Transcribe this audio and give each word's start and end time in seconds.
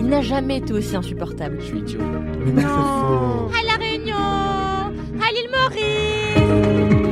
il 0.00 0.08
n'a 0.08 0.22
jamais 0.22 0.56
été 0.56 0.72
aussi 0.72 0.96
insupportable. 0.96 1.58
Je 1.60 1.66
suis 1.66 1.78
idiot. 1.78 2.00
Mais 2.44 2.52
non, 2.52 2.62
c'est 2.62 2.68
faux. 2.68 3.50
À 3.58 3.62
La 3.66 3.74
Réunion 3.84 4.16
À 4.16 5.30
l'île 5.32 5.50
Maurice 5.52 7.10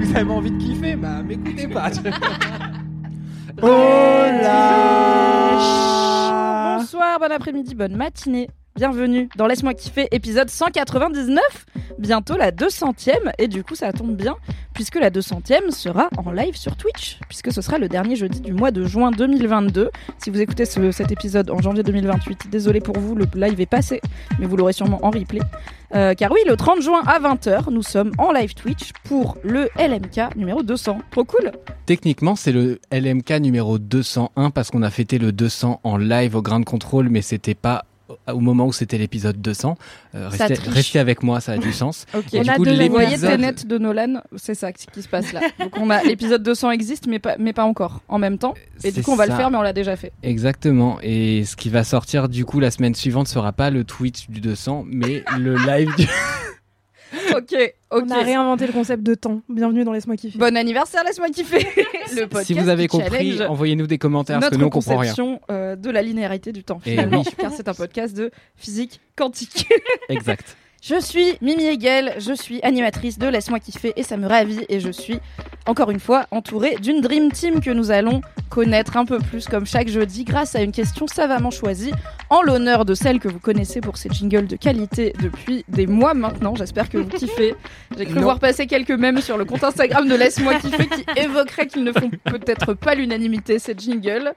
Vous 0.00 0.16
avez 0.16 0.30
envie 0.30 0.50
de 0.50 0.58
kiffer 0.58 0.96
Bah, 0.96 1.22
m'écoutez 1.22 1.68
pas. 1.68 1.90
Oh 3.60 3.66
là 3.66 4.68
Bonsoir, 6.78 7.18
bon 7.18 7.32
après-midi, 7.32 7.74
bonne 7.74 7.96
matinée. 7.96 8.48
Bienvenue 8.82 9.28
dans 9.34 9.48
Laisse-moi 9.48 9.74
kiffer, 9.74 10.06
épisode 10.12 10.48
199. 10.48 11.40
Bientôt 11.98 12.36
la 12.36 12.52
200e, 12.52 13.10
et 13.36 13.48
du 13.48 13.64
coup 13.64 13.74
ça 13.74 13.92
tombe 13.92 14.14
bien, 14.14 14.36
puisque 14.72 14.94
la 15.00 15.10
200e 15.10 15.72
sera 15.72 16.08
en 16.16 16.30
live 16.30 16.54
sur 16.56 16.76
Twitch, 16.76 17.18
puisque 17.28 17.50
ce 17.50 17.60
sera 17.60 17.78
le 17.78 17.88
dernier 17.88 18.14
jeudi 18.14 18.40
du 18.40 18.52
mois 18.52 18.70
de 18.70 18.84
juin 18.84 19.10
2022. 19.10 19.90
Si 20.18 20.30
vous 20.30 20.40
écoutez 20.40 20.64
ce- 20.64 20.92
cet 20.92 21.10
épisode 21.10 21.50
en 21.50 21.58
janvier 21.60 21.82
2028, 21.82 22.50
désolé 22.52 22.78
pour 22.80 22.96
vous, 23.00 23.16
le 23.16 23.26
live 23.34 23.60
est 23.60 23.66
passé, 23.66 24.00
mais 24.38 24.46
vous 24.46 24.56
l'aurez 24.56 24.72
sûrement 24.74 25.04
en 25.04 25.10
replay. 25.10 25.40
Euh, 25.96 26.14
car 26.14 26.30
oui, 26.30 26.38
le 26.46 26.54
30 26.54 26.80
juin 26.80 27.02
à 27.04 27.18
20h, 27.18 27.72
nous 27.72 27.82
sommes 27.82 28.12
en 28.16 28.30
live 28.30 28.54
Twitch 28.54 28.92
pour 29.08 29.38
le 29.42 29.68
LMK 29.76 30.36
numéro 30.36 30.62
200. 30.62 30.98
Trop 31.10 31.24
cool 31.24 31.50
Techniquement, 31.84 32.36
c'est 32.36 32.52
le 32.52 32.78
LMK 32.92 33.40
numéro 33.40 33.76
201 33.80 34.50
parce 34.50 34.70
qu'on 34.70 34.82
a 34.84 34.90
fêté 34.90 35.18
le 35.18 35.32
200 35.32 35.80
en 35.82 35.96
live 35.96 36.36
au 36.36 36.42
Grain 36.42 36.60
de 36.60 36.64
Contrôle, 36.64 37.08
mais 37.08 37.22
c'était 37.22 37.56
pas 37.56 37.84
au 38.26 38.40
moment 38.40 38.66
où 38.66 38.72
c'était 38.72 38.98
l'épisode 38.98 39.40
200. 39.40 39.76
Euh, 40.14 40.28
restez, 40.28 40.98
avec 40.98 41.22
moi, 41.22 41.40
ça 41.40 41.52
a 41.52 41.58
du 41.58 41.72
sens. 41.72 42.06
Ok. 42.14 42.34
Et 42.34 42.40
On 42.40 42.42
du 42.42 42.50
a 42.50 42.54
coup, 42.56 42.64
deux 42.64 42.86
Vous 42.86 42.92
voyez 42.92 43.18
Tenet 43.18 43.64
de 43.66 43.78
Nolan, 43.78 44.22
c'est 44.36 44.54
ça 44.54 44.72
qui 44.72 45.02
se 45.02 45.08
passe 45.08 45.32
là. 45.32 45.40
Donc 45.58 45.76
on 45.78 45.90
a 45.90 46.02
l'épisode 46.04 46.42
200 46.42 46.70
existe, 46.70 47.06
mais 47.06 47.18
pas, 47.18 47.36
mais 47.38 47.52
pas 47.52 47.64
encore 47.64 48.00
en 48.08 48.18
même 48.18 48.38
temps. 48.38 48.54
Et 48.84 48.88
du 48.90 48.96
C'est 48.96 49.02
coup 49.02 49.12
on 49.12 49.16
va 49.16 49.26
le 49.26 49.34
faire, 49.34 49.50
mais 49.50 49.58
on 49.58 49.62
l'a 49.62 49.72
déjà 49.72 49.96
fait. 49.96 50.12
Exactement. 50.22 50.98
Et 51.02 51.44
ce 51.44 51.56
qui 51.56 51.68
va 51.68 51.84
sortir 51.84 52.28
du 52.28 52.44
coup 52.44 52.60
la 52.60 52.70
semaine 52.70 52.94
suivante 52.94 53.28
sera 53.28 53.52
pas 53.52 53.70
le 53.70 53.84
Twitch 53.84 54.28
du 54.28 54.40
200, 54.40 54.84
mais 54.86 55.24
le 55.38 55.56
live 55.56 55.90
du... 55.96 56.06
Ok, 57.36 57.54
ok. 57.90 58.04
On 58.06 58.10
a 58.10 58.22
réinventé 58.22 58.66
le 58.66 58.72
concept 58.72 59.02
de 59.02 59.14
temps. 59.14 59.40
Bienvenue 59.48 59.84
dans 59.84 59.92
Laisse-moi 59.92 60.16
kiffer. 60.16 60.38
Bon 60.38 60.56
anniversaire, 60.56 61.04
laisse-moi 61.04 61.28
kiffer. 61.30 61.58
le 62.14 62.26
podcast 62.26 62.46
Si 62.46 62.54
vous 62.54 62.68
avez 62.68 62.88
compris, 62.88 63.42
envoyez-nous 63.42 63.86
des 63.86 63.98
commentaires 63.98 64.40
parce 64.40 64.50
que 64.50 64.56
nous 64.56 64.66
on 64.66 64.70
comprend 64.70 64.98
rien. 64.98 65.10
conception 65.10 65.40
euh, 65.50 65.76
de 65.76 65.90
la 65.90 66.02
linéarité 66.02 66.52
du 66.52 66.64
temps 66.64 66.80
Et 66.84 66.90
finalement, 66.90 67.22
oui. 67.24 67.32
car 67.38 67.52
c'est 67.52 67.68
un 67.68 67.74
podcast 67.74 68.16
de 68.16 68.30
physique 68.56 69.00
quantique. 69.16 69.66
Exact. 70.08 70.56
Je 70.80 71.00
suis 71.00 71.36
Mimi 71.42 71.64
Hegel, 71.64 72.14
je 72.18 72.32
suis 72.32 72.60
animatrice 72.62 73.18
de 73.18 73.26
Laisse-moi 73.26 73.58
kiffer 73.58 73.92
et 73.96 74.04
ça 74.04 74.16
me 74.16 74.28
ravit 74.28 74.64
et 74.68 74.78
je 74.78 74.90
suis 74.90 75.18
encore 75.66 75.90
une 75.90 75.98
fois 75.98 76.26
entourée 76.30 76.76
d'une 76.80 77.00
Dream 77.00 77.32
Team 77.32 77.60
que 77.60 77.70
nous 77.70 77.90
allons 77.90 78.20
connaître 78.48 78.96
un 78.96 79.04
peu 79.04 79.18
plus 79.18 79.46
comme 79.46 79.66
chaque 79.66 79.88
jeudi 79.88 80.24
grâce 80.24 80.54
à 80.54 80.62
une 80.62 80.72
question 80.72 81.06
savamment 81.06 81.50
choisie 81.50 81.92
en 82.30 82.42
l'honneur 82.42 82.84
de 82.84 82.94
celle 82.94 83.18
que 83.18 83.28
vous 83.28 83.40
connaissez 83.40 83.80
pour 83.80 83.96
ses 83.96 84.08
jingles 84.08 84.46
de 84.46 84.56
qualité 84.56 85.12
depuis 85.20 85.64
des 85.68 85.86
mois 85.86 86.14
maintenant. 86.14 86.54
J'espère 86.54 86.88
que 86.88 86.98
vous 86.98 87.08
kiffez. 87.08 87.54
J'ai 87.96 88.06
cru 88.06 88.20
voir 88.20 88.38
passer 88.38 88.66
quelques 88.66 88.92
mèmes 88.92 89.20
sur 89.20 89.36
le 89.36 89.44
compte 89.44 89.64
Instagram 89.64 90.08
de 90.08 90.14
Laisse-moi 90.14 90.54
kiffer 90.54 90.86
qui 90.86 91.04
évoqueraient 91.20 91.66
qu'ils 91.66 91.84
ne 91.84 91.92
font 91.92 92.10
peut-être 92.24 92.74
pas 92.74 92.94
l'unanimité 92.94 93.58
ces 93.58 93.74
jingles. 93.76 94.32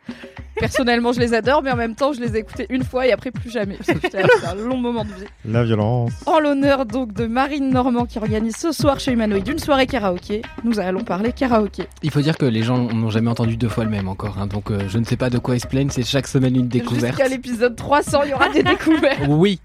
Personnellement, 0.55 1.11
je 1.13 1.19
les 1.19 1.33
adore, 1.33 1.63
mais 1.63 1.71
en 1.71 1.75
même 1.75 1.95
temps, 1.95 2.13
je 2.13 2.19
les 2.19 2.35
ai 2.35 2.39
écoutés 2.39 2.67
une 2.69 2.83
fois 2.83 3.07
et 3.07 3.11
après 3.13 3.31
plus 3.31 3.49
jamais. 3.49 3.77
Parce 3.77 3.97
que 3.97 4.05
putain, 4.05 4.19
C'est 4.39 4.45
un 4.47 4.55
long 4.55 4.77
moment 4.77 5.05
de 5.05 5.09
vie. 5.09 5.25
La 5.45 5.63
violence. 5.63 6.11
En 6.31 6.39
l'honneur 6.39 6.85
donc 6.85 7.11
de 7.11 7.25
Marine 7.25 7.71
Normand 7.71 8.05
qui 8.05 8.17
organise 8.17 8.55
ce 8.55 8.71
soir 8.71 9.01
chez 9.01 9.11
Humanoid 9.11 9.45
une 9.45 9.59
soirée 9.59 9.85
karaoké, 9.85 10.41
nous 10.63 10.79
allons 10.79 11.03
parler 11.03 11.33
karaoké. 11.33 11.83
Il 12.03 12.09
faut 12.09 12.21
dire 12.21 12.37
que 12.37 12.45
les 12.45 12.63
gens 12.63 12.77
n'ont 12.77 13.09
jamais 13.09 13.29
entendu 13.29 13.57
deux 13.57 13.67
fois 13.67 13.83
le 13.83 13.89
même 13.89 14.07
encore, 14.07 14.37
hein, 14.39 14.47
donc 14.47 14.71
euh, 14.71 14.79
je 14.87 14.97
ne 14.97 15.03
sais 15.03 15.17
pas 15.17 15.29
de 15.29 15.39
quoi 15.39 15.57
ils 15.57 15.59
se 15.59 15.67
plaignent, 15.67 15.89
c'est 15.89 16.03
chaque 16.05 16.27
semaine 16.27 16.55
une 16.55 16.69
découverte. 16.69 17.17
Jusqu'à 17.17 17.27
l'épisode 17.27 17.75
300, 17.75 18.23
il 18.23 18.29
y 18.29 18.33
aura 18.33 18.47
des 18.47 18.63
découvertes. 18.63 19.23
Oui. 19.27 19.59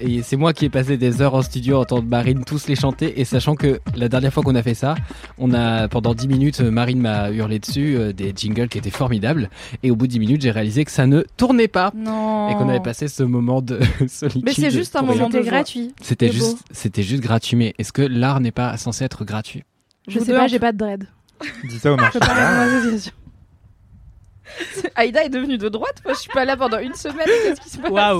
Et 0.00 0.22
c'est 0.22 0.36
moi 0.36 0.52
qui 0.52 0.64
ai 0.66 0.68
passé 0.70 0.96
des 0.96 1.22
heures 1.22 1.34
en 1.34 1.42
studio 1.42 1.76
à 1.76 1.80
entendre 1.80 2.06
Marine 2.08 2.44
tous 2.44 2.66
les 2.68 2.76
chanter 2.76 3.20
et 3.20 3.24
sachant 3.24 3.54
que 3.54 3.80
la 3.96 4.08
dernière 4.08 4.32
fois 4.32 4.42
qu'on 4.42 4.54
a 4.54 4.62
fait 4.62 4.74
ça, 4.74 4.94
on 5.38 5.52
a 5.54 5.88
pendant 5.88 6.14
10 6.14 6.28
minutes 6.28 6.60
Marine 6.60 7.00
m'a 7.00 7.30
hurlé 7.30 7.58
dessus 7.58 7.96
euh, 7.96 8.12
des 8.12 8.32
jingles 8.36 8.68
qui 8.68 8.78
étaient 8.78 8.90
formidables 8.90 9.48
et 9.82 9.90
au 9.90 9.96
bout 9.96 10.06
de 10.06 10.12
10 10.12 10.18
minutes 10.20 10.42
j'ai 10.42 10.50
réalisé 10.50 10.84
que 10.84 10.90
ça 10.90 11.06
ne 11.06 11.22
tournait 11.36 11.68
pas 11.68 11.92
Non. 11.94 12.48
et 12.48 12.54
qu'on 12.54 12.68
avait 12.68 12.80
passé 12.80 13.08
ce 13.08 13.22
moment 13.22 13.62
de 13.62 13.80
solitude. 14.08 14.42
Mais 14.44 14.52
c'est 14.52 14.70
juste 14.70 14.96
un 14.96 15.02
moment 15.02 15.28
de 15.30 15.40
gratuit. 15.40 15.94
C'était 16.02 16.30
juste 16.30 16.58
c'était 16.70 17.02
juste 17.02 17.22
gratuit 17.22 17.56
mais 17.56 17.74
est-ce 17.78 17.92
que 17.92 18.02
l'art 18.02 18.40
n'est 18.40 18.52
pas 18.52 18.76
censé 18.76 19.04
être 19.04 19.24
gratuit? 19.24 19.64
Je 20.08 20.18
Vous 20.18 20.24
sais 20.24 20.32
pas, 20.32 20.44
en 20.44 20.48
j'ai 20.48 20.58
pas 20.58 20.72
de 20.72 20.78
dread. 20.78 21.08
Dis 21.68 21.78
ça 21.78 21.90
au 21.92 21.96
Je 21.96 22.00
marché. 22.00 22.18
peux 22.18 22.26
pas 22.26 22.34
répondre 22.34 22.60
à 22.78 22.82
ces 22.82 22.90
questions. 22.90 23.12
Aïda 24.94 25.24
est 25.24 25.28
devenue 25.28 25.58
de 25.58 25.68
droite, 25.68 25.96
moi 26.04 26.14
je 26.14 26.20
suis 26.20 26.30
pas 26.32 26.44
là 26.44 26.56
pendant 26.56 26.78
une 26.78 26.94
semaine, 26.94 27.26
qu'est-ce 27.26 27.60
qui 27.60 27.70
se 27.70 27.78
passe 27.78 28.16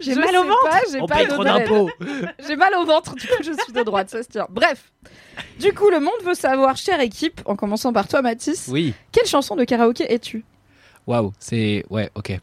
J'ai 0.00 0.14
Je 0.14 0.18
mal 0.20 0.36
au 0.36 0.42
ventre. 0.44 0.68
pas, 0.68 0.80
j'ai 0.90 1.00
On 1.00 1.06
pas 1.06 1.16
paye 1.16 1.26
de 1.26 1.30
trop 1.32 1.44
dread. 1.44 1.68
d'impôts 1.68 1.90
J'ai 2.46 2.56
mal 2.56 2.72
au 2.80 2.84
ventre, 2.84 3.14
du 3.14 3.26
coup 3.26 3.42
je 3.42 3.52
suis 3.52 3.72
de 3.72 3.82
droite, 3.82 4.10
ça 4.10 4.22
se 4.22 4.28
tient. 4.28 4.46
Bref, 4.50 4.92
du 5.58 5.72
coup 5.72 5.88
le 5.90 6.00
monde 6.00 6.12
veut 6.24 6.34
savoir, 6.34 6.76
chère 6.76 7.00
équipe, 7.00 7.40
en 7.46 7.56
commençant 7.56 7.92
par 7.92 8.06
toi 8.08 8.22
Mathis, 8.22 8.68
Oui. 8.70 8.94
quelle 9.12 9.26
chanson 9.26 9.56
de 9.56 9.64
karaoké 9.64 10.12
es-tu? 10.12 10.44
Waouh, 11.06 11.32
c'est 11.38 11.84
ouais, 11.90 12.10
ok. 12.14 12.38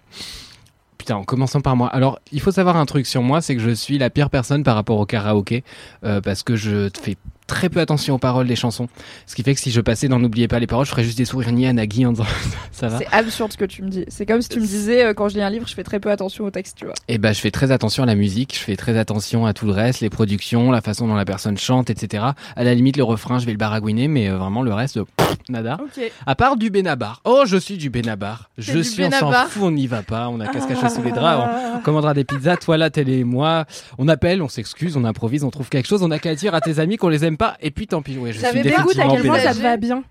Putain, 0.97 1.15
en 1.15 1.23
commençant 1.23 1.61
par 1.61 1.77
moi. 1.77 1.87
Alors, 1.87 2.19
il 2.33 2.41
faut 2.41 2.51
savoir 2.51 2.75
un 2.75 2.85
truc 2.85 3.07
sur 3.07 3.21
moi, 3.21 3.39
c'est 3.41 3.55
que 3.55 3.61
je 3.61 3.69
suis 3.69 3.97
la 3.97 4.09
pire 4.09 4.29
personne 4.29 4.63
par 4.63 4.75
rapport 4.75 4.99
au 4.99 5.05
karaoké, 5.05 5.63
euh, 6.03 6.19
parce 6.19 6.43
que 6.43 6.57
je 6.57 6.89
fais 7.01 7.15
très 7.49 7.67
peu 7.67 7.81
attention 7.81 8.15
aux 8.15 8.19
paroles 8.19 8.47
des 8.47 8.55
chansons. 8.55 8.87
Ce 9.25 9.35
qui 9.35 9.43
fait 9.43 9.53
que 9.53 9.59
si 9.59 9.71
je 9.71 9.81
passais 9.81 10.07
dans 10.07 10.19
N'oubliez 10.19 10.47
pas 10.47 10.59
les 10.59 10.67
paroles, 10.67 10.85
je 10.85 10.91
ferais 10.91 11.03
juste 11.03 11.17
des 11.17 11.25
sourires 11.25 11.51
niais 11.51 11.67
à 11.67 11.73
Nagui 11.73 12.05
en 12.05 12.11
disant 12.11 12.25
ça 12.71 12.87
va. 12.87 12.99
C'est 12.99 13.07
absurde 13.11 13.51
ce 13.51 13.57
que 13.57 13.65
tu 13.65 13.81
me 13.81 13.89
dis. 13.89 14.05
C'est 14.09 14.25
comme 14.25 14.41
si 14.41 14.49
tu 14.49 14.59
me 14.59 14.65
disais, 14.65 15.05
euh, 15.05 15.13
quand 15.13 15.29
je 15.29 15.35
lis 15.35 15.41
un 15.41 15.49
livre, 15.49 15.67
je 15.67 15.73
fais 15.73 15.83
très 15.83 15.99
peu 15.99 16.11
attention 16.11 16.45
au 16.45 16.51
texte, 16.51 16.77
tu 16.77 16.85
vois. 16.85 16.93
Et 17.07 17.17
ben, 17.17 17.33
je 17.33 17.39
fais 17.39 17.51
très 17.51 17.71
attention 17.71 18.03
à 18.03 18.05
la 18.05 18.15
musique, 18.15 18.55
je 18.55 18.59
fais 18.63 18.75
très 18.75 18.97
attention 18.97 19.45
à 19.45 19.53
tout 19.53 19.65
le 19.65 19.71
reste, 19.71 20.01
les 20.01 20.09
productions, 20.09 20.71
la 20.71 20.81
façon 20.81 21.07
dont 21.07 21.15
la 21.15 21.25
personne 21.25 21.57
chante, 21.57 21.89
etc. 21.89 22.25
À 22.55 22.63
la 22.63 22.73
limite, 22.75 22.97
le 22.97 23.03
refrain, 23.03 23.39
je 23.39 23.45
vais 23.45 23.53
le 23.53 23.57
baragouiner, 23.57 24.07
mais 24.07 24.29
euh, 24.29 24.37
vraiment 24.37 24.61
le 24.61 24.73
reste, 24.73 24.99
pff, 25.01 25.37
nada. 25.49 25.77
Ok. 25.81 26.11
À 26.25 26.35
part 26.35 26.57
du 26.57 26.69
Benabar. 26.69 27.21
Oh, 27.23 27.43
je 27.45 27.57
suis 27.57 27.77
du 27.77 27.89
Benabar. 27.89 28.49
Je 28.57 28.79
suis, 28.79 29.03
on 29.03 29.11
s'en 29.11 29.31
fout, 29.47 29.63
on 29.63 29.71
n'y 29.71 29.87
va 29.87 30.03
pas. 30.03 30.29
On 30.29 30.39
a 30.39 30.47
qu'à 30.47 30.61
se 30.61 30.67
cacher 30.67 30.89
sous 30.89 31.01
les 31.01 31.11
draps. 31.11 31.49
On 31.77 31.79
commandera 31.79 32.13
des 32.13 32.23
pizzas, 32.23 32.57
toi 32.57 32.77
là, 32.77 32.89
tel 32.89 33.09
et 33.09 33.23
moi. 33.23 33.65
On 33.97 34.07
appelle, 34.07 34.41
on 34.41 34.49
s'excuse, 34.49 34.97
on 34.97 35.05
improvise, 35.05 35.43
on 35.43 35.49
trouve 35.49 35.69
quelque 35.69 35.87
chose. 35.87 36.03
On 36.03 36.11
a 36.11 36.19
qu'à 36.19 36.35
dire 36.35 36.53
à 36.53 36.61
tes 36.61 36.79
amis 36.79 36.97
qu'on 36.97 37.09
les 37.09 37.25
aime 37.25 37.37
pas. 37.39 37.57
Et 37.61 37.71
puis 37.71 37.87
tant 37.87 38.03
pis. 38.03 38.17
Ouais, 38.19 38.31
je 38.33 38.39
J'avais 38.39 38.59
suis 38.61 38.69
bien 38.69 38.83
goût 38.83 38.91
à 38.91 39.07
quel 39.15 39.23
point 39.23 39.39
ça 39.39 39.53
te 39.55 39.61
va 39.61 39.77
bien 39.77 40.03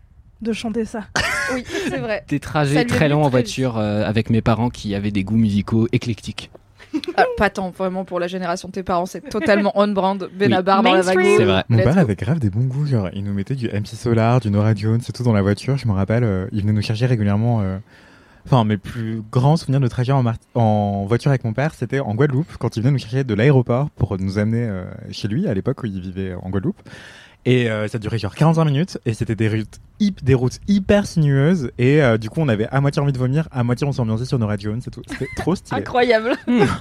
de 0.43 0.53
chanter 0.53 0.85
ça. 0.85 1.05
Oui, 1.55 1.65
c'est 1.67 1.97
vrai. 1.97 2.25
Des 2.29 2.41
trajets 2.41 2.85
très 2.85 3.09
longs 3.09 3.25
en 3.25 3.31
voiture 3.31 3.79
euh, 3.79 4.05
avec 4.05 4.29
mes 4.29 4.43
parents 4.43 4.69
qui 4.69 4.95
avaient 4.95 5.11
des 5.11 5.25
goûts 5.25 5.39
musicaux 5.39 5.89
éclectiques. 5.93 6.51
Ah, 7.17 7.25
pas 7.39 7.49
tant, 7.49 7.71
vraiment, 7.71 8.05
pour 8.05 8.21
la 8.21 8.27
génération 8.27 8.69
de 8.69 8.73
tes 8.75 8.83
parents, 8.83 9.07
c'est 9.07 9.23
totalement 9.23 9.73
on-brand. 9.75 10.29
Benabar 10.39 10.83
dans 10.83 10.93
la 10.93 11.01
vague. 11.01 11.19
C'est 11.23 11.45
vrai. 11.45 11.65
Mon 11.71 11.79
père 11.79 11.97
avait 11.97 12.17
grave 12.17 12.39
des 12.39 12.51
bons 12.51 12.65
goûts, 12.67 12.85
genre 12.85 13.09
il 13.15 13.25
nous 13.25 13.33
mettait 13.33 13.55
du 13.55 13.67
MC 13.69 13.87
Solar, 13.95 14.41
du 14.41 14.51
Nora 14.51 14.75
Jones, 14.75 15.01
c'est 15.03 15.13
tout 15.15 15.23
dans 15.23 15.33
la 15.33 15.41
voiture, 15.41 15.79
je 15.79 15.89
me 15.89 15.93
rappelle, 15.93 16.23
euh, 16.23 16.49
il 16.53 16.61
venait 16.61 16.75
nous 16.75 16.83
chercher 16.83 17.07
régulièrement. 17.07 17.63
euh, 17.63 17.79
Enfin, 18.51 18.65
mes 18.65 18.79
plus 18.79 19.23
grands 19.31 19.59
souvenirs 19.59 19.81
de 19.81 19.89
trajet 19.89 20.13
en, 20.13 20.25
en 20.55 21.05
voiture 21.05 21.31
avec 21.31 21.45
mon 21.45 21.53
père, 21.53 21.75
c'était 21.75 22.01
en 22.01 22.15
Guadeloupe, 22.15 22.57
quand 22.59 22.79
il 22.79 22.83
venait 22.83 22.93
nous 22.93 22.99
chercher 22.99 23.23
de 23.23 23.35
l'aéroport 23.35 23.91
pour 23.91 24.17
nous 24.19 24.39
amener 24.39 24.63
euh, 24.63 24.87
chez 25.11 25.29
lui, 25.29 25.47
à 25.47 25.53
l'époque 25.53 25.83
où 25.83 25.87
il 25.87 26.01
vivait 26.01 26.33
en 26.33 26.49
Guadeloupe. 26.49 26.81
Et 27.51 27.71
euh, 27.71 27.89
ça 27.89 27.99
durait 27.99 28.19
genre 28.19 28.35
45 28.35 28.65
minutes, 28.67 28.99
et 29.07 29.15
c'était 29.15 29.35
des 29.35 29.49
routes, 29.49 29.79
hip- 30.01 30.23
des 30.23 30.35
routes 30.35 30.59
hyper 30.69 31.07
sinueuses, 31.07 31.71
et 31.79 32.03
euh, 32.03 32.19
du 32.19 32.29
coup 32.29 32.41
on 32.43 32.49
avait 32.49 32.67
à 32.71 32.81
moitié 32.83 33.01
envie 33.01 33.13
de 33.13 33.19
vomir, 33.19 33.49
à 33.53 33.65
moitié 33.65 33.87
on 33.87 33.93
s'ambiançait 33.93 34.27
sur 34.27 34.39
Nora 34.39 34.57
Jones, 34.59 34.83
et 34.87 34.91
tout. 34.91 35.01
C'était 35.09 35.29
trop 35.35 35.55
stylé. 35.55 35.81
Incroyable. 35.81 36.35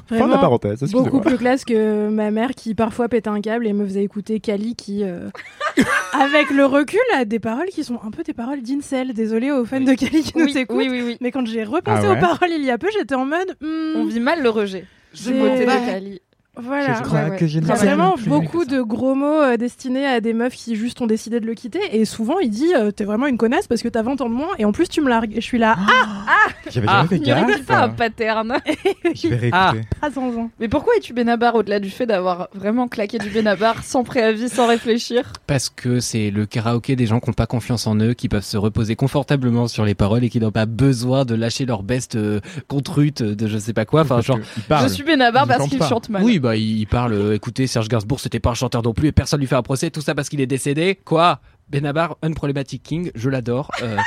Fin 0.10 0.26
de 0.28 0.32
la 0.32 0.38
parenthèse, 0.40 0.84
Beaucoup 0.92 1.22
plus 1.22 1.38
classe 1.38 1.64
que 1.64 2.10
ma 2.10 2.32
mère 2.32 2.50
qui 2.52 2.76
parfois 2.76 3.08
pétait 3.08 3.30
un 3.30 3.40
câble 3.40 3.66
et 3.66 3.72
me 3.72 3.86
faisait 3.86 4.04
écouter 4.04 4.40
Kali 4.42 4.76
qui, 4.76 5.04
euh, 5.04 5.30
avec 6.14 6.50
le 6.50 6.66
recul, 6.66 7.00
a 7.16 7.24
des 7.24 7.40
paroles 7.40 7.68
qui 7.68 7.84
sont 7.86 8.00
un 8.06 8.12
peu 8.12 8.24
des 8.24 8.34
paroles 8.34 8.62
d'incel. 8.62 9.14
Désolée 9.14 9.52
aux 9.52 9.64
fans 9.64 9.80
de 9.80 9.94
Kali 9.94 10.22
qui 10.24 10.38
nous 10.38 10.58
écoutent. 10.58 10.76
oui, 10.78 10.88
oui, 10.92 11.02
oui. 11.06 11.18
Mais 11.22 11.32
quand 11.32 11.46
j'ai 11.48 11.64
repensé 11.64 12.02
Ah 12.06 12.12
ouais 12.12 12.18
aux 12.18 12.20
paroles 12.22 12.50
il 12.52 12.66
y 12.66 12.72
a 12.72 12.78
peu, 12.78 12.88
j'étais 12.98 13.16
en 13.16 13.26
mode. 13.26 13.56
hmm, 13.62 13.96
On 13.96 14.06
vit 14.06 14.20
mal 14.20 14.44
le 14.44 14.50
rejet. 14.50 14.86
Je 15.14 15.20
C'est- 15.24 15.32
beauté 15.40 15.66
Ouais. 15.66 16.22
Voilà. 16.62 16.96
Je 16.98 17.04
crois 17.04 17.20
Ouais, 17.24 17.30
ouais. 17.32 17.38
que 17.38 17.46
Il 17.46 17.66
y 17.68 17.72
a 17.72 17.76
vraiment 17.76 18.16
beaucoup 18.28 18.66
de 18.66 18.82
gros 18.82 19.16
mots 19.16 19.42
euh, 19.42 19.58
destinés 19.58 20.06
à 20.06 20.22
des 20.22 20.34
meufs 20.34 20.54
qui 20.56 20.76
juste 20.76 21.02
ont 21.02 21.08
décidé 21.08 21.40
de 21.40 21.46
le 21.46 21.54
quitter. 21.54 21.80
Et 21.92 22.06
souvent, 22.06 22.40
il 22.40 22.50
dit 22.50 22.74
euh, 22.76 22.92
T'es 22.92 23.04
vraiment 23.06 23.28
une 23.28 23.38
connasse 23.38 23.68
parce 23.68 23.82
que 23.82 23.88
t'as 23.88 24.02
20 24.02 24.22
ans 24.22 24.30
de 24.30 24.34
moins 24.34 24.50
et 24.60 24.66
en 24.66 24.72
plus 24.72 24.88
tu 24.90 25.02
me 25.02 25.10
largues. 25.10 25.32
Et 25.34 25.42
je 25.42 25.46
suis 25.46 25.58
là, 25.58 25.76
ah, 25.78 26.50
J'avais 26.70 26.88
Ah. 26.90 27.06
jamais 27.06 27.10
fait 27.10 27.18
Il 27.26 27.32
aurait 27.32 27.42
gaffe. 27.46 27.56
dit 27.60 27.64
pas 27.64 27.84
un 27.84 27.90
pattern. 27.90 28.58
Je 29.16 29.28
vais 29.28 29.36
réécouter. 29.36 29.50
Ah. 29.52 29.74
pas 30.02 30.12
sans 30.12 30.30
ans. 30.38 30.50
Mais 30.60 30.68
pourquoi 30.68 30.94
es-tu 30.98 31.14
Benabar 31.14 31.56
au-delà 31.56 31.80
du 31.80 31.90
fait 31.90 32.06
d'avoir 32.06 32.50
vraiment 32.54 32.88
claqué 32.88 33.18
du 33.18 33.30
Benabar 33.30 33.84
sans 33.84 34.04
préavis, 34.04 34.50
sans 34.50 34.68
réfléchir? 34.68 35.34
Parce 35.48 35.70
que 35.70 36.00
c'est 36.00 36.30
le 36.32 36.46
karaoké 36.46 36.96
des 36.96 37.06
gens 37.06 37.20
qui 37.20 37.30
n'ont 37.30 37.34
pas 37.34 37.46
confiance 37.48 37.88
en 37.88 37.96
eux, 38.00 38.14
qui 38.14 38.30
peuvent 38.30 38.44
se 38.44 38.58
reposer 38.58 38.96
confortablement 38.96 39.68
sur 39.68 39.86
les 39.86 39.96
paroles 39.96 40.24
et 40.24 40.30
qui 40.30 40.40
n'ont 40.40 40.52
pas 40.52 40.66
besoin 40.66 41.26
de 41.26 41.36
lâcher 41.36 41.66
leur 41.66 41.84
best 41.84 42.16
euh, 42.16 42.40
contrute 42.68 43.22
de 43.24 43.48
je 43.48 43.58
sais 43.58 43.74
pas 43.74 43.86
quoi. 43.86 44.02
Enfin, 44.02 44.22
genre, 44.22 44.40
il. 44.58 44.78
Je 44.84 44.88
suis 44.88 45.04
Benabar 45.04 45.44
Il 45.46 45.48
parce 45.48 45.60
chante 45.62 45.70
qu'il 45.70 45.80
pas. 45.80 45.88
chante 45.90 46.10
mal. 46.10 46.24
oui, 46.24 46.40
bah 46.50 46.56
il, 46.56 46.80
il 46.80 46.88
parle. 46.88 47.14
euh, 47.14 47.34
écoutez, 47.36 47.68
Serge 47.68 47.88
Gainsbourg, 47.88 48.20
c'était 48.20 48.40
pas 48.40 48.52
un 48.52 48.54
chanteur 48.56 48.82
non 48.84 48.94
plus 48.94 49.08
et 49.08 49.12
personne 49.12 49.40
lui 49.40 49.48
fait 49.48 49.56
un 49.56 49.62
procès. 49.64 49.90
Tout 49.92 50.02
ça 50.02 50.16
parce 50.16 50.30
qu'il 50.30 50.42
est 50.42 50.48
décédé. 50.48 51.00
Quoi? 51.06 51.40
Benabar, 51.70 52.18
Unproblematic 52.22 52.82
King, 52.84 53.12
je 53.16 53.30
l'adore. 53.30 53.72
euh. 53.82 53.98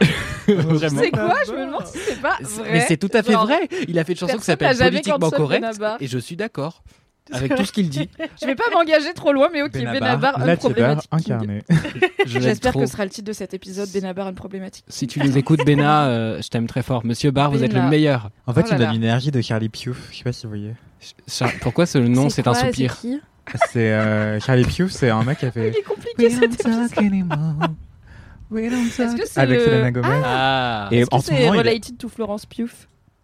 C'est 0.46 1.10
quoi? 1.10 1.34
Je 1.46 1.52
me 1.52 1.66
demande 1.66 1.86
si 1.86 1.98
c'est 2.06 2.20
pas 2.20 2.36
vrai. 2.40 2.70
Mais 2.72 2.80
c'est 2.80 2.96
tout 2.96 3.10
à 3.12 3.22
fait 3.22 3.32
Genre, 3.32 3.46
vrai. 3.46 3.68
Il 3.88 3.98
a 3.98 4.04
fait 4.04 4.12
une 4.12 4.18
chanson 4.18 4.36
qui 4.36 4.44
s'appelle 4.44 4.76
Politiquement 4.76 5.30
correct 5.30 5.60
Benabar. 5.62 5.96
et 6.00 6.06
je 6.06 6.18
suis 6.18 6.36
d'accord 6.36 6.82
avec 7.32 7.56
tout 7.56 7.64
ce 7.64 7.72
qu'il 7.72 7.88
dit. 7.88 8.08
Je 8.40 8.46
vais 8.46 8.54
pas 8.54 8.70
m'engager 8.72 9.12
trop 9.12 9.32
loin, 9.32 9.48
mais 9.52 9.62
ok, 9.62 9.72
Benabar, 9.72 10.38
Benabar, 10.38 10.56
problématique. 10.58 11.08
incarné. 11.10 11.64
J'espère 12.26 12.74
que 12.74 12.86
ce 12.86 12.92
sera 12.92 13.04
le 13.04 13.10
titre 13.10 13.26
de 13.26 13.32
cet 13.32 13.52
épisode, 13.54 13.88
Benabar, 13.92 14.28
une 14.28 14.36
problématique. 14.36 14.84
Si 14.88 15.06
tu 15.08 15.18
nous 15.18 15.36
écoutes, 15.36 15.64
Bena, 15.66 16.06
euh, 16.06 16.40
je 16.40 16.48
t'aime 16.48 16.68
très 16.68 16.82
fort. 16.84 17.04
Monsieur 17.04 17.32
Barr, 17.32 17.50
vous 17.50 17.64
êtes 17.64 17.72
le 17.72 17.82
meilleur. 17.82 18.30
En 18.46 18.52
fait, 18.54 18.60
Oh 18.60 18.68
il 18.68 18.78
là 18.78 18.84
a 18.84 18.86
là. 18.86 18.92
l'énergie 18.92 19.32
de 19.32 19.40
Charlie 19.40 19.68
Pugh. 19.68 19.94
Je 20.12 20.18
sais 20.18 20.24
pas 20.24 20.32
si 20.32 20.44
vous 20.44 20.50
voyez. 20.50 20.74
Char- 21.28 21.50
Pourquoi 21.60 21.86
ce 21.86 21.98
nom 21.98 22.28
c'est 22.30 22.46
un 22.48 22.54
soupir 22.54 22.96
C'est 23.70 23.92
euh, 23.92 24.40
Charlie 24.40 24.64
Pugh, 24.64 24.88
c'est 24.88 25.10
un 25.10 25.22
mec 25.24 25.38
qui 25.38 25.46
a 25.46 25.50
fait. 25.52 25.68
Il 25.74 25.76
est 25.78 25.82
compliqué 25.82 26.30
cet 26.30 26.42
épisode. 26.44 26.90
Est-ce 28.54 29.16
que 29.16 29.26
c'est 29.26 29.40
avec 29.40 29.58
le... 29.58 29.64
Selena 29.64 29.90
Gomez. 29.90 30.08
Ah. 30.24 30.88
Et 30.92 31.00
Est-ce 31.00 31.08
en 31.12 31.18
que 31.18 31.24
ce 31.24 31.30
c'est 31.32 31.40
moment, 31.40 31.54
il 31.54 31.56
est- 31.66 31.70
related 31.70 31.98
to 31.98 32.08
Florence 32.08 32.46
Pugh 32.46 32.68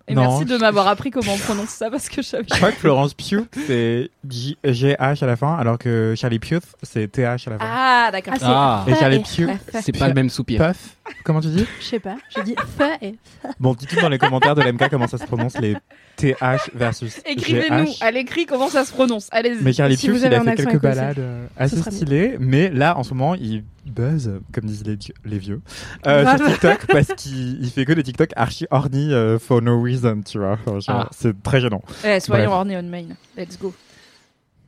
Et 0.09 0.15
Non, 0.15 0.23
merci 0.39 0.45
de 0.47 0.57
m'avoir 0.59 0.89
appris 0.89 1.11
comment 1.13 1.33
on 1.33 1.39
prononce 1.39 1.69
ça 1.69 1.91
parce 1.91 2.09
que 2.09 2.23
je 2.23 2.27
savais. 2.27 2.45
Je 2.51 2.57
crois 2.57 2.73
que 2.73 2.79
Florence 2.79 3.15
Pugh, 3.15 3.47
c'est 3.67 4.11
J- 4.29 4.59
G-H 4.65 5.23
à 5.23 5.27
la 5.27 5.37
fin, 5.37 5.55
alors 5.57 5.79
que 5.79 6.15
Charlie 6.17 6.41
Pugh, 6.41 6.59
c'est 6.83 7.07
T-H 7.11 7.47
à 7.47 7.51
la 7.51 7.59
fin. 7.59 7.65
Ah, 7.69 8.09
d'accord. 8.11 8.35
Ah. 8.43 8.85
Et 8.89 8.95
Charlie 8.97 9.17
et- 9.17 9.21
Pugh, 9.21 9.51
C'est 9.81 9.97
pas 9.97 10.09
le 10.09 10.15
même 10.15 10.29
soupir. 10.29 10.67
Puff, 10.67 10.97
comment 11.25 11.41
tu 11.41 11.49
dis 11.49 11.67
Je 11.81 11.85
sais 11.85 12.01
pas. 12.01 12.17
J'ai 12.35 12.43
dit 12.43 12.55
fa 12.77 12.97
et 13.01 13.17
Bon, 13.61 13.75
dites-nous 13.75 14.01
dans 14.01 14.09
les 14.09 14.19
commentaires 14.19 14.55
de 14.55 14.63
l'MK 14.63 14.89
comment 14.91 15.07
ça 15.07 15.19
se 15.19 15.25
prononce 15.25 15.59
les 15.59 15.77
TH 16.17 16.71
versus 16.75 17.21
Écrivez-nous 17.25 17.93
à 18.01 18.11
l'écrit 18.11 18.47
comment 18.47 18.69
ça 18.69 18.85
se 18.85 18.93
prononce. 18.93 19.29
Allez-y. 19.31 19.63
Mais 19.63 19.73
Charlie 19.73 19.97
Si 19.97 20.07
il 20.07 20.25
avez 20.25 20.37
a 20.37 20.43
fait 20.43 20.55
quelques 20.57 20.81
balades 20.81 21.19
euh, 21.19 21.47
assez 21.57 21.77
stylées, 21.77 22.37
mais 22.39 22.71
là, 22.71 22.97
en 22.97 23.03
ce 23.03 23.15
moment, 23.15 23.35
il 23.35 23.65
buzz, 23.87 24.41
comme 24.53 24.65
disent 24.65 24.85
les, 24.85 25.39
vieux, 25.39 25.61
euh, 26.07 26.37
sur. 26.37 26.47
TikTok, 26.47 26.87
parce 26.87 27.09
qu'il 27.17 27.63
il 27.63 27.71
fait 27.71 27.85
que 27.85 27.93
des 27.93 28.03
TikTok 28.03 28.31
archi 28.37 28.67
horny 28.71 29.13
euh, 29.13 29.39
for 29.39 29.61
no 29.61 29.81
reason, 29.83 30.23
tu 30.23 30.39
vois. 30.39 30.59
Genre, 30.67 30.83
Ah. 30.89 31.09
C'est 31.11 31.43
très 31.43 31.61
gênant. 31.61 31.83
Eh, 32.05 32.21
soyons 32.21 32.45
Bref. 32.47 32.55
ornés 32.55 32.77
on 32.77 32.83
main. 32.83 33.07
Let's 33.37 33.59
go. 33.59 33.75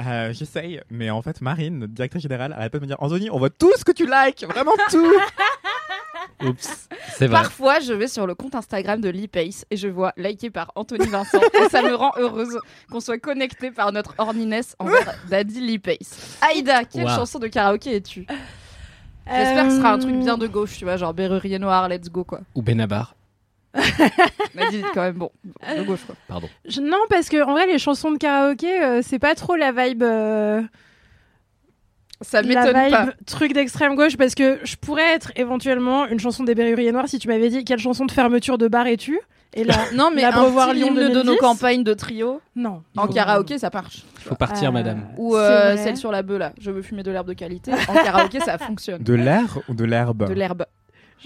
Euh, 0.04 0.32
J'essaye, 0.32 0.80
mais 0.90 1.10
en 1.10 1.22
fait, 1.22 1.40
Marine, 1.40 1.78
notre 1.78 1.92
directrice 1.92 2.22
générale, 2.22 2.52
arrête 2.52 2.72
pas 2.72 2.78
de 2.78 2.82
me 2.82 2.88
dire 2.88 2.96
Anthony, 2.98 3.30
on 3.30 3.38
voit 3.38 3.50
tout 3.50 3.72
ce 3.76 3.84
que 3.84 3.92
tu 3.92 4.06
likes, 4.06 4.44
vraiment 4.44 4.72
tout. 4.90 5.12
Oups. 6.49 6.88
C'est 7.17 7.26
vrai. 7.26 7.43
Parfois, 7.43 7.81
je 7.81 7.93
vais 7.93 8.08
sur 8.08 8.26
le 8.26 8.35
compte 8.35 8.55
Instagram 8.55 9.00
de 9.00 9.08
l'e-Pace 9.08 9.64
et 9.70 9.76
je 9.76 9.88
vois 9.88 10.12
liké 10.17 10.50
par 10.50 10.73
Anthony 10.75 11.06
Vincent. 11.06 11.41
et 11.55 11.69
ça 11.69 11.82
me 11.82 11.94
rend 11.94 12.12
heureuse 12.19 12.58
qu'on 12.91 13.00
soit 13.00 13.19
connecté 13.19 13.70
par 13.70 13.93
notre 13.93 14.14
horniness 14.19 14.75
envers 14.79 15.14
Daddy 15.31 15.61
l'e-Pace. 15.61 16.38
Aïda, 16.43 16.85
quelle 16.85 17.05
Wow. 17.05 17.11
chanson 17.17 17.38
de 17.38 17.46
karaoké 17.49 17.96
es-tu? 17.96 18.26
J'espère 19.26 19.64
que 19.64 19.70
ce 19.70 19.76
sera 19.79 19.93
un 19.93 19.99
truc 19.99 20.14
bien 20.17 20.37
de 20.37 20.46
gauche, 20.46 20.76
tu 20.76 20.85
vois, 20.85 20.96
genre 20.99 21.14
Berrurier 21.14 21.58
Noir, 21.58 21.88
let's 21.88 22.11
go 22.11 22.25
quoi. 22.25 22.41
Ou 22.55 22.61
Benabar. 22.62 23.14
Mais 24.55 24.70
dis 24.70 24.82
quand 24.94 25.00
même, 25.02 25.17
bon, 25.17 25.31
de 25.44 25.82
gauche 25.82 26.05
quoi. 26.06 26.14
Pardon. 26.29 26.49
Je- 26.67 26.81
Non, 26.81 26.99
parce 27.08 27.29
que 27.29 27.43
en 27.43 27.52
vrai, 27.52 27.67
les 27.67 27.79
chansons 27.79 28.12
de 28.12 28.19
karaoké, 28.19 28.82
euh, 28.82 29.00
c'est 29.02 29.19
pas 29.19 29.35
trop 29.35 29.56
la 29.56 29.73
vibe. 29.73 30.02
euh, 30.02 30.62
Ça 32.25 32.43
la 32.43 32.49
m'étonne 32.49 32.82
vibe 32.85 32.91
pas. 32.93 33.09
truc 33.26 33.53
d'extrême 33.53 33.94
gauche, 33.97 34.17
parce 34.17 34.35
que 34.35 34.59
je 34.65 34.76
pourrais 34.76 35.15
être 35.15 35.32
éventuellement 35.37 36.06
une 36.06 36.19
chanson 36.21 36.43
des 36.44 36.55
Berruriers 36.55 36.93
Noirs 36.93 37.09
si 37.09 37.19
tu 37.19 37.29
m'avais 37.29 37.49
dit 37.50 37.65
quelle 37.65 37.79
chanson 37.79 38.05
de 38.06 38.11
fermeture 38.12 38.59
de 38.59 38.67
bar 38.69 38.87
es-tu 38.87 39.19
Et 39.55 39.65
là, 39.65 39.75
Non, 39.94 40.11
mais 40.15 40.25
un 40.25 40.32
petit 40.32 40.75
Lyon 40.75 40.93
de 40.94 41.09
2010. 41.09 41.25
nos 41.26 41.37
campagnes 41.37 41.85
de 41.85 41.94
trio 41.94 42.41
non. 42.56 42.82
en 42.97 43.06
Faut- 43.06 43.12
karaoké, 43.12 43.59
ça 43.59 43.71
marche. 43.73 44.05
Faut 44.19 44.35
partir, 44.35 44.71
Euh, 44.71 44.73
madame. 44.73 45.03
Ou 45.19 45.37
euh, 45.37 45.76
celle 45.76 45.97
sur 45.97 46.11
la 46.11 46.23
bœuf 46.23 46.38
là, 46.38 46.53
je 46.59 46.71
veux 46.71 46.82
fumer 46.82 47.03
de 47.03 47.11
l'herbe 47.11 47.29
de 47.29 47.35
qualité. 47.35 47.73
En 47.88 47.94
karaoké, 47.94 48.41
ça 48.41 48.59
fonctionne. 48.59 49.03
De 49.03 49.15
l'air 49.15 49.59
ou 49.69 49.75
de 49.75 49.85
l'herbe 49.85 50.26
De 50.29 50.35
l'herbe. 50.35 50.65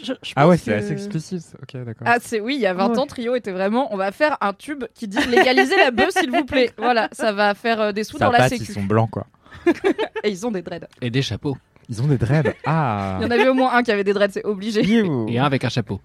Je- 0.00 0.12
je 0.23 0.33
Ah 0.37 0.47
ouais, 0.47 0.56
c'est 0.56 0.71
que- 0.71 0.77
assez 0.77 0.93
explicite. 0.93 1.43
Ok, 1.61 1.73
d'accord. 1.85 2.06
Ah, 2.06 2.19
c'est 2.21 2.39
oui, 2.41 2.55
il 2.55 2.61
y 2.61 2.67
a 2.67 2.75
20 2.75 2.91
Ouais. 2.91 2.99
ans, 3.00 3.06
Trio 3.06 3.35
était 3.35 3.50
vraiment. 3.50 3.93
On 3.93 3.97
va 3.97 4.12
faire 4.12 4.37
un 4.41 4.53
tube 4.53 4.85
qui 4.95 5.09
dit 5.09 5.19
légaliser 5.29 5.77
la 5.77 5.91
bœuf, 5.91 6.11
s'il 6.11 6.31
vous 6.31 6.45
plaît. 6.45 6.71
Voilà, 6.79 7.09
ça 7.11 7.33
va 7.33 7.55
faire 7.55 7.81
euh, 7.81 7.93
des 7.93 8.05
sous 8.05 8.17
Ça 8.19 8.27
dans 8.27 8.31
la 8.31 8.49
sécu. 8.49 8.67
ils 8.69 8.75
sont 8.75 8.83
blancs, 8.85 9.11
quoi. 9.11 9.27
Et 10.25 10.31
ils 10.31 10.47
ont 10.47 10.50
des 10.50 10.62
dreads. 10.62 10.87
Et 11.03 11.11
des 11.11 11.23
chapeaux. 11.23 11.56
Ils 11.89 12.03
ont 12.03 12.06
des 12.06 12.19
dreads. 12.19 12.55
Ah. 12.67 13.17
Il 13.21 13.25
y 13.25 13.27
en 13.27 13.31
avait 13.31 13.49
au 13.49 13.55
moins 13.55 13.73
un 13.75 13.83
qui 13.83 13.91
avait 13.91 14.05
des 14.05 14.12
dreads, 14.12 14.33
c'est 14.33 14.45
obligé. 14.45 14.83
Et 15.29 15.39
un 15.39 15.45
avec 15.45 15.65
un 15.65 15.69
chapeau. 15.69 16.00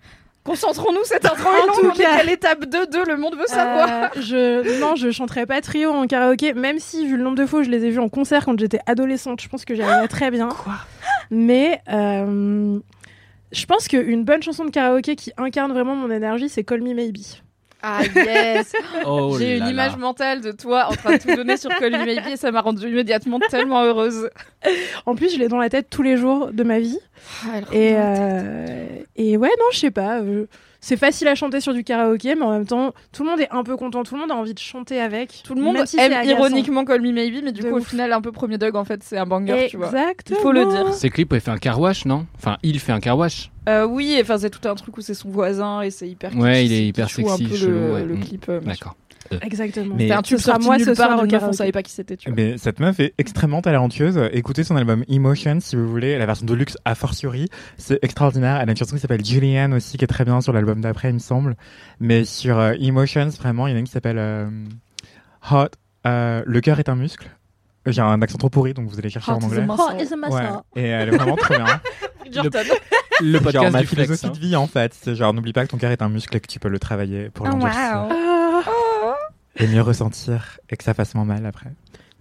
Concentrons-nous, 0.46 1.04
cette 1.06 1.26
intro 1.26 1.48
En 1.50 1.54
est 1.56 1.68
longue. 1.68 1.76
tout 1.80 1.88
On 1.88 1.94
est 1.94 2.04
cas. 2.04 2.20
à 2.20 2.24
l'étape 2.24 2.66
2-2, 2.66 3.08
le 3.08 3.16
monde 3.18 3.36
veut 3.38 3.48
savoir. 3.48 3.88
Euh, 3.90 4.22
je 4.22 4.80
non, 4.82 4.96
je 4.96 5.10
chanterais 5.10 5.46
pas 5.46 5.62
trio 5.62 5.90
en 5.92 6.06
karaoké, 6.06 6.54
même 6.54 6.80
si 6.80 7.06
vu 7.08 7.16
le 7.16 7.24
nombre 7.24 7.38
de 7.38 7.46
fois 7.46 7.62
où 7.62 7.64
je 7.64 7.70
les 7.70 7.86
ai 7.86 7.90
vus 7.90 8.00
en 8.00 8.10
concert 8.10 8.44
quand 8.44 8.60
j'étais 8.60 8.82
adolescente, 8.86 9.42
je 9.42 9.48
pense 9.48 9.64
que 9.64 9.74
j'y 9.74 9.82
arriverais 9.84 10.10
très 10.10 10.32
bien. 10.32 10.50
Quoi? 10.50 10.74
Mais 11.32 11.80
euh, 11.90 12.78
je 13.54 13.66
pense 13.66 13.88
qu'une 13.88 14.26
bonne 14.26 14.44
chanson 14.44 14.66
de 14.66 14.70
karaoké 14.72 15.16
qui 15.16 15.32
incarne 15.38 15.72
vraiment 15.72 15.96
mon 15.96 16.12
énergie, 16.12 16.50
c'est 16.50 16.66
Call 16.66 16.82
Me 16.82 16.94
Maybe. 16.94 17.20
Ah 17.86 18.02
yes 18.16 18.72
Oh 19.06 19.36
J'ai 19.38 19.58
une 19.58 19.68
image 19.68 19.92
là. 19.92 19.98
mentale 19.98 20.40
de 20.42 20.52
toi 20.52 20.88
en 20.90 20.94
train 20.94 21.18
de 21.18 21.22
tout 21.22 21.36
donner 21.36 21.58
sur 21.58 21.70
Call 21.72 21.92
Me 21.92 22.06
Maybe 22.06 22.28
et 22.32 22.38
ça 22.38 22.50
m'a 22.52 22.62
rendue 22.62 22.90
immédiatement 22.90 23.40
tellement 23.40 23.84
heureuse. 23.84 24.30
En 25.06 25.16
plus, 25.16 25.34
je 25.34 25.38
l'ai 25.40 25.50
dans 25.50 25.58
la 25.58 25.70
tête 25.70 25.88
tous 25.90 26.02
les 26.02 26.16
jours 26.16 26.52
de 26.54 26.64
ma 26.64 26.80
vie. 26.80 26.98
Ah, 27.46 27.50
elle 27.58 27.64
Et, 27.78 27.94
euh, 27.98 28.88
et 29.18 29.36
ouais, 29.38 29.50
non, 29.60 29.66
je 29.74 29.80
sais 29.80 29.92
pas. 29.92 30.20
euh, 30.22 30.46
c'est 30.86 30.98
facile 30.98 31.30
à 31.30 31.36
chanter 31.36 31.62
sur 31.62 31.74
du 31.74 31.86
karaoké, 31.86 32.36
mais 32.36 32.42
en 32.42 32.52
même 32.52 32.66
temps, 32.66 32.94
tout 33.14 33.24
le 33.24 33.30
monde 33.30 33.40
est 33.40 33.48
un 33.52 33.64
peu 33.64 33.78
content. 33.78 34.04
Tout 34.04 34.16
le 34.16 34.22
monde 34.22 34.32
a 34.32 34.36
envie 34.36 34.54
de 34.54 34.60
chanter 34.60 35.00
avec. 35.00 35.42
Tout 35.46 35.56
le 35.56 35.62
monde 35.62 35.78
si 35.86 35.98
aime 35.98 36.28
ironiquement 36.28 36.84
Call 36.84 37.02
Me 37.02 37.14
Maybe, 37.14 37.42
mais 37.42 37.54
du 37.54 37.62
De 37.62 37.70
coup, 37.70 37.78
au 37.78 37.82
final, 37.82 38.12
un 38.12 38.20
peu 38.20 38.34
premier 38.34 38.58
Doug, 38.58 38.76
en 38.76 38.84
fait, 38.84 39.02
c'est 39.02 39.18
un 39.18 39.26
banger, 39.26 39.68
tu 39.70 39.78
vois. 39.78 39.86
Exactement. 39.88 40.40
Il 40.40 40.42
faut 40.42 40.52
le 40.52 40.66
dire. 40.66 40.94
Ces 40.94 41.10
clips, 41.10 41.32
il 41.34 41.40
fait 41.40 41.52
un 41.52 41.58
car 41.58 41.80
wash, 41.80 42.06
non? 42.06 42.26
Enfin, 42.38 42.58
il 42.64 42.78
fait 42.82 42.92
un 42.92 43.00
car 43.00 43.18
wash. 43.18 43.50
Euh, 43.70 43.86
oui, 43.86 44.18
enfin 44.22 44.38
c'est 44.38 44.50
tout 44.50 44.68
un 44.68 44.76
truc 44.76 44.98
où 44.98 45.00
c'est 45.00 45.14
son 45.14 45.30
voisin 45.30 45.80
et 45.82 45.90
c'est 45.90 46.06
hyper. 46.10 46.36
Ouais, 46.36 46.66
il 46.66 46.74
est 46.74 46.86
hyper 46.88 47.10
sexy, 47.10 47.32
un 47.46 47.50
peu 47.50 47.56
chelou, 47.56 47.72
le, 47.72 47.94
ouais. 47.94 48.04
le 48.04 48.16
Mm. 48.16 48.20
clip. 48.20 48.46
euh. 48.50 48.60
D'accord. 48.60 48.98
Exactement. 49.42 49.96
Mais- 49.96 50.04
C'était 50.04 50.14
un 50.14 50.22
tube 50.22 50.38
Ce 50.38 50.44
sera 50.44 50.54
sorti 50.56 50.66
moi 50.68 50.80
ce 50.80 50.94
soir 50.96 51.20
au 51.22 51.26
meuf, 51.26 51.44
on 51.44 51.54
savait 51.54 51.72
pas 51.72 51.84
qui 51.84 51.92
c'était. 51.92 52.18
Tu. 52.18 52.32
Mais 52.32 52.58
cette 52.58 52.80
meuf 52.80 53.00
est 53.00 53.14
extrêmement 53.18 53.62
talentueuse. 53.62 54.20
Écoutez 54.32 54.64
son 54.64 54.76
album 54.76 55.04
Emotion 55.08 55.60
si 55.60 55.76
vous 55.76 55.88
voulez, 55.90 56.18
la 56.18 56.26
version 56.26 56.46
de 56.46 56.54
luxe 56.54 56.78
a 56.86 56.96
fortiori. 56.96 57.50
C'est 57.78 58.00
extraordinaire. 58.04 58.60
Elle 58.62 58.70
a 58.70 58.72
une 58.72 58.78
chanson 58.78 58.96
qui 58.96 59.02
s'appelle 59.02 59.24
Julianne 59.26 59.74
aussi 59.74 59.98
qui 59.98 60.04
est 60.04 60.08
très 60.08 60.26
bien 60.26 60.42
sur 60.42 60.54
l'album 60.54 60.82
d'après, 60.82 61.10
il 61.10 61.16
me 61.16 61.20
semble. 61.20 61.56
Mais 62.00 62.26
sur 62.26 62.58
euh, 62.60 62.74
Emotions, 62.80 63.30
vraiment, 63.30 63.68
il 63.68 63.72
y 63.72 63.74
en 63.74 63.78
a 63.78 63.80
une 63.80 63.86
qui 63.86 63.92
s'appelle 63.92 64.18
euh, 64.20 64.50
Hot. 65.52 65.68
euh, 66.08 66.44
le 66.46 66.62
cœur 66.62 66.80
est 66.80 66.90
un 66.90 66.96
muscle. 66.96 67.28
J'ai 67.86 68.02
un 68.02 68.22
accent 68.22 68.38
trop 68.38 68.50
pourri, 68.50 68.74
donc 68.74 68.88
vous 68.88 68.98
allez 68.98 69.10
chercher 69.10 69.32
Hot 69.32 69.36
en 69.36 69.40
is 69.40 69.44
a 69.44 69.48
anglais. 69.48 69.62
muscle. 69.68 70.32
Ouais. 70.32 70.82
Et 70.82 70.88
elle 70.88 71.10
est 71.10 71.18
vraiment 71.18 71.36
trop 71.36 71.54
bien. 71.56 71.66
Jordan. 72.32 72.66
Le 73.22 73.40
podcast 73.40 73.54
genre 73.64 73.72
ma 73.72 73.82
du 73.82 73.88
flex. 73.88 74.04
philosophie 74.06 74.26
hein. 74.28 74.32
de 74.32 74.40
vie 74.40 74.56
en 74.56 74.68
fait. 74.68 74.94
C'est 74.94 75.16
genre 75.16 75.34
n'oublie 75.34 75.52
pas 75.54 75.64
que 75.66 75.70
ton 75.72 75.78
cœur 75.78 75.92
est 75.92 76.02
un 76.02 76.10
muscle 76.10 76.36
et 76.36 76.40
que 76.40 76.48
tu 76.48 76.60
peux 76.60 76.70
le 76.70 76.80
travailler 76.80 77.30
pour 77.30 77.46
Oh, 77.46 77.50
l'endurcir 77.50 78.08
wow. 78.10 78.16
Et 79.60 79.68
mieux 79.68 79.82
ressentir 79.82 80.60
et 80.70 80.76
que 80.78 80.84
ça 80.84 80.94
fasse 80.94 81.14
moins 81.16 81.26
mal 81.26 81.46
après. 81.46 81.70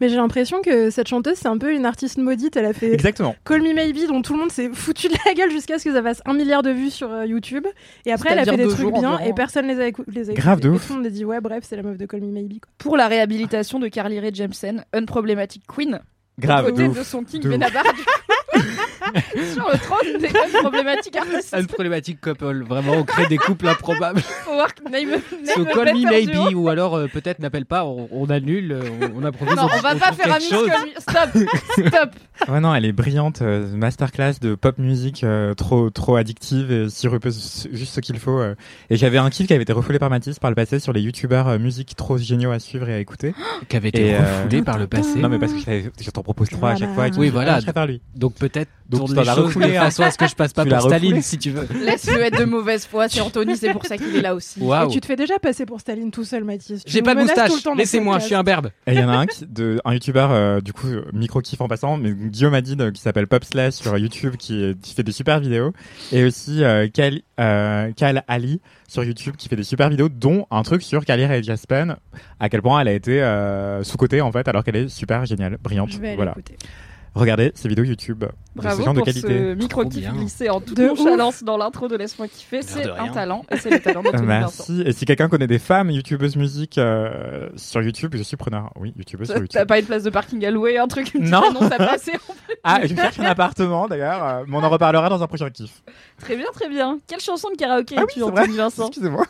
Mais 0.00 0.08
j'ai 0.08 0.16
l'impression 0.16 0.62
que 0.62 0.90
cette 0.90 1.06
chanteuse, 1.08 1.36
c'est 1.36 1.46
un 1.48 1.58
peu 1.58 1.72
une 1.72 1.86
artiste 1.86 2.18
maudite. 2.18 2.56
Elle 2.56 2.64
a 2.66 2.72
fait 2.72 2.92
Exactement. 2.92 3.36
Call 3.44 3.62
Me 3.62 3.72
Maybe, 3.72 4.08
dont 4.08 4.20
tout 4.20 4.32
le 4.34 4.40
monde 4.40 4.50
s'est 4.50 4.68
foutu 4.72 5.06
de 5.08 5.14
la 5.24 5.32
gueule 5.32 5.50
jusqu'à 5.52 5.78
ce 5.78 5.84
que 5.84 5.92
ça 5.92 6.02
fasse 6.02 6.20
un 6.26 6.34
milliard 6.34 6.62
de 6.62 6.70
vues 6.70 6.90
sur 6.90 7.10
euh, 7.12 7.24
YouTube. 7.24 7.66
Et 8.04 8.12
après, 8.12 8.30
elle 8.32 8.40
a 8.40 8.44
fait 8.44 8.56
des 8.56 8.66
trucs 8.66 8.92
bien 8.92 9.12
environ. 9.12 9.18
et 9.24 9.32
personne 9.32 9.66
les 9.68 9.78
a, 9.80 9.88
écou- 9.88 10.04
les 10.08 10.28
a 10.30 10.34
Grave 10.34 10.58
écoutés. 10.58 10.68
de 10.68 10.72
Et 10.72 10.76
ouf. 10.76 10.86
Tout 10.88 10.92
le 10.94 10.98
monde 10.98 11.06
a 11.06 11.10
dit, 11.10 11.24
ouais, 11.24 11.40
bref, 11.40 11.64
c'est 11.68 11.76
la 11.76 11.82
meuf 11.84 11.96
de 11.98 12.06
Call 12.06 12.20
Me 12.20 12.32
Maybe. 12.32 12.58
Quoi. 12.60 12.72
Pour 12.78 12.96
la 12.96 13.06
réhabilitation 13.06 13.78
de 13.78 13.86
Carly 13.86 14.18
Rae 14.18 14.34
Jepsen, 14.34 14.84
Unproblematic 14.92 15.62
Queen, 15.68 16.00
Grave. 16.38 16.72
de 16.72 16.82
de 16.82 16.88
ouf. 16.88 17.02
son 17.06 17.22
King 17.22 17.42
de. 17.42 17.48
Benabar 17.50 17.84
du 17.94 18.00
coup. 18.02 18.66
sur 19.54 19.68
le 19.70 19.78
trône 19.78 20.18
des 20.20 20.28
Unproblematic 20.56 21.16
Artists. 21.16 21.54
Un 21.54 21.64
problématique 21.64 22.20
couple, 22.20 22.62
vraiment, 22.64 22.92
on 22.94 23.04
crée 23.04 23.26
des 23.26 23.38
couples 23.38 23.68
improbables. 23.68 24.20
Faut 24.44 24.52
voir 24.54 24.74
que 24.74 24.84
name, 24.84 25.10
name 25.10 25.20
So 25.54 25.64
call 25.64 25.94
me 25.94 26.04
maybe, 26.10 26.54
ou 26.54 26.68
alors 26.68 26.94
euh, 26.96 27.06
peut-être 27.06 27.38
n'appelle 27.38 27.66
pas, 27.66 27.84
on, 27.84 28.08
on 28.12 28.30
annule, 28.30 28.72
euh, 28.72 28.82
on, 29.14 29.22
on 29.22 29.24
improvise. 29.24 29.56
Non, 29.56 29.64
on 29.64 29.80
va 29.80 29.94
pas 29.94 30.12
faire 30.12 30.34
un 30.34 30.38
mix. 30.38 31.00
Stop, 31.00 31.30
stop. 31.88 32.10
Ouais, 32.48 32.58
non, 32.60 32.74
elle 32.74 32.84
est 32.84 32.92
brillante. 32.92 33.40
euh, 33.42 33.68
masterclass 33.76 34.34
de 34.40 34.54
pop 34.56 34.76
music 34.78 35.22
euh, 35.22 35.54
trop, 35.54 35.90
trop 35.90 36.16
addictive 36.16 36.72
et 36.72 36.88
sirupeuse, 36.90 37.68
juste 37.72 37.94
ce 37.94 38.00
qu'il 38.00 38.18
faut. 38.18 38.40
euh. 38.40 38.54
Et 38.90 38.96
j'avais 38.96 39.18
un 39.18 39.30
kiff 39.30 39.46
qui 39.46 39.52
avait 39.52 39.62
été 39.62 39.72
refoulé 39.72 39.98
par 40.00 40.10
Mathis 40.10 40.38
par 40.40 40.50
le 40.50 40.56
passé 40.56 40.80
sur 40.80 40.92
les 40.92 41.00
youtubeurs 41.02 41.46
euh, 41.46 41.58
musique 41.58 41.94
trop 41.94 42.18
géniaux 42.18 42.50
à 42.50 42.58
suivre 42.58 42.88
et 42.88 42.94
à 42.94 42.98
écouter. 42.98 43.34
Qui 43.68 43.76
avait 43.76 43.90
été 43.90 44.06
Et, 44.08 44.14
euh, 44.16 44.18
refoulé 44.18 44.62
par 44.62 44.78
le 44.78 44.86
passé. 44.88 45.20
Non, 45.20 45.28
mais 45.28 45.38
parce 45.38 45.52
que 45.52 45.58
je, 46.00 46.10
t'en 46.10 46.22
propose 46.22 46.48
trois 46.48 46.70
à 46.70 46.76
chaque 46.76 46.92
fois. 46.94 47.06
et 47.06 47.10
tu 47.12 47.18
Oui, 47.18 47.28
voilà. 47.28 47.60
ah, 47.74 47.86
lui. 47.86 48.00
Donc 48.16 48.34
peut-être 48.34 48.70
Donc, 48.92 49.06
tourne 49.08 49.18
tu 49.18 49.24
choses 49.24 49.38
refoulé 49.38 49.72
façon 49.72 50.02
à 50.02 50.10
ce 50.10 50.18
que 50.18 50.28
je 50.28 50.34
passe 50.34 50.52
pas 50.52 50.64
Tu 50.64 50.70
pour 50.70 50.80
Staline, 50.80 51.22
si 51.22 51.38
tu 51.38 51.50
veux. 51.50 51.66
Laisse-le 51.84 52.20
être 52.22 52.38
de 52.38 52.44
mauvaise 52.44 52.86
foi, 52.86 53.08
c'est 53.08 53.20
Anthony, 53.20 53.56
c'est 53.56 53.72
pour 53.72 53.84
ça 53.84 53.96
qu'il 53.96 54.14
est 54.14 54.20
là 54.20 54.34
aussi. 54.34 54.60
Et 54.60 54.88
tu 54.88 55.00
te 55.00 55.06
fais 55.06 55.16
déjà 55.16 55.38
passer 55.38 55.66
pour 55.66 55.80
Staline 55.80 56.10
tout 56.10 56.24
seul, 56.24 56.44
Mathis. 56.44 56.82
J'ai 56.86 57.02
pas 57.02 57.14
de 57.14 57.20
moustache, 57.20 57.50
laissez-moi, 57.76 58.18
je 58.18 58.26
suis 58.26 58.34
un 58.34 58.42
berbe. 58.42 58.70
Et 58.86 58.92
il 58.92 59.00
y 59.00 59.04
en 59.04 59.08
a 59.08 59.16
un, 59.16 59.26
qui, 59.26 59.46
de, 59.46 59.80
un 59.84 59.94
youtubeur, 59.94 60.30
euh, 60.32 60.60
du 60.60 60.72
coup, 60.72 60.86
micro 61.12 61.40
kiff 61.40 61.60
en 61.60 61.68
passant, 61.68 61.96
mais 61.96 62.12
Guillaume 62.12 62.54
Hadid, 62.54 62.80
euh, 62.80 62.90
qui 62.90 63.00
s'appelle 63.00 63.26
Pop 63.26 63.44
Slash 63.44 63.74
sur 63.74 63.96
YouTube, 63.98 64.36
qui, 64.36 64.74
fait 64.94 65.02
des 65.02 65.12
super 65.12 65.40
vidéos. 65.40 65.72
Et 66.12 66.24
aussi 66.24 66.62
euh, 66.62 66.88
Kyle, 66.88 67.22
euh, 67.40 67.92
Kyle 67.92 68.22
Ali 68.28 68.60
sur 68.88 69.04
YouTube, 69.04 69.36
qui 69.36 69.48
fait 69.48 69.56
des 69.56 69.62
super 69.62 69.88
vidéos, 69.88 70.08
dont 70.08 70.46
un 70.50 70.62
truc 70.62 70.82
sur 70.82 71.04
Kylie 71.04 71.26
Rae 71.26 71.42
Jepsen, 71.42 71.96
à 72.40 72.48
quel 72.48 72.62
point 72.62 72.80
elle 72.80 72.88
a 72.88 72.92
été 72.92 73.22
euh, 73.22 73.82
sous-cotée, 73.82 74.20
en 74.20 74.32
fait, 74.32 74.46
alors 74.48 74.64
qu'elle 74.64 74.76
est 74.76 74.88
super 74.88 75.24
géniale, 75.26 75.58
brillante. 75.62 75.90
Je 75.90 75.98
vais 75.98 76.08
aller 76.08 76.16
Voilà. 76.16 76.32
écouter. 76.32 76.56
Regardez 77.14 77.52
ces 77.54 77.68
vidéos 77.68 77.84
YouTube 77.84 78.20
de 78.20 78.26
ce 78.26 78.32
Bravo 78.62 78.84
genre 78.84 78.94
de 78.94 78.98
pour 79.00 79.04
qualité. 79.06 79.28
ce 79.28 79.54
micro 79.54 79.84
bien. 79.84 80.12
glissé 80.14 80.48
en 80.48 80.60
toute 80.62 80.76
De 80.78 80.86
nonchalance 80.86 81.44
dans 81.44 81.58
l'intro 81.58 81.86
de 81.86 81.96
Laisse-moi 81.96 82.26
kiffer. 82.26 82.62
C'est 82.62 82.84
de 82.84 82.90
un 82.90 83.08
talent 83.08 83.44
et 83.50 83.58
c'est 83.58 83.68
le 83.68 83.80
talent 83.80 84.02
d'Anthony 84.02 84.26
Vincent. 84.26 84.64
Merci. 84.68 84.82
Et 84.86 84.92
si 84.92 85.04
quelqu'un 85.04 85.28
connaît 85.28 85.46
des 85.46 85.58
femmes 85.58 85.90
youtubeuses 85.90 86.36
musique 86.36 86.78
euh, 86.78 87.50
sur 87.56 87.82
YouTube, 87.82 88.14
je 88.16 88.22
suis 88.22 88.38
preneur. 88.38 88.70
Oui, 88.80 88.94
youtubeuses 88.96 89.26
sur 89.26 89.34
T'as 89.34 89.40
YouTube. 89.42 89.66
pas 89.66 89.78
une 89.78 89.84
place 89.86 90.04
de 90.04 90.10
parking 90.10 90.42
à 90.46 90.50
louer, 90.50 90.78
un 90.78 90.88
truc, 90.88 91.12
une 91.12 91.28
Non. 91.28 91.42
annonce 91.50 91.70
à 91.70 91.76
passer 91.76 92.12
Ah, 92.64 92.80
je 92.86 92.94
cherche 92.94 93.18
un 93.20 93.24
appartement 93.24 93.88
d'ailleurs, 93.88 94.24
euh, 94.24 94.44
mais 94.46 94.56
on 94.56 94.62
en 94.62 94.70
reparlera 94.70 95.08
dans 95.10 95.22
un 95.22 95.26
prochain 95.26 95.50
kiff. 95.50 95.82
Très 96.18 96.36
bien, 96.36 96.46
très 96.54 96.68
bien. 96.70 96.98
Quelle 97.06 97.20
chanson 97.20 97.50
de 97.50 97.56
karaoké 97.56 97.94
Ah 97.98 98.02
oui, 98.02 98.06
es-tu, 98.08 98.20
c'est 98.20 98.30
vrai. 98.30 98.40
Anthony 98.42 98.56
Vincent 98.56 98.86
Excusez-moi. 98.86 99.26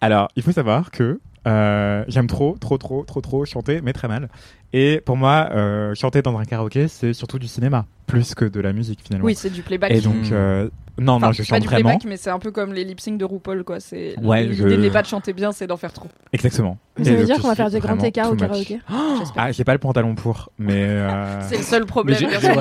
Alors, 0.00 0.28
il 0.36 0.42
faut 0.44 0.52
savoir 0.52 0.90
que 0.92 1.18
euh, 1.46 2.04
j'aime 2.08 2.26
trop, 2.26 2.56
trop, 2.60 2.76
trop, 2.78 3.04
trop, 3.04 3.20
trop 3.22 3.44
chanter, 3.44 3.80
mais 3.80 3.92
très 3.92 4.06
mal. 4.06 4.28
Et 4.72 5.00
pour 5.04 5.16
moi, 5.16 5.48
euh, 5.52 5.94
chanter 5.94 6.20
dans 6.22 6.36
un 6.38 6.44
karaoké, 6.44 6.88
c'est 6.88 7.12
surtout 7.14 7.38
du 7.38 7.48
cinéma, 7.48 7.86
plus 8.06 8.34
que 8.34 8.44
de 8.44 8.60
la 8.60 8.72
musique 8.72 9.00
finalement. 9.02 9.24
Oui, 9.26 9.34
c'est 9.34 9.50
du 9.50 9.62
playback. 9.62 9.90
Et 9.92 10.00
donc, 10.02 10.30
euh, 10.30 10.68
non, 11.00 11.14
Enfin, 11.14 11.26
non, 11.28 11.32
je 11.32 11.42
c'est 11.42 11.48
pas 11.48 11.54
chante 11.56 11.60
du 11.62 11.68
vraiment. 11.68 11.88
playback, 11.90 12.04
mais 12.06 12.16
c'est 12.16 12.28
un 12.30 12.38
peu 12.40 12.50
comme 12.50 12.74
les 12.74 12.84
lip 12.84 13.00
sync 13.00 13.18
de 13.18 13.24
RuPaul, 13.24 13.62
quoi. 13.64 13.78
C'est 13.80 14.18
Ouais, 14.20 14.42
l'idée 14.44 14.56
je- 14.56 14.66
n'est 14.80 14.90
pas 14.90 15.00
de 15.00 15.06
chanter 15.06 15.32
bien, 15.32 15.52
c'est 15.52 15.66
d'en 15.68 15.76
faire 15.76 15.92
trop. 15.92 16.08
Exactement. 16.32 16.76
Ça 17.02 17.14
veut 17.14 17.24
dire 17.24 17.40
qu'on 17.40 17.46
va 17.48 17.54
faire 17.54 17.70
des 17.70 17.78
grands 17.78 17.96
écarts 18.00 18.32
au 18.32 18.34
too 18.36 18.44
much. 18.48 18.66
karaoké. 18.66 18.80
Ah, 19.36 19.52
j'ai 19.52 19.62
pas 19.64 19.72
le 19.72 19.78
pantalon 19.78 20.14
pour, 20.16 20.50
mais. 20.58 20.74
euh, 20.84 21.40
C'est 21.48 21.58
le 21.58 21.62
seul 21.62 21.86
problème. 21.86 22.18
bien 22.18 22.28
sûr. 22.28 22.40
C'est 22.40 22.52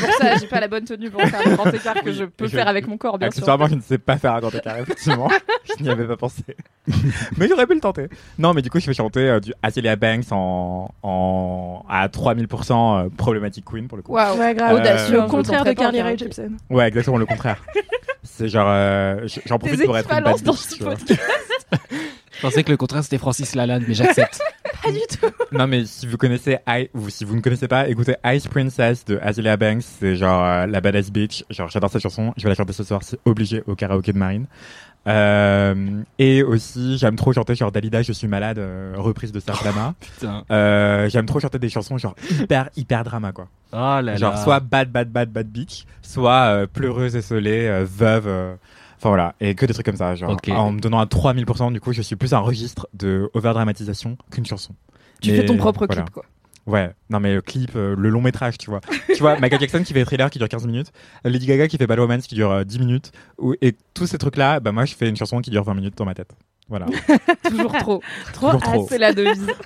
pour 0.00 0.12
ça, 0.20 0.36
j'ai 0.36 0.46
pas 0.46 0.60
la 0.60 0.68
bonne 0.68 0.84
tenue 0.84 1.10
pour 1.10 1.22
faire 1.22 1.40
le 1.48 1.56
grand 1.56 1.70
écart 1.72 1.94
que 1.94 2.12
je 2.12 2.24
peux 2.24 2.46
je- 2.46 2.50
faire 2.56 2.68
avec 2.68 2.86
mon 2.86 2.98
corps, 2.98 3.18
bien 3.18 3.28
sûr. 3.30 3.38
Accessoirement, 3.38 3.66
je 3.68 3.74
ne 3.76 3.80
sais 3.80 3.98
pas 3.98 4.18
faire 4.18 4.34
un 4.34 4.40
grand 4.40 4.54
écart, 4.54 4.76
effectivement. 4.78 5.28
je 5.78 5.82
n'y 5.82 5.88
avais 5.88 6.06
pas 6.06 6.16
pensé. 6.18 6.42
mais 7.38 7.48
j'aurais 7.48 7.66
pu 7.66 7.74
le 7.74 7.80
tenter. 7.80 8.08
Non, 8.38 8.52
mais 8.52 8.60
du 8.62 8.68
coup, 8.70 8.78
je 8.78 8.86
vais 8.86 8.94
chanter 8.94 9.20
euh, 9.20 9.40
du 9.40 9.54
Azalea 9.62 9.96
Banks 9.96 10.30
en, 10.30 10.90
en, 11.02 11.55
à 11.88 12.08
3000% 12.08 13.06
euh, 13.06 13.08
Problematic 13.16 13.64
Queen 13.64 13.88
pour 13.88 13.96
le 13.96 14.02
coup. 14.02 14.12
Waouh. 14.12 14.38
Ouais, 14.38 14.54
grave. 14.54 14.74
Audacieux, 14.74 15.16
le 15.16 15.22
je 15.22 15.26
contraire 15.28 15.64
de 15.64 15.72
Carly 15.72 16.00
Rae. 16.02 16.16
Jepsen. 16.16 16.56
Ouais, 16.70 16.88
exactement 16.88 17.18
le 17.18 17.26
contraire. 17.26 17.62
C'est 18.22 18.48
genre, 18.48 18.66
euh, 18.68 19.26
j'en 19.46 19.58
profite 19.58 19.84
pour 19.84 19.96
être 19.96 20.12
une 20.12 20.24
bad 20.24 20.42
dans 20.42 20.52
ce 20.52 20.76
podcast. 20.82 21.14
Je 22.36 22.42
pensais 22.42 22.62
que 22.64 22.70
le 22.70 22.76
contraire 22.76 23.02
c'était 23.02 23.16
Francis 23.16 23.54
Lalanne, 23.54 23.84
mais 23.88 23.94
j'accepte. 23.94 24.40
Pas 24.82 24.90
du 24.92 24.98
tout. 25.10 25.26
Non, 25.52 25.66
mais 25.66 25.86
si 25.86 26.06
vous 26.06 26.18
connaissez, 26.18 26.58
I- 26.68 26.90
ou 26.92 27.08
si 27.08 27.24
vous 27.24 27.34
ne 27.34 27.40
connaissez 27.40 27.66
pas, 27.66 27.88
écoutez 27.88 28.14
Ice 28.26 28.46
Princess 28.46 29.06
de 29.06 29.18
Azalea 29.22 29.56
Banks. 29.56 29.82
C'est 29.82 30.16
genre 30.16 30.44
euh, 30.44 30.66
la 30.66 30.82
badass 30.82 31.10
bitch. 31.10 31.44
Genre, 31.48 31.68
j'adore 31.70 31.88
cette 31.90 32.02
chanson. 32.02 32.34
Je 32.36 32.42
vais 32.42 32.50
la 32.50 32.54
chanter 32.54 32.74
ce 32.74 32.84
soir, 32.84 33.00
c'est 33.02 33.18
obligé 33.24 33.62
au 33.66 33.74
karaoké 33.74 34.12
de 34.12 34.18
Marine. 34.18 34.46
Euh, 35.06 36.02
et 36.18 36.42
aussi, 36.42 36.98
j'aime 36.98 37.16
trop 37.16 37.32
chanter 37.32 37.54
genre 37.54 37.70
Dalida, 37.72 38.02
je 38.02 38.12
suis 38.12 38.26
malade, 38.28 38.58
euh, 38.58 38.94
reprise 38.96 39.32
de. 39.32 39.40
Putain. 40.00 40.44
Euh, 40.50 41.08
j'aime 41.08 41.26
trop 41.26 41.40
chanter 41.40 41.58
des 41.58 41.68
chansons 41.68 41.98
genre 41.98 42.14
hyper, 42.30 42.70
hyper 42.76 43.04
drama, 43.04 43.32
quoi. 43.32 43.48
Oh 43.72 44.00
là 44.02 44.16
genre 44.16 44.32
là. 44.34 44.42
soit 44.44 44.60
bad, 44.60 44.90
bad, 44.90 45.10
bad, 45.10 45.30
bad 45.30 45.48
bitch, 45.48 45.84
soit 46.02 46.46
euh, 46.48 46.66
pleureuse, 46.66 47.14
esselée, 47.16 47.66
euh, 47.68 47.84
veuve. 47.88 48.26
euh, 48.26 48.54
Enfin 48.98 49.10
voilà, 49.10 49.34
et 49.40 49.54
que 49.54 49.66
des 49.66 49.74
trucs 49.74 49.84
comme 49.84 49.96
ça. 49.96 50.14
Genre, 50.14 50.34
en 50.52 50.72
me 50.72 50.80
donnant 50.80 50.98
à 50.98 51.04
3000%, 51.04 51.70
du 51.70 51.80
coup, 51.80 51.92
je 51.92 52.00
suis 52.00 52.16
plus 52.16 52.32
un 52.32 52.38
registre 52.38 52.88
de 52.94 53.30
overdramatisation 53.34 54.16
qu'une 54.30 54.46
chanson. 54.46 54.74
Tu 55.20 55.30
Mais 55.32 55.36
fais 55.38 55.44
ton 55.44 55.58
propre 55.58 55.84
voilà. 55.86 56.02
clip, 56.02 56.14
quoi. 56.14 56.24
Ouais, 56.66 56.90
non 57.10 57.20
mais 57.20 57.34
le 57.34 57.42
clip, 57.42 57.70
euh, 57.76 57.94
le 57.96 58.08
long 58.08 58.20
métrage, 58.20 58.58
tu 58.58 58.70
vois. 58.70 58.80
tu 59.06 59.18
vois, 59.20 59.38
Michael 59.38 59.60
Jackson 59.60 59.82
qui 59.84 59.92
fait 59.92 60.04
thriller 60.04 60.30
qui 60.30 60.38
dure 60.38 60.48
15 60.48 60.66
minutes, 60.66 60.90
Lady 61.24 61.46
Gaga 61.46 61.68
qui 61.68 61.76
fait 61.78 61.86
Bad 61.86 62.00
Romance 62.00 62.26
qui 62.26 62.34
dure 62.34 62.50
euh, 62.50 62.64
10 62.64 62.78
minutes, 62.80 63.12
ou, 63.38 63.54
et 63.62 63.76
tous 63.94 64.06
ces 64.06 64.18
trucs-là, 64.18 64.58
bah 64.60 64.72
moi 64.72 64.84
je 64.84 64.94
fais 64.94 65.08
une 65.08 65.16
chanson 65.16 65.40
qui 65.40 65.50
dure 65.50 65.62
20 65.62 65.74
minutes 65.74 65.96
dans 65.96 66.04
ma 66.04 66.14
tête. 66.14 66.32
Voilà. 66.68 66.86
Toujours 67.48 67.72
trop. 67.74 68.02
Trop 68.32 68.46
Toujours 68.50 68.60
trop. 68.62 68.86
C'est 68.88 68.98
la 68.98 69.12
devise. 69.12 69.46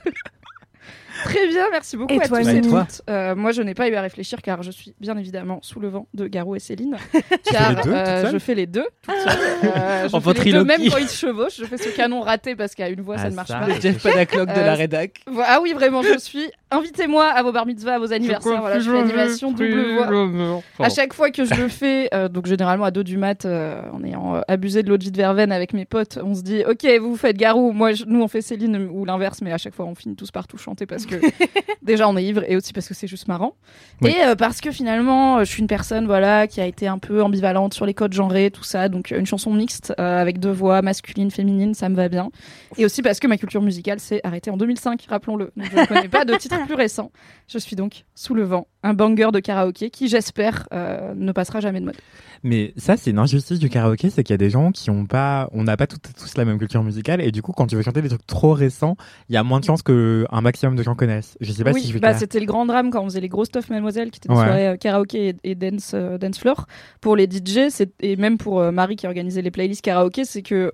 Très 1.24 1.48
bien, 1.48 1.66
merci 1.70 1.98
beaucoup 1.98 2.14
Et 2.14 2.22
à 2.22 2.28
toi, 2.28 2.40
tous 2.40 2.48
et 2.48 2.60
toi 2.62 2.86
toutes. 2.88 3.02
Euh, 3.10 3.34
moi, 3.34 3.52
je 3.52 3.60
n'ai 3.60 3.74
pas 3.74 3.88
eu 3.90 3.94
à 3.94 4.00
réfléchir 4.00 4.40
car 4.40 4.62
je 4.62 4.70
suis 4.70 4.94
bien 5.00 5.18
évidemment 5.18 5.58
sous 5.62 5.78
le 5.78 5.88
vent 5.88 6.06
de 6.14 6.26
Garou 6.26 6.56
et 6.56 6.60
Céline. 6.60 6.96
Tu 7.12 7.52
car 7.52 7.68
fais 7.68 7.74
les 7.74 7.82
deux, 7.82 7.92
euh, 7.92 8.30
je 8.32 8.38
fais 8.38 8.54
les 8.54 8.66
deux 8.66 8.86
toute 9.02 9.14
seule. 9.16 9.38
Euh, 9.64 10.08
je 10.08 10.16
En 10.16 10.20
fais 10.20 10.44
les 10.44 10.52
deux 10.52 10.64
même 10.64 10.80
quand 10.88 10.96
ils 10.96 11.08
se 11.08 11.18
chevauchent. 11.26 11.58
Je 11.58 11.64
fais 11.66 11.76
ce 11.76 11.94
canon 11.94 12.20
raté 12.22 12.56
parce 12.56 12.74
qu'à 12.74 12.88
une 12.88 13.02
voix 13.02 13.18
ça 13.18 13.24
Ah, 13.26 13.30
ne 13.30 13.34
marche 13.34 13.48
ça. 13.48 13.58
pas. 13.58 13.66
Le 13.66 13.78
Jeff 13.78 14.02
Panaclock 14.02 14.48
de 14.48 14.52
Euh, 14.60 14.64
la 14.64 14.74
rédac. 14.74 15.20
Vo- 15.26 15.42
Ah 15.44 15.60
oui, 15.62 15.74
vraiment, 15.74 16.02
je 16.02 16.16
suis. 16.18 16.50
Invitez-moi 16.72 17.24
à 17.26 17.42
vos 17.42 17.50
bar 17.52 17.66
mitzvahs, 17.66 17.94
à 17.94 17.98
vos 17.98 18.12
anniversaires. 18.12 18.60
Voilà, 18.60 18.78
je 18.78 18.90
fais 18.90 18.96
l'animation 18.96 19.50
double 19.50 19.94
voix. 19.96 20.62
À 20.78 20.88
chaque 20.88 21.12
fois 21.12 21.30
que 21.30 21.44
je 21.44 21.54
le 21.54 21.68
fais, 21.68 22.08
euh, 22.14 22.28
donc 22.28 22.46
généralement 22.46 22.84
à 22.84 22.90
dos 22.90 23.02
du 23.02 23.16
mat, 23.18 23.44
euh, 23.44 23.80
en 23.92 24.04
ayant 24.04 24.36
euh, 24.36 24.40
abusé 24.48 24.82
de 24.82 24.88
l'eau 24.88 24.96
de 24.96 25.10
verveine 25.16 25.50
avec 25.52 25.72
mes 25.72 25.84
potes, 25.84 26.18
on 26.22 26.34
se 26.34 26.42
dit 26.42 26.62
ok, 26.68 26.86
vous 27.00 27.16
faites 27.16 27.36
Garou, 27.36 27.72
moi 27.72 27.92
je- 27.92 28.04
nous 28.06 28.22
on 28.22 28.28
fait 28.28 28.40
Céline 28.42 28.88
ou 28.92 29.04
l'inverse, 29.04 29.40
mais 29.42 29.52
à 29.52 29.58
chaque 29.58 29.74
fois 29.74 29.86
on 29.86 29.94
finit 29.94 30.14
tous 30.14 30.30
par 30.30 30.46
tout 30.46 30.58
chanter 30.58 30.86
parce 30.86 31.06
que 31.06 31.16
déjà 31.82 32.08
on 32.08 32.16
est 32.16 32.24
ivre 32.24 32.44
et 32.48 32.56
aussi 32.56 32.72
parce 32.72 32.86
que 32.88 32.94
c'est 32.94 33.08
juste 33.08 33.26
marrant. 33.26 33.54
Oui. 34.02 34.10
Et 34.10 34.36
parce 34.36 34.60
que 34.60 34.70
finalement 34.70 35.40
je 35.40 35.44
suis 35.50 35.60
une 35.62 35.66
personne 35.68 36.06
voilà 36.06 36.46
qui 36.46 36.60
a 36.60 36.66
été 36.66 36.86
un 36.86 36.98
peu 36.98 37.22
ambivalente 37.22 37.74
sur 37.74 37.84
les 37.86 37.94
codes 37.94 38.12
genrés, 38.12 38.50
tout 38.52 38.64
ça, 38.64 38.88
donc 38.88 39.10
une 39.10 39.26
chanson 39.26 39.52
mixte 39.52 39.92
avec 39.98 40.38
deux 40.38 40.50
voix 40.52 40.82
masculines, 40.82 41.30
féminines, 41.32 41.74
ça 41.74 41.88
me 41.88 41.96
va 41.96 42.08
bien. 42.08 42.30
Et 42.78 42.84
aussi 42.84 43.02
parce 43.02 43.18
que 43.18 43.26
ma 43.26 43.36
culture 43.38 43.62
musicale 43.62 43.98
s'est 43.98 44.20
arrêtée 44.22 44.50
en 44.50 44.56
2005, 44.56 45.04
rappelons-le. 45.08 45.50
Donc 45.56 45.66
je 45.72 45.76
ne 45.80 45.86
connais 45.86 46.08
pas 46.08 46.24
de 46.24 46.34
titre 46.36 46.56
plus 46.66 46.74
récent. 46.74 47.10
Je 47.48 47.58
suis 47.58 47.76
donc 47.76 48.04
sous 48.14 48.34
le 48.34 48.42
vent, 48.44 48.66
un 48.82 48.94
banger 48.94 49.30
de 49.32 49.40
karaoké 49.40 49.90
qui, 49.90 50.08
j'espère, 50.08 50.68
euh, 50.72 51.12
ne 51.14 51.32
passera 51.32 51.60
jamais 51.60 51.80
de 51.80 51.86
mode. 51.86 51.96
Mais 52.42 52.72
ça, 52.76 52.96
c'est 52.96 53.10
une 53.10 53.18
injustice 53.18 53.58
du 53.58 53.68
karaoké, 53.68 54.08
c'est 54.08 54.22
qu'il 54.24 54.32
y 54.32 54.34
a 54.34 54.38
des 54.38 54.48
gens 54.50 54.72
qui 54.72 54.88
ont 54.90 55.04
pas, 55.04 55.48
on 55.52 55.64
n'a 55.64 55.76
pas 55.76 55.86
tous 55.86 56.36
la 56.36 56.44
même 56.44 56.58
culture 56.58 56.82
musicale, 56.82 57.20
et 57.20 57.30
du 57.32 57.42
coup, 57.42 57.52
quand 57.52 57.66
tu 57.66 57.76
veux 57.76 57.82
chanter 57.82 58.00
des 58.02 58.08
trucs 58.08 58.26
trop 58.26 58.52
récents, 58.54 58.96
il 59.28 59.34
y 59.34 59.36
a 59.38 59.42
moins 59.42 59.60
de 59.60 59.64
chances 59.64 59.82
que 59.82 60.26
un 60.30 60.40
maximum 60.40 60.76
de 60.76 60.82
gens 60.82 60.94
connaissent. 60.94 61.36
Je 61.40 61.52
sais 61.52 61.64
pas 61.64 61.72
oui, 61.72 61.82
si 61.82 61.88
je 61.88 61.92
vais 61.94 62.00
bah, 62.00 62.14
c'était 62.14 62.40
le 62.40 62.46
grand 62.46 62.64
drame 62.66 62.90
quand 62.90 63.02
on 63.02 63.04
faisait 63.04 63.20
les 63.20 63.28
grosses 63.28 63.48
stuff 63.48 63.68
Mademoiselle, 63.68 64.10
qui 64.10 64.18
étaient 64.18 64.28
des 64.28 64.34
Ouais. 64.34 64.44
soirées 64.44 64.68
euh, 64.68 64.76
karaoké 64.76 65.28
et, 65.30 65.50
et 65.50 65.54
dance, 65.54 65.92
euh, 65.94 66.16
dance 66.16 66.38
floor. 66.38 66.66
Pour 67.00 67.16
les 67.16 67.26
DJ, 67.26 67.70
et 68.00 68.16
même 68.16 68.38
pour 68.38 68.62
Marie 68.72 68.96
qui 68.96 69.06
organisait 69.06 69.42
les 69.42 69.50
playlists 69.50 69.82
karaoké, 69.82 70.24
c'est 70.24 70.42
que 70.42 70.72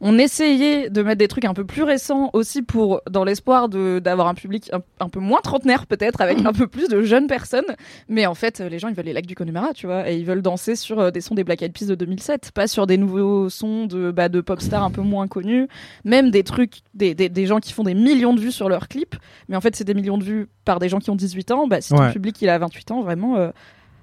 on 0.00 0.18
essayait 0.18 0.88
de 0.90 1.02
mettre 1.02 1.18
des 1.18 1.28
trucs 1.28 1.44
un 1.44 1.54
peu 1.54 1.64
plus 1.64 1.82
récents 1.82 2.30
aussi 2.32 2.62
pour 2.62 3.02
dans 3.10 3.24
l'espoir 3.24 3.68
de 3.68 3.98
d'avoir 3.98 4.28
un 4.28 4.34
public 4.34 4.70
un, 4.72 4.80
un 4.98 5.08
peu 5.08 5.20
moins 5.20 5.40
trentenaire 5.42 5.86
peut-être 5.86 6.20
avec 6.20 6.38
un 6.46 6.52
peu 6.52 6.66
plus 6.66 6.88
de 6.88 7.02
jeunes 7.02 7.26
personnes. 7.26 7.64
Mais 8.08 8.26
en 8.26 8.34
fait 8.34 8.60
les 8.60 8.78
gens 8.78 8.88
ils 8.88 8.94
veulent 8.94 9.04
les 9.06 9.12
lacs 9.12 9.26
du 9.26 9.34
Connemara 9.34 9.72
tu 9.74 9.86
vois 9.86 10.10
et 10.10 10.16
ils 10.16 10.24
veulent 10.24 10.42
danser 10.42 10.76
sur 10.76 10.98
euh, 11.00 11.10
des 11.10 11.20
sons 11.20 11.34
des 11.34 11.44
Black 11.44 11.62
Eyed 11.62 11.72
Peas 11.72 11.86
de 11.86 11.94
2007 11.94 12.52
pas 12.52 12.66
sur 12.66 12.86
des 12.86 12.96
nouveaux 12.96 13.48
sons 13.48 13.86
de 13.86 14.10
bah, 14.10 14.28
de 14.28 14.40
pop 14.40 14.60
stars 14.60 14.82
un 14.84 14.90
peu 14.90 15.02
moins 15.02 15.28
connus 15.28 15.68
même 16.04 16.30
des 16.30 16.44
trucs 16.44 16.78
des, 16.94 17.14
des, 17.14 17.28
des 17.28 17.46
gens 17.46 17.58
qui 17.60 17.72
font 17.72 17.82
des 17.84 17.94
millions 17.94 18.34
de 18.34 18.40
vues 18.40 18.52
sur 18.52 18.68
leurs 18.68 18.88
clips. 18.88 19.16
Mais 19.48 19.56
en 19.56 19.60
fait 19.60 19.76
c'est 19.76 19.84
des 19.84 19.94
millions 19.94 20.18
de 20.18 20.24
vues 20.24 20.48
par 20.64 20.78
des 20.78 20.88
gens 20.88 20.98
qui 20.98 21.10
ont 21.10 21.16
18 21.16 21.50
ans. 21.50 21.66
Bah 21.66 21.80
si 21.80 21.90
ton 21.90 22.00
Ouais. 22.00 22.12
public 22.12 22.40
il 22.40 22.48
a 22.48 22.56
28 22.58 22.90
ans 22.92 23.02
vraiment 23.02 23.36
euh, 23.36 23.50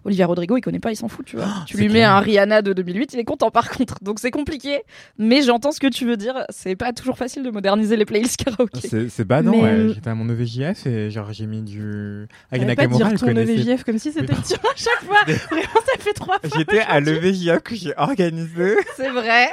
Olivia 0.08 0.26
Rodrigo, 0.26 0.58
il 0.58 0.62
connaît 0.62 0.80
pas, 0.80 0.92
il 0.92 0.96
s'en 0.96 1.08
fout, 1.10 1.26
tu 1.26 1.36
vois. 1.36 1.46
tu 1.68 1.76
c'est 1.76 1.82
lui 1.82 1.88
mets 1.90 1.96
clair. 2.00 2.12
un 2.14 2.20
Rihanna 2.22 2.62
de 2.62 2.72
2008, 2.74 3.14
il 3.14 3.20
est 3.20 3.24
content 3.26 3.52
par 3.52 3.70
contre. 3.70 3.96
Donc 4.02 4.20
c'est 4.20 4.32
compliqué. 4.32 4.80
Mais 5.18 5.42
j'entends 5.42 5.72
ce 5.72 5.80
que 5.80 5.88
tu 5.88 6.06
veux 6.06 6.16
dire. 6.18 6.46
C'est 6.50 6.76
pas 6.78 6.94
toujours 6.94 7.18
facile 7.18 7.44
de 7.44 7.50
moderniser 7.52 7.98
les 7.98 8.06
playlists 8.06 8.38
karaoké. 8.44 8.88
C'est 9.10 9.26
badant, 9.26 9.52
Mais- 9.52 9.62
ouais. 9.62 9.94
J'étais 9.94 10.10
à 10.10 10.16
mon 10.16 10.30
EVJF 10.30 10.88
et 10.88 11.12
genre 11.12 11.32
j'ai 11.34 11.46
mis 11.46 11.62
du. 11.62 12.26
Agana 12.52 12.68
Arrête 12.74 12.78
pas 12.78 12.84
de 12.88 12.90
Nakamura, 12.94 13.10
dire 13.10 13.20
ton. 13.20 13.28
EVJF 13.36 13.84
comme 13.84 14.00
si 14.00 14.12
c'était 14.14 14.34
dur 14.34 14.58
à 14.64 14.76
chaque 14.76 15.04
fois. 15.06 15.18
Vraiment, 15.52 15.82
ça 15.86 16.00
fait 16.00 16.14
trois 16.14 16.40
fois. 16.40 16.50
J'étais 16.58 16.80
à 16.80 17.00
l'EVJF 17.02 17.60
que 17.60 17.76
j'ai 17.76 17.94
organisé. 17.98 18.76
C'est 18.96 19.10
vrai. 19.10 19.48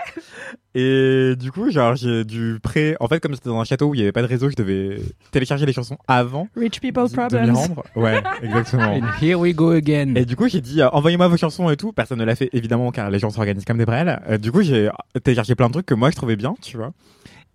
Et 0.77 1.35
du 1.39 1.53
coup, 1.53 1.71
genre, 1.71 1.95
j'ai 1.95 2.25
dû 2.25 2.59
pré. 2.63 2.97
En 2.99 3.07
fait, 3.07 3.21
comme 3.21 3.35
c'était 3.35 3.49
dans 3.49 3.61
un 3.61 3.65
château 3.65 3.89
où 3.89 3.95
il 3.95 3.99
n'y 3.99 4.03
avait 4.03 4.13
pas 4.13 4.23
de 4.23 4.27
réseau, 4.27 4.51
je 4.51 4.57
devais 4.57 4.99
télécharger 5.31 5.67
les 5.67 5.73
chansons 5.73 5.97
avant 6.09 6.49
Rich 6.57 6.81
people 6.81 7.09
problems. 7.11 7.57
Ouais, 7.95 8.23
exactement. 8.43 8.93
And 8.93 9.07
here 9.23 9.39
we 9.39 9.55
go 9.55 9.71
again. 9.71 10.15
Et 10.17 10.25
du 10.25 10.35
coup, 10.35 10.49
j'ai 10.49 10.61
dit, 10.61 10.83
euh, 10.83 10.89
envoyez-moi 10.91 11.29
vos 11.29 11.37
chansons 11.37 11.71
et 11.71 11.77
tout. 11.77 11.93
Personne 11.93 12.19
ne 12.19 12.25
l'a 12.25 12.35
fait, 12.35 12.51
évidemment, 12.53 12.91
car 12.91 13.11
les 13.11 13.21
gens 13.21 13.31
s'organisent 13.31 13.65
comme 13.65 13.79
des 13.79 13.87
brels. 13.87 14.21
Euh, 14.29 14.39
du 14.39 14.51
coup, 14.51 14.63
j'ai 14.63 14.91
téléchargé 15.23 15.55
plein 15.55 15.69
de 15.69 15.73
trucs 15.73 15.87
que 15.87 15.95
moi, 15.95 16.11
je 16.11 16.17
trouvais 16.17 16.37
bien, 16.37 16.55
tu 16.61 16.77
vois. 16.77 16.93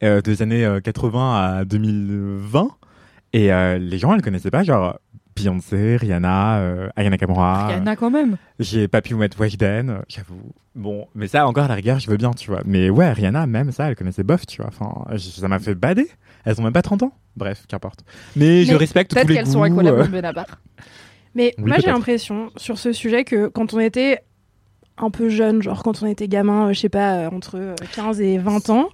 Euh, 0.01 0.21
des 0.21 0.41
années 0.41 0.63
euh, 0.63 0.79
80 0.79 1.57
à 1.59 1.65
2020. 1.65 2.69
Et 3.33 3.51
euh, 3.51 3.77
les 3.77 3.97
gens, 3.97 4.15
elles 4.15 4.21
connaissaient 4.21 4.49
pas, 4.49 4.63
genre, 4.63 4.97
Beyoncé, 5.41 5.97
Rihanna, 5.97 6.59
euh, 6.59 6.89
Aya 6.95 7.09
Nakamura. 7.09 7.67
Rihanna 7.67 7.95
quand 7.95 8.11
même. 8.11 8.37
J'ai 8.59 8.87
pas 8.87 9.01
pu 9.01 9.15
mettre 9.15 9.39
Weshden, 9.39 9.89
euh, 9.89 9.99
j'avoue. 10.07 10.53
Bon, 10.75 11.07
mais 11.15 11.27
ça, 11.27 11.47
encore, 11.47 11.65
à 11.65 11.67
la 11.67 11.75
rigueur, 11.75 11.99
je 11.99 12.09
veux 12.09 12.17
bien, 12.17 12.31
tu 12.31 12.51
vois. 12.51 12.61
Mais 12.65 12.89
ouais, 12.89 13.11
Rihanna, 13.11 13.47
même 13.47 13.71
ça, 13.71 13.89
elle 13.89 13.95
connaissait 13.95 14.23
bof, 14.23 14.45
tu 14.45 14.61
vois. 14.61 14.67
Enfin, 14.69 15.05
ça 15.17 15.47
m'a 15.47 15.59
fait 15.59 15.75
bader. 15.75 16.07
Elles 16.45 16.59
ont 16.59 16.63
même 16.63 16.73
pas 16.73 16.81
30 16.81 17.03
ans. 17.03 17.13
Bref, 17.35 17.65
qu'importe. 17.67 18.03
Mais, 18.35 18.65
je 18.65 18.75
respecte 18.75 19.11
tous 19.11 19.15
Peut-être 19.15 19.27
les 19.29 19.35
qu'elles 19.35 19.47
sont 19.47 19.63
à 19.63 19.67
euh. 19.69 20.05
Mais 21.35 21.53
Oui, 21.57 21.63
moi, 21.65 21.77
j'ai 21.79 21.87
l'impression 21.87 22.51
sur 22.55 22.77
ce 22.77 22.91
sujet 22.91 23.23
que 23.23 23.47
quand 23.47 23.73
on 23.73 23.79
était 23.79 24.19
un 24.99 25.09
peu 25.09 25.29
jeune, 25.29 25.61
genre 25.61 25.83
quand 25.83 26.03
on 26.03 26.07
était 26.07 26.27
gamin, 26.27 26.67
euh, 26.67 26.73
je 26.73 26.79
sais 26.79 26.89
pas, 26.89 27.15
euh, 27.15 27.29
entre 27.29 27.57
euh, 27.57 27.75
15 27.95 28.21
et 28.21 28.37
20 28.37 28.69
ans, 28.69 28.89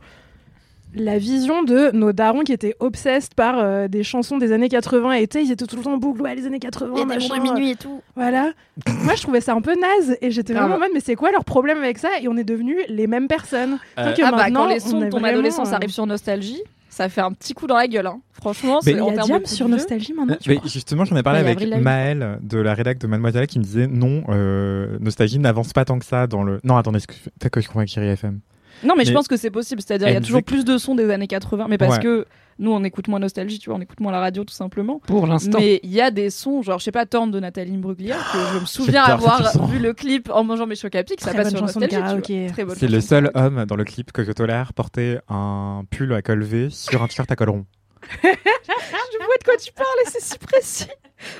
la 0.95 1.17
vision 1.17 1.63
de 1.63 1.91
nos 1.91 2.13
darons 2.13 2.41
qui 2.41 2.53
étaient 2.53 2.75
obsessed 2.79 3.33
par 3.35 3.59
euh, 3.59 3.87
des 3.87 4.03
chansons 4.03 4.37
des 4.37 4.51
années 4.51 4.69
80 4.69 5.13
et 5.13 5.27
ils 5.35 5.51
étaient 5.51 5.65
tout 5.65 5.75
le 5.75 5.83
temps 5.83 5.93
en 5.93 5.97
boucle, 5.97 6.21
ouais, 6.21 6.35
les 6.35 6.45
années 6.45 6.59
80, 6.59 7.05
machin, 7.05 7.35
et 7.61 7.75
tout. 7.75 8.01
Voilà. 8.15 8.51
Moi, 9.03 9.15
je 9.15 9.21
trouvais 9.21 9.41
ça 9.41 9.53
un 9.53 9.61
peu 9.61 9.75
naze 9.75 10.17
et 10.21 10.31
j'étais 10.31 10.53
vraiment 10.53 10.75
en 10.75 10.77
Grave. 10.77 10.81
mode, 10.81 10.91
mais 10.93 11.01
c'est 11.01 11.15
quoi 11.15 11.31
leur 11.31 11.45
problème 11.45 11.77
avec 11.79 11.97
ça? 11.97 12.09
Et 12.21 12.27
on 12.27 12.37
est 12.37 12.43
devenus 12.43 12.77
les 12.87 13.07
mêmes 13.07 13.27
personnes. 13.27 13.77
Euh, 13.99 14.13
que 14.13 14.21
Ah 14.23 14.31
bah 14.31 14.37
maintenant, 14.37 14.63
quand 14.63 14.69
les 14.69 14.85
on 14.85 14.89
sons 14.89 14.99
de 14.99 15.05
ton 15.05 15.19
vraiment, 15.19 15.27
adolescence 15.27 15.71
euh, 15.71 15.75
arrivent 15.75 15.91
sur 15.91 16.05
Nostalgie, 16.05 16.61
ça 16.89 17.09
fait 17.09 17.21
un 17.21 17.31
petit 17.33 17.53
coup 17.53 17.67
dans 17.67 17.75
la 17.75 17.87
gueule. 17.87 18.07
Hein. 18.07 18.21
Franchement, 18.31 18.79
c'est 18.81 18.91
Il 18.91 19.01
en 19.01 19.09
y 19.09 19.11
a 19.11 19.23
termes 19.23 19.41
de 19.41 19.47
sur. 19.47 19.67
Nostalgie 19.67 20.13
maintenant, 20.13 20.37
tu 20.39 20.49
Mais 20.49 20.57
crois 20.57 20.69
justement, 20.69 21.03
j'en 21.05 21.17
ai 21.17 21.23
parlé 21.23 21.39
avec. 21.39 21.59
Maëlle 21.81 22.39
de 22.41 22.57
la 22.57 22.73
rédac 22.73 22.97
de 22.99 23.07
Mademoiselle 23.07 23.47
qui 23.47 23.59
me 23.59 23.63
disait 23.63 23.87
non, 23.87 24.23
euh, 24.29 24.97
Nostalgie 25.01 25.39
n'avance 25.39 25.73
pas 25.73 25.83
tant 25.83 25.99
que 25.99 26.05
ça 26.05 26.27
dans 26.27 26.43
le. 26.43 26.59
Non, 26.63 26.77
attendez, 26.77 26.99
peut-être 27.39 27.51
que 27.51 27.61
je 27.61 27.67
Chérie 27.87 28.07
FM. 28.07 28.39
Non, 28.83 28.93
mais, 28.97 29.05
je 29.05 29.13
pense 29.13 29.27
que 29.27 29.37
c'est 29.37 29.51
possible. 29.51 29.81
C'est-à-dire, 29.81 30.07
il 30.09 30.13
y 30.13 30.17
a 30.17 30.21
toujours 30.21 30.43
plus 30.43 30.65
de 30.65 30.77
sons 30.77 30.95
des 30.95 31.09
années 31.09 31.27
80, 31.27 31.67
mais 31.69 31.77
parce 31.77 31.95
Ouais. 31.97 32.03
que 32.03 32.25
nous, 32.59 32.71
on 32.71 32.83
écoute 32.83 33.07
moins 33.07 33.19
Nostalgie, 33.19 33.59
tu 33.59 33.69
vois, 33.69 33.77
on 33.77 33.81
écoute 33.81 33.99
moins 33.99 34.11
la 34.11 34.19
radio, 34.19 34.43
tout 34.43 34.53
simplement. 34.53 34.99
Pour 35.07 35.27
l'instant. 35.27 35.59
Mais 35.59 35.79
il 35.83 35.91
y 35.91 36.01
a 36.01 36.11
des 36.11 36.29
sons, 36.29 36.61
genre, 36.61 36.79
je 36.79 36.85
sais 36.85 36.91
pas, 36.91 37.05
Torn 37.05 37.29
de 37.31 37.39
Nathalie 37.39 37.77
Bruglia, 37.77 38.15
que 38.15 38.37
je 38.53 38.59
me 38.59 38.65
souviens 38.65 39.03
avoir 39.03 39.67
vu 39.67 39.79
le 39.79 39.93
clip 39.93 40.29
en 40.33 40.43
mangeant 40.43 40.65
mes 40.67 40.75
chocs 40.75 40.95
à 40.95 41.03
pic, 41.03 41.19
ça 41.21 41.33
passe 41.33 41.49
sur 41.49 41.59
chanson 41.59 41.79
de 41.79 41.85
Nostalgie. 41.87 42.47
bonne 42.63 42.75
C'est 42.75 42.87
le 42.87 43.01
seul 43.01 43.31
homme 43.33 43.65
dans 43.65 43.75
le 43.75 43.83
clip 43.83 44.11
que 44.11 44.23
je 44.23 44.31
tolère 44.31 44.73
porter 44.73 45.17
un 45.29 45.83
pull 45.89 46.13
à 46.13 46.21
col 46.21 46.43
V 46.43 46.69
sur 46.69 47.01
un 47.03 47.07
t-shirt 47.07 47.31
à 47.31 47.35
col 47.35 47.49
rond. 47.49 47.65
Je 48.23 49.17
vois 49.25 49.37
de 49.39 49.43
quoi 49.43 49.55
tu 49.57 49.71
parles 49.73 49.87
et 50.05 50.09
c'est 50.09 50.21
si 50.21 50.37
précis. 50.37 50.85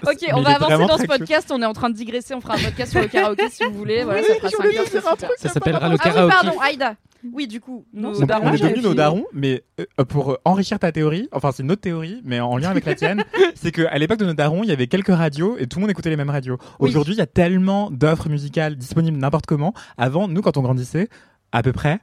Ok, 0.08 0.18
Mais 0.24 0.34
on 0.34 0.42
va 0.42 0.56
avancer 0.56 0.88
dans 0.88 0.98
ce 0.98 1.04
podcast. 1.06 1.52
On 1.52 1.62
est 1.62 1.66
en 1.66 1.74
train 1.74 1.90
de 1.90 1.96
digresser. 1.96 2.34
On 2.34 2.42
fera 2.42 2.56
un 2.56 2.60
podcast 2.64 2.92
sur 2.92 3.02
le 3.02 3.08
karaoké 3.08 3.50
si 3.50 3.64
vous 3.66 3.74
voulez. 3.74 4.04
Voilà, 4.04 4.24
ça 4.24 4.34
fera 4.36 4.50
5 4.50 4.66
heures. 4.66 4.86
c'est 4.88 5.00
super. 5.00 5.30
Ça 5.38 5.50
s'appellera 5.50 5.90
le 5.90 5.96
Ah 6.00 6.04
oui, 6.06 6.12
karaoké. 6.12 6.34
pardon, 6.34 6.60
Aïda. 6.60 6.96
Oui, 7.34 7.48
du 7.48 7.60
coup, 7.60 7.86
nos 7.94 8.12
Non, 8.12 8.18
On, 8.22 8.26
darons, 8.26 8.48
on 8.48 8.54
est 8.54 8.58
devenus 8.58 8.84
nos 8.84 8.94
darons, 8.94 9.26
mais 9.34 9.64
euh, 9.80 10.06
pour 10.06 10.32
euh, 10.34 10.38
enrichir 10.46 10.80
ta 10.80 10.92
théorie, 10.92 11.28
enfin 11.32 11.52
c'est 11.52 11.64
une 11.64 11.72
autre 11.72 11.82
théorie, 11.82 12.22
mais 12.24 12.40
en 12.40 12.58
lien 12.58 12.70
avec 12.70 12.86
la 12.86 12.96
tienne, 12.96 13.24
c'est 13.56 13.72
qu'à 13.72 13.98
l'époque 13.98 14.20
de 14.20 14.26
nos 14.26 14.34
darons, 14.34 14.64
il 14.64 14.70
y 14.70 14.74
avait 14.74 14.88
quelques 14.88 15.10
radios 15.14 15.58
et 15.58 15.68
tout 15.68 15.80
le 15.80 15.82
monde 15.82 15.92
écoutait 15.92 16.10
les 16.10 16.18
mêmes 16.18 16.30
radios. 16.30 16.58
Oui. 16.80 16.90
Aujourd'hui, 16.90 17.14
il 17.16 17.18
y 17.18 17.22
a 17.22 17.28
tellement 17.28 17.90
d'offres 17.92 18.30
musicales 18.30 18.76
disponibles 18.76 19.18
n'importe 19.18 19.46
comment. 19.46 19.74
Avant, 19.98 20.28
nous, 20.28 20.42
quand 20.42 20.58
on 20.58 20.62
grandissait, 20.62 21.10
à 21.52 21.64
peu 21.64 21.72
près, 21.74 22.00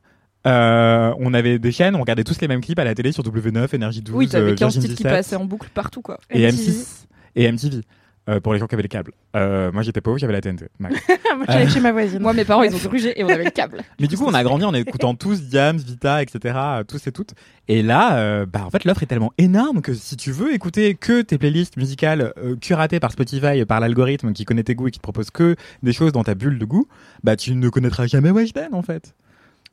euh, 0.46 1.14
on 1.18 1.34
avait 1.34 1.58
des 1.58 1.70
chaînes, 1.72 1.94
on 1.94 2.00
regardait 2.00 2.24
tous 2.24 2.40
les 2.40 2.48
mêmes 2.48 2.60
clips 2.60 2.78
à 2.78 2.84
la 2.84 2.94
télé 2.94 3.12
sur 3.12 3.22
W9, 3.22 3.74
Énergie 3.74 4.02
12, 4.02 4.14
Oui, 4.16 4.28
t'avais 4.28 4.50
euh, 4.52 4.54
15 4.56 4.58
Virgin 4.74 4.80
titres 4.82 4.96
qui 4.96 5.02
17 5.04 5.12
passaient 5.12 5.36
en 5.36 5.44
boucle 5.44 5.68
partout, 5.72 6.02
quoi. 6.02 6.18
et 6.30 6.46
MTV. 6.50 6.72
M6 6.72 7.04
et 7.36 7.52
MTV. 7.52 7.80
Euh, 8.28 8.40
pour 8.40 8.52
les 8.52 8.58
gens 8.58 8.66
qui 8.66 8.74
avaient 8.74 8.82
les 8.82 8.88
câbles. 8.88 9.12
Euh, 9.34 9.72
moi 9.72 9.82
j'étais 9.82 10.00
pauvre, 10.00 10.18
j'avais 10.18 10.32
la 10.32 10.40
TNT. 10.40 10.66
max. 10.78 10.94
Moi, 11.36 11.46
j'allais 11.48 11.68
chez 11.68 11.80
ma 11.80 11.92
voisine. 11.92 12.20
Moi, 12.20 12.34
mes 12.34 12.44
parents, 12.44 12.62
ils 12.62 12.74
ont 12.74 12.88
grugé 12.88 13.18
et 13.18 13.24
on 13.24 13.28
avait 13.28 13.44
le 13.44 13.50
câble. 13.50 13.80
Mais 14.00 14.06
du 14.06 14.16
coup, 14.16 14.24
on 14.26 14.34
a 14.34 14.42
grandi 14.42 14.64
en 14.64 14.74
écoutant 14.74 15.14
tous 15.14 15.42
Diams, 15.42 15.78
Vita, 15.78 16.22
etc. 16.22 16.58
Tous 16.86 17.06
et 17.06 17.12
toutes. 17.12 17.34
Et 17.68 17.82
là, 17.82 18.18
euh, 18.18 18.46
bah 18.46 18.64
en 18.66 18.70
fait, 18.70 18.84
l'offre 18.84 19.02
est 19.02 19.06
tellement 19.06 19.32
énorme 19.38 19.80
que 19.80 19.94
si 19.94 20.16
tu 20.16 20.30
veux 20.30 20.52
écouter 20.52 20.94
que 20.94 21.22
tes 21.22 21.38
playlists 21.38 21.76
musicales 21.76 22.32
euh, 22.36 22.56
curatées 22.56 23.00
par 23.00 23.12
Spotify, 23.12 23.64
par 23.64 23.80
l'algorithme 23.80 24.32
qui 24.32 24.44
connaît 24.44 24.62
tes 24.62 24.74
goûts 24.74 24.88
et 24.88 24.90
qui 24.90 24.98
te 24.98 25.02
propose 25.02 25.30
que 25.30 25.56
des 25.82 25.92
choses 25.92 26.12
dans 26.12 26.24
ta 26.24 26.34
bulle 26.34 26.58
de 26.58 26.64
goût, 26.64 26.86
bah 27.24 27.36
tu 27.36 27.54
ne 27.54 27.68
connaîtras 27.68 28.06
jamais 28.06 28.30
Weshden 28.30 28.74
en 28.74 28.82
fait. 28.82 29.14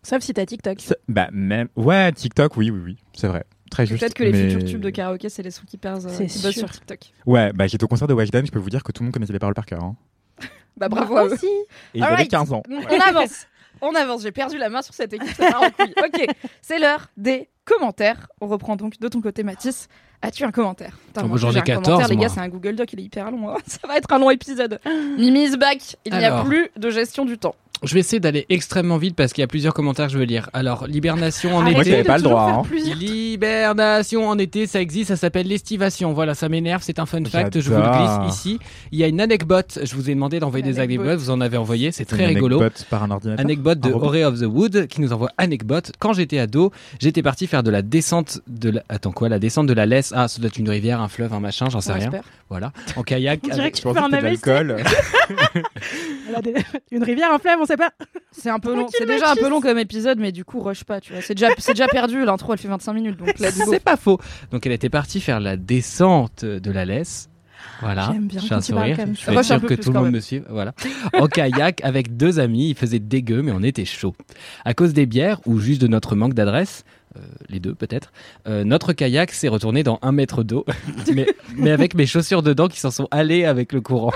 Sauf 0.02 0.24
si 0.24 0.34
t'as 0.34 0.46
TikTok. 0.46 0.78
Bah 1.10 1.28
même, 1.34 1.68
ouais, 1.76 2.12
TikTok, 2.14 2.56
oui, 2.56 2.72
oui, 2.72 2.80
oui, 2.84 2.98
c'est 3.14 3.28
vrai. 3.28 3.44
Très 3.70 3.86
juste. 3.86 4.00
Peut-être 4.02 4.14
que 4.14 4.24
les 4.24 4.32
mais- 4.32 4.50
futurs 4.50 4.70
tubes 4.70 4.82
de 4.82 4.90
karaoké, 4.90 5.30
c'est 5.30 5.44
les 5.44 5.52
sons 5.52 5.64
qui 5.68 5.78
perdent 5.78 6.06
euh, 6.06 6.28
sur 6.28 6.70
TikTok. 6.70 7.00
Ouais, 7.26 7.52
bah 7.54 7.68
j'étais 7.68 7.84
au 7.84 7.88
concert 7.88 8.08
de 8.08 8.14
Weshden, 8.14 8.46
je 8.46 8.52
peux 8.52 8.60
vous 8.60 8.70
dire 8.70 8.84
que 8.84 8.92
tout 8.92 9.04
le 9.04 9.06
monde 9.06 9.14
connaissait 9.14 9.34
les 9.34 9.40
paroles 9.40 9.54
par 9.56 9.66
cœur. 9.66 9.84
Hein. 9.84 9.96
Bah 10.78 10.88
bravo 10.88 11.18
à 11.18 11.26
eux. 11.26 11.34
aussi. 11.34 11.46
Et 11.94 12.00
ils 12.00 12.04
avaient 12.04 12.26
15 12.28 12.54
ans. 12.54 12.64
On 12.70 13.00
avance. 13.02 13.48
On 13.82 13.94
avance. 13.96 14.22
J'ai 14.24 14.32
perdu 14.32 14.58
la 14.58 14.70
main 14.70 14.82
sur 14.82 14.94
cette 14.94 15.12
équipe. 15.14 15.34
Ça 15.36 15.52
part 15.52 15.64
en 15.64 15.70
couille. 15.72 15.94
Ok, 15.98 16.26
c'est 16.62 16.80
l'heure 16.80 17.10
des 17.18 17.50
commentaires. 17.66 18.28
On 18.40 18.48
reprend 18.48 18.78
donc 18.78 18.98
de 18.98 19.08
ton 19.10 19.20
côté, 19.20 19.44
Mathis. 19.44 19.90
As-tu 20.22 20.44
un 20.46 20.52
commentaire? 20.52 20.98
Oh, 21.22 21.28
moi, 21.28 21.38
j'en 21.38 21.50
ai 21.50 21.54
j'ai 21.54 21.60
un 21.60 21.64
14, 21.64 21.86
commentaire, 21.86 22.08
Les 22.10 22.16
moi. 22.16 22.26
gars, 22.26 22.30
c'est 22.34 22.40
un 22.40 22.48
Google 22.50 22.76
Doc. 22.76 22.92
Il 22.94 23.00
est 23.00 23.04
hyper 23.04 23.30
long. 23.32 23.50
hein. 23.50 23.58
Ça 23.66 23.80
va 23.88 23.98
être 23.98 24.12
un 24.14 24.20
long 24.20 24.30
épisode. 24.30 24.80
Mimi 25.18 25.46
is 25.46 25.58
back. 25.58 25.98
Il 26.06 26.18
n'y 26.18 26.24
a 26.26 26.44
plus 26.44 26.70
de 26.78 26.90
gestion 26.90 27.26
du 27.26 27.38
temps. 27.38 27.56
Je 27.82 27.94
vais 27.94 28.02
essayer 28.02 28.20
d'aller 28.20 28.46
extrêmement 28.50 28.98
vite 28.98 29.16
parce 29.16 29.32
qu'il 29.32 29.42
y 29.42 29.46
a 29.46 29.48
plusieurs 29.48 29.74
commentaires 29.74 30.08
que 30.08 30.12
je 30.14 30.18
veux 30.18 30.26
lire. 30.26 30.50
Alors, 30.52 30.86
l'hibernation 30.88 31.56
en 31.56 31.62
Arrêtez 31.62 32.00
été. 32.00 32.04
pas 32.04 32.18
le 32.18 32.24
droit, 32.24 32.66
hein. 32.68 32.76
L'hibernation 33.00 34.28
en 34.28 34.38
été, 34.38 34.68
ça 34.68 34.82
existe, 34.82 35.08
ça 35.10 35.16
s'appelle 35.16 35.48
l'estivation. 35.48 36.12
Voilà, 36.12 36.36
ça 36.36 36.50
m'énerve, 36.50 36.82
c'est 36.84 37.00
un 37.00 37.06
fun 37.06 37.24
fact, 37.24 37.60
je 37.62 37.70
vous 37.72 37.78
le 37.82 37.90
glisse 37.90 38.36
ici. 38.36 38.60
Il 38.92 39.00
y 39.00 39.04
a 39.04 39.08
une 39.08 39.22
anecdote, 39.22 39.80
je 39.82 39.96
vous 39.96 40.10
ai 40.10 40.14
demandé 40.14 40.40
d'envoyer 40.40 40.64
des 40.64 40.80
Anecdote. 40.80 41.06
anecdotes, 41.08 41.20
vous 41.26 41.30
en 41.30 41.40
avez 41.42 41.56
envoyé, 41.58 41.92
c'est 41.94 42.04
Une 42.12 42.18
très 42.18 42.26
rigolo. 42.26 42.60
anecdote 42.60 42.86
par 42.90 43.04
un 43.04 43.12
ordinateur. 43.12 43.46
Anecdote 43.46 43.80
de. 43.80 43.92
Ore 43.94 44.16
of 44.28 44.40
the 44.40 44.44
Wood 44.46 44.88
qui 44.88 45.00
nous 45.02 45.14
envoie 45.14 45.30
anecdote. 45.38 45.92
Quand 46.00 46.12
j'étais 46.14 46.40
ado, 46.40 46.72
j'étais 47.00 47.22
parti 47.24 47.48
faire 47.48 47.64
de 47.64 47.70
la 47.72 47.82
descente 47.82 48.42
de 48.48 48.72
la... 48.72 48.84
Attends 48.90 49.12
quoi 49.12 49.30
La 49.30 49.40
descente 49.40 49.68
de 49.68 49.74
la 49.74 49.86
laisse. 49.86 50.12
Ah, 50.16 50.28
ça 50.28 50.40
doit 50.40 50.48
être 50.48 50.58
une 50.58 50.70
rivière, 50.70 51.00
un 51.02 51.08
fleuve, 51.08 51.34
un 51.34 51.40
machin, 51.40 51.70
j'en 51.70 51.80
sais 51.82 51.92
On 51.92 51.96
rien. 51.96 52.04
espère. 52.06 52.24
Voilà. 52.50 52.72
En 52.96 53.04
kayak. 53.04 53.40
On 53.44 53.48
dirait 53.48 53.60
avec- 53.62 53.74
que 53.74 53.78
Je 53.78 53.82
tu 53.84 53.88
pensais 53.88 54.00
fais 54.02 54.10
que 54.10 54.16
un 54.16 54.32
c'était 54.32 54.64
de 54.64 54.68
l'alcool. 54.68 54.84
Une 56.92 57.04
rivière, 57.04 57.32
un 57.32 57.40
fleuve, 57.40 57.58
on 57.62 57.66
sait 57.70 57.78
pas. 57.78 57.92
C'est 58.32 58.50
un 58.50 58.60
peu 58.60 58.76
long. 58.76 58.88
C'est 58.90 59.06
déjà 59.06 59.32
un 59.32 59.36
peu 59.36 59.50
long 59.50 59.62
comme 59.62 59.78
épisode, 59.78 60.20
mais 60.20 60.32
du 60.32 60.46
coup, 60.46 60.60
rush 60.60 60.84
pas. 60.84 61.00
Tu 61.00 61.14
vois, 61.14 61.22
c'est 61.22 61.36
déjà, 61.36 61.50
c'est 61.58 61.74
déjà 61.74 61.88
perdu. 61.88 62.26
L'intro, 62.26 62.54
elle 62.54 62.60
fait 62.60 62.68
25 62.68 62.94
minutes. 62.94 63.18
Donc. 63.18 63.34
C'est 63.38 63.84
pas 63.84 63.98
faux. 63.98 64.20
Donc 64.52 64.66
elle 64.66 64.72
était 64.72 64.90
partie 64.90 65.22
faire 65.22 65.40
la 65.40 65.58
descente 65.58 66.46
de 66.46 66.72
la 66.72 66.86
laisse. 66.86 67.30
Voilà. 67.82 68.10
J'aime 68.12 68.28
bien 68.28 68.42
J'ai 68.42 68.54
un 68.54 68.62
sourire. 68.62 68.98
Je 68.98 69.32
un 69.32 69.44
sûr 69.44 69.60
peu 69.60 69.68
que 69.68 69.74
plus 69.76 69.84
tout 69.84 69.92
le 69.92 70.00
monde 70.00 70.12
me 70.12 70.20
suive. 70.20 70.46
Voilà. 70.50 70.74
En 71.14 71.28
kayak 71.28 71.84
avec 71.84 72.18
deux 72.18 72.40
amis. 72.40 72.70
Il 72.70 72.76
faisait 72.76 73.00
dégueu, 73.00 73.42
mais 73.42 73.52
on 73.52 73.64
était 73.64 73.86
chaud. 73.86 74.16
À 74.66 74.74
cause 74.74 74.94
des 74.94 75.06
bières 75.06 75.40
ou 75.46 75.60
juste 75.60 75.82
de 75.82 75.88
notre 75.88 76.16
manque 76.16 76.34
d'adresse, 76.34 76.84
euh, 77.18 77.22
les 77.50 77.60
deux 77.60 77.76
peut-être, 77.76 78.12
euh, 78.48 78.64
notre 78.64 78.94
kayak 78.94 79.32
s'est 79.32 79.48
retourné 79.48 79.84
dans 79.84 80.00
un 80.02 80.12
mètre 80.12 80.44
d'eau, 80.44 80.66
mais, 81.16 81.26
mais 81.56 81.72
avec 81.72 81.96
mes 81.96 82.06
chaussures 82.06 82.44
dedans 82.44 82.68
qui 82.68 82.80
s'en 82.80 82.92
sont 82.92 83.08
allées 83.12 83.46
avec 83.46 83.74
le 83.74 83.82
courant. 83.82 84.14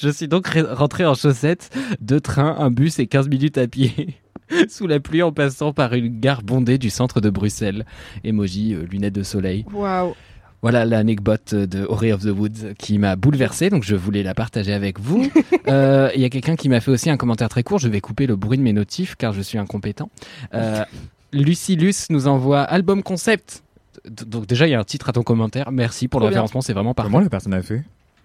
Je 0.00 0.08
suis 0.08 0.28
donc 0.28 0.48
re- 0.48 0.72
rentré 0.72 1.04
en 1.06 1.14
chaussettes, 1.14 1.70
deux 2.00 2.20
trains, 2.20 2.56
un 2.58 2.70
bus 2.70 2.98
et 2.98 3.06
15 3.06 3.28
minutes 3.28 3.58
à 3.58 3.66
pied. 3.66 4.14
Sous 4.68 4.86
la 4.86 5.00
pluie 5.00 5.22
en 5.22 5.32
passant 5.32 5.72
par 5.72 5.94
une 5.94 6.20
gare 6.20 6.42
bondée 6.42 6.76
du 6.78 6.90
centre 6.90 7.20
de 7.20 7.30
Bruxelles. 7.30 7.86
Emoji, 8.24 8.74
euh, 8.74 8.84
lunettes 8.90 9.14
de 9.14 9.22
soleil. 9.22 9.64
Waouh. 9.72 10.14
Voilà 10.62 10.84
l'anecdote 10.86 11.54
de 11.54 11.84
Ori 11.84 12.12
of 12.12 12.22
the 12.22 12.30
Woods 12.30 12.74
qui 12.78 12.98
m'a 12.98 13.16
bouleversé, 13.16 13.68
donc 13.68 13.84
je 13.84 13.94
voulais 13.96 14.22
la 14.22 14.34
partager 14.34 14.72
avec 14.72 14.98
vous. 15.00 15.30
Euh, 15.66 16.10
Il 16.14 16.20
y 16.20 16.26
a 16.26 16.28
quelqu'un 16.28 16.56
qui 16.56 16.68
m'a 16.68 16.80
fait 16.80 16.90
aussi 16.90 17.08
un 17.08 17.16
commentaire 17.16 17.48
très 17.48 17.62
court, 17.62 17.78
je 17.78 17.88
vais 17.88 18.02
couper 18.02 18.26
le 18.26 18.36
bruit 18.36 18.58
de 18.58 18.62
mes 18.62 18.74
notifs 18.74 19.14
car 19.16 19.32
je 19.32 19.40
suis 19.40 19.56
incompétent. 19.56 20.10
Euh, 20.52 20.84
Lucilus 21.32 22.10
nous 22.10 22.26
envoie 22.28 22.60
album 22.62 23.02
concept. 23.02 23.62
D- 24.06 24.24
Donc 24.26 24.46
déjà 24.46 24.66
il 24.66 24.70
y 24.70 24.74
a 24.74 24.80
un 24.80 24.84
titre 24.84 25.08
à 25.08 25.12
ton 25.12 25.22
commentaire, 25.22 25.72
merci 25.72 26.06
pour 26.06 26.20
le 26.20 26.26
référencement, 26.26 26.60
c'est 26.60 26.74
vraiment 26.74 26.92
parfait. 26.92 27.10
Comment 27.10 27.22
la 27.22 27.30
personne 27.30 27.54
a 27.54 27.62
fait? 27.62 27.82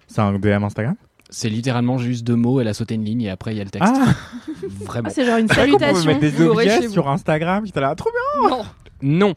C'est 0.07 0.19
un 0.19 0.37
DM 0.37 0.63
Instagram? 0.65 0.95
C'est 1.31 1.49
littéralement 1.49 1.97
juste 1.99 2.25
deux 2.25 2.35
mots, 2.35 2.59
elle 2.59 2.67
a 2.67 2.73
sauté 2.73 2.95
une 2.95 3.05
ligne 3.05 3.21
et 3.21 3.29
après 3.29 3.53
il 3.53 3.57
y 3.57 3.61
a 3.61 3.63
le 3.63 3.69
texte. 3.69 3.93
Ah 3.95 4.13
Vraiment. 4.85 5.09
Ah, 5.09 5.13
c'est 5.13 5.25
genre 5.25 5.37
une 5.37 5.47
Je 5.47 5.53
crois 5.53 5.65
qu'on 5.65 5.71
pouvait 5.73 5.85
salutation. 5.85 6.11
mettre 6.19 6.37
des 6.37 6.43
objets 6.43 6.89
sur 6.89 7.07
Instagram. 7.09 7.65
J'étais 7.65 7.81
là, 7.81 7.93
trop 7.95 8.09
bien 8.41 8.49
Non. 8.49 8.65
Non. 9.01 9.33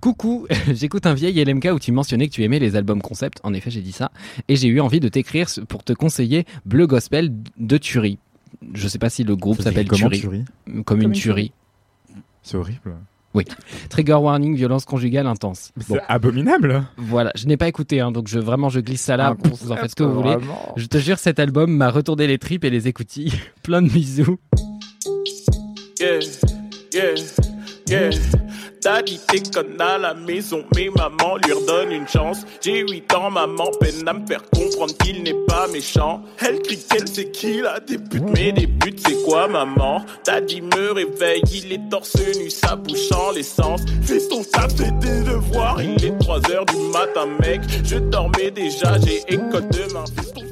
Coucou, 0.00 0.46
j'écoute 0.72 1.06
un 1.06 1.14
vieil 1.14 1.44
LMK 1.44 1.70
où 1.74 1.78
tu 1.78 1.92
mentionnais 1.92 2.28
que 2.28 2.32
tu 2.32 2.42
aimais 2.44 2.58
les 2.58 2.76
albums 2.76 3.02
concept. 3.02 3.40
En 3.42 3.52
effet, 3.54 3.70
j'ai 3.70 3.80
dit 3.82 3.92
ça. 3.92 4.10
Et 4.48 4.56
j'ai 4.56 4.68
eu 4.68 4.80
envie 4.80 5.00
de 5.00 5.08
t'écrire 5.08 5.48
pour 5.68 5.84
te 5.84 5.92
conseiller 5.92 6.44
Bleu 6.64 6.86
Gospel 6.86 7.32
de 7.58 7.76
Tuerie. 7.76 8.18
Je 8.74 8.86
sais 8.88 8.98
pas 8.98 9.10
si 9.10 9.24
le 9.24 9.34
groupe 9.36 9.60
s'appelle 9.62 9.88
Tuerie. 9.88 10.20
Tuerie 10.20 10.44
Comme 10.84 11.02
une 11.02 11.08
une 11.08 11.12
tuerie. 11.12 11.52
C'est 12.42 12.56
horrible. 12.56 12.94
Trigger 13.88 14.14
warning, 14.14 14.54
violence 14.56 14.84
conjugale 14.84 15.26
intense. 15.26 15.72
Bon, 15.88 15.96
C'est 15.96 16.02
abominable. 16.08 16.84
voilà, 16.96 17.32
je 17.34 17.46
n'ai 17.46 17.56
pas 17.56 17.68
écouté, 17.68 18.00
hein, 18.00 18.12
donc 18.12 18.28
je 18.28 18.38
vraiment 18.38 18.68
je 18.68 18.80
glisse 18.80 19.00
ça 19.02 19.16
là. 19.16 19.34
Vous 19.42 19.72
en 19.72 19.76
faites 19.76 19.90
ce 19.90 19.96
que 19.96 20.02
vous 20.04 20.14
voulez. 20.14 20.36
Vraiment. 20.36 20.72
Je 20.76 20.86
te 20.86 20.98
jure, 20.98 21.18
cet 21.18 21.38
album 21.38 21.70
m'a 21.74 21.90
retourné 21.90 22.26
les 22.26 22.38
tripes 22.38 22.64
et 22.64 22.70
les 22.70 22.88
écoutilles. 22.88 23.32
Plein 23.62 23.82
de 23.82 23.88
bisous. 23.88 24.38
Yeah, 26.00 26.18
yeah, 26.92 27.14
yeah. 27.88 28.10
Daddy 28.82 29.20
déconne 29.30 29.80
à 29.80 29.96
la 29.96 30.12
maison, 30.12 30.64
mais 30.74 30.88
maman 30.96 31.36
lui 31.36 31.52
redonne 31.52 31.92
une 31.92 32.08
chance. 32.08 32.38
J'ai 32.60 32.80
8 32.80 33.14
ans, 33.14 33.30
maman 33.30 33.70
peine 33.78 34.08
à 34.08 34.12
me 34.12 34.26
faire 34.26 34.42
comprendre 34.50 34.92
qu'il 34.98 35.22
n'est 35.22 35.46
pas 35.46 35.68
méchant. 35.68 36.22
Elle 36.40 36.60
crie 36.62 36.78
qu'elle 36.90 37.06
sait 37.06 37.30
qu'il 37.30 37.64
a 37.64 37.78
des 37.78 37.98
buts, 37.98 38.20
mais 38.34 38.50
des 38.50 38.66
buts 38.66 38.96
c'est 39.06 39.22
quoi 39.24 39.46
maman? 39.46 40.04
Daddy 40.26 40.62
me 40.62 40.92
réveille, 40.92 41.42
il 41.52 41.72
est 41.72 41.88
torse 41.90 42.16
nu, 42.36 42.50
sa 42.50 42.74
bouche 42.74 43.12
en 43.12 43.30
l'essence. 43.30 43.82
Fais 44.02 44.18
ton 44.28 44.42
taf, 44.42 44.74
fais 44.76 44.90
tes 45.00 45.30
devoirs, 45.30 45.80
il 45.80 46.04
est 46.04 46.18
3 46.18 46.50
heures 46.50 46.66
du 46.66 46.76
matin 46.92 47.26
mec. 47.40 47.60
Je 47.84 47.98
dormais 47.98 48.50
déjà, 48.50 48.98
j'ai 48.98 49.22
école 49.32 49.68
demain. 49.70 50.04
Fais 50.16 50.32
ton 50.32 50.51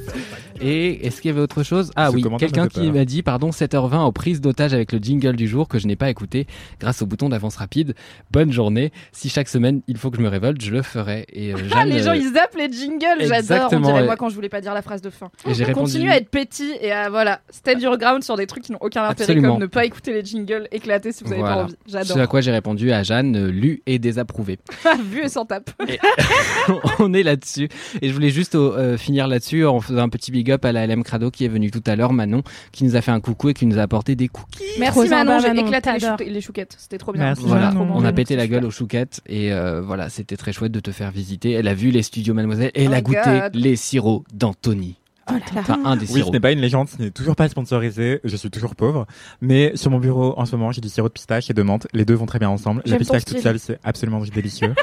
Et 0.60 1.06
est-ce 1.06 1.20
qu'il 1.22 1.30
y 1.30 1.32
avait 1.32 1.40
autre 1.40 1.62
chose? 1.62 1.90
Ah 1.96 2.10
Ce 2.10 2.14
oui, 2.14 2.24
quelqu'un 2.38 2.68
qui 2.68 2.90
m'a 2.92 3.04
dit, 3.04 3.22
pardon, 3.22 3.50
7h20 3.50 4.04
aux 4.06 4.12
prises 4.12 4.40
d'otage 4.40 4.74
avec 4.74 4.92
le 4.92 4.98
jingle 4.98 5.36
du 5.36 5.48
jour 5.48 5.68
que 5.68 5.78
je 5.78 5.86
n'ai 5.86 5.96
pas 5.96 6.10
écouté 6.10 6.46
grâce 6.80 7.00
au 7.02 7.06
bouton 7.06 7.28
d'avance 7.30 7.56
rapide. 7.56 7.94
Bonne 8.30 8.52
journée. 8.52 8.92
Si 9.12 9.28
chaque 9.30 9.48
semaine 9.48 9.80
il 9.86 9.96
faut 9.96 10.10
que 10.10 10.18
je 10.18 10.22
me 10.22 10.28
révolte, 10.28 10.60
je 10.60 10.70
le 10.70 10.82
ferai. 10.82 11.26
Et 11.32 11.54
euh, 11.54 11.56
Ah, 11.72 11.80
Jeanne, 11.84 11.88
les 11.88 12.02
gens 12.02 12.10
euh, 12.10 12.16
ils 12.16 12.32
zappent 12.34 12.56
les 12.56 12.70
jingles, 12.70 13.26
j'adore. 13.26 13.70
On 13.72 13.80
dirait 13.80 14.04
moi 14.04 14.16
quand 14.16 14.28
je 14.28 14.34
voulais 14.34 14.48
pas 14.50 14.60
dire 14.60 14.74
la 14.74 14.82
phrase 14.82 15.00
de 15.02 15.10
fin. 15.10 15.30
et 15.46 15.54
j'ai 15.54 15.64
répondu. 15.64 15.92
Continue 15.92 16.10
à 16.10 16.16
être 16.18 16.28
petit 16.28 16.72
et 16.80 16.92
à 16.92 17.08
voilà, 17.08 17.40
stand 17.50 17.80
your 17.80 17.96
ground 17.96 18.22
sur 18.22 18.36
des 18.36 18.46
trucs 18.46 18.64
qui 18.64 18.72
n'ont 18.72 18.78
aucun 18.80 19.02
intérêt 19.04 19.30
Absolument. 19.32 19.52
comme 19.54 19.60
ne 19.62 19.66
pas 19.66 19.84
écouter 19.86 20.12
les 20.12 20.24
jingles 20.24 20.68
éclatés 20.72 21.12
si 21.12 21.24
vous 21.24 21.32
avez 21.32 21.40
Voilà. 21.40 21.56
pas 21.56 21.62
envie. 21.64 21.74
Ce 21.86 21.96
à 21.96 22.02
J'adore. 22.02 22.28
quoi 22.28 22.40
j'ai 22.42 22.50
répondu 22.52 22.92
à 22.92 23.02
Jeanne, 23.02 23.34
euh, 23.36 23.50
lu 23.50 23.82
et 23.86 23.98
désapprouvé. 23.98 24.58
Vu 25.10 25.22
et 25.24 25.28
sans 25.28 25.46
tape. 25.46 25.70
on 26.98 27.12
est 27.14 27.22
là-dessus. 27.22 27.68
Et 28.02 28.08
je 28.08 28.12
voulais 28.14 28.30
juste 28.30 28.54
euh, 28.54 28.96
finir 28.96 29.26
là-dessus 29.26 29.64
en 29.64 29.80
faisant 29.80 29.99
un 30.00 30.08
petit 30.08 30.30
big 30.32 30.50
up 30.50 30.64
à 30.64 30.72
la 30.72 30.86
LM 30.86 31.02
Crado 31.02 31.30
qui 31.30 31.44
est 31.44 31.48
venue 31.48 31.70
tout 31.70 31.82
à 31.86 31.96
l'heure, 31.96 32.12
Manon, 32.12 32.42
qui 32.72 32.84
nous 32.84 32.96
a 32.96 33.00
fait 33.00 33.10
un 33.10 33.20
coucou 33.20 33.50
et 33.50 33.54
qui 33.54 33.66
nous 33.66 33.78
a 33.78 33.82
apporté 33.82 34.16
des 34.16 34.28
cookies. 34.28 34.62
Merci 34.78 35.08
Manon, 35.08 35.38
j'ai 35.40 35.50
éclaté 35.58 35.92
les, 35.92 36.00
chou- 36.00 36.06
les 36.26 36.40
chouquettes. 36.40 36.76
C'était 36.78 36.98
trop 36.98 37.12
bien. 37.12 37.22
Merci, 37.22 37.42
Voilà, 37.46 37.72
on 37.76 38.04
a 38.04 38.12
pété 38.12 38.36
la 38.36 38.46
gueule 38.46 38.64
aux 38.64 38.70
chouquettes 38.70 39.20
et 39.26 39.52
euh, 39.52 39.80
voilà, 39.80 40.08
c'était 40.10 40.36
très 40.36 40.52
chouette 40.52 40.72
de 40.72 40.80
te 40.80 40.90
faire 40.90 41.10
visiter. 41.10 41.52
Elle 41.52 41.68
a 41.68 41.74
vu 41.74 41.90
les 41.90 42.02
studios 42.02 42.34
Mademoiselle 42.34 42.70
et 42.74 42.84
elle 42.84 42.90
Oh 42.90 42.94
a 42.94 42.96
my 42.96 43.02
goûté 43.02 43.20
God. 43.42 43.54
les 43.54 43.76
sirops 43.76 44.24
d'Anthony. 44.32 44.96
Oh. 45.30 45.34
Enfin, 45.56 45.78
un 45.84 45.96
des 45.96 46.10
Oui, 46.12 46.24
ce 46.26 46.30
n'est 46.30 46.40
pas 46.40 46.50
une 46.50 46.58
légende, 46.58 46.88
ce 46.88 47.00
n'est 47.00 47.10
toujours 47.12 47.36
pas 47.36 47.48
sponsorisé, 47.48 48.18
je 48.24 48.34
suis 48.34 48.50
toujours 48.50 48.74
pauvre. 48.74 49.06
Mais 49.40 49.70
sur 49.76 49.90
mon 49.92 50.00
bureau, 50.00 50.34
en 50.36 50.44
ce 50.44 50.56
moment, 50.56 50.72
j'ai 50.72 50.80
du 50.80 50.88
sirop 50.88 51.06
de 51.06 51.12
pistache 51.12 51.48
et 51.50 51.54
de 51.54 51.62
menthe. 51.62 51.86
Les 51.92 52.04
deux 52.04 52.14
vont 52.14 52.26
très 52.26 52.40
bien 52.40 52.48
ensemble. 52.48 52.82
La 52.84 52.96
pistache 52.96 53.24
toute 53.26 53.38
seule, 53.38 53.60
c'est 53.60 53.78
absolument 53.84 54.20
délicieux. 54.34 54.74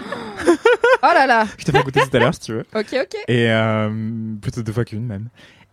Oh 1.04 1.08
là 1.14 1.28
là. 1.28 1.46
je 1.58 1.66
te 1.66 1.72
fais 1.72 1.84
goûter 1.84 2.02
tout 2.02 2.16
à 2.18 2.20
l'heure 2.20 2.34
si 2.34 2.40
tu 2.42 2.54
veux. 2.54 2.66
Ok, 2.76 2.88
ok. 2.94 3.16
Et 3.28 3.52
euh, 3.52 3.90
plutôt 4.42 4.64
deux 4.64 4.72
fois 4.72 4.86
qu'une 4.86 5.06
même. 5.06 5.30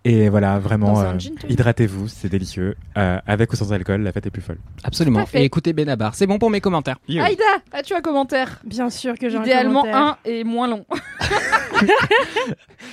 Et 0.06 0.28
voilà, 0.28 0.58
vraiment, 0.58 1.00
euh, 1.00 1.14
hydratez-vous, 1.48 2.08
c'est 2.08 2.28
délicieux. 2.28 2.76
Euh, 2.98 3.18
avec 3.26 3.50
ou 3.52 3.56
sans 3.56 3.72
alcool, 3.72 4.02
la 4.02 4.12
fête 4.12 4.26
est 4.26 4.30
plus 4.30 4.42
folle. 4.42 4.58
Absolument. 4.82 5.24
Fait. 5.24 5.40
Et 5.40 5.44
écoutez 5.44 5.72
Benabar, 5.72 6.14
c'est 6.14 6.26
bon 6.26 6.38
pour 6.38 6.50
mes 6.50 6.60
commentaires. 6.60 6.98
Aïda, 7.08 7.42
as-tu 7.72 7.94
un 7.94 8.02
commentaire? 8.02 8.60
Bien 8.64 8.90
sûr 8.90 9.18
que 9.18 9.30
j'ai 9.30 9.38
un 9.38 9.42
Idéalement 9.42 9.80
commentaire. 9.80 10.02
un 10.02 10.16
et 10.26 10.44
moins 10.44 10.68
long. 10.68 10.84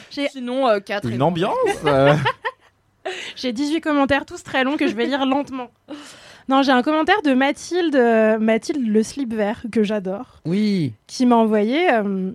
J'ai- 0.09 0.29
Sinon 0.29 0.67
euh, 0.69 0.79
4 0.79 1.09
Une 1.09 1.21
ambiance 1.21 1.53
euh, 1.85 2.13
J'ai 3.35 3.51
18 3.51 3.81
commentaires, 3.81 4.25
tous 4.25 4.41
très 4.43 4.63
longs, 4.63 4.77
que 4.77 4.87
je 4.87 4.93
vais 4.95 5.05
lire 5.05 5.25
lentement. 5.25 5.69
Non, 6.49 6.61
j'ai 6.63 6.71
un 6.71 6.81
commentaire 6.81 7.21
de 7.23 7.33
Mathilde, 7.33 7.95
euh, 7.95 8.37
Mathilde 8.39 8.85
le 8.87 9.03
slip 9.03 9.33
vert, 9.33 9.63
que 9.71 9.83
j'adore, 9.83 10.41
Oui. 10.45 10.93
qui 11.07 11.25
m'a 11.25 11.35
envoyé 11.35 11.91
euh, 11.93 12.31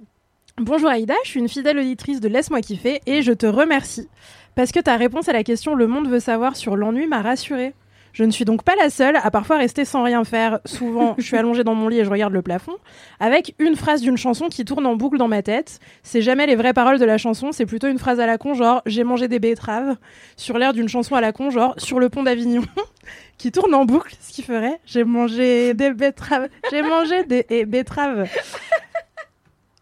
Bonjour 0.59 0.89
Aïda, 0.89 1.15
je 1.25 1.29
suis 1.31 1.41
une 1.41 1.49
fidèle 1.51 1.79
auditrice 1.79 2.21
de 2.21 2.29
Laisse-moi 2.29 2.63
kiffer 2.63 3.01
et 3.07 3.21
je 3.23 3.33
te 3.33 3.45
remercie 3.47 4.09
parce 4.55 4.73
que 4.73 4.81
ta 4.81 4.97
réponse 4.97 5.29
à 5.29 5.35
la 5.35 5.45
question 5.45 5.75
Le 5.75 5.87
monde 5.87 6.09
veut 6.09 6.21
savoir 6.21 6.57
sur 6.57 6.77
l'ennui 6.77 7.07
m'a 7.07 7.21
rassurée. 7.21 7.75
Je 8.17 8.25
ne 8.25 8.31
suis 8.31 8.47
donc 8.47 8.63
pas 8.63 8.75
la 8.77 8.89
seule 8.89 9.17
à 9.23 9.31
parfois 9.31 9.59
rester 9.59 9.85
sans 9.85 10.03
rien 10.03 10.25
faire. 10.25 10.61
Souvent, 10.65 11.15
je 11.19 11.23
suis 11.23 11.37
allongée 11.37 11.65
dans 11.65 11.75
mon 11.75 11.89
lit 11.89 11.99
et 11.99 12.05
je 12.07 12.09
regarde 12.09 12.33
le 12.33 12.41
plafond, 12.41 12.73
avec 13.21 13.55
une 13.59 13.77
phrase 13.77 14.01
d'une 14.01 14.17
chanson 14.17 14.49
qui 14.49 14.65
tourne 14.65 14.87
en 14.87 14.97
boucle 14.97 15.19
dans 15.19 15.29
ma 15.29 15.43
tête. 15.43 15.81
C'est 16.03 16.23
jamais 16.23 16.47
les 16.47 16.57
vraies 16.57 16.73
paroles 16.73 16.99
de 16.99 17.05
la 17.05 17.19
chanson, 17.19 17.53
c'est 17.53 17.67
plutôt 17.67 17.89
une 17.89 17.99
phrase 17.99 18.19
à 18.19 18.25
la 18.25 18.39
con, 18.39 18.55
genre 18.55 18.81
j'ai 18.87 19.05
mangé 19.05 19.29
des 19.29 19.39
betteraves, 19.39 19.97
sur 20.39 20.57
l'air 20.57 20.73
d'une 20.73 20.89
chanson 20.89 21.15
à 21.15 21.21
la 21.21 21.33
con, 21.33 21.51
genre 21.51 21.75
sur 21.77 22.01
le 22.01 22.09
pont 22.09 22.23
d'Avignon, 22.23 22.63
qui 23.37 23.53
tourne 23.53 23.75
en 23.75 23.85
boucle, 23.85 24.15
ce 24.19 24.33
qui 24.33 24.41
ferait 24.43 24.81
j'ai 24.87 25.05
mangé 25.05 25.75
des 25.75 25.93
betteraves, 25.93 26.49
j'ai 26.71 26.81
mangé 26.81 27.23
des 27.25 27.45
et 27.51 27.67
betteraves. 27.67 28.31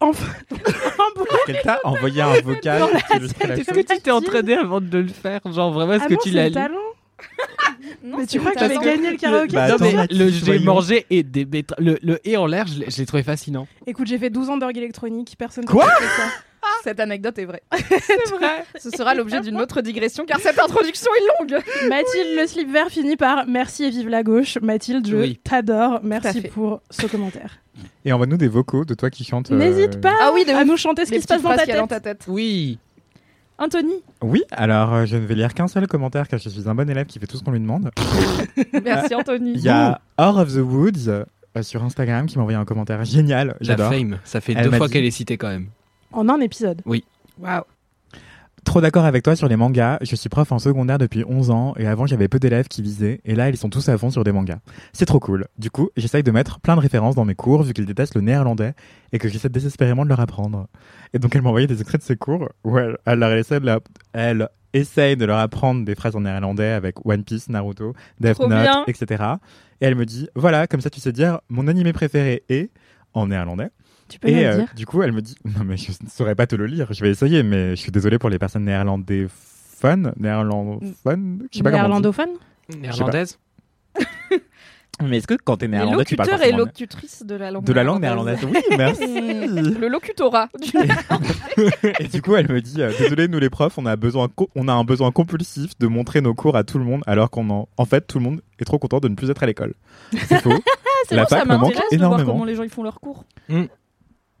En, 0.01 0.07
en 0.09 0.11
boucle. 1.15 1.37
Qu'elle 1.45 1.61
t'a 1.61 1.79
envoyé 1.85 2.21
un 2.21 2.33
vocal 2.41 2.81
chose. 3.13 3.31
que 3.33 3.79
tu 3.93 4.01
t'es 4.01 4.11
entraîné 4.11 4.55
avant 4.55 4.81
de 4.81 4.97
le 4.97 5.07
faire? 5.07 5.39
Genre 5.49 5.71
vraiment, 5.71 5.93
est-ce 5.93 6.03
Ah 6.03 6.07
que 6.09 6.13
non, 6.15 6.19
tu 6.21 6.31
l'as 6.31 6.47
lu? 6.49 6.53
talent 6.53 6.75
Non, 8.03 8.17
Mais 8.19 8.25
tu 8.27 8.39
crois 8.39 8.51
que 8.53 8.59
j'avais 8.59 8.77
gagné 8.77 9.11
le 9.11 9.17
karaoké 9.17 9.55
Bah, 9.55 9.63
attends, 9.65 9.77
mais 9.81 9.93
Mathilde, 9.93 10.21
le 10.21 10.29
j'ai 10.29 10.59
mangé 10.59 11.05
et 11.09 11.23
des. 11.23 11.47
Le, 11.77 11.97
le 12.01 12.19
et 12.27 12.37
en 12.37 12.45
l'air, 12.45 12.65
je 12.67 12.79
l'ai 12.97 13.05
trouvé 13.05 13.23
fascinant. 13.23 13.67
Écoute, 13.87 14.07
j'ai 14.07 14.17
fait 14.17 14.29
12 14.29 14.49
ans 14.49 14.57
d'orgue 14.57 14.77
électronique, 14.77 15.35
personne 15.37 15.63
ne 15.65 15.69
Quoi 15.69 15.85
ça. 15.85 16.23
Cette 16.83 16.99
anecdote 16.99 17.37
est 17.37 17.45
vraie. 17.45 17.61
C'est 17.77 18.29
vrai. 18.37 18.65
Ce 18.79 18.89
sera 18.89 19.13
l'objet 19.13 19.39
d'une 19.41 19.59
autre 19.61 19.81
digression 19.81 20.25
car 20.25 20.39
cette 20.39 20.59
introduction 20.59 21.09
est 21.15 21.43
longue. 21.43 21.61
Mathilde, 21.89 22.39
le 22.39 22.47
slip 22.47 22.71
vert 22.71 22.89
finit 22.89 23.15
par 23.17 23.45
merci 23.47 23.83
et 23.85 23.89
vive 23.91 24.09
la 24.09 24.23
gauche. 24.23 24.57
Mathilde, 24.61 25.07
je 25.07 25.15
Oui. 25.15 25.39
t'adore. 25.43 25.99
Merci 26.03 26.41
pour 26.41 26.81
ce 26.89 27.05
commentaire. 27.07 27.59
Et 28.03 28.11
envoie-nous 28.13 28.37
des 28.37 28.47
vocaux 28.47 28.83
de 28.85 28.93
toi 28.93 29.09
qui 29.09 29.23
chantes. 29.23 29.51
euh, 29.51 29.55
N'hésite 29.57 29.99
pas 30.01 30.13
Ah 30.21 30.31
oui, 30.33 30.43
de 30.45 30.51
à 30.51 30.61
ouf. 30.61 30.65
nous 30.67 30.77
chanter 30.77 31.05
ce 31.05 31.11
qui 31.11 31.21
se 31.21 31.27
passe 31.27 31.41
ta 31.43 31.57
tête. 31.65 31.75
dans 31.77 31.87
ta 31.87 31.99
tête. 31.99 32.23
Oui. 32.27 32.79
Anthony, 33.57 33.93
Oui, 34.21 34.43
alors 34.51 34.93
euh, 34.93 35.05
je 35.05 35.15
ne 35.15 35.25
vais 35.25 35.33
lire 35.35 35.53
qu'un 35.53 35.67
seul 35.69 35.87
commentaire 35.87 36.27
car 36.27 36.39
je 36.39 36.49
suis 36.49 36.67
un 36.67 36.75
bon 36.75 36.89
élève 36.89 37.05
qui 37.05 37.19
fait 37.19 37.27
tout 37.27 37.37
ce 37.37 37.43
qu'on 37.43 37.51
lui 37.51 37.59
demande. 37.61 37.89
Merci 38.83 39.15
Anthony. 39.15 39.53
Il 39.55 39.61
y 39.61 39.69
a 39.69 40.01
Or 40.17 40.37
of 40.39 40.53
the 40.53 40.57
Woods 40.57 41.07
euh, 41.07 41.23
sur 41.61 41.81
Instagram 41.83 42.25
qui 42.25 42.35
m'a 42.37 42.41
envoyé 42.41 42.57
un 42.59 42.65
commentaire 42.65 43.05
génial. 43.05 43.47
La 43.49 43.55
J'adore. 43.61 43.91
fame, 43.93 44.19
ça 44.25 44.41
fait 44.41 44.53
Elle 44.57 44.65
deux 44.65 44.71
m'a 44.71 44.77
fois 44.77 44.87
dit- 44.87 44.93
qu'elle 44.93 45.05
est 45.05 45.11
citée 45.11 45.37
quand 45.37 45.47
même. 45.47 45.67
en 46.11 46.27
un 46.27 46.41
épisode. 46.41 46.81
Waouh. 46.85 47.63
Trop 48.65 48.81
d'accord 48.81 49.05
avec 49.05 49.23
toi 49.23 49.35
sur 49.35 49.47
les 49.47 49.55
mangas. 49.55 49.99
Je 50.01 50.15
suis 50.15 50.27
prof 50.27 50.51
en 50.51 50.57
secondaire 50.59 50.97
depuis 50.97 51.23
11 51.25 51.51
ans 51.51 51.73
et 51.77 51.85
avant 51.85 52.07
j'avais 52.07 52.27
peu 52.27 52.39
d'élèves 52.39 52.67
qui 52.67 52.81
lisaient 52.81 53.21
et 53.23 53.35
là 53.35 53.47
ils 53.47 53.57
sont 53.57 53.69
tous 53.69 53.87
à 53.89 53.97
fond 53.97 54.09
sur 54.09 54.23
des 54.23 54.31
mangas. 54.31 54.57
C'est 54.91 55.05
trop 55.05 55.19
cool. 55.19 55.45
Du 55.57 55.69
coup, 55.69 55.91
j'essaye 55.95 56.23
de 56.23 56.31
mettre 56.31 56.59
plein 56.59 56.75
de 56.75 56.81
références 56.81 57.15
dans 57.15 57.25
mes 57.25 57.35
cours 57.35 57.61
vu 57.61 57.73
qu'ils 57.73 57.85
détestent 57.85 58.15
le 58.15 58.21
néerlandais 58.21 58.73
et 59.13 59.19
que 59.19 59.29
j'essaie 59.29 59.49
désespérément 59.49 60.03
de 60.03 60.09
leur 60.09 60.19
apprendre. 60.19 60.67
Et 61.13 61.19
donc 61.19 61.35
elle 61.35 61.43
m'a 61.43 61.49
envoyé 61.49 61.67
des 61.67 61.79
extraits 61.79 62.01
de 62.01 62.05
ses 62.05 62.17
cours 62.17 62.49
où 62.63 62.77
elle, 62.77 62.97
elle, 63.05 63.19
leur 63.19 63.31
essaie 63.33 63.59
de 63.59 63.79
elle 64.13 64.49
essaye 64.73 65.15
de 65.15 65.25
leur 65.25 65.37
apprendre 65.37 65.85
des 65.85 65.95
phrases 65.95 66.15
en 66.15 66.21
néerlandais 66.21 66.71
avec 66.71 67.05
One 67.05 67.23
Piece, 67.23 67.47
Naruto, 67.49 67.93
Death 68.19 68.39
Note, 68.39 68.49
bien. 68.49 68.83
etc. 68.87 69.23
Et 69.79 69.85
elle 69.85 69.95
me 69.95 70.05
dit 70.05 70.27
voilà 70.35 70.65
comme 70.65 70.81
ça 70.81 70.89
tu 70.89 70.99
sais 70.99 71.11
dire 71.11 71.39
mon 71.49 71.67
animé 71.67 71.93
préféré 71.93 72.43
est 72.49 72.71
en 73.13 73.27
néerlandais. 73.27 73.69
Tu 74.07 74.19
peux 74.19 74.27
me 74.27 74.33
Et 74.33 74.43
le 74.43 74.49
euh, 74.49 74.57
dire 74.57 74.73
du 74.75 74.85
coup, 74.85 75.01
elle 75.01 75.11
me 75.11 75.21
dit 75.21 75.35
Non, 75.45 75.63
mais 75.65 75.77
je 75.77 75.91
ne 75.91 76.09
saurais 76.09 76.35
pas 76.35 76.47
te 76.47 76.55
le 76.55 76.65
lire. 76.65 76.87
Je 76.91 77.03
vais 77.03 77.09
essayer, 77.09 77.43
mais 77.43 77.71
je 77.71 77.81
suis 77.81 77.91
désolé 77.91 78.19
pour 78.19 78.29
les 78.29 78.39
personnes 78.39 78.65
néerlandophones. 78.65 80.13
Néerlandophones 80.17 81.47
Je 81.51 81.57
sais 81.57 81.63
pas. 81.63 81.71
Néerlandophone 81.71 82.29
Néerlandaise 82.69 83.39
Mais 85.03 85.17
est-ce 85.17 85.27
que 85.27 85.33
quand 85.33 85.57
t'es 85.57 85.67
néerlandais, 85.67 86.05
tu 86.05 86.15
parles 86.15 86.29
locuteurs 86.29 86.47
et 86.47 86.51
forcément 86.51 86.65
locutrices 86.65 87.23
de 87.25 87.35
la 87.35 87.51
langue 87.51 87.65
de 87.65 87.73
la 87.73 87.83
langue 87.83 88.01
néerlandaise 88.01 88.39
Oui, 88.45 88.61
merci. 88.77 89.01
Le 89.05 89.87
locutorat. 89.89 90.47
et 91.99 92.07
du 92.07 92.21
coup, 92.21 92.35
elle 92.35 92.49
me 92.49 92.61
dit 92.61 92.81
euh, 92.81 92.93
Désolé, 92.97 93.27
nous 93.27 93.39
les 93.39 93.49
profs, 93.49 93.77
on 93.77 93.85
a, 93.85 93.97
besoin 93.97 94.29
on 94.55 94.67
a 94.69 94.73
un 94.73 94.85
besoin 94.85 95.11
compulsif 95.11 95.77
de 95.79 95.87
montrer 95.87 96.21
nos 96.21 96.33
cours 96.33 96.55
à 96.55 96.63
tout 96.63 96.77
le 96.77 96.85
monde, 96.85 97.03
alors 97.07 97.29
qu'en 97.29 97.49
en... 97.49 97.67
en 97.75 97.85
fait, 97.85 98.07
tout 98.07 98.19
le 98.19 98.23
monde 98.23 98.41
est 98.59 98.63
trop 98.63 98.79
content 98.79 98.99
de 98.99 99.09
ne 99.09 99.15
plus 99.15 99.29
être 99.29 99.43
à 99.43 99.45
l'école. 99.45 99.73
C'est 100.27 100.41
faux. 100.41 100.53
C'est 101.09 101.15
La 101.15 101.23
bon, 101.23 101.29
ça 101.29 101.37
fac 101.39 101.47
me 101.47 101.57
manque 101.57 101.75
m'intéresse 101.75 101.99
de 101.99 102.05
voir 102.05 102.25
comment 102.25 102.45
les 102.45 102.55
gens 102.55 102.63
ils 102.63 102.69
font 102.69 102.83
leurs 102.83 103.01
cours. 103.01 103.25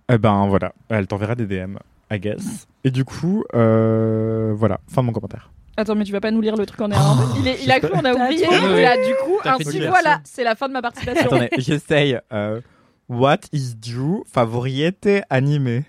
Eh 0.09 0.17
ben 0.17 0.47
voilà, 0.47 0.73
elle 0.89 1.07
t'enverra 1.07 1.35
des 1.35 1.45
DM, 1.47 1.77
I 2.11 2.19
guess. 2.19 2.67
Et 2.83 2.91
du 2.91 3.03
coup, 3.05 3.43
euh, 3.55 4.53
voilà, 4.55 4.79
fin 4.87 5.01
de 5.01 5.07
mon 5.07 5.13
commentaire. 5.13 5.49
Attends, 5.77 5.95
mais 5.95 6.03
tu 6.05 6.11
vas 6.11 6.21
pas 6.21 6.31
nous 6.31 6.41
lire 6.41 6.55
le 6.55 6.65
truc 6.65 6.79
en 6.81 6.87
néerlandais 6.87 7.23
il, 7.39 7.47
est- 7.47 7.63
il 7.63 7.71
a 7.71 7.79
cru 7.79 7.89
qu'on 7.89 8.05
a 8.05 8.13
oublié. 8.13 8.45
là, 8.47 8.95
du 8.95 9.13
coup, 9.23 9.37
ainsi 9.43 9.79
voilà, 9.81 10.21
c'est 10.23 10.43
la 10.43 10.55
fin 10.55 10.67
de 10.67 10.73
ma 10.73 10.81
participation. 10.81 11.25
Attendez, 11.25 11.49
j'essaye. 11.57 12.19
euh, 12.31 12.61
what 13.09 13.39
is 13.51 13.73
your 13.85 14.23
favorite 14.31 15.07
anime? 15.29 15.83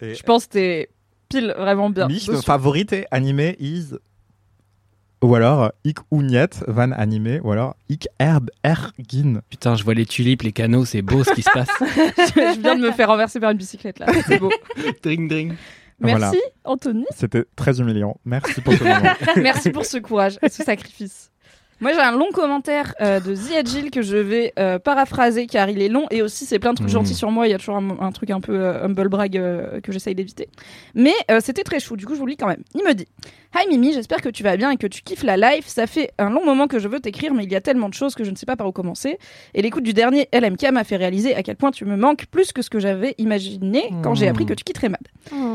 Et 0.00 0.14
Je 0.14 0.22
pense 0.22 0.46
que 0.46 0.52
t'es 0.52 0.88
pile 1.28 1.54
vraiment 1.58 1.90
bien. 1.90 2.06
Mich 2.08 2.26
dessus. 2.26 2.44
favorite 2.44 2.94
anime 3.10 3.54
is 3.58 3.94
ou 5.24 5.34
alors 5.34 5.72
Ik 5.84 5.98
Ouniet 6.10 6.50
van 6.68 6.92
animé, 6.92 7.40
ou 7.42 7.50
alors 7.52 7.74
Ik 7.88 8.06
Herb 8.18 8.50
Ergin. 8.62 9.40
Putain, 9.50 9.74
je 9.74 9.84
vois 9.84 9.94
les 9.94 10.06
tulipes, 10.06 10.42
les 10.42 10.52
canaux, 10.52 10.84
c'est 10.84 11.02
beau 11.02 11.24
ce 11.24 11.32
qui 11.32 11.42
se 11.42 11.50
passe. 11.50 11.68
je 11.80 12.60
viens 12.60 12.76
de 12.76 12.82
me 12.82 12.90
faire 12.92 13.08
renverser 13.08 13.40
par 13.40 13.50
une 13.50 13.56
bicyclette 13.58 13.98
là. 13.98 14.06
C'est 14.26 14.38
beau. 14.38 14.50
dring 15.02 15.28
dring. 15.28 15.54
Merci 16.00 16.18
Voilà. 16.18 16.32
Anthony. 16.64 17.04
C'était 17.14 17.44
très 17.56 17.80
humiliant. 17.80 18.16
Merci 18.24 18.60
pour 18.60 18.74
ce 18.74 18.82
moment. 18.84 19.12
Merci 19.36 19.70
pour 19.70 19.86
ce 19.86 19.98
courage 19.98 20.38
et 20.42 20.48
ce 20.48 20.62
sacrifice. 20.64 21.30
Moi, 21.80 21.92
j'ai 21.92 22.00
un 22.00 22.12
long 22.12 22.30
commentaire 22.32 22.94
euh, 23.00 23.18
de 23.20 23.34
Ziad 23.34 23.66
Gilles 23.68 23.90
que 23.90 24.00
je 24.00 24.16
vais 24.16 24.52
euh, 24.58 24.78
paraphraser 24.78 25.46
car 25.46 25.68
il 25.68 25.82
est 25.82 25.88
long 25.88 26.06
et 26.10 26.22
aussi 26.22 26.46
c'est 26.46 26.58
plein 26.60 26.70
de 26.70 26.76
trucs 26.76 26.88
Mhm. 26.88 26.94
gentils 26.94 27.14
sur 27.14 27.30
moi. 27.32 27.46
Il 27.48 27.50
y 27.50 27.54
a 27.54 27.58
toujours 27.58 27.76
un, 27.76 27.96
un 28.00 28.12
truc 28.12 28.30
un 28.30 28.40
peu 28.40 28.54
euh, 28.54 28.84
humble 28.84 29.08
brag 29.08 29.36
euh, 29.36 29.80
que 29.80 29.90
j'essaye 29.92 30.14
d'éviter. 30.14 30.48
Mais 30.94 31.12
euh, 31.30 31.40
c'était 31.42 31.64
très 31.64 31.80
chou, 31.80 31.96
du 31.96 32.06
coup, 32.06 32.14
je 32.14 32.20
vous 32.20 32.26
le 32.26 32.30
lis 32.30 32.36
quand 32.36 32.46
même. 32.46 32.62
Il 32.74 32.82
me 32.84 32.92
dit 32.94 33.06
Hi 33.56 33.68
Mimi, 33.68 33.92
j'espère 33.92 34.20
que 34.20 34.28
tu 34.28 34.42
vas 34.42 34.56
bien 34.56 34.72
et 34.72 34.76
que 34.76 34.88
tu 34.88 35.02
kiffes 35.02 35.22
la 35.22 35.36
life. 35.36 35.68
Ça 35.68 35.86
fait 35.86 36.10
un 36.18 36.28
long 36.28 36.44
moment 36.44 36.66
que 36.66 36.80
je 36.80 36.88
veux 36.88 36.98
t'écrire, 36.98 37.32
mais 37.34 37.44
il 37.44 37.52
y 37.52 37.54
a 37.54 37.60
tellement 37.60 37.88
de 37.88 37.94
choses 37.94 38.16
que 38.16 38.24
je 38.24 38.32
ne 38.32 38.34
sais 38.34 38.46
pas 38.46 38.56
par 38.56 38.66
où 38.66 38.72
commencer. 38.72 39.16
Et 39.54 39.62
l'écoute 39.62 39.84
du 39.84 39.92
dernier 39.92 40.28
LMK 40.32 40.72
m'a 40.72 40.82
fait 40.82 40.96
réaliser 40.96 41.36
à 41.36 41.44
quel 41.44 41.54
point 41.54 41.70
tu 41.70 41.84
me 41.84 41.96
manques 41.96 42.26
plus 42.32 42.50
que 42.52 42.62
ce 42.62 42.68
que 42.70 42.80
j'avais 42.80 43.14
imaginé 43.18 43.90
quand 44.02 44.16
j'ai 44.16 44.26
Mhm. 44.26 44.30
appris 44.32 44.46
que 44.46 44.54
tu 44.54 44.64
quitterais 44.64 44.88
Mad. 44.88 45.00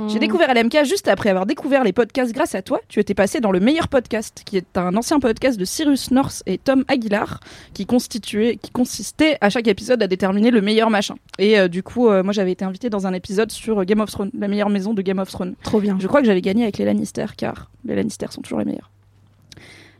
J'ai 0.07 0.19
découvert 0.19 0.49
LMK 0.49 0.85
juste 0.85 1.09
après 1.09 1.29
avoir 1.29 1.45
découvert 1.45 1.83
les 1.83 1.91
podcasts 1.91 2.31
grâce 2.33 2.55
à 2.55 2.61
toi. 2.61 2.79
Tu 2.87 3.01
étais 3.01 3.13
passé 3.13 3.41
dans 3.41 3.51
le 3.51 3.59
meilleur 3.59 3.89
podcast, 3.89 4.43
qui 4.45 4.55
est 4.55 4.77
un 4.77 4.95
ancien 4.95 5.19
podcast 5.19 5.59
de 5.59 5.65
Cyrus 5.65 6.09
North 6.11 6.41
et 6.45 6.57
Tom 6.57 6.85
Aguilar, 6.87 7.41
qui 7.73 7.85
constituait, 7.85 8.55
qui 8.55 8.71
consistait 8.71 9.37
à 9.41 9.49
chaque 9.49 9.67
épisode 9.67 10.01
à 10.01 10.07
déterminer 10.07 10.51
le 10.51 10.61
meilleur 10.61 10.89
machin. 10.89 11.15
Et 11.37 11.59
euh, 11.59 11.67
du 11.67 11.83
coup, 11.83 12.07
euh, 12.07 12.23
moi 12.23 12.31
j'avais 12.31 12.53
été 12.53 12.63
invitée 12.63 12.89
dans 12.89 13.07
un 13.07 13.13
épisode 13.13 13.51
sur 13.51 13.79
euh, 13.81 13.83
Game 13.83 13.99
of 13.99 14.09
Thrones, 14.09 14.31
la 14.39 14.47
meilleure 14.47 14.69
maison 14.69 14.93
de 14.93 15.01
Game 15.01 15.19
of 15.19 15.29
Thrones. 15.29 15.55
Trop 15.63 15.81
bien. 15.81 15.97
Je 15.99 16.07
crois 16.07 16.21
que 16.21 16.27
j'avais 16.27 16.41
gagné 16.41 16.63
avec 16.63 16.77
les 16.77 16.85
Lannister, 16.85 17.25
car 17.37 17.69
les 17.89 17.95
Lannister 17.95 18.27
sont 18.29 18.41
toujours 18.41 18.59
les 18.59 18.65
meilleurs. 18.65 18.91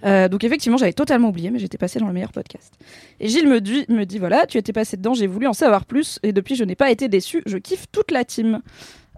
Euh, 0.06 0.30
donc 0.30 0.44
effectivement, 0.44 0.78
j'avais 0.78 0.94
totalement 0.94 1.30
oublié, 1.30 1.52
mais 1.52 1.60
j'étais 1.60 1.78
passé 1.78 2.00
dans 2.00 2.08
le 2.08 2.14
meilleur 2.14 2.32
podcast. 2.32 2.74
Et 3.20 3.28
Gilles 3.28 3.48
me 3.48 3.60
dit, 3.60 3.86
me 3.90 4.06
dit 4.06 4.18
voilà, 4.18 4.46
tu 4.46 4.58
étais 4.58 4.72
passé 4.74 4.96
dedans, 4.98 5.14
j'ai 5.14 5.28
voulu 5.28 5.48
en 5.48 5.54
savoir 5.54 5.86
plus, 5.86 6.20
et 6.24 6.32
depuis 6.32 6.56
je 6.56 6.64
n'ai 6.64 6.76
pas 6.76 6.92
été 6.92 7.10
déçu, 7.10 7.44
je 7.46 7.58
kiffe 7.58 7.86
toute 7.92 8.12
la 8.12 8.24
team. 8.24 8.62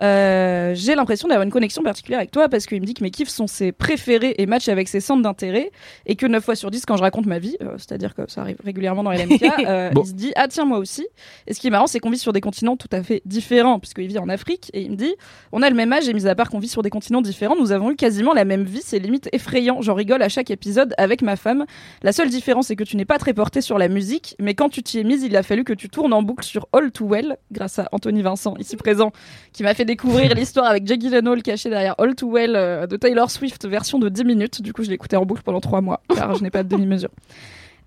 Euh, 0.02 0.74
j'ai 0.76 0.96
l'impression 0.96 1.28
d'avoir 1.28 1.44
une 1.44 1.52
connexion 1.52 1.84
particulière 1.84 2.20
avec 2.20 2.32
toi 2.32 2.50
parce 2.50 2.66
qu'il 2.66 2.82
me 2.82 2.86
dit 2.86 2.94
que 2.94 3.04
mes 3.04 3.12
kiffs 3.12 3.30
sont 3.30 3.48
ses 3.48 3.72
préférés 3.72 4.36
et 4.38 4.46
matchent 4.46 4.70
avec 4.70 4.88
ses 4.88 5.00
centres 5.00 5.22
d'intérêt 5.22 5.72
et 6.06 6.16
que 6.16 6.26
9 6.26 6.44
fois 6.44 6.56
sur 6.56 6.72
10 6.72 6.86
quand 6.86 6.98
je 6.98 7.02
raconte 7.02 7.28
ma 7.28 7.40
vie, 7.40 7.56
euh, 7.62 7.76
c'est-à-dire 7.78 8.16
que 8.16 8.24
ça 8.30 8.42
arrive 8.42 8.58
régulièrement 8.64 9.04
dans 9.04 9.12
LMK, 9.12 9.44
euh, 9.68 9.90
Bon. 9.92 10.02
il 10.04 10.08
se 10.08 10.14
dit 10.14 10.32
ah 10.36 10.48
tiens 10.48 10.66
moi 10.66 10.80
aussi. 10.80 11.08
Et 11.48 11.54
ce 11.54 11.60
qui 11.60 11.68
est 11.68 11.70
marrant 11.70 11.88
c'est 11.88 12.00
qu'on 12.00 12.10
vit 12.10 12.18
sur 12.18 12.34
des 12.34 12.42
continents 12.42 12.78
tout 12.78 12.88
à 12.92 13.04
fait 13.04 13.22
différents 13.26 13.80
puisqu'il 13.80 14.08
vit 14.08 14.18
en 14.18 14.30
Afrique 14.30 14.72
et 14.74 14.82
il 14.82 14.92
me 14.92 14.96
dit 14.96 15.14
on 15.52 15.62
a 15.62 15.70
le 15.70 15.76
même 15.76 15.94
âge 15.94 16.10
et 16.10 16.14
mis 16.14 16.28
à 16.28 16.34
part 16.36 16.50
qu'on 16.50 16.60
vit 16.60 16.68
sur 16.68 16.82
des 16.82 16.90
continents 16.90 17.22
différents, 17.22 17.56
nous 17.56 17.72
avons 17.72 17.92
eu 17.92 17.96
quasiment 17.96 18.34
la 18.34 18.46
même 18.46 18.64
vie, 18.64 18.82
c'est 18.84 19.00
limite 19.00 19.30
effrayant. 19.34 19.82
J'en 19.82 19.94
rigole 19.94 20.22
à 20.24 20.30
chaque 20.30 20.50
épisode 20.50 20.94
avec 20.98 21.22
ma 21.22 21.36
femme. 21.36 21.66
La 22.02 22.12
seule 22.12 22.30
différence 22.30 22.68
c'est 22.68 22.76
que 22.76 22.84
tu 22.84 22.98
n'es 22.98 23.06
pas 23.06 23.20
très 23.20 23.34
porté 23.34 23.62
sur 23.62 23.78
la 23.78 23.88
musique, 23.88 24.36
mais 24.40 24.56
quand 24.56 24.70
tu 24.70 24.82
t'y 24.82 25.00
es 25.00 25.04
mise, 25.04 25.24
il 25.24 25.36
a 25.36 25.44
fallu 25.44 25.64
que 25.64 25.74
tu 25.74 25.90
tournes 25.90 26.14
en 26.14 26.24
boucle 26.24 26.44
sur 26.46 26.68
All 26.74 26.92
Too 26.92 27.08
Well 27.08 27.38
grâce 27.52 27.78
à 27.78 27.88
Anthony 27.92 28.22
Vincent 28.24 28.56
ici 28.58 28.76
présent 28.78 29.12
qui 29.54 29.64
m'a 29.64 29.74
fait 29.74 29.86
découvrir 29.92 30.34
l'histoire 30.36 30.68
avec 30.68 30.88
Jake 30.88 31.02
Gyllenhaal 31.02 31.44
caché 31.44 31.70
derrière 31.70 31.96
All 31.98 32.16
Too 32.16 32.32
Well 32.32 32.56
euh, 32.56 32.88
de 32.88 32.96
Taylor 32.96 33.30
Swift 33.30 33.68
version 33.68 34.00
de 34.00 34.08
10 34.08 34.24
minutes. 34.24 34.62
Du 34.62 34.72
coup, 34.72 34.84
je 34.84 34.92
écouté 34.92 35.18
en 35.18 35.26
boucle 35.26 35.42
pendant 35.44 35.60
3 35.60 35.82
mois 35.82 36.02
car 36.16 36.34
je 36.36 36.44
n'ai 36.44 36.50
pas 36.50 36.64
de 36.64 36.70
demi-mesure. 36.70 37.10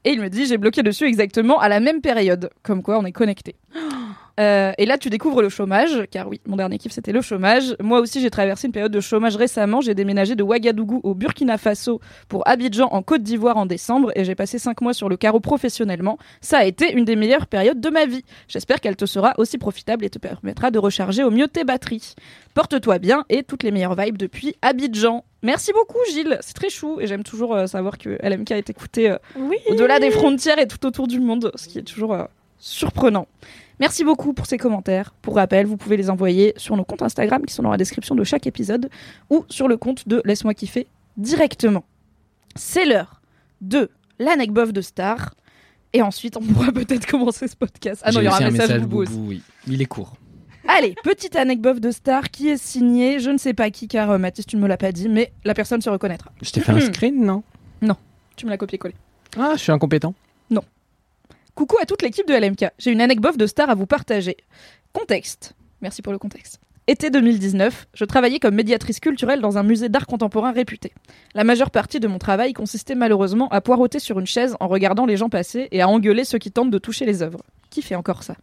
Et 0.04 0.10
il 0.10 0.20
me 0.20 0.28
dit 0.28 0.46
j'ai 0.46 0.58
bloqué 0.58 0.82
dessus 0.82 1.04
exactement 1.04 1.58
à 1.58 1.68
la 1.68 1.80
même 1.80 2.00
période, 2.00 2.50
comme 2.62 2.82
quoi 2.82 2.98
on 2.98 3.04
est 3.04 3.12
connecté. 3.12 3.56
Euh, 4.40 4.72
et 4.78 4.84
là, 4.84 4.98
tu 4.98 5.10
découvres 5.10 5.42
le 5.42 5.48
chômage, 5.48 6.06
car 6.10 6.28
oui, 6.28 6.40
mon 6.44 6.56
dernier 6.56 6.76
kiff 6.78 6.90
c'était 6.90 7.12
le 7.12 7.20
chômage. 7.20 7.76
Moi 7.80 8.00
aussi, 8.00 8.20
j'ai 8.20 8.30
traversé 8.30 8.66
une 8.66 8.72
période 8.72 8.90
de 8.90 8.98
chômage 8.98 9.36
récemment. 9.36 9.80
J'ai 9.80 9.94
déménagé 9.94 10.34
de 10.34 10.42
Ouagadougou 10.42 11.00
au 11.04 11.14
Burkina 11.14 11.56
Faso 11.56 12.00
pour 12.26 12.42
Abidjan 12.48 12.88
en 12.90 13.00
Côte 13.02 13.22
d'Ivoire 13.22 13.56
en 13.56 13.64
décembre 13.64 14.10
et 14.16 14.24
j'ai 14.24 14.34
passé 14.34 14.58
5 14.58 14.80
mois 14.80 14.92
sur 14.92 15.08
le 15.08 15.16
carreau 15.16 15.38
professionnellement. 15.38 16.18
Ça 16.40 16.58
a 16.58 16.64
été 16.64 16.92
une 16.92 17.04
des 17.04 17.14
meilleures 17.14 17.46
périodes 17.46 17.80
de 17.80 17.90
ma 17.90 18.06
vie. 18.06 18.24
J'espère 18.48 18.80
qu'elle 18.80 18.96
te 18.96 19.06
sera 19.06 19.34
aussi 19.38 19.56
profitable 19.56 20.04
et 20.04 20.10
te 20.10 20.18
permettra 20.18 20.72
de 20.72 20.80
recharger 20.80 21.22
au 21.22 21.30
mieux 21.30 21.46
tes 21.46 21.62
batteries. 21.62 22.16
Porte-toi 22.54 22.98
bien 22.98 23.24
et 23.28 23.44
toutes 23.44 23.62
les 23.62 23.70
meilleures 23.70 23.94
vibes 23.94 24.18
depuis 24.18 24.56
Abidjan. 24.62 25.24
Merci 25.44 25.72
beaucoup 25.74 25.98
Gilles, 26.10 26.38
c'est 26.40 26.54
très 26.54 26.70
chou 26.70 27.00
et 27.00 27.06
j'aime 27.06 27.22
toujours 27.22 27.54
euh, 27.54 27.66
savoir 27.66 27.98
que 27.98 28.18
LMK 28.26 28.52
est 28.52 28.70
écouté 28.70 29.10
euh, 29.10 29.18
Oui. 29.38 29.58
au-delà 29.68 30.00
des 30.00 30.10
frontières 30.10 30.58
et 30.58 30.66
tout 30.66 30.84
autour 30.86 31.06
du 31.06 31.20
monde, 31.20 31.52
ce 31.54 31.68
qui 31.68 31.78
est 31.78 31.82
toujours 31.82 32.14
euh, 32.14 32.24
surprenant. 32.58 33.28
Merci 33.78 34.04
beaucoup 34.04 34.32
pour 34.32 34.46
ces 34.46 34.56
commentaires. 34.56 35.12
Pour 35.20 35.34
rappel, 35.34 35.66
vous 35.66 35.76
pouvez 35.76 35.98
les 35.98 36.08
envoyer 36.08 36.54
sur 36.56 36.76
nos 36.78 36.84
comptes 36.84 37.02
Instagram 37.02 37.44
qui 37.44 37.52
sont 37.52 37.62
dans 37.62 37.70
la 37.70 37.76
description 37.76 38.14
de 38.14 38.24
chaque 38.24 38.46
épisode 38.46 38.88
ou 39.28 39.44
sur 39.50 39.68
le 39.68 39.76
compte 39.76 40.08
de 40.08 40.22
Laisse-moi 40.24 40.54
kiffer 40.54 40.86
directement. 41.18 41.84
C'est 42.56 42.86
l'heure 42.86 43.20
de 43.60 43.90
l'anecdote 44.18 44.72
de 44.72 44.80
Star. 44.80 45.34
Et 45.92 46.00
ensuite, 46.02 46.36
on 46.38 46.40
pourra 46.40 46.72
peut-être 46.72 47.06
commencer 47.06 47.48
ce 47.48 47.56
podcast. 47.56 48.00
Ah 48.04 48.12
non, 48.12 48.20
il 48.20 48.24
y 48.24 48.28
aura 48.28 48.38
un 48.42 48.50
message, 48.50 48.80
boubou 48.80 49.02
aussi. 49.02 49.12
boubou, 49.12 49.28
oui. 49.28 49.42
Il 49.66 49.82
est 49.82 49.86
court. 49.86 50.16
Allez, 50.76 50.94
petite 51.04 51.36
anecdote 51.36 51.78
de 51.78 51.90
Star 51.90 52.30
qui 52.30 52.48
est 52.48 52.56
signée, 52.56 53.20
je 53.20 53.30
ne 53.30 53.38
sais 53.38 53.54
pas 53.54 53.70
qui, 53.70 53.86
car 53.86 54.10
euh, 54.10 54.18
Mathis, 54.18 54.44
tu 54.44 54.56
ne 54.56 54.62
me 54.62 54.66
l'as 54.66 54.76
pas 54.76 54.90
dit, 54.90 55.08
mais 55.08 55.32
la 55.44 55.54
personne 55.54 55.80
se 55.80 55.88
reconnaîtra. 55.88 56.32
Je 56.42 56.50
t'ai 56.50 56.60
fait 56.60 56.72
un 56.72 56.80
screen, 56.80 57.24
non? 57.24 57.42
Tu 58.36 58.46
me 58.46 58.50
l'as 58.50 58.56
copié-collé. 58.56 58.94
Ah, 59.38 59.52
je 59.54 59.60
suis 59.62 59.72
incompétent. 59.72 60.14
Coucou 61.54 61.76
à 61.80 61.86
toute 61.86 62.02
l'équipe 62.02 62.26
de 62.26 62.34
LMK. 62.34 62.72
J'ai 62.78 62.90
une 62.90 63.00
anecdote 63.00 63.36
de 63.36 63.46
star 63.46 63.70
à 63.70 63.76
vous 63.76 63.86
partager. 63.86 64.36
Contexte. 64.92 65.54
Merci 65.82 66.02
pour 66.02 66.12
le 66.12 66.18
contexte. 66.18 66.58
Été 66.88 67.10
2019, 67.10 67.86
je 67.94 68.04
travaillais 68.04 68.40
comme 68.40 68.56
médiatrice 68.56 68.98
culturelle 68.98 69.40
dans 69.40 69.56
un 69.56 69.62
musée 69.62 69.88
d'art 69.88 70.06
contemporain 70.06 70.50
réputé. 70.50 70.92
La 71.32 71.44
majeure 71.44 71.70
partie 71.70 72.00
de 72.00 72.08
mon 72.08 72.18
travail 72.18 72.52
consistait 72.52 72.96
malheureusement 72.96 73.48
à 73.50 73.60
poireauter 73.60 74.00
sur 74.00 74.18
une 74.18 74.26
chaise 74.26 74.56
en 74.58 74.66
regardant 74.66 75.06
les 75.06 75.16
gens 75.16 75.28
passer 75.28 75.68
et 75.70 75.80
à 75.80 75.88
engueuler 75.88 76.24
ceux 76.24 76.38
qui 76.38 76.50
tentent 76.50 76.72
de 76.72 76.78
toucher 76.78 77.06
les 77.06 77.22
œuvres. 77.22 77.42
Qui 77.70 77.80
fait 77.80 77.94
encore 77.94 78.24
ça? 78.24 78.34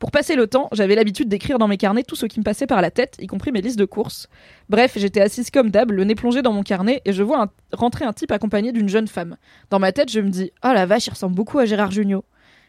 Pour 0.00 0.10
passer 0.10 0.34
le 0.34 0.46
temps, 0.46 0.70
j'avais 0.72 0.94
l'habitude 0.94 1.28
d'écrire 1.28 1.58
dans 1.58 1.68
mes 1.68 1.76
carnets 1.76 2.02
tout 2.02 2.16
ce 2.16 2.24
qui 2.24 2.40
me 2.40 2.44
passait 2.44 2.66
par 2.66 2.80
la 2.80 2.90
tête, 2.90 3.16
y 3.20 3.26
compris 3.26 3.52
mes 3.52 3.60
listes 3.60 3.78
de 3.78 3.84
courses. 3.84 4.28
Bref, 4.70 4.94
j'étais 4.96 5.20
assise 5.20 5.50
comme 5.50 5.70
d'hab, 5.70 5.92
le 5.92 6.04
nez 6.04 6.14
plongé 6.14 6.40
dans 6.40 6.54
mon 6.54 6.62
carnet, 6.62 7.02
et 7.04 7.12
je 7.12 7.22
vois 7.22 7.52
rentrer 7.74 8.06
un 8.06 8.14
type 8.14 8.32
accompagné 8.32 8.72
d'une 8.72 8.88
jeune 8.88 9.08
femme. 9.08 9.36
Dans 9.68 9.78
ma 9.78 9.92
tête, 9.92 10.10
je 10.10 10.20
me 10.20 10.30
dis 10.30 10.52
Oh 10.64 10.70
la 10.72 10.86
vache, 10.86 11.06
il 11.06 11.10
ressemble 11.10 11.34
beaucoup 11.34 11.58
à 11.58 11.66
Gérard 11.66 11.90
Jugnot. 11.90 12.24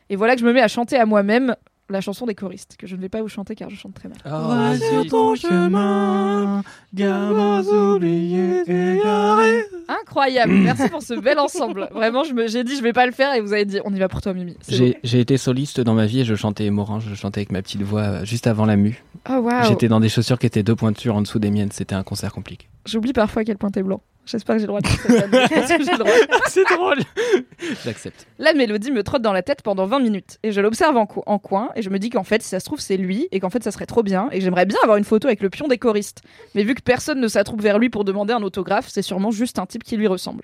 Et 0.10 0.18
voilà 0.18 0.36
que 0.36 0.42
je 0.42 0.46
me 0.46 0.52
mets 0.52 0.62
à 0.62 0.68
chanter 0.68 0.98
à 0.98 1.06
moi-même 1.06 1.56
la 1.92 2.02
chanson 2.02 2.26
des 2.26 2.36
choristes, 2.36 2.76
que 2.78 2.88
je 2.88 2.96
ne 2.96 3.02
vais 3.02 3.10
pas 3.10 3.22
vous 3.22 3.28
chanter 3.28 3.56
car 3.56 3.70
je 3.70 3.76
chante 3.76 3.94
très 3.94 4.10
mal. 4.10 4.18
Oh, 4.26 4.76
sur 4.78 5.06
ton 5.08 5.36
chemin, 5.36 6.64
gamins 6.94 7.64
oubliés 7.64 8.62
égarés. 8.68 9.64
Incroyable, 9.88 10.54
merci 10.54 10.88
pour 10.90 11.02
ce 11.02 11.14
bel 11.20 11.40
ensemble. 11.40 11.90
Vraiment, 11.94 12.24
je 12.24 12.34
me- 12.34 12.48
j'ai 12.48 12.64
dit 12.64 12.76
je 12.76 12.82
vais 12.84 12.94
pas 12.94 13.06
le 13.06 13.12
faire 13.12 13.34
et 13.34 13.42
vous 13.42 13.54
avez 13.54 13.66
dit 13.66 13.80
on 13.86 13.94
y 13.94 14.00
va 14.00 14.08
pour 14.08 14.22
toi 14.22 14.34
Mimi. 14.34 14.56
J'ai 14.68 15.20
été 15.20 15.38
soliste 15.38 15.82
dans 15.82 15.94
ma 15.94 16.06
vie 16.06 16.22
et 16.22 16.26
je 16.26 16.36
chantais 16.36 16.70
Morin, 16.70 17.00
je 17.00 17.14
chantais 17.16 17.40
avec 17.40 17.52
ma 17.52 17.62
petite 17.62 17.82
voix 17.82 18.02
euh, 18.02 18.26
juste 18.26 18.48
avant 18.48 18.66
la 18.66 18.76
mue. 18.78 19.04
Oh 19.30 19.34
waouh. 19.34 19.66
J'étais 19.68 19.88
dans 19.88 20.00
des 20.00 20.10
chaussures 20.10 20.40
qui 20.40 20.46
étaient 20.48 20.64
deux 20.64 20.76
pointures 20.76 21.16
en 21.16 21.22
dessous 21.22 21.40
des 21.40 21.52
miennes, 21.52 21.72
c'était 21.72 21.96
un 21.96 22.04
concert 22.04 22.32
compliqué. 22.34 22.68
J'oublie 22.86 23.14
parfois 23.14 23.42
à 23.44 23.46
quel 23.46 23.58
point 23.58 23.70
t'es 23.70 23.84
blanc. 23.84 24.02
J'espère 24.26 24.56
que 24.56 24.60
j'ai 24.62 24.68
le 24.68 24.74
droit 24.74 24.82
de. 24.82 24.88
C'est 26.48 26.64
drôle 26.70 27.00
J'accepte. 27.84 28.28
La 28.40 28.54
mélodie 28.54 28.92
me 28.92 29.04
trotte 29.04 29.22
dans 29.22 29.34
la 29.34 29.42
tête 29.42 29.62
pendant 29.62 29.86
20 29.86 30.00
minutes 30.00 30.38
et 30.44 30.52
je 30.52 30.62
l'observe 30.62 30.96
en, 30.98 31.06
co- 31.06 31.24
en 31.26 31.40
coin 31.40 31.70
et 31.76 31.82
je 31.82 31.90
me 31.90 32.00
dis 32.00 32.10
qu'en 32.10 32.24
fait, 32.24 32.42
si 32.42 32.50
ça 32.50 32.60
se 32.60 32.66
trouve, 32.66 32.80
c'est 32.80 32.98
lui 32.98 33.28
et 33.32 33.40
qu'en 33.40 33.50
fait, 33.50 33.64
ça 33.64 33.72
serait 33.72 33.86
trop 33.88 34.04
bien 34.04 34.30
et 34.32 34.40
j'aimerais 34.42 34.66
bien 34.66 34.78
avoir 34.84 34.98
une 34.98 35.04
photo 35.04 35.28
avec 35.28 35.42
le 35.42 35.50
pion 35.50 35.68
des 35.68 35.78
choristes. 35.78 36.22
Mais 36.56 36.64
vu 36.64 36.76
que 36.76 36.82
personne 36.82 37.20
ne 37.20 37.28
s'attroupe 37.28 37.62
vers 37.62 37.80
lui 37.80 37.90
pour 37.90 38.04
demander 38.06 38.34
un 38.34 38.44
autographe, 38.44 38.88
c'est 38.90 39.02
sûrement 39.02 39.32
juste 39.32 39.60
un 39.60 39.66
type 39.66 39.84
qui 39.84 39.98
lui 39.98 40.08
ressemble. 40.08 40.44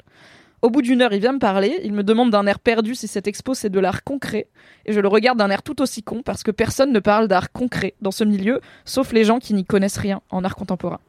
Au 0.63 0.71
bout 0.71 0.81
d'une 0.81 1.03
heure, 1.03 1.13
il 1.13 1.19
vient 1.19 1.33
me 1.33 1.39
parler, 1.39 1.79
il 1.83 1.93
me 1.93 2.03
demande 2.03 2.31
d'un 2.31 2.47
air 2.47 2.57
perdu 2.57 2.95
si 2.95 3.07
cette 3.07 3.27
expo 3.27 3.53
c'est 3.53 3.69
de 3.69 3.79
l'art 3.79 4.03
concret 4.03 4.47
et 4.87 4.91
je 4.93 4.99
le 4.99 5.07
regarde 5.07 5.37
d'un 5.37 5.51
air 5.51 5.61
tout 5.61 5.79
aussi 5.83 6.01
con 6.01 6.23
parce 6.23 6.41
que 6.41 6.49
personne 6.49 6.91
ne 6.91 6.99
parle 6.99 7.27
d'art 7.27 7.51
concret 7.51 7.93
dans 8.01 8.09
ce 8.09 8.23
milieu 8.23 8.59
sauf 8.83 9.11
les 9.13 9.23
gens 9.23 9.37
qui 9.37 9.53
n'y 9.53 9.65
connaissent 9.65 9.97
rien 9.99 10.19
en 10.31 10.43
art 10.43 10.55
contemporain. 10.55 10.99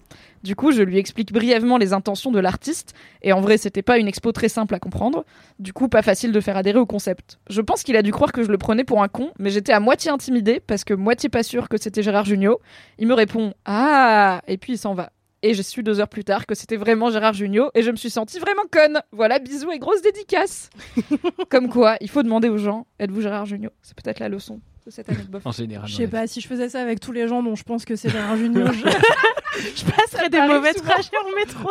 Du 0.49 0.57
coup, 0.57 0.73
je 0.73 0.81
lui 0.81 0.97
explique 0.97 1.31
brièvement 1.31 1.77
les 1.77 1.93
intentions 1.93 2.31
de 2.31 2.41
l'artiste 2.41 2.95
et 3.21 3.35
en 3.35 3.43
vrai, 3.43 3.59
c'était 3.59 3.83
pas 3.83 3.99
une 3.99 4.09
expo 4.09 4.33
très 4.33 4.49
simple 4.49 4.75
à 4.75 4.79
comprendre. 4.79 5.27
Du 5.59 5.75
coup, 5.75 5.89
pas 5.89 6.01
facile 6.01 6.33
de 6.33 6.41
faire 6.41 6.57
adhérer 6.57 6.79
au 6.79 6.87
concept. 6.87 7.39
Je 7.51 7.61
pense 7.61 7.83
qu'il 7.83 7.97
a 7.97 8.03
dû 8.03 8.13
croire 8.13 8.33
que 8.33 8.43
je 8.43 8.51
le 8.51 8.57
prenais 8.57 8.85
pour 8.85 9.03
un 9.03 9.09
con, 9.09 9.31
mais 9.39 9.51
j'étais 9.51 9.75
à 9.75 9.81
moitié 9.81 10.11
intimidée 10.11 10.59
parce 10.59 10.85
que 10.85 10.95
moitié 10.95 11.29
pas 11.29 11.43
sûre 11.43 11.69
que 11.69 11.77
c'était 11.77 12.03
Gérard 12.03 12.25
Jugnot. 12.25 12.61
Il 12.99 13.09
me 13.09 13.13
répond 13.13 13.53
Ah 13.67 14.41
Et 14.49 14.57
puis 14.57 14.73
il 14.73 14.79
s'en 14.79 14.95
va. 14.95 15.11
Et 15.43 15.53
j'ai 15.53 15.63
su 15.63 15.83
deux 15.83 16.01
heures 16.01 16.09
plus 16.09 16.25
tard 16.25 16.47
que 16.47 16.55
c'était 16.55 16.77
vraiment 16.77 17.11
Gérard 17.11 17.35
Jugnot 17.35 17.69
et 17.75 17.83
je 17.83 17.91
me 17.91 17.97
suis 17.97 18.09
sentie 18.09 18.39
vraiment 18.39 18.65
conne. 18.73 19.03
Voilà, 19.13 19.41
bisous 19.41 19.71
et 19.71 19.79
grosse 19.79 20.01
dédicace. 20.01 20.71
Comme 21.51 21.69
quoi, 21.69 21.97
il 22.01 22.09
faut 22.09 22.23
demander 22.23 22.49
aux 22.49 22.57
gens 22.57 22.87
Êtes-vous 22.99 23.21
Gérard 23.21 23.45
Jugnot 23.45 23.73
C'est 23.83 23.95
peut-être 23.95 24.19
la 24.19 24.31
leçon 24.31 24.63
de 24.89 24.93
cette 24.93 25.09
anecdote. 25.11 25.43
En 25.45 25.53
général. 25.53 25.87
Je 25.87 25.95
sais 25.95 26.07
pas, 26.07 26.27
si 26.27 26.41
je 26.41 26.49
faisais 26.49 26.71
ça 26.71 26.81
avec 26.81 26.99
tous 26.99 27.13
les 27.13 27.29
gens 27.29 27.43
dont 27.43 27.55
je 27.55 27.63
pense 27.63 27.85
que 27.85 27.95
c'est 27.95 28.09
Gérard 28.09 28.37
Junior, 28.37 28.73
je... 28.73 28.81
je 29.77 29.85
passerais 29.85 30.31
des 30.31 30.41
mauvais 30.41 30.73
trajets 30.73 31.11
en 31.25 31.37
métro. 31.37 31.71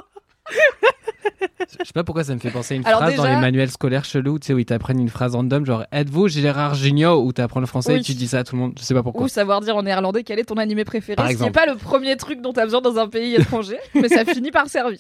Je 1.80 1.86
sais 1.86 1.94
pas 1.94 2.04
pourquoi 2.04 2.24
ça 2.24 2.36
me 2.36 2.40
fait 2.40 2.52
penser 2.52 2.76
à 2.76 2.78
une 2.78 2.86
Alors 2.86 3.02
phrase 3.02 3.16
dans 3.16 3.26
les 3.26 3.36
manuels 3.36 3.72
scolaires 3.72 4.06
chelous, 4.06 4.38
tu 4.38 4.48
sais, 4.48 4.54
où 4.54 4.60
ils 4.60 4.66
t'apprennent 4.66 5.00
une 5.00 5.10
phrase 5.10 5.36
random, 5.36 5.66
genre 5.66 5.86
êtes-vous 5.92 6.28
Gérard 6.28 6.76
Junior? 6.76 7.24
Ou 7.24 7.34
t'apprends 7.34 7.60
le 7.60 7.66
français 7.66 7.94
Oui. 7.94 8.00
et 8.00 8.04
tu 8.04 8.14
dis 8.14 8.28
ça 8.28 8.40
à 8.40 8.44
tout 8.44 8.56
le 8.56 8.62
monde. 8.62 8.74
Je 8.78 8.84
sais 8.84 8.94
pas 8.94 9.04
pourquoi. 9.04 9.24
Ou 9.24 9.28
savoir 9.28 9.62
dire 9.62 9.76
en 9.76 9.84
néerlandais 9.84 10.24
quel 10.24 10.38
est 10.38 10.46
ton 10.46 10.58
animé 10.58 10.86
préféré. 10.86 11.16
Par 11.16 11.30
ce 11.30 11.36
qui 11.36 11.44
n'est 11.44 11.52
pas 11.52 11.66
le 11.66 11.76
premier 11.76 12.16
truc 12.18 12.42
dont 12.42 12.54
tu 12.54 12.60
as 12.60 12.66
besoin 12.66 12.82
dans 12.82 12.98
un 12.98 13.08
pays 13.08 13.36
étranger, 13.36 13.78
mais 13.96 14.10
ça 14.10 14.26
finit 14.26 14.52
par 14.52 14.68
servir. 14.68 15.00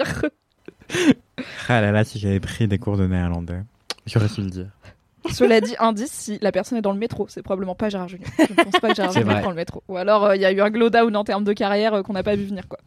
Ah 1.69 1.81
là 1.81 1.91
là, 1.91 2.03
si 2.03 2.17
j'avais 2.17 2.39
pris 2.39 2.67
des 2.67 2.79
cours 2.79 2.97
de 2.97 3.05
néerlandais, 3.05 3.61
j'aurais 4.07 4.27
su 4.27 4.41
le 4.41 4.49
dire. 4.49 4.67
Cela 5.31 5.61
dit, 5.61 5.75
indice, 5.79 6.11
si 6.11 6.37
la 6.41 6.51
personne 6.51 6.77
est 6.77 6.81
dans 6.81 6.91
le 6.91 6.99
métro, 6.99 7.27
c'est 7.29 7.41
probablement 7.41 7.75
pas 7.75 7.89
Gérard 7.89 8.07
Junior. 8.07 8.29
Je 8.37 8.43
ne 8.43 8.63
pense 8.63 8.79
pas 8.81 8.89
que 8.89 8.95
Gérard 8.95 9.11
Junior 9.11 9.29
vrai. 9.31 9.41
prend 9.41 9.49
le 9.51 9.55
métro. 9.55 9.83
Ou 9.87 9.97
alors 9.97 10.25
euh, 10.25 10.35
il 10.35 10.41
y 10.41 10.45
a 10.45 10.51
eu 10.51 10.61
un 10.61 10.69
glow 10.69 10.89
down 10.89 11.15
en 11.15 11.23
termes 11.23 11.43
de 11.43 11.53
carrière 11.53 11.93
euh, 11.93 12.01
qu'on 12.03 12.13
n'a 12.13 12.23
pas 12.23 12.35
vu 12.35 12.45
venir 12.45 12.67
quoi. 12.67 12.79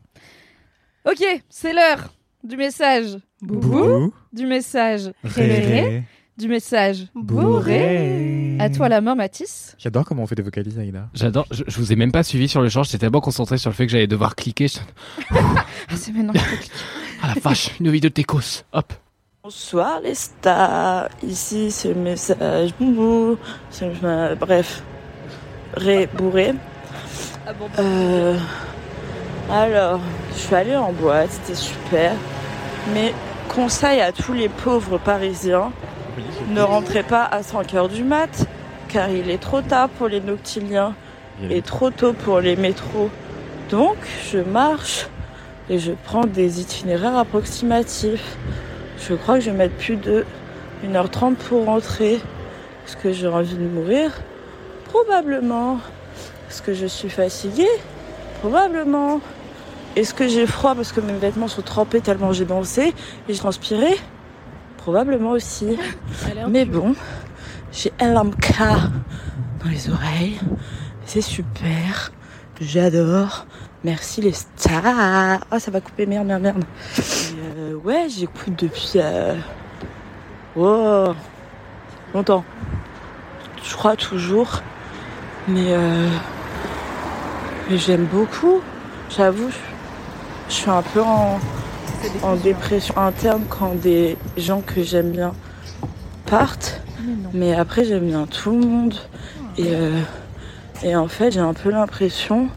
Ok, 1.11 1.24
c'est 1.48 1.72
l'heure 1.72 2.12
du 2.44 2.57
message. 2.57 3.18
Boubou, 3.42 4.12
Du 4.33 4.46
message. 4.46 5.11
ré, 5.24 6.03
Du 6.37 6.48
message. 6.48 7.07
bourré. 7.14 8.57
À 8.61 8.68
toi 8.68 8.88
la 8.90 9.00
main, 9.00 9.14
Mathis. 9.14 9.74
J'adore 9.79 10.05
comment 10.05 10.24
on 10.24 10.26
fait 10.26 10.35
des 10.35 10.42
vocalises, 10.42 10.79
Aïda. 10.79 11.09
J'adore. 11.14 11.46
Je, 11.50 11.64
je 11.66 11.76
vous 11.79 11.92
ai 11.92 11.96
même 11.96 12.12
pas 12.12 12.22
suivi 12.22 12.48
sur 12.48 12.61
le 12.61 12.68
champ. 12.68 12.83
J'étais 12.83 12.98
tellement 12.98 13.20
concentré 13.22 13.57
sur 13.57 13.70
le 13.70 13.74
fait 13.74 13.87
que 13.87 13.92
j'allais 13.92 14.07
devoir 14.07 14.37
cliquer. 14.37 14.68
Je- 14.68 14.79
Ah, 15.35 15.96
c'est 15.96 16.12
maintenant. 16.12 16.35
faut 16.35 16.57
cliquer. 16.57 16.72
Ah 17.22 17.33
la 17.35 17.40
vache, 17.40 17.70
une 17.81 17.90
vidéo 17.90 18.09
de 18.09 18.14
Técos. 18.14 18.64
Hop. 18.72 18.92
Bonsoir 19.42 20.00
les 20.03 20.14
stars, 20.14 21.09
ici 21.22 21.70
c'est 21.70 21.94
le 21.94 21.94
message 21.94 22.74
boubou, 22.79 23.38
bref, 24.38 24.83
ré 25.72 26.07
bourré. 26.12 26.53
Ah 27.46 27.55
bon, 27.55 27.70
Euh, 27.79 28.37
alors, 29.50 30.00
je 30.35 30.38
suis 30.40 30.55
allée 30.55 30.76
en 30.76 30.92
boîte, 30.92 31.31
c'était 31.31 31.55
super, 31.55 32.12
mais 32.92 33.14
conseil 33.48 34.03
à 34.03 34.12
tous 34.12 34.35
les 34.35 34.50
pauvres 34.50 34.98
parisiens, 34.98 35.72
ne 36.50 36.61
rentrez 36.61 37.03
pas 37.03 37.24
à 37.24 37.42
5 37.42 37.72
heures 37.72 37.88
du 37.88 38.05
mat, 38.05 38.46
car 38.88 39.09
il 39.09 39.31
est 39.31 39.40
trop 39.40 39.62
tard 39.62 39.88
pour 39.88 40.09
les 40.09 40.20
noctiliens 40.20 40.94
et 41.48 41.62
trop 41.62 41.88
tôt 41.88 42.12
pour 42.12 42.40
les 42.40 42.57
métros. 42.57 43.09
Donc, 43.70 43.96
je 44.31 44.37
marche 44.37 45.07
et 45.70 45.79
je 45.79 45.92
prends 45.92 46.26
des 46.26 46.61
itinéraires 46.61 47.16
approximatifs. 47.16 48.37
Je 49.00 49.14
crois 49.14 49.36
que 49.36 49.40
je 49.40 49.50
vais 49.50 49.56
mettre 49.56 49.76
plus 49.76 49.96
de 49.96 50.24
1h30 50.84 51.34
pour 51.34 51.64
rentrer. 51.64 52.14
Est-ce 52.14 52.96
que 52.96 53.12
j'ai 53.12 53.26
envie 53.26 53.54
de 53.54 53.66
mourir? 53.66 54.12
Probablement. 54.84 55.80
Est-ce 56.48 56.60
que 56.60 56.74
je 56.74 56.86
suis 56.86 57.08
fatiguée? 57.08 57.66
Probablement. 58.40 59.20
Est-ce 59.96 60.14
que 60.14 60.28
j'ai 60.28 60.46
froid 60.46 60.74
parce 60.74 60.92
que 60.92 61.00
mes 61.00 61.14
vêtements 61.14 61.48
sont 61.48 61.62
trempés 61.62 62.00
tellement 62.00 62.32
j'ai 62.32 62.44
dansé 62.44 62.94
et 63.28 63.32
j'ai 63.32 63.38
transpiré? 63.38 63.88
Probablement 64.76 65.30
aussi. 65.30 65.78
Mais 66.48 66.64
bon, 66.64 66.94
j'ai 67.72 67.92
LMK 68.00 68.58
dans 69.62 69.70
les 69.70 69.90
oreilles. 69.90 70.38
C'est 71.06 71.22
super. 71.22 72.12
J'adore. 72.60 73.46
Merci 73.84 74.20
les 74.20 74.32
stars. 74.32 75.40
Ah, 75.50 75.58
ça 75.58 75.70
va 75.70 75.80
couper, 75.80 76.04
merde, 76.06 76.26
merde, 76.26 76.42
merde. 76.42 76.64
Euh, 77.56 77.74
ouais, 77.76 78.06
j'écoute 78.08 78.54
depuis. 78.58 78.92
Euh... 78.96 79.34
Oh, 80.56 81.12
longtemps. 82.14 82.44
Je 83.64 83.74
crois 83.74 83.96
toujours. 83.96 84.60
Mais, 85.48 85.68
euh... 85.68 86.08
mais 87.70 87.78
j'aime 87.78 88.04
beaucoup. 88.04 88.60
J'avoue, 89.08 89.48
je- 89.50 89.56
je 90.50 90.54
suis 90.54 90.70
un 90.70 90.82
peu 90.82 91.00
en, 91.00 91.38
en 92.22 92.36
dépression 92.36 92.96
interne 92.98 93.44
quand 93.48 93.74
des 93.80 94.18
gens 94.36 94.60
que 94.60 94.82
j'aime 94.82 95.10
bien 95.10 95.32
partent. 96.26 96.80
Mais 97.32 97.54
après, 97.54 97.84
j'aime 97.84 98.06
bien 98.08 98.26
tout 98.26 98.50
le 98.50 98.58
monde. 98.58 98.94
Et, 99.56 99.68
euh, 99.74 100.00
et 100.82 100.94
en 100.94 101.08
fait, 101.08 101.30
j'ai 101.30 101.40
un 101.40 101.54
peu 101.54 101.70
l'impression, 101.70 102.48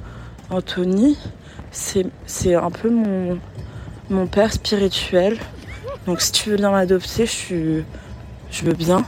Anthony, 0.53 1.17
c'est 1.71 2.55
un 2.55 2.69
peu 2.69 2.89
mon, 4.09 4.27
père 4.27 4.53
spirituel. 4.53 5.39
Donc 6.05 6.21
si 6.21 6.31
tu 6.31 6.51
veux 6.51 6.57
bien 6.57 6.71
m'adopter, 6.71 7.25
je. 7.25 7.81
Je 8.51 8.65
veux 8.65 8.73
bien. 8.73 9.03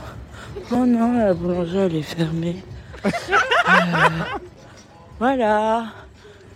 Oh 0.72 0.84
non, 0.84 1.16
la 1.16 1.32
boulangerie, 1.32 1.78
elle 1.78 1.94
est 1.96 2.02
fermée. 2.02 2.56
Euh, 3.04 3.10
voilà. 5.20 5.86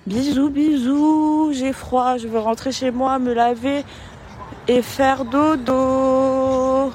Bisous, 0.06 0.50
bisous. 0.50 1.52
J'ai 1.52 1.72
froid, 1.72 2.16
je 2.16 2.26
veux 2.26 2.40
rentrer 2.40 2.72
chez 2.72 2.90
moi, 2.90 3.20
me 3.20 3.32
laver 3.32 3.84
et 4.66 4.82
faire 4.82 5.24
dodo. 5.24 6.92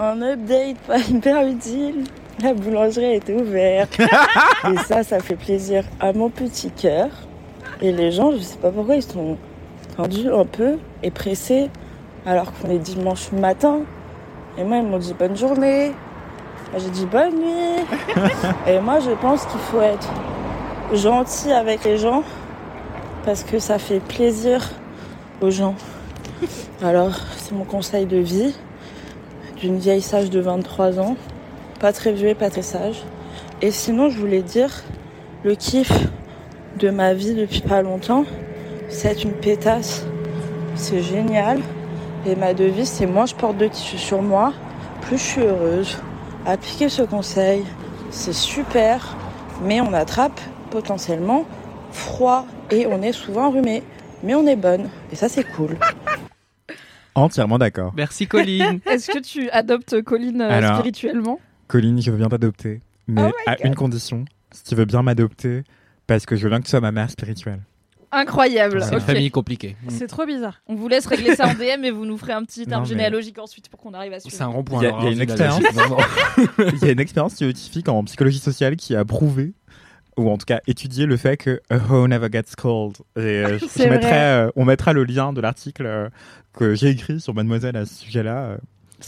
Un 0.00 0.22
update 0.22 0.76
pas 0.86 0.98
hyper 0.98 1.44
utile. 1.44 2.04
La 2.40 2.54
boulangerie 2.54 3.14
était 3.14 3.34
ouverte. 3.34 3.98
et 4.00 4.76
ça, 4.86 5.02
ça 5.02 5.18
fait 5.18 5.34
plaisir 5.34 5.82
à 5.98 6.12
mon 6.12 6.30
petit 6.30 6.70
cœur. 6.70 7.08
Et 7.82 7.90
les 7.90 8.12
gens, 8.12 8.30
je 8.30 8.38
sais 8.38 8.58
pas 8.58 8.70
pourquoi, 8.70 8.94
ils 8.94 9.02
sont 9.02 9.36
tendus 9.96 10.28
un 10.32 10.44
peu 10.44 10.78
et 11.02 11.10
pressés 11.10 11.68
alors 12.24 12.52
qu'on 12.52 12.70
est 12.70 12.78
dimanche 12.78 13.32
matin. 13.32 13.80
Et 14.56 14.62
moi, 14.62 14.76
ils 14.76 14.84
m'ont 14.84 14.98
dit 14.98 15.14
bonne 15.14 15.36
journée. 15.36 15.90
J'ai 16.76 16.90
dit 16.90 17.06
bonne 17.06 17.34
nuit. 17.34 17.84
et 18.68 18.78
moi, 18.78 19.00
je 19.00 19.10
pense 19.10 19.46
qu'il 19.46 19.60
faut 19.60 19.80
être 19.80 20.12
gentil 20.92 21.50
avec 21.50 21.82
les 21.82 21.98
gens 21.98 22.22
parce 23.24 23.42
que 23.42 23.58
ça 23.58 23.80
fait 23.80 23.98
plaisir 23.98 24.70
aux 25.40 25.50
gens. 25.50 25.74
Alors, 26.84 27.16
c'est 27.36 27.52
mon 27.52 27.64
conseil 27.64 28.06
de 28.06 28.18
vie 28.18 28.54
d'une 29.60 29.78
vieille 29.78 30.02
sage 30.02 30.30
de 30.30 30.40
23 30.40 30.98
ans. 31.00 31.16
Pas 31.80 31.92
très 31.92 32.12
vieux 32.12 32.28
et 32.28 32.34
pas 32.34 32.50
très 32.50 32.62
sage. 32.62 33.02
Et 33.62 33.70
sinon, 33.70 34.10
je 34.10 34.18
voulais 34.18 34.42
dire, 34.42 34.82
le 35.44 35.54
kiff 35.54 35.92
de 36.78 36.90
ma 36.90 37.14
vie 37.14 37.34
depuis 37.34 37.60
pas 37.60 37.82
longtemps, 37.82 38.24
c'est 38.88 39.24
une 39.24 39.32
pétasse. 39.32 40.04
C'est 40.74 41.02
génial. 41.02 41.60
Et 42.26 42.36
ma 42.36 42.54
devise, 42.54 42.88
c'est 42.88 43.06
moins 43.06 43.26
je 43.26 43.34
porte 43.34 43.56
de 43.56 43.68
tissu 43.68 43.98
sur 43.98 44.22
moi, 44.22 44.52
plus 45.02 45.18
je 45.18 45.22
suis 45.22 45.42
heureuse. 45.42 45.98
Appliquez 46.46 46.88
ce 46.88 47.02
conseil, 47.02 47.64
c'est 48.10 48.34
super, 48.34 49.16
mais 49.62 49.80
on 49.80 49.92
attrape 49.92 50.40
potentiellement 50.70 51.44
froid 51.90 52.44
et 52.70 52.86
on 52.86 53.02
est 53.02 53.12
souvent 53.12 53.46
enrhumé. 53.46 53.82
Mais 54.22 54.34
on 54.34 54.46
est 54.46 54.56
bonne, 54.56 54.88
et 55.12 55.16
ça 55.16 55.28
c'est 55.28 55.44
cool. 55.44 55.76
Entièrement 57.22 57.58
d'accord. 57.58 57.92
Merci 57.96 58.26
Colline. 58.26 58.80
Est-ce 58.86 59.10
que 59.10 59.18
tu 59.18 59.48
adoptes 59.50 60.02
Colline 60.02 60.40
euh, 60.42 60.50
Alors. 60.50 60.74
spirituellement? 60.78 61.40
Colline, 61.66 62.00
je 62.00 62.10
veux 62.10 62.16
bien 62.18 62.28
t'adopter, 62.28 62.80
mais 63.06 63.22
Oh 63.22 63.26
my 63.26 63.32
à 63.52 63.56
God. 63.56 63.66
une 63.66 63.74
condition. 63.74 64.24
Si 64.52 64.64
tu 64.64 64.74
veux 64.74 64.84
bien 64.86 65.02
m'adopter, 65.02 65.64
parce 66.06 66.24
que 66.26 66.36
je 66.36 66.42
veux 66.44 66.48
bien 66.48 66.58
que 66.60 66.64
tu 66.64 66.70
sois 66.70 66.80
ma 66.80 66.92
mère 66.92 67.10
spirituelle. 67.10 67.60
Incroyable. 68.10 68.80
C'est 68.82 68.92
une 68.92 68.96
Ok. 68.96 69.02
famille 69.02 69.30
compliquée. 69.30 69.76
C'est 69.88 70.06
trop 70.06 70.24
bizarre. 70.24 70.62
On 70.66 70.74
vous 70.74 70.88
laisse 70.88 71.04
régler 71.04 71.36
ça 71.36 71.46
en 71.46 71.52
DM 71.52 71.84
et 71.84 71.90
vous 71.90 72.06
nous 72.06 72.16
ferez 72.16 72.32
un 72.32 72.42
petit 72.42 72.66
Non, 72.66 72.76
arbre 72.76 72.86
mais- 72.86 72.88
généalogique 72.94 73.38
ensuite 73.38 73.68
pour 73.68 73.78
qu'on 73.78 73.92
arrive 73.92 74.14
à 74.14 74.20
C'est 74.20 74.28
un 74.28 74.30
suivre. 74.30 74.50
rond-point. 74.52 74.80
Il 74.80 74.84
y 74.84 74.86
a- 74.86 74.88
alors, 74.88 75.02
il 75.02 75.04
y 75.04 75.08
a 75.08 75.12
une 75.12 75.20
expérience. 75.20 75.60
vraiment. 75.74 75.98
Il 76.80 76.86
y 76.86 76.88
a 76.88 76.92
une 76.92 77.00
expérience 77.00 77.34
scientifique 77.34 77.86
en 77.90 78.02
psychologie 78.04 78.38
sociale 78.38 78.76
qui 78.76 78.96
a 78.96 79.04
prouvé, 79.04 79.52
ou 80.18 80.28
en 80.30 80.36
tout 80.36 80.44
cas 80.44 80.60
étudié 80.66 81.06
le 81.06 81.16
fait 81.16 81.36
que 81.36 81.60
a 81.70 81.76
hoe 81.90 82.06
never 82.08 82.28
gets 82.30 82.54
cold. 82.56 82.96
Et 83.16 83.20
euh, 83.20 83.58
je- 83.60 83.66
C'est 83.66 83.88
mettrai, 83.90 84.12
euh, 84.12 84.50
on 84.56 84.64
mettra 84.66 84.92
le 84.92 85.04
lien 85.04 85.32
de 85.32 85.40
l'article 85.40 85.86
euh, 85.86 86.08
que 86.52 86.74
j'ai 86.74 86.88
écrit 86.90 87.20
sur 87.20 87.32
Mademoiselle 87.34 87.76
à 87.76 87.86
ce 87.86 87.94
sujet-là, 87.94 88.36
euh, 88.42 88.58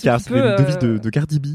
car 0.05 0.21
peux, 0.29 0.39
une 0.39 0.57
devise 0.57 0.77
euh, 0.77 0.95
de, 0.95 0.99
de 0.99 1.11
Cardi 1.11 1.39
B. 1.41 1.47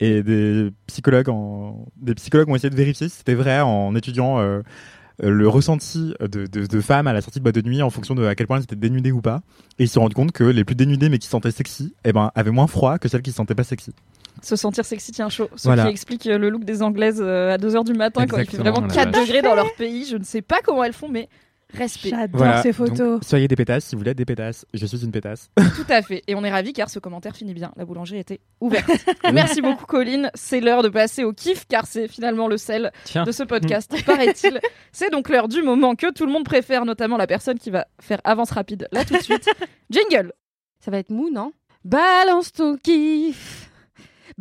Et 0.00 0.22
des 0.22 0.70
psychologues, 0.86 1.28
en, 1.28 1.84
des 2.00 2.14
psychologues 2.14 2.48
ont 2.48 2.56
essayé 2.56 2.70
de 2.70 2.76
vérifier 2.76 3.08
si 3.08 3.16
c'était 3.18 3.34
vrai 3.34 3.60
en 3.60 3.94
étudiant 3.94 4.40
euh, 4.40 4.60
euh, 5.22 5.30
le 5.30 5.46
ressenti 5.48 6.14
de, 6.20 6.46
de, 6.46 6.66
de 6.66 6.80
femmes 6.80 7.06
à 7.06 7.12
la 7.12 7.20
sortie 7.20 7.38
de 7.38 7.44
boîte 7.44 7.54
de 7.54 7.62
nuit 7.62 7.82
en 7.82 7.90
fonction 7.90 8.14
de 8.16 8.24
à 8.24 8.34
quel 8.34 8.46
point 8.48 8.56
elles 8.56 8.64
étaient 8.64 8.74
dénudées 8.74 9.12
ou 9.12 9.20
pas. 9.20 9.42
Et 9.78 9.84
ils 9.84 9.88
se 9.88 9.94
sont 9.94 10.00
rendus 10.00 10.14
compte 10.14 10.32
que 10.32 10.42
les 10.44 10.64
plus 10.64 10.74
dénudées 10.74 11.08
mais 11.08 11.18
qui 11.18 11.26
se 11.26 11.30
sentaient 11.32 11.50
sexy, 11.52 11.94
eh 12.04 12.12
ben, 12.12 12.32
avaient 12.34 12.50
moins 12.50 12.66
froid 12.66 12.98
que 12.98 13.08
celles 13.08 13.22
qui 13.22 13.30
se 13.30 13.36
sentaient 13.36 13.54
pas 13.54 13.62
sexy. 13.64 13.92
Se 14.42 14.56
sentir 14.56 14.84
sexy 14.84 15.12
tient 15.12 15.28
chaud. 15.28 15.48
Ce 15.56 15.68
Voilà. 15.68 15.84
qui 15.84 15.90
explique 15.90 16.26
euh, 16.26 16.36
le 16.38 16.50
look 16.50 16.64
des 16.64 16.82
Anglaises 16.82 17.20
euh, 17.24 17.54
à 17.54 17.58
2h 17.58 17.84
du 17.84 17.92
matin 17.94 18.26
quand 18.26 18.38
il 18.38 18.46
fait 18.50 18.56
vraiment 18.58 18.80
la 18.80 18.88
4 18.92 19.10
vache. 19.14 19.26
degrés 19.26 19.42
dans 19.42 19.54
leur 19.54 19.72
pays. 19.74 20.04
Je 20.04 20.16
ne 20.16 20.24
sais 20.24 20.42
pas 20.42 20.60
comment 20.64 20.82
elles 20.84 20.92
font, 20.92 21.08
mais 21.08 21.28
respect. 21.74 22.10
J'adore 22.10 22.38
Voilà, 22.38 22.60
ces 22.62 22.72
photos. 22.72 22.98
donc, 22.98 23.24
soyez 23.24 23.48
des 23.48 23.56
pétasses 23.56 23.84
si 23.86 23.94
vous 23.94 24.00
voulez 24.00 24.10
être 24.10 24.16
des 24.18 24.24
pétasses. 24.26 24.66
Je 24.74 24.84
suis 24.84 25.04
une 25.04 25.10
pétasse. 25.12 25.48
Tout 25.56 25.86
à 25.88 26.02
fait. 26.02 26.22
Et 26.26 26.34
on 26.34 26.42
est 26.44 26.50
ravis 26.50 26.72
car 26.72 26.90
ce 26.90 26.98
commentaire 26.98 27.34
finit 27.36 27.54
bien. 27.54 27.72
La 27.76 27.84
boulangerie 27.84 28.18
était 28.18 28.40
ouverte. 28.60 28.90
Merci 29.32 29.62
beaucoup, 29.62 29.86
Colline. 29.86 30.30
C'est 30.34 30.60
l'heure 30.60 30.82
de 30.82 30.88
passer 30.88 31.24
au 31.24 31.32
kiff 31.32 31.66
car 31.68 31.86
c'est 31.86 32.08
finalement 32.08 32.48
le 32.48 32.56
sel 32.58 32.90
Tiens. 33.04 33.24
de 33.24 33.32
ce 33.32 33.44
podcast, 33.44 33.94
paraît-il. 34.04 34.60
C'est 34.92 35.10
donc 35.10 35.30
l'heure 35.30 35.48
du 35.48 35.62
moment 35.62 35.94
que 35.94 36.12
tout 36.12 36.26
le 36.26 36.32
monde 36.32 36.44
préfère, 36.44 36.84
notamment 36.84 37.16
la 37.16 37.26
personne 37.26 37.58
qui 37.58 37.70
va 37.70 37.86
faire 38.00 38.20
avance 38.24 38.50
rapide 38.50 38.88
là 38.92 39.04
tout 39.06 39.14
de 39.16 39.22
suite. 39.22 39.48
Jingle. 39.88 40.32
Ça 40.80 40.90
va 40.90 40.98
être 40.98 41.08
mou, 41.10 41.30
non? 41.32 41.52
Balance 41.84 42.52
ton 42.52 42.76
kiff 42.76 43.70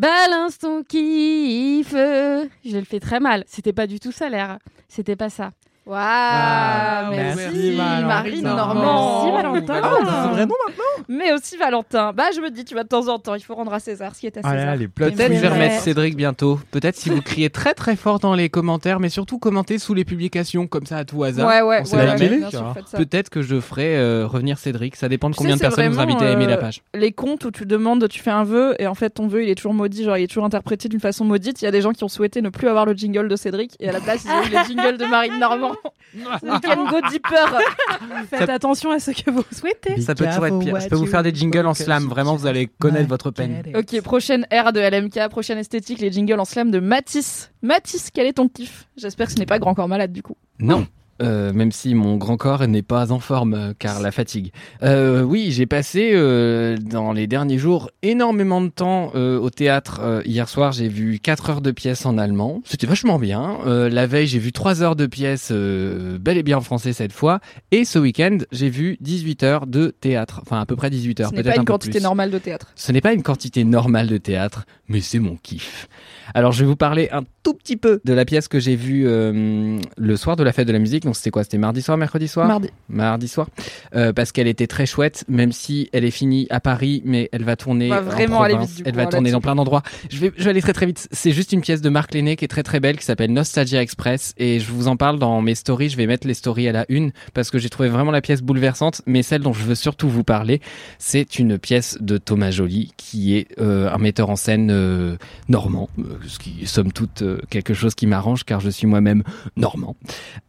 Balance 0.02 0.58
ton 0.58 0.82
kiff 0.82 1.92
Je 1.92 2.76
le 2.76 2.86
fais 2.86 3.00
très 3.00 3.20
mal. 3.20 3.44
C'était 3.46 3.72
pas 3.72 3.86
du 3.86 4.00
tout 4.00 4.12
ça 4.12 4.30
l'air. 4.30 4.58
C'était 4.88 5.16
pas 5.16 5.30
ça. 5.30 5.52
Waouh, 5.86 6.00
Ah, 6.00 7.10
merci, 7.12 7.39
merci, 7.41 7.76
Marine 7.76 8.06
Marine 8.08 8.44
Normand. 8.44 9.24
Merci, 9.24 9.44
Valentin. 9.44 9.82
Oh, 9.84 9.98
c'est 10.00 10.30
vrai 10.30 10.46
nom 10.46 10.56
maintenant 10.67 10.91
mais 11.08 11.34
aussi 11.34 11.58
Valentin. 11.58 12.13
Bah, 12.13 12.26
je 12.34 12.39
me 12.41 12.50
dis, 12.50 12.63
tu 12.63 12.74
vas 12.74 12.84
de 12.84 12.88
temps 12.88 13.08
en 13.08 13.20
temps, 13.20 13.36
il 13.36 13.41
faut 13.41 13.56
rendre 13.56 13.74
à 13.74 13.80
César 13.80 14.15
ce 14.15 14.22
qui 14.22 14.28
est 14.28 14.38
à 14.38 14.41
Ah 14.44 14.54
là 14.56 14.62
César. 14.62 14.76
les 14.78 14.88
Peut-être 14.88 15.34
je 15.34 15.40
vais 15.40 15.48
remettre 15.48 15.82
Cédric 15.82 16.15
bientôt. 16.15 16.60
Peut-être 16.71 16.96
si 16.96 17.10
vous 17.10 17.21
criez 17.21 17.50
très 17.50 17.73
très 17.73 17.96
fort 17.96 18.19
dans 18.19 18.34
les 18.34 18.50
commentaires, 18.50 19.00
mais 19.00 19.10
surtout 19.10 19.40
commentez 19.40 19.77
sous 19.77 19.94
les 19.94 20.06
publications 20.06 20.67
comme 20.67 20.86
ça 20.86 20.98
à 20.98 21.06
tout 21.06 21.23
hasard. 21.23 21.48
Ouais, 21.48 21.62
ouais, 21.62 21.82
ouais, 21.92 22.17
ouais, 22.19 22.38
bien 22.38 22.50
sûr. 22.50 22.73
Peut-être 22.94 23.29
que 23.29 23.42
je 23.42 23.60
ferai 23.60 23.98
euh, 23.98 24.25
revenir 24.27 24.58
Cédric. 24.58 24.96
Ça 24.96 25.10
dépend 25.10 25.29
de 25.29 25.36
Tu 25.36 25.40
combien 25.40 25.58
sais, 25.58 25.63
de 25.63 25.69
personnes 25.69 25.92
vous 25.92 26.00
invitez 26.00 26.25
à 26.25 26.32
aimer 26.32 26.46
la 26.48 26.54
euh, 26.54 26.62
page. 26.62 26.82
Les 26.94 27.12
comptes 27.12 27.44
où 27.46 27.52
tu 27.52 27.65
demandes, 27.65 28.08
tu 28.08 28.19
fais 28.19 28.32
un 28.32 28.44
vœu 28.44 28.75
et 28.79 28.88
en 28.88 28.96
fait 28.96 29.10
ton 29.10 29.27
vœu 29.27 29.44
il 29.44 29.50
est 29.50 29.56
toujours 29.56 29.73
maudit, 29.73 30.04
genre 30.04 30.17
il 30.17 30.23
est 30.23 30.27
toujours 30.27 30.46
interprété 30.46 30.88
d'une 30.88 31.00
façon 31.00 31.25
maudite. 31.25 31.62
Il 31.62 31.65
y 31.65 31.67
a 31.67 31.71
des 31.71 31.82
gens 31.82 31.92
qui 31.92 32.04
ont 32.04 32.10
souhaité 32.10 32.42
ne 32.42 32.50
plus 32.50 32.67
avoir 32.67 32.86
le 32.86 32.94
jingle 32.94 33.27
de 33.27 33.36
Cédric 33.36 33.75
et 33.79 33.90
à 33.90 33.92
la 33.92 34.00
place 34.00 34.23
ils 34.25 34.32
ont 34.32 34.44
eu 34.44 34.50
les 34.50 34.65
jingles 34.67 34.98
de 34.98 35.06
Marine 35.06 35.40
Normand. 35.40 35.71
Weekend 36.15 36.90
Go 36.90 37.02
Deeper. 37.10 37.60
Faites 38.30 38.50
attention 38.50 38.92
à 38.92 39.00
ce 39.00 39.12
que 39.12 39.32
vous 39.32 39.44
souhaitez. 39.52 40.02
Ça 40.02 40.15
peut 40.15 40.26
toujours 40.26 40.46
être 40.46 40.60
pire. 40.60 40.80
Je 40.80 40.90
peux 40.90 40.96
vous 40.96 41.06
faire 41.06 41.24
des 41.24 41.34
jingles 41.34 41.65
en 41.65 41.74
slam. 41.74 42.08
Vraiment, 42.08 42.36
vous 42.36 42.48
allez 42.48 42.67
connaître 42.67 43.10
votre 43.10 43.32
peine. 43.32 43.63
Ok, 43.76 44.02
prochaine 44.02 44.46
ère 44.50 44.74
de 44.74 44.80
LMK, 44.80 45.30
prochaine 45.30 45.58
esthétique, 45.58 46.00
les 46.00 46.12
jingles 46.12 46.40
en 46.40 46.46
slam 46.46 46.72
de 46.72 46.80
Matisse. 46.80 47.52
Matisse, 47.62 48.10
quel 48.13 48.28
est 48.28 48.34
ton 48.34 48.48
kiff? 48.48 48.88
J'espère 48.98 49.28
que 49.28 49.34
ce 49.34 49.40
n'est 49.40 49.46
pas 49.46 49.60
Grand 49.60 49.74
Corps 49.74 49.88
Malade 49.88 50.12
du 50.12 50.24
coup. 50.24 50.36
Non. 50.60 50.86
Euh, 51.22 51.54
même 51.54 51.72
si 51.72 51.94
mon 51.94 52.17
grand 52.17 52.38
corps 52.38 52.67
n'est 52.67 52.82
pas 52.82 53.12
en 53.12 53.19
forme 53.19 53.54
euh, 53.54 53.74
car 53.78 54.00
la 54.02 54.12
fatigue. 54.12 54.52
Euh, 54.84 55.22
oui, 55.22 55.52
j'ai 55.52 55.65
passé 55.65 56.12
euh, 56.13 56.78
dans 56.78 57.13
les 57.13 57.28
derniers 57.28 57.58
jours 57.58 57.92
énormément 58.02 58.62
de 58.62 58.69
temps 58.69 59.12
au 59.13 59.50
théâtre. 59.50 60.22
Hier 60.26 60.48
soir, 60.48 60.72
j'ai 60.72 60.88
vu 60.88 61.19
4 61.19 61.50
heures 61.50 61.62
de 61.62 61.72
pièces 61.72 62.06
en 62.06 62.17
allemand. 62.17 62.62
C'était 62.65 62.88
vachement 62.88 63.19
bien. 63.19 63.60
La 63.65 64.08
veille, 64.08 64.28
j'ai 64.28 64.40
vu 64.40 64.52
3 64.52 64.84
heures 64.84 64.96
de 64.96 65.06
pièces 65.06 65.52
bel 65.52 66.38
et 66.38 66.44
bien 66.44 66.58
en 66.58 66.62
français 66.62 66.94
cette 66.94 67.13
fois. 67.13 67.40
Et 67.72 67.86
ce 67.86 68.00
week-end, 68.00 68.38
j'ai 68.52 68.69
vu 68.69 68.98
18 69.02 69.44
heures 69.44 69.67
de 69.67 69.88
théâtre. 69.90 70.42
Enfin, 70.44 70.60
à 70.60 70.65
peu 70.65 70.76
près 70.76 70.90
18 70.90 71.19
heures, 71.22 71.30
Ce 71.30 71.36
n'est 71.36 71.44
pas 71.44 71.52
un 71.52 71.62
une 71.62 71.65
quantité 71.65 72.00
normale 72.00 72.32
de 72.32 72.38
théâtre. 72.38 72.67
Ce 72.76 72.92
n'est 72.92 73.02
pas 73.02 73.13
une 73.13 73.24
quantité 73.24 73.63
normale 73.63 74.08
de 74.08 74.17
théâtre, 74.17 74.65
mais 74.88 75.02
c'est 75.02 75.19
mon 75.19 75.36
kiff. 75.38 75.88
Alors, 76.34 76.52
je 76.52 76.62
vais 76.62 76.67
vous 76.67 76.76
parler 76.76 77.10
un 77.12 77.24
tout 77.44 77.54
petit 77.54 77.77
peu 77.77 78.02
de 78.04 78.13
la 78.13 78.25
pièce 78.25 78.48
que 78.48 78.60
j'ai 78.60 78.75
vue 78.75 79.08
euh, 79.08 79.79
le 79.98 80.15
soir 80.15 80.35
de 80.35 80.44
la 80.44 80.52
fête 80.54 80.67
de 80.67 80.73
la 80.73 80.79
musique. 80.79 81.04
Donc, 81.04 81.15
c'était 81.15 81.31
quoi 81.31 81.44
C'était 81.44 81.58
mardi 81.58 81.81
soir, 81.81 81.98
mercredi 81.98 82.27
soir 82.27 82.48
Mardi. 82.48 82.69
Mardi 82.89 83.27
soir. 83.27 83.48
Euh, 83.96 84.13
parce 84.13 84.31
qu'elle 84.31 84.48
était 84.48 84.67
très 84.67 84.85
chouette, 84.85 85.23
même 85.27 85.52
si 85.52 85.89
elle 85.94 86.06
est 86.06 86.12
finie 86.12 86.48
à 86.50 86.60
Paris, 86.60 87.02
mais 87.06 87.29
elle 87.31 87.44
va 87.44 87.56
tourner. 87.56 87.92
En 87.92 88.02
vraiment 88.02 88.42
aller 88.42 88.54
province. 88.54 88.69
vite, 88.69 88.77
du 88.77 88.83
Elle 88.85 88.94
coup, 88.94 89.00
va 89.00 89.06
tourner 89.08 89.31
dans 89.31 89.42
plein 89.42 89.56
d'endroits. 89.56 89.81
Je 90.10 90.17
vais, 90.17 90.31
je 90.37 90.44
vais 90.44 90.50
aller 90.52 90.62
très 90.62 90.73
très 90.73 90.85
vite. 90.85 91.08
C'est 91.12 91.31
juste 91.31 91.52
une 91.52 91.62
pièce 91.62 91.81
de 91.81 91.89
Marc 91.89 92.13
Lenné 92.13 92.35
qui 92.35 92.46
est 92.46 92.50
très 92.50 92.63
très 92.63 92.79
belle, 92.79 92.98
qui 92.98 93.06
s'appelle 93.06 93.33
Nostalgia 93.33 93.81
Express. 93.81 94.33
Et 94.37 94.60
je 94.60 94.71
vous 94.71 94.87
en 94.87 94.96
parle 94.96 95.17
dans 95.19 95.42
mes 95.42 95.56
stories. 95.56 95.89
Je 95.89 95.98
vais 95.98 96.08
mettre 96.08 96.27
les 96.27 96.33
stories 96.33 96.67
à 96.67 96.71
la 96.71 96.85
une 96.89 97.12
parce 97.33 97.50
que 97.50 97.58
j'ai 97.58 97.69
trouvé 97.69 97.89
vraiment 97.89 98.12
la 98.12 98.21
pièce 98.21 98.42
bouleversante. 98.42 99.02
Mais 99.06 99.23
celle 99.23 99.42
dont 99.42 99.54
je 99.54 99.63
veux 99.63 99.75
surtout 99.75 100.10
vous 100.10 100.23
parler, 100.23 100.62
c'est 101.00 101.39
une 101.39 101.58
pièce 101.58 101.98
de 102.02 102.17
Thomas 102.17 102.52
Joly, 102.52 102.94
qui 102.98 103.35
est 103.35 103.48
euh, 103.60 103.92
un 103.92 103.98
metteur 103.98 104.29
en 104.29 104.35
scène 104.35 105.17
normand, 105.50 105.89
ce 106.27 106.39
qui 106.39 106.60
est 106.62 106.65
somme 106.65 106.92
toute 106.92 107.23
quelque 107.50 107.73
chose 107.73 107.96
qui 107.96 108.08
m'arrange 108.08 108.44
car 108.44 108.60
je 108.60 108.69
suis 108.69 108.88
moi-même 108.88 109.23
normand. 109.56 109.96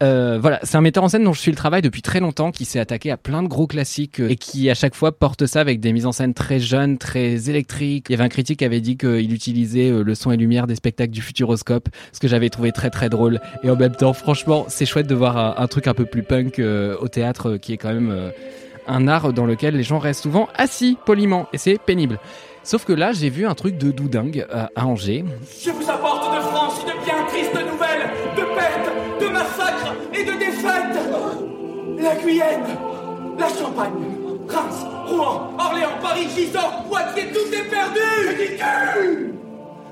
Euh, 0.02 0.38
voilà, 0.40 0.60
c'est 0.62 0.76
un 0.76 0.80
metteur 0.80 1.04
en 1.04 1.08
scène 1.08 1.24
dont 1.24 1.32
je 1.32 1.40
suis 1.40 1.50
le 1.50 1.56
travail 1.56 1.82
depuis 1.82 2.02
très 2.02 2.20
longtemps, 2.20 2.52
qui 2.52 2.64
s'est 2.64 2.78
attaqué 2.78 3.10
à 3.10 3.16
plein 3.16 3.42
de 3.42 3.48
gros 3.48 3.66
classiques 3.66 4.20
euh, 4.20 4.28
et 4.28 4.36
qui 4.36 4.70
à 4.70 4.74
chaque 4.74 4.94
fois 4.94 5.12
porte 5.12 5.46
ça 5.46 5.60
avec 5.60 5.80
des 5.80 5.92
mises 5.92 6.06
en 6.06 6.12
scène 6.12 6.34
très 6.34 6.60
jeunes, 6.60 6.98
très 6.98 7.48
électriques. 7.48 8.06
Il 8.08 8.12
y 8.12 8.14
avait 8.14 8.24
un 8.24 8.28
critique 8.28 8.60
qui 8.60 8.64
avait 8.64 8.80
dit 8.80 8.96
qu'il 8.96 9.32
utilisait 9.32 9.90
euh, 9.90 10.02
le 10.02 10.14
son 10.14 10.32
et 10.32 10.36
lumière 10.36 10.66
des 10.66 10.74
spectacles 10.74 11.12
du 11.12 11.22
Futuroscope, 11.22 11.88
ce 12.12 12.20
que 12.20 12.28
j'avais 12.28 12.50
trouvé 12.50 12.72
très 12.72 12.90
très 12.90 13.08
drôle. 13.08 13.40
Et 13.62 13.70
en 13.70 13.76
même 13.76 13.94
temps, 13.94 14.12
franchement, 14.12 14.66
c'est 14.68 14.86
chouette 14.86 15.06
de 15.06 15.14
voir 15.14 15.60
un, 15.60 15.66
truc 15.66 15.86
un 15.86 15.94
peu 15.94 16.04
plus 16.04 16.22
punk 16.22 16.60
au 16.60 17.08
théâtre, 17.08 17.56
qui 17.56 17.72
est 17.72 17.76
quand 17.76 17.92
même 17.92 18.32
un 18.86 19.08
art 19.08 19.32
dans 19.32 19.46
lequel 19.46 19.76
les 19.76 19.82
gens 19.82 19.98
restent 19.98 20.22
souvent 20.22 20.48
assis 20.54 20.96
poliment, 21.04 21.48
et 21.52 21.58
c'est 21.58 21.78
pénible. 21.78 22.18
Sauf 22.64 22.84
que 22.84 22.92
là, 22.92 23.12
j'ai 23.12 23.28
vu 23.28 23.46
un 23.46 23.54
truc 23.54 23.76
de 23.76 23.90
doudingue 23.90 24.46
à, 24.52 24.70
à 24.76 24.86
Angers. 24.86 25.24
Je 25.64 25.70
vous 25.70 25.90
apporte 25.90 26.36
de 26.36 26.40
France 26.42 26.80
une 26.86 27.04
bien 27.04 27.24
triste 27.28 27.54
nouvelle 27.54 28.08
de 28.36 28.42
pertes, 28.54 29.20
de 29.20 29.28
massacres 29.28 29.94
et 30.14 30.24
de 30.24 30.32
défaites. 30.32 30.98
La 32.00 32.16
Guyenne, 32.16 32.64
la 33.38 33.48
Champagne, 33.48 33.92
Reims, 34.48 34.86
Rouen, 35.06 35.52
Orléans, 35.58 35.98
Paris, 36.00 36.28
Gisors, 36.34 36.84
Poitiers, 36.88 37.28
tout 37.32 37.52
est 37.52 37.68
perdu. 37.68 38.58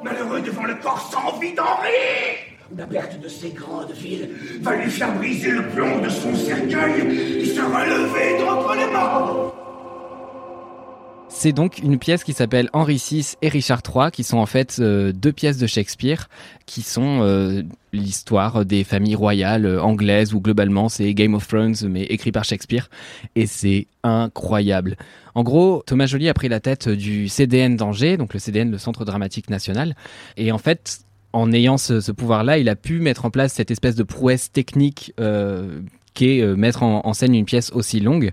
Malheureux 0.04 0.40
devant 0.40 0.64
le 0.64 0.74
corps 0.76 1.10
sans 1.12 1.38
vie 1.38 1.52
d'Henri. 1.54 2.46
La 2.76 2.86
perte 2.86 3.20
de 3.20 3.28
ces 3.28 3.50
grandes 3.50 3.92
villes 3.92 4.30
va 4.62 4.76
lui 4.76 4.90
faire 4.90 5.12
briser 5.14 5.50
le 5.50 5.68
plomb 5.70 5.98
de 5.98 6.08
son 6.08 6.34
cercueil. 6.36 7.38
Il 7.40 7.48
sera 7.48 7.84
levé 7.84 8.38
d'entre 8.38 8.74
les 8.76 8.86
morts. 8.92 9.59
C'est 11.32 11.52
donc 11.52 11.78
une 11.78 11.98
pièce 11.98 12.24
qui 12.24 12.32
s'appelle 12.32 12.68
Henri 12.72 12.96
VI 12.96 13.34
et 13.40 13.48
Richard 13.48 13.82
III, 13.88 14.10
qui 14.10 14.24
sont 14.24 14.38
en 14.38 14.46
fait 14.46 14.78
euh, 14.80 15.12
deux 15.12 15.32
pièces 15.32 15.58
de 15.58 15.66
Shakespeare, 15.68 16.28
qui 16.66 16.82
sont 16.82 17.20
euh, 17.22 17.62
l'histoire 17.92 18.64
des 18.64 18.82
familles 18.82 19.14
royales 19.14 19.64
euh, 19.64 19.80
anglaises, 19.80 20.34
ou 20.34 20.40
globalement. 20.40 20.88
C'est 20.88 21.14
Game 21.14 21.34
of 21.34 21.46
Thrones, 21.46 21.76
mais 21.88 22.02
écrit 22.02 22.32
par 22.32 22.44
Shakespeare, 22.44 22.90
et 23.36 23.46
c'est 23.46 23.86
incroyable. 24.02 24.96
En 25.36 25.44
gros, 25.44 25.84
Thomas 25.86 26.06
Joly 26.06 26.28
a 26.28 26.34
pris 26.34 26.48
la 26.48 26.58
tête 26.58 26.88
du 26.88 27.28
CDN 27.28 27.76
d'Angers, 27.76 28.16
donc 28.16 28.34
le 28.34 28.40
CDN, 28.40 28.70
le 28.70 28.78
Centre 28.78 29.04
Dramatique 29.04 29.50
National, 29.50 29.94
et 30.36 30.50
en 30.50 30.58
fait, 30.58 31.04
en 31.32 31.52
ayant 31.52 31.78
ce, 31.78 32.00
ce 32.00 32.12
pouvoir-là, 32.12 32.58
il 32.58 32.68
a 32.68 32.76
pu 32.76 32.98
mettre 33.00 33.24
en 33.24 33.30
place 33.30 33.52
cette 33.52 33.70
espèce 33.70 33.94
de 33.94 34.02
prouesse 34.02 34.50
technique 34.50 35.14
euh, 35.20 35.80
qu'est 36.14 36.40
euh, 36.40 36.56
mettre 36.56 36.82
en, 36.82 37.12
scène 37.12 37.34
une 37.34 37.44
pièce 37.44 37.70
aussi 37.72 38.00
longue. 38.00 38.32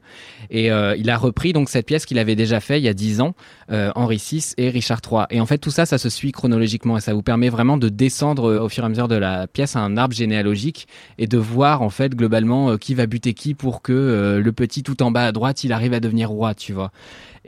Et 0.49 0.71
euh, 0.71 0.95
il 0.97 1.09
a 1.09 1.17
repris 1.17 1.53
donc 1.53 1.69
cette 1.69 1.85
pièce 1.85 2.05
qu'il 2.05 2.19
avait 2.19 2.35
déjà 2.35 2.59
fait 2.59 2.79
il 2.79 2.83
y 2.83 2.87
a 2.87 2.93
10 2.93 3.21
ans, 3.21 3.35
euh, 3.71 3.91
Henri 3.95 4.17
VI 4.17 4.53
et 4.57 4.69
Richard 4.69 5.01
III. 5.09 5.23
Et 5.29 5.41
en 5.41 5.45
fait, 5.45 5.57
tout 5.57 5.71
ça, 5.71 5.85
ça 5.85 5.97
se 5.97 6.09
suit 6.09 6.31
chronologiquement 6.31 6.97
et 6.97 7.01
ça 7.01 7.13
vous 7.13 7.21
permet 7.21 7.49
vraiment 7.49 7.77
de 7.77 7.89
descendre 7.89 8.59
au 8.59 8.69
fur 8.69 8.83
et 8.83 8.85
à 8.85 8.89
mesure 8.89 9.07
de 9.07 9.15
la 9.15 9.47
pièce 9.47 9.75
à 9.75 9.79
un 9.79 9.97
arbre 9.97 10.15
généalogique 10.15 10.87
et 11.17 11.27
de 11.27 11.37
voir 11.37 11.81
en 11.81 11.89
fait 11.89 12.15
globalement 12.15 12.77
qui 12.77 12.93
va 12.93 13.05
buter 13.05 13.33
qui 13.33 13.53
pour 13.53 13.81
que 13.81 14.39
le 14.43 14.51
petit 14.51 14.83
tout 14.83 15.01
en 15.03 15.11
bas 15.11 15.25
à 15.25 15.31
droite, 15.31 15.63
il 15.63 15.73
arrive 15.73 15.93
à 15.93 15.99
devenir 15.99 16.29
roi, 16.29 16.53
tu 16.53 16.73
vois. 16.73 16.91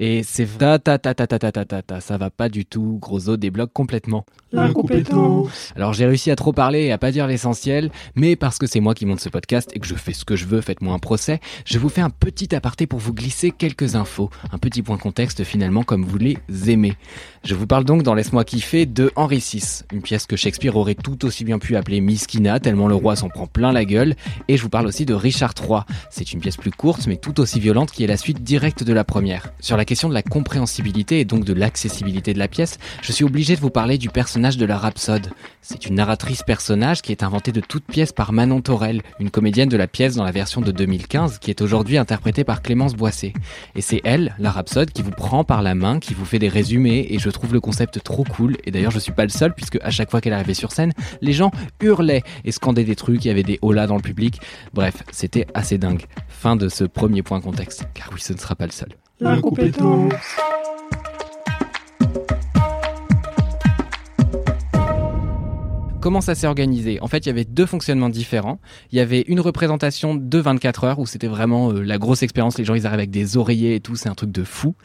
Et 0.02 0.24
c'est 0.24 0.47
ta 0.58 0.80
ta 0.80 0.97
ta 0.97 1.14
ta 1.14 1.28
ta 1.28 1.39
ta 1.39 1.52
ta 1.52 1.66
ta 1.66 1.82
ta, 1.82 2.00
ça 2.00 2.18
va 2.18 2.30
pas 2.30 2.47
du 2.47 2.66
tout. 2.66 3.00
Grosso 3.02 3.36
débloque 3.36 3.74
complètement. 3.74 4.26
La 4.54 4.70
compétence. 4.70 5.74
Alors 5.76 5.91
j'ai 5.91 6.06
réussi 6.06 6.32
à 6.32 6.38
trop 6.38 6.54
parler 6.54 6.86
et 6.86 6.91
à 6.93 6.97
pas 6.97 7.12
dire 7.12 7.28
l'essentiel, 7.28 7.91
mais 8.16 8.38
parce 8.38 8.58
que 8.58 8.66
c'est 8.66 8.80
moi 8.80 8.95
qui 8.95 9.06
monte 9.06 9.20
ce 9.20 9.28
podcast 9.28 9.70
et 9.74 9.80
que 9.80 9.86
je 9.86 9.95
fais 9.95 10.14
ce 10.14 10.24
que 10.24 10.38
je 10.38 10.45
veux, 10.45 10.62
faites-moi 10.62 10.93
un 10.93 11.00
procès, 11.00 11.41
je 11.66 11.78
vous 11.80 11.89
fais 11.89 12.00
un 12.00 12.10
petit 12.10 12.56
aparté 12.56 12.88
pour 12.88 13.00
vous 13.00 13.14
glisser 13.14 13.52
quelques 13.52 13.95
infos, 13.95 14.30
un 14.54 14.58
petit 14.58 14.82
point 14.82 14.97
contexte 14.97 15.43
finalement 15.43 15.84
comme 15.84 16.06
vous 16.06 16.18
les 16.18 16.38
aimez. 16.68 16.93
Je 17.43 17.54
vous 17.54 17.68
parle 17.68 17.84
donc 17.84 18.02
dans 18.04 18.14
Laisse-moi 18.14 18.45
kiffer 18.45 18.86
de 18.86 19.12
Henri 19.18 19.39
VI, 19.39 19.84
une 19.91 20.02
pièce 20.02 20.26
que 20.26 20.38
Shakespeare 20.38 20.78
aurait 20.78 20.95
tout 20.95 21.26
aussi 21.26 21.43
bien 21.43 21.60
pu 21.60 21.76
appeler 21.76 22.00
Miskina, 22.00 22.62
tellement 22.62 22.88
le 22.88 22.95
roi 22.95 23.18
s'en 23.18 23.28
prend 23.28 23.47
plein 23.47 23.74
la 23.74 23.84
gueule, 23.84 24.16
et 24.47 24.56
je 24.56 24.64
vous 24.64 24.70
parle 24.70 24.88
aussi 24.88 25.06
de 25.06 25.14
Richard 25.14 25.54
III. 25.62 25.82
C'est 26.10 26.32
une 26.32 26.39
pièce 26.39 26.58
plus 26.58 26.72
courte 26.72 27.06
mais 27.06 27.18
tout 27.18 27.39
aussi 27.41 27.60
violente 27.60 27.91
qui 27.91 28.06
est 28.06 28.08
la 28.08 28.18
suite 28.18 28.43
directe 28.43 28.84
de 28.84 28.93
la 28.93 29.04
première. 29.04 29.52
Sur 29.60 29.78
la 29.78 29.86
question 29.90 30.08
de 30.08 30.14
la 30.14 30.22
compréhensibilité 30.22 31.20
et 31.20 31.26
donc 31.26 31.46
de 31.46 31.54
l'accessibilité 31.54 32.36
de 32.36 32.38
la 32.38 32.48
pièce, 32.48 32.78
je 33.02 33.12
suis 33.12 33.26
obligé 33.26 33.56
de 33.56 33.60
vous 33.60 33.72
parler 33.72 33.98
du 33.98 34.10
personnage 34.10 34.56
de 34.56 34.66
la 34.68 34.78
rhapsode. 34.78 35.32
C'est 35.64 35.88
une 35.88 35.96
narratrice 35.96 36.44
personnage 36.44 37.02
qui 37.02 37.12
est 37.12 37.24
inventée 37.24 37.52
de 37.52 37.60
toute 37.60 37.86
pièce 37.86 38.12
par 38.12 38.32
Manon 38.32 38.62
Torel, 38.62 39.02
une 39.20 39.32
comédienne 39.32 39.68
de 39.68 39.78
la 39.78 39.88
pièce 39.88 40.14
dans 40.14 40.24
la 40.24 40.32
version 40.32 40.62
de 40.62 40.72
2015 40.72 41.40
qui 41.40 41.50
est 41.50 41.64
aujourd'hui 41.64 41.98
interprétée 41.98 42.44
par 42.44 42.62
Clémence 42.62 42.94
Boissé. 42.94 43.34
Et 43.74 43.82
c'est 43.82 44.02
elle, 44.04 44.36
la 44.38 44.52
rhapsode, 44.52 44.92
qui 44.92 45.02
vous 45.02 45.10
prend 45.10 45.44
par 45.44 45.64
la 45.64 45.74
main, 45.74 46.00
qui 46.00 46.14
vous 46.14 46.24
fait 46.24 46.38
des 46.38 46.50
résumés 46.50 47.08
et 47.10 47.18
je 47.18 47.32
trouve 47.32 47.54
le 47.54 47.60
concept 47.60 48.04
trop 48.04 48.26
cool. 48.26 48.58
Et 48.66 48.72
d'ailleurs, 48.72 48.92
je 48.92 49.00
suis 49.00 49.12
pas 49.12 49.24
le 49.24 49.30
seul 49.30 49.56
puisque 49.56 49.80
à 49.82 49.90
chaque 49.90 50.12
fois 50.12 50.22
qu'elle 50.22 50.34
arrivait 50.34 50.54
sur 50.54 50.72
scène, 50.72 50.94
les 51.22 51.34
gens 51.34 51.50
hurlaient 51.82 52.22
et 52.46 52.52
scandaient 52.52 52.84
des 52.84 52.96
trucs, 52.96 53.26
il 53.26 53.30
y 53.30 53.32
avait 53.32 53.42
des 53.42 53.58
holas 53.64 53.88
dans 53.88 53.96
le 53.96 54.04
public. 54.04 54.40
Bref, 54.72 55.02
c'était 55.12 55.48
assez 55.56 55.80
dingue. 55.80 56.06
Fin 56.28 56.56
de 56.56 56.70
ce 56.70 56.84
premier 56.84 57.24
point 57.24 57.42
contexte. 57.42 57.86
Car 57.96 58.12
oui, 58.14 58.22
ce 58.22 58.34
ne 58.34 58.38
sera 58.38 58.54
pas 58.54 58.68
le 58.68 58.72
seul. 58.72 58.90
La 59.22 59.36
compétence. 59.41 60.13
Comment 65.99 66.22
ça 66.22 66.36
s'est 66.36 66.47
organisé? 66.47 67.01
En 67.01 67.07
fait, 67.07 67.26
il 67.26 67.28
y 67.28 67.30
avait 67.30 67.43
deux 67.43 67.65
fonctionnements 67.65 68.07
différents. 68.07 68.59
Il 68.93 68.97
y 68.97 69.01
avait 69.01 69.26
une 69.28 69.41
représentation 69.41 70.15
de 70.15 70.38
24 70.38 70.84
heures 70.86 70.99
où 70.99 71.05
c'était 71.05 71.28
vraiment 71.28 71.74
euh, 71.74 71.82
la 71.82 71.97
grosse 71.97 72.24
expérience. 72.24 72.57
Les 72.57 72.63
gens, 72.63 72.76
ils 72.76 72.88
arrivent 72.88 72.99
avec 72.99 73.11
des 73.11 73.36
oreillers 73.36 73.76
et 73.76 73.80
tout, 73.82 73.97
c'est 73.97 74.07
un 74.07 74.15
truc 74.15 74.32
de 74.32 74.45
fou. 74.45 74.76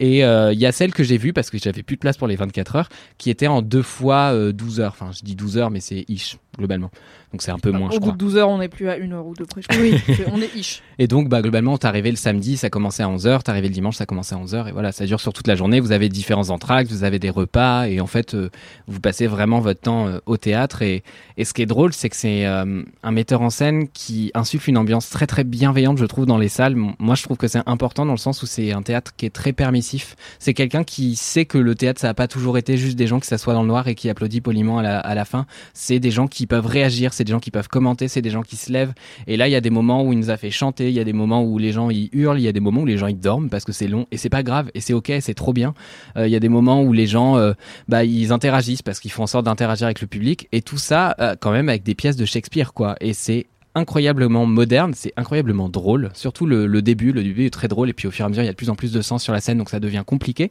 Et 0.00 0.24
euh, 0.24 0.52
il 0.52 0.58
y 0.58 0.66
a 0.66 0.72
celle 0.72 0.92
que 0.92 1.04
j'ai 1.04 1.16
vue 1.16 1.32
parce 1.32 1.48
que 1.48 1.58
j'avais 1.58 1.84
plus 1.84 1.94
de 1.94 2.00
place 2.00 2.16
pour 2.16 2.26
les 2.26 2.34
24 2.34 2.74
heures, 2.74 2.88
qui 3.18 3.30
était 3.30 3.46
en 3.46 3.62
deux 3.62 3.82
fois 3.82 4.32
euh, 4.34 4.52
12 4.52 4.80
heures. 4.80 4.92
Enfin, 5.00 5.12
je 5.12 5.22
dis 5.22 5.36
12 5.36 5.56
heures, 5.56 5.70
mais 5.70 5.80
c'est 5.80 6.04
ish 6.08 6.36
globalement. 6.56 6.90
Donc 7.32 7.42
c'est 7.42 7.50
un 7.50 7.58
peu 7.58 7.70
moins, 7.70 7.88
Au 7.88 7.92
je 7.92 7.96
bout 7.96 8.02
crois. 8.02 8.12
de 8.12 8.18
12 8.18 8.36
heures, 8.38 8.48
on 8.48 8.58
n'est 8.58 8.68
plus 8.68 8.88
à 8.88 8.96
une 8.96 9.12
heure 9.12 9.26
ou 9.26 9.34
deux 9.34 9.44
près. 9.44 9.60
je 9.60 9.68
crois. 9.68 9.80
Oui, 9.80 9.94
on 10.32 10.40
est 10.40 10.54
ish. 10.56 10.82
Et 10.98 11.06
donc, 11.06 11.28
bah, 11.28 11.42
globalement, 11.42 11.76
t'arrivais 11.78 12.10
le 12.10 12.16
samedi, 12.16 12.56
ça 12.56 12.70
commençait 12.70 13.02
à 13.02 13.08
11h, 13.08 13.42
t'arrivais 13.42 13.68
le 13.68 13.74
dimanche, 13.74 13.96
ça 13.96 14.06
commençait 14.06 14.34
à 14.34 14.38
11h, 14.38 14.68
et 14.68 14.72
voilà, 14.72 14.90
ça 14.92 15.04
dure 15.04 15.20
sur 15.20 15.32
toute 15.32 15.46
la 15.46 15.54
journée. 15.54 15.78
Vous 15.78 15.92
avez 15.92 16.08
différents 16.08 16.50
entractes, 16.50 16.90
vous 16.90 17.04
avez 17.04 17.18
des 17.18 17.30
repas, 17.30 17.86
et 17.86 18.00
en 18.00 18.06
fait, 18.06 18.34
euh, 18.34 18.50
vous 18.88 18.98
passez 18.98 19.26
vraiment 19.26 19.60
votre 19.60 19.80
temps 19.80 20.08
euh, 20.08 20.18
au 20.26 20.36
théâtre. 20.38 20.82
Et, 20.82 21.02
et 21.36 21.44
ce 21.44 21.52
qui 21.52 21.62
est 21.62 21.66
drôle, 21.66 21.92
c'est 21.92 22.08
que 22.08 22.16
c'est 22.16 22.46
euh, 22.46 22.82
un 23.02 23.10
metteur 23.12 23.42
en 23.42 23.50
scène 23.50 23.88
qui 23.88 24.30
insuffle 24.34 24.70
une 24.70 24.78
ambiance 24.78 25.10
très 25.10 25.26
très 25.26 25.44
bienveillante, 25.44 25.98
je 25.98 26.06
trouve, 26.06 26.26
dans 26.26 26.38
les 26.38 26.48
salles. 26.48 26.74
Moi, 26.76 27.14
je 27.14 27.22
trouve 27.22 27.36
que 27.36 27.46
c'est 27.46 27.60
important 27.66 28.06
dans 28.06 28.12
le 28.12 28.18
sens 28.18 28.42
où 28.42 28.46
c'est 28.46 28.72
un 28.72 28.82
théâtre 28.82 29.12
qui 29.16 29.26
est 29.26 29.30
très 29.30 29.52
permissif. 29.52 30.16
C'est 30.38 30.54
quelqu'un 30.54 30.82
qui 30.82 31.14
sait 31.14 31.44
que 31.44 31.58
le 31.58 31.74
théâtre, 31.74 32.00
ça 32.00 32.08
n'a 32.08 32.14
pas 32.14 32.26
toujours 32.26 32.58
été 32.58 32.76
juste 32.78 32.96
des 32.96 33.06
gens 33.06 33.20
qui 33.20 33.28
s'assoient 33.28 33.54
dans 33.54 33.62
le 33.62 33.68
noir 33.68 33.86
et 33.86 33.94
qui 33.94 34.08
applaudissent 34.08 34.40
poliment 34.40 34.78
à 34.78 34.82
la, 34.82 34.98
à 34.98 35.14
la 35.14 35.24
fin. 35.24 35.46
C'est 35.74 36.00
des 36.00 36.10
gens 36.10 36.26
qui 36.26 36.37
peuvent 36.46 36.66
réagir, 36.66 37.12
c'est 37.12 37.24
des 37.24 37.32
gens 37.32 37.40
qui 37.40 37.50
peuvent 37.50 37.68
commenter, 37.68 38.08
c'est 38.08 38.22
des 38.22 38.30
gens 38.30 38.42
qui 38.42 38.56
se 38.56 38.72
lèvent. 38.72 38.92
Et 39.26 39.36
là, 39.36 39.48
il 39.48 39.52
y 39.52 39.56
a 39.56 39.60
des 39.60 39.70
moments 39.70 40.04
où 40.04 40.12
il 40.12 40.18
nous 40.18 40.30
a 40.30 40.36
fait 40.36 40.50
chanter, 40.50 40.88
il 40.88 40.94
y 40.94 41.00
a 41.00 41.04
des 41.04 41.12
moments 41.12 41.42
où 41.42 41.58
les 41.58 41.72
gens 41.72 41.90
ils 41.90 42.08
hurlent, 42.12 42.38
il 42.38 42.44
y 42.44 42.48
a 42.48 42.52
des 42.52 42.60
moments 42.60 42.82
où 42.82 42.86
les 42.86 42.98
gens 42.98 43.06
ils 43.06 43.18
dorment 43.18 43.50
parce 43.50 43.64
que 43.64 43.72
c'est 43.72 43.88
long 43.88 44.06
et 44.10 44.16
c'est 44.16 44.28
pas 44.28 44.42
grave 44.42 44.70
et 44.74 44.80
c'est 44.80 44.92
ok, 44.92 45.12
c'est 45.20 45.34
trop 45.34 45.52
bien. 45.52 45.74
Euh, 46.16 46.26
Il 46.26 46.32
y 46.32 46.36
a 46.36 46.40
des 46.40 46.48
moments 46.48 46.82
où 46.82 46.92
les 46.92 47.06
gens 47.06 47.36
euh, 47.36 47.52
bah, 47.88 48.04
ils 48.04 48.32
interagissent 48.32 48.82
parce 48.82 49.00
qu'ils 49.00 49.10
font 49.10 49.24
en 49.24 49.26
sorte 49.26 49.46
d'interagir 49.46 49.86
avec 49.86 50.00
le 50.00 50.06
public 50.06 50.48
et 50.52 50.62
tout 50.62 50.78
ça 50.78 51.14
euh, 51.20 51.36
quand 51.38 51.50
même 51.50 51.68
avec 51.68 51.82
des 51.82 51.94
pièces 51.94 52.16
de 52.16 52.24
Shakespeare 52.24 52.72
quoi. 52.72 52.96
Et 53.00 53.12
c'est 53.12 53.46
incroyablement 53.74 54.46
moderne, 54.46 54.92
c'est 54.94 55.12
incroyablement 55.16 55.68
drôle, 55.68 56.10
surtout 56.14 56.46
le, 56.46 56.82
début, 56.82 57.12
le 57.12 57.22
début 57.22 57.46
est 57.46 57.50
très 57.50 57.68
drôle 57.68 57.88
et 57.88 57.92
puis 57.92 58.08
au 58.08 58.10
fur 58.10 58.24
et 58.24 58.26
à 58.26 58.28
mesure 58.28 58.42
il 58.42 58.46
y 58.46 58.48
a 58.48 58.52
de 58.52 58.56
plus 58.56 58.70
en 58.70 58.74
plus 58.74 58.92
de 58.92 59.00
sens 59.00 59.22
sur 59.22 59.32
la 59.32 59.40
scène 59.40 59.58
donc 59.58 59.70
ça 59.70 59.80
devient 59.80 60.02
compliqué. 60.04 60.50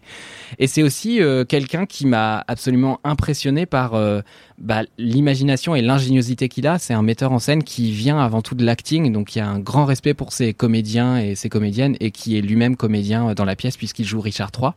Et 0.60 0.68
c'est 0.68 0.84
aussi 0.84 1.22
euh, 1.22 1.44
quelqu'un 1.44 1.86
qui 1.86 2.06
m'a 2.06 2.44
absolument 2.48 3.00
impressionné 3.04 3.66
par 3.66 3.96
euh, 3.96 4.22
bah, 4.58 4.84
l'imagination 4.98 5.76
et 5.76 5.82
l'ingéniosité 5.82 6.50
qu'il 6.50 6.68
a. 6.68 6.80
C'est 6.80 6.94
un 6.94 7.02
metteur 7.02 7.32
en 7.32 7.40
scène 7.40 7.64
qui 7.64 7.92
vient 7.92 8.20
avant 8.20 8.42
tout 8.42 8.56
de 8.56 8.66
l'acting, 8.66 9.12
donc 9.12 9.36
il 9.36 9.40
y 9.40 9.42
a 9.42 9.48
un 9.48 9.60
grand 9.60 9.86
respect 9.86 10.14
pour 10.14 10.34
ses 10.34 10.54
comédiens 10.54 11.18
et 11.18 11.36
ses 11.36 11.50
comédiennes 11.50 11.96
et 12.00 12.12
qui 12.12 12.38
est 12.38 12.42
lui-même 12.42 12.76
comédien 12.76 13.30
euh, 13.30 13.36
dans 13.36 13.46
la 13.46 13.56
pièce 13.56 13.78
puisqu'il 13.78 14.06
joue 14.06 14.22
Richard 14.22 14.52
III. 14.58 14.72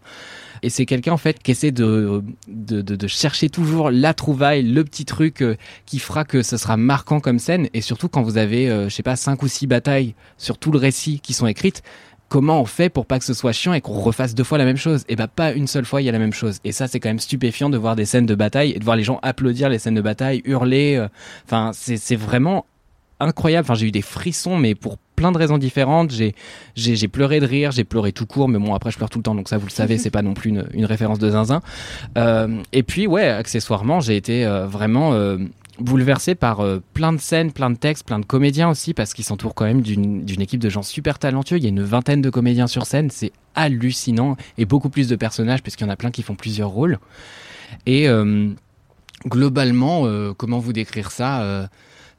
Et 0.62 0.70
c'est 0.70 0.86
quelqu'un 0.86 1.12
en 1.12 1.16
fait 1.16 1.42
qui 1.42 1.50
essaie 1.50 1.72
de, 1.72 2.22
de, 2.48 3.06
chercher 3.06 3.48
toujours 3.48 3.90
la 3.90 4.14
trouvaille, 4.14 4.62
le 4.62 4.84
petit 4.84 5.04
truc 5.04 5.42
euh, 5.42 5.56
qui 5.86 5.98
fera 5.98 6.24
que 6.24 6.42
ce 6.42 6.56
sera 6.56 6.76
marquant 6.76 7.20
comme 7.20 7.38
scène. 7.38 7.68
Et 7.74 7.80
surtout 7.80 8.08
quand 8.08 8.22
vous 8.22 8.38
avez, 8.38 8.68
euh, 8.70 8.88
je 8.88 8.94
sais 8.94 9.02
pas, 9.02 9.16
cinq 9.16 9.42
ou 9.42 9.48
six 9.48 9.66
batailles 9.66 10.14
sur 10.38 10.58
tout 10.58 10.70
le 10.70 10.78
récit 10.78 11.20
qui 11.20 11.32
sont 11.32 11.46
écrites, 11.46 11.82
comment 12.28 12.60
on 12.60 12.64
fait 12.64 12.88
pour 12.88 13.06
pas 13.06 13.18
que 13.18 13.24
ce 13.24 13.34
soit 13.34 13.52
chiant 13.52 13.72
et 13.72 13.80
qu'on 13.80 13.98
refasse 13.98 14.34
deux 14.34 14.44
fois 14.44 14.58
la 14.58 14.64
même 14.64 14.76
chose? 14.76 15.04
Et 15.08 15.16
bah 15.16 15.28
pas 15.28 15.52
une 15.52 15.66
seule 15.66 15.84
fois 15.84 16.00
il 16.00 16.04
y 16.04 16.08
a 16.08 16.12
la 16.12 16.18
même 16.18 16.32
chose. 16.32 16.58
Et 16.64 16.72
ça 16.72 16.88
c'est 16.88 17.00
quand 17.00 17.08
même 17.08 17.18
stupéfiant 17.18 17.70
de 17.70 17.76
voir 17.76 17.96
des 17.96 18.04
scènes 18.04 18.26
de 18.26 18.34
bataille 18.34 18.72
et 18.72 18.78
de 18.78 18.84
voir 18.84 18.96
les 18.96 19.04
gens 19.04 19.18
applaudir 19.22 19.68
les 19.68 19.78
scènes 19.78 19.94
de 19.96 20.00
bataille, 20.02 20.42
hurler. 20.44 20.96
euh, 20.96 21.08
Enfin 21.44 21.72
c'est 21.74 22.16
vraiment 22.16 22.66
incroyable. 23.20 23.66
Enfin 23.66 23.74
j'ai 23.74 23.86
eu 23.86 23.92
des 23.92 24.02
frissons 24.02 24.56
mais 24.56 24.74
pour 24.74 24.98
plein 25.16 25.32
de 25.32 25.38
raisons 25.38 25.58
différentes. 25.58 26.10
J'ai 26.10 26.34
j'ai 26.74 26.96
j'ai 26.96 27.08
pleuré 27.08 27.40
de 27.40 27.46
rire, 27.46 27.70
j'ai 27.70 27.84
pleuré 27.84 28.12
tout 28.12 28.26
court, 28.26 28.48
mais 28.48 28.58
bon 28.58 28.74
après 28.74 28.90
je 28.90 28.96
pleure 28.96 29.10
tout 29.10 29.18
le 29.18 29.22
temps 29.22 29.34
donc 29.34 29.48
ça 29.48 29.58
vous 29.58 29.66
le 29.66 29.72
savez 29.72 29.98
c'est 30.02 30.10
pas 30.10 30.22
non 30.22 30.34
plus 30.34 30.50
une, 30.50 30.66
une 30.72 30.84
référence 30.86 31.18
de 31.18 31.30
zinzin. 31.30 31.60
Euh, 32.18 32.62
et 32.72 32.82
puis 32.82 33.06
ouais 33.06 33.28
accessoirement 33.28 34.00
j'ai 34.00 34.16
été 34.16 34.46
euh, 34.46 34.66
vraiment 34.66 35.12
euh, 35.14 35.38
bouleversé 35.78 36.34
par 36.34 36.60
euh, 36.60 36.82
plein 36.94 37.12
de 37.12 37.18
scènes, 37.18 37.52
plein 37.52 37.70
de 37.70 37.76
textes, 37.76 38.06
plein 38.06 38.18
de 38.18 38.24
comédiens 38.24 38.68
aussi, 38.68 38.94
parce 38.94 39.14
qu'ils 39.14 39.24
s'entourent 39.24 39.54
quand 39.54 39.64
même 39.64 39.82
d'une 39.82 40.24
d'une 40.24 40.40
équipe 40.40 40.60
de 40.60 40.68
gens 40.68 40.82
super 40.82 41.18
talentueux. 41.18 41.56
Il 41.56 41.62
y 41.62 41.66
a 41.66 41.70
une 41.70 41.82
vingtaine 41.82 42.22
de 42.22 42.30
comédiens 42.30 42.66
sur 42.66 42.86
scène, 42.86 43.10
c'est 43.10 43.32
hallucinant, 43.54 44.36
et 44.58 44.64
beaucoup 44.64 44.90
plus 44.90 45.08
de 45.08 45.16
personnages, 45.16 45.62
puisqu'il 45.62 45.84
y 45.84 45.86
en 45.86 45.90
a 45.90 45.96
plein 45.96 46.10
qui 46.10 46.22
font 46.22 46.34
plusieurs 46.34 46.70
rôles. 46.70 46.98
Et 47.86 48.08
globalement, 49.26 50.06
comment 50.34 50.58
vous 50.58 50.72
décrire 50.72 51.10
ça 51.10 51.68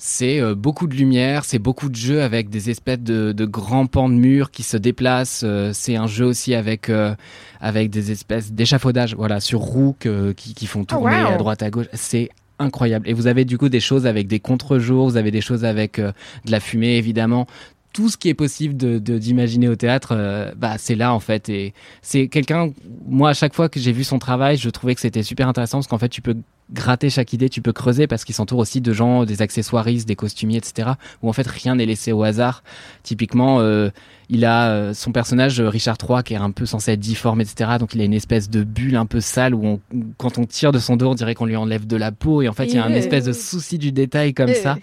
c'est 0.03 0.39
euh, 0.41 0.55
beaucoup 0.55 0.87
de 0.87 0.95
lumière, 0.95 1.45
c'est 1.45 1.59
beaucoup 1.59 1.87
de 1.87 1.95
jeux 1.95 2.23
avec 2.23 2.49
des 2.49 2.71
espèces 2.71 3.01
de, 3.01 3.33
de 3.33 3.45
grands 3.45 3.85
pans 3.85 4.09
de 4.09 4.15
murs 4.15 4.49
qui 4.49 4.63
se 4.63 4.75
déplacent. 4.75 5.43
euh, 5.45 5.69
c'est 5.75 5.95
un 5.95 6.07
jeu 6.07 6.25
aussi 6.25 6.55
avec 6.55 6.89
euh, 6.89 7.13
avec 7.59 7.91
des 7.91 8.09
espèces 8.09 8.51
d'échafaudage, 8.51 9.13
voilà, 9.15 9.39
sur 9.39 9.59
roues 9.59 9.95
que- 9.99 10.31
qui, 10.31 10.55
qui 10.55 10.65
font 10.65 10.85
tourner 10.85 11.21
wow. 11.21 11.27
à 11.33 11.37
droite 11.37 11.61
à 11.61 11.69
gauche. 11.69 11.85
C'est 11.93 12.29
incroyable. 12.57 13.07
Et 13.07 13.13
vous 13.13 13.27
avez 13.27 13.45
du 13.45 13.59
coup 13.59 13.69
des 13.69 13.79
choses 13.79 14.07
avec 14.07 14.25
des 14.27 14.39
contre-jours, 14.39 15.07
vous 15.07 15.17
avez 15.17 15.29
des 15.29 15.41
choses 15.41 15.63
avec 15.65 15.99
euh, 15.99 16.11
de 16.45 16.51
la 16.51 16.59
fumée 16.59 16.95
évidemment. 16.97 17.45
Tout 17.93 18.09
ce 18.09 18.17
qui 18.17 18.27
est 18.29 18.33
possible 18.33 18.75
de 18.77 18.97
de- 18.97 19.19
d'imaginer 19.19 19.67
au 19.67 19.75
théâtre, 19.75 20.13
euh, 20.13 20.51
bah 20.57 20.77
c'est 20.79 20.95
là 20.95 21.13
en 21.13 21.19
fait. 21.19 21.47
Et 21.49 21.75
c'est 22.01 22.27
quelqu'un. 22.27 22.71
Moi, 23.07 23.29
à 23.29 23.33
chaque 23.33 23.53
fois 23.53 23.69
que 23.69 23.79
j'ai 23.79 23.91
vu 23.91 24.03
son 24.03 24.17
travail, 24.17 24.57
je 24.57 24.69
trouvais 24.71 24.95
que 24.95 25.01
c'était 25.01 25.21
super 25.21 25.47
intéressant 25.47 25.77
parce 25.77 25.87
qu'en 25.87 25.99
fait, 25.99 26.09
tu 26.09 26.21
peux 26.23 26.37
gratter 26.73 27.09
chaque 27.09 27.33
idée, 27.33 27.49
tu 27.49 27.61
peux 27.61 27.73
creuser 27.73 28.07
parce 28.07 28.23
qu'il 28.23 28.33
s'entoure 28.35 28.59
aussi 28.59 28.81
de 28.81 28.93
gens, 28.93 29.25
des 29.25 29.41
accessoiristes, 29.41 30.07
des 30.07 30.15
costumiers, 30.15 30.57
etc. 30.57 30.91
Où 31.21 31.29
en 31.29 31.33
fait 31.33 31.47
rien 31.47 31.75
n'est 31.75 31.85
laissé 31.85 32.11
au 32.11 32.23
hasard. 32.23 32.63
Typiquement, 33.03 33.59
euh, 33.59 33.89
il 34.29 34.45
a 34.45 34.69
euh, 34.69 34.93
son 34.93 35.11
personnage 35.11 35.59
euh, 35.59 35.67
Richard 35.67 35.97
III 36.01 36.23
qui 36.23 36.33
est 36.33 36.37
un 36.37 36.51
peu 36.51 36.65
censé 36.65 36.91
être 36.93 36.99
difforme, 36.99 37.41
etc. 37.41 37.71
Donc 37.79 37.93
il 37.93 38.01
a 38.01 38.05
une 38.05 38.13
espèce 38.13 38.49
de 38.49 38.63
bulle 38.63 38.95
un 38.95 39.05
peu 39.05 39.19
sale 39.19 39.53
où, 39.53 39.65
on- 39.65 39.79
où 39.93 40.03
quand 40.17 40.37
on 40.37 40.45
tire 40.45 40.71
de 40.71 40.79
son 40.79 40.95
dos, 40.95 41.09
on 41.09 41.15
dirait 41.15 41.35
qu'on 41.35 41.45
lui 41.45 41.55
enlève 41.57 41.85
de 41.87 41.97
la 41.97 42.11
peau. 42.11 42.41
Et 42.41 42.47
en 42.47 42.53
fait, 42.53 42.65
il 42.67 42.75
y 42.75 42.77
a 42.77 42.85
un 42.85 42.93
Eh. 42.93 42.97
espèce 42.97 43.25
de 43.25 43.33
souci 43.33 43.77
du 43.77 43.91
détail 43.91 44.33
comme 44.33 44.49
Eh. 44.49 44.53
ça. 44.53 44.77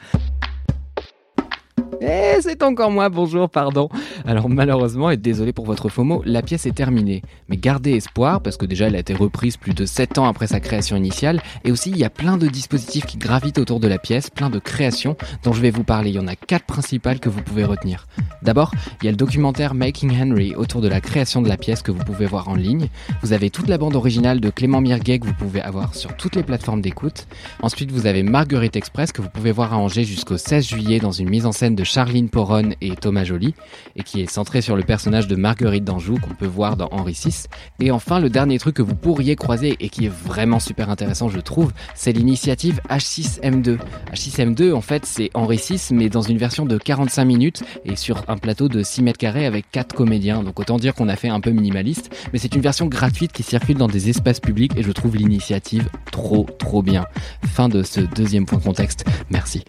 Eh, 2.01 2.39
c'est 2.41 2.63
encore 2.63 2.93
moi, 2.93 3.09
bonjour, 3.09 3.51
pardon. 3.51 3.89
Alors 4.25 4.49
malheureusement, 4.49 5.11
et 5.11 5.17
désolé 5.17 5.53
pour 5.53 5.65
votre 5.65 5.89
faux 5.89 6.05
mot, 6.05 6.23
la 6.25 6.43
pièce 6.43 6.65
est 6.67 6.73
terminée. 6.73 7.23
Mais 7.49 7.57
gardez 7.57 7.97
espoir, 7.97 8.41
parce 8.41 8.57
que 8.57 8.67
déjà 8.67 8.87
elle 8.87 8.95
a 8.95 9.01
été 9.01 9.15
reprise 9.15 9.57
plus 9.57 9.75
de 9.75 9.85
7 9.85 10.19
ans 10.19 10.27
après 10.27 10.47
sa 10.47 10.61
création 10.61 10.97
initiale, 10.97 11.43
et 11.65 11.73
aussi 11.73 11.91
il 11.91 11.99
y 11.99 12.05
a 12.05 12.11
plein 12.11 12.37
de 12.37 12.47
dispositifs 12.47 13.05
qui 13.05 13.19
gravitent 13.19 13.59
autour 13.59 13.81
de 13.81 13.89
la 13.89 13.99
pièce, 13.99 14.31
plein 14.31 14.49
de 14.49 14.61
créations 14.61 15.17
dont 15.43 15.53
je 15.53 15.61
vais 15.61 15.71
vous 15.71 15.83
parler. 15.83 16.11
Il 16.11 16.17
y 16.17 16.21
en 16.21 16.29
a 16.29 16.37
quatre 16.37 16.67
principales 16.67 17.19
que 17.19 17.29
vous 17.29 17.43
pouvez 17.43 17.65
retenir. 17.65 18.07
D'abord, 18.43 18.73
il 19.03 19.07
y 19.07 19.09
a 19.09 19.11
le 19.11 19.17
documentaire 19.17 19.75
Making 19.75 20.13
Henry 20.21 20.55
autour 20.55 20.81
de 20.81 20.89
la 20.89 21.01
création 21.01 21.43
de 21.43 21.49
la 21.49 21.57
pièce 21.57 21.83
que 21.83 21.91
vous 21.91 22.05
pouvez 22.05 22.27
voir 22.27 22.49
en 22.49 22.55
ligne. 22.55 22.89
Vous 23.23 23.33
avez 23.33 23.51
toute 23.51 23.69
la 23.69 23.79
bande 23.79 23.97
originale 23.97 24.41
de 24.41 24.51
Clément 24.51 24.81
Mirguet 24.81 25.19
que 25.19 25.27
vous 25.27 25.35
pouvez 25.35 25.61
avoir 25.61 25.97
sur 25.97 26.17
toutes 26.17 26.37
les 26.37 26.45
plateformes 26.45 26.81
d'écoute. 26.81 27.27
Ensuite, 27.61 27.91
vous 27.91 28.07
avez 28.07 28.23
Marguerite 28.23 28.77
Express 28.77 29.11
que 29.11 29.21
vous 29.21 29.31
pouvez 29.31 29.51
voir 29.51 29.73
à 29.73 29.79
Angers 29.79 30.05
jusqu'au 30.05 30.37
16 30.37 30.69
juillet 30.69 31.01
dans 31.01 31.11
une 31.11 31.29
mise 31.29 31.45
en 31.45 31.53
scène 31.53 31.75
de 31.75 31.88
Charline 31.89 32.29
Poronne 32.29 32.75
et 32.81 32.95
Thomas 32.95 33.25
Joly 33.25 33.55
et 33.97 34.03
qui 34.03 34.21
est 34.21 34.31
centrée 34.31 34.61
sur 34.61 34.77
le 34.77 34.83
personnage 34.83 35.27
de 35.27 35.37
Marguerite 35.37 35.85
d'Anjou 35.85 36.19
qu'on 36.19 36.35
peut 36.35 36.47
voir 36.47 36.77
dans 36.77 36.89
Henri 36.93 37.13
VI. 37.13 37.47
Et 37.81 37.91
enfin, 37.91 38.21
le 38.21 38.31
dernier 38.31 38.59
truc 38.59 38.77
que 38.77 38.83
vous 38.83 38.95
pourriez 38.95 39.37
croiser 39.37 39.77
et 39.81 39.89
qui 39.89 40.07
est 40.07 40.13
vraiment 40.13 40.61
super 40.61 40.91
intéressant, 40.91 41.29
je 41.29 41.41
trouve, 41.41 41.73
c'est 41.95 42.13
l'initiative 42.13 42.81
H6M2. 42.91 43.79
H6M2, 44.13 44.73
en 44.73 44.81
fait, 44.81 45.07
c'est 45.07 45.31
Henri 45.35 45.57
VI 45.57 45.81
mais 45.93 46.09
dans 46.09 46.23
une 46.23 46.39
version 46.39 46.67
de 46.67 46.77
45 46.77 47.25
minutes 47.25 47.63
et 47.85 47.97
sur 47.97 48.23
un 48.29 48.37
plateau 48.37 48.69
de 48.69 48.83
6 48.83 49.03
mètres 49.03 49.19
carrés 49.19 49.47
avec 49.47 49.71
4 49.71 49.95
comédiens. 49.95 50.43
Donc 50.43 50.61
autant 50.61 50.77
dire 50.77 50.95
qu'on 50.95 51.09
a 51.09 51.17
fait 51.17 51.29
un 51.29 51.41
peu 51.41 51.51
minimaliste, 51.51 52.15
mais 52.33 52.39
c'est 52.39 52.55
une 52.55 52.63
version 52.63 52.87
gratuite 52.87 53.33
qui 53.33 53.43
circule 53.43 53.77
dans 53.77 53.89
des 53.89 54.11
espaces 54.11 54.41
publics 54.41 54.73
et 54.77 54.83
je 54.83 54.93
trouve 54.93 55.17
l'initiative 55.17 55.89
trop 56.13 56.47
trop 56.59 56.83
bien. 56.83 57.07
Fin 57.45 57.69
de 57.69 57.83
ce 57.83 58.01
deuxième 58.01 58.47
point 58.47 58.61
contexte. 58.61 59.05
Merci. 59.31 59.65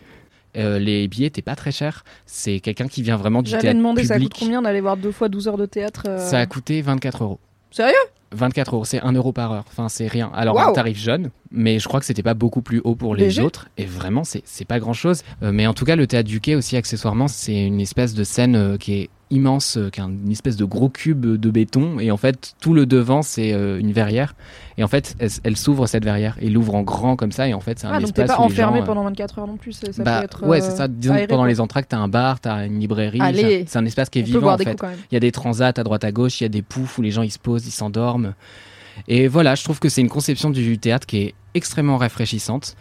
Euh, 0.58 0.80
les 0.80 1.08
billets 1.08 1.28
étaient 1.28 1.42
pas 1.42 1.56
très 1.56 1.72
chers. 1.72 2.04
C'est 2.26 2.60
quelqu'un 2.60 2.88
qui 2.88 3.02
vient 3.04 3.18
vraiment 3.18 3.42
du 3.42 3.52
théâtre 3.52 3.78
demander 3.78 4.04
ça 4.04 4.16
public. 4.16 4.32
coûte 4.34 4.40
combien 4.42 4.62
d'aller 4.62 4.82
voir 4.82 4.98
deux 4.98 5.12
fois 5.12 5.30
12 5.30 5.48
heures 5.48 5.58
de 5.58 5.66
théâtre 5.66 6.04
euh, 6.08 6.18
Ça 6.18 6.40
a 6.40 6.46
coûté 6.46 6.82
24 6.82 7.24
euros. 7.24 7.40
Sérieux? 7.72 7.94
24 8.32 8.76
euros, 8.76 8.86
c'est 8.86 9.02
1 9.02 9.12
euro 9.14 9.32
par 9.32 9.52
heure. 9.52 9.66
Enfin, 9.70 9.90
c'est 9.90 10.06
rien. 10.08 10.32
Alors, 10.36 10.60
un 10.60 10.72
tarif 10.72 10.98
jeune, 11.00 11.32
mais 11.52 11.80
je 11.80 11.88
crois 11.88 12.00
que 12.00 12.06
c'était 12.06 12.22
pas 12.24 12.36
beaucoup 12.36 12.62
plus 12.62 12.80
haut 12.84 12.94
pour 12.96 13.16
les 13.16 13.26
Léger? 13.26 13.42
autres. 13.42 13.70
Et 13.78 13.86
vraiment, 13.86 14.24
c'est 14.24 14.66
pas 14.68 14.80
grand 14.80 14.94
chose. 14.94 15.24
mais 15.42 15.66
en 15.66 15.74
tout 15.74 15.86
cas, 15.86 15.96
le 15.96 16.06
théâtre 16.06 16.30
du 16.30 16.40
quai 16.40 16.54
aussi, 16.56 16.78
accessoirement, 16.78 17.28
c'est 17.28 17.60
une 17.60 17.82
espèce 17.82 18.14
de 18.14 18.24
scène 18.24 18.56
euh, 18.56 18.78
qui 18.78 18.94
est 18.94 19.10
immense, 19.32 19.78
euh, 19.78 19.90
qui 19.90 20.00
est 20.00 20.04
un- 20.04 20.10
une 20.10 20.32
espèce 20.32 20.56
de 20.56 20.66
gros 20.66 20.90
cube 20.90 21.26
de 21.26 21.50
béton. 21.52 22.00
Et 22.00 22.12
en 22.12 22.18
fait, 22.18 22.54
tout 22.60 22.74
le 22.74 22.86
devant, 22.86 23.22
c'est 23.22 23.54
euh, 23.54 23.80
une 23.80 23.92
verrière. 23.92 24.36
Et 24.78 24.84
en 24.84 24.88
fait, 24.88 25.16
elle, 25.20 25.30
elle 25.44 25.58
s'ouvre 25.58 25.86
cette 25.88 26.04
verrière. 26.04 26.36
Et 26.42 26.50
l'ouvre 26.50 26.76
en 26.76 26.82
grand 26.82 27.16
comme 27.16 27.32
ça. 27.32 27.48
Et 27.48 27.54
en 27.54 27.60
fait, 27.60 27.78
c'est 27.80 27.88
un 27.88 27.92
Ah, 27.92 28.00
donc 28.00 28.14
t'es 28.14 28.22
espace 28.24 28.38
pas 28.38 28.44
où 28.44 28.46
enfermé 28.46 28.78
gens, 28.80 28.84
euh, 28.84 28.88
pendant 28.88 29.04
24 29.04 29.40
heures 29.40 29.48
non 29.48 29.58
plus. 29.58 29.74
Ça 29.74 30.04
bah, 30.04 30.20
peut 30.20 30.26
être. 30.26 30.48
ouais, 30.48 30.62
c'est 30.62 30.76
ça. 30.76 30.88
Disons 30.88 31.14
aéré, 31.14 31.26
que 31.26 31.30
pendant 31.30 31.44
quoi. 31.44 31.50
les 31.50 31.60
entractes, 31.60 31.92
t'as 31.92 31.98
un 31.98 32.08
bar, 32.08 32.40
t'as 32.40 32.66
une 32.66 32.80
librairie. 32.80 33.20
C'est 33.68 33.78
un 33.78 33.86
espace 33.86 34.10
qui 34.10 34.20
est 34.20 34.24
On 34.24 34.26
vivant 34.26 34.54
en 34.54 34.58
fait. 34.58 34.78
Il 35.12 35.14
y 35.14 35.18
a 35.18 35.20
des 35.20 35.32
transats 35.32 35.74
à 35.76 35.84
droite 35.84 36.04
à 36.04 36.12
gauche, 36.12 36.42
il 36.42 36.44
y 36.44 36.46
a 36.46 36.50
des 36.50 36.62
poufs 36.62 36.98
où 36.98 37.02
les 37.02 37.12
gens 37.12 37.22
ils 37.22 37.32
se 37.32 37.40
posent, 37.40 37.68
ils 37.68 37.72
s'endorment. 37.72 38.34
Et 39.08 39.28
voilà, 39.28 39.56
je 39.56 39.64
trouve 39.64 39.80
que 39.80 39.90
c'est 39.90 40.02
une 40.02 40.10
conception 40.10 40.50
du 40.50 40.78
théâtre 40.78 41.08
qui 41.08 41.18
est 41.20 41.34
extrêmement 41.54 41.98
rafraîchissante 41.98 42.76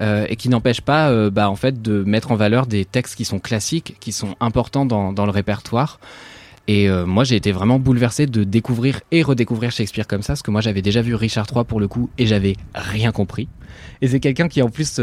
euh, 0.00 0.26
et 0.28 0.36
qui 0.36 0.48
n'empêche 0.48 0.80
pas, 0.80 1.10
euh, 1.10 1.30
bah, 1.30 1.50
en 1.50 1.56
fait, 1.56 1.82
de 1.82 2.02
mettre 2.04 2.32
en 2.32 2.36
valeur 2.36 2.66
des 2.66 2.84
textes 2.84 3.16
qui 3.16 3.26
sont 3.26 3.38
classiques, 3.38 3.96
qui 4.00 4.12
sont 4.12 4.34
importants 4.40 4.86
dans, 4.86 5.12
le 5.12 5.30
répertoire. 5.30 6.00
Et 6.68 6.88
euh, 6.88 7.04
moi, 7.04 7.24
j'ai 7.24 7.36
été 7.36 7.52
vraiment 7.52 7.78
bouleversé 7.78 8.26
de 8.26 8.44
découvrir 8.44 9.00
et 9.10 9.22
redécouvrir 9.22 9.72
Shakespeare 9.72 10.06
comme 10.06 10.22
ça, 10.22 10.34
parce 10.34 10.42
que 10.42 10.50
moi, 10.50 10.62
j'avais 10.62 10.82
déjà 10.82 11.02
vu 11.02 11.14
Richard 11.14 11.46
III 11.54 11.64
pour 11.64 11.80
le 11.80 11.88
coup 11.88 12.08
et 12.16 12.26
j'avais 12.26 12.56
rien 12.74 13.12
compris. 13.12 13.48
Et 14.00 14.08
c'est 14.08 14.20
quelqu'un 14.20 14.48
qui, 14.48 14.62
en 14.62 14.70
plus, 14.70 15.00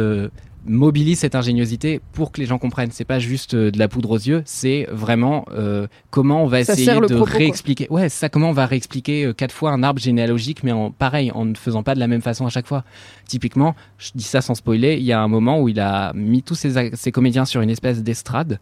mobilise 0.67 1.19
cette 1.19 1.35
ingéniosité 1.35 2.01
pour 2.13 2.31
que 2.31 2.39
les 2.39 2.45
gens 2.45 2.57
comprennent. 2.57 2.91
C'est 2.91 3.05
pas 3.05 3.19
juste 3.19 3.53
euh, 3.53 3.71
de 3.71 3.79
la 3.79 3.87
poudre 3.87 4.11
aux 4.11 4.17
yeux, 4.17 4.41
c'est 4.45 4.87
vraiment 4.91 5.45
euh, 5.51 5.87
comment 6.09 6.43
on 6.43 6.47
va 6.47 6.63
Ça 6.63 6.73
essayer 6.73 6.93
de 6.93 7.05
propos, 7.05 7.25
quoi. 7.25 7.37
réexpliquer. 7.37 7.87
Ouais, 7.89 8.09
ça. 8.09 8.29
Comment 8.29 8.49
on 8.49 8.53
va 8.53 8.65
réexpliquer 8.65 9.25
euh, 9.25 9.33
quatre 9.33 9.51
fois 9.51 9.71
un 9.71 9.83
arbre 9.83 9.99
généalogique, 9.99 10.63
mais 10.63 10.71
en 10.71 10.91
pareil, 10.91 11.31
en 11.33 11.45
ne 11.45 11.55
faisant 11.55 11.83
pas 11.83 11.95
de 11.95 11.99
la 11.99 12.07
même 12.07 12.21
façon 12.21 12.45
à 12.45 12.49
chaque 12.49 12.67
fois. 12.67 12.83
Typiquement, 13.27 13.75
je 13.97 14.11
dis 14.15 14.23
ça 14.23 14.41
sans 14.41 14.55
spoiler, 14.55 14.97
il 14.97 15.03
y 15.03 15.11
a 15.11 15.21
un 15.21 15.27
moment 15.27 15.59
où 15.61 15.69
il 15.69 15.79
a 15.79 16.13
mis 16.13 16.43
tous 16.43 16.55
ses, 16.55 16.95
ses 16.95 17.11
comédiens 17.11 17.45
sur 17.45 17.61
une 17.61 17.69
espèce 17.69 18.03
d'estrade 18.03 18.59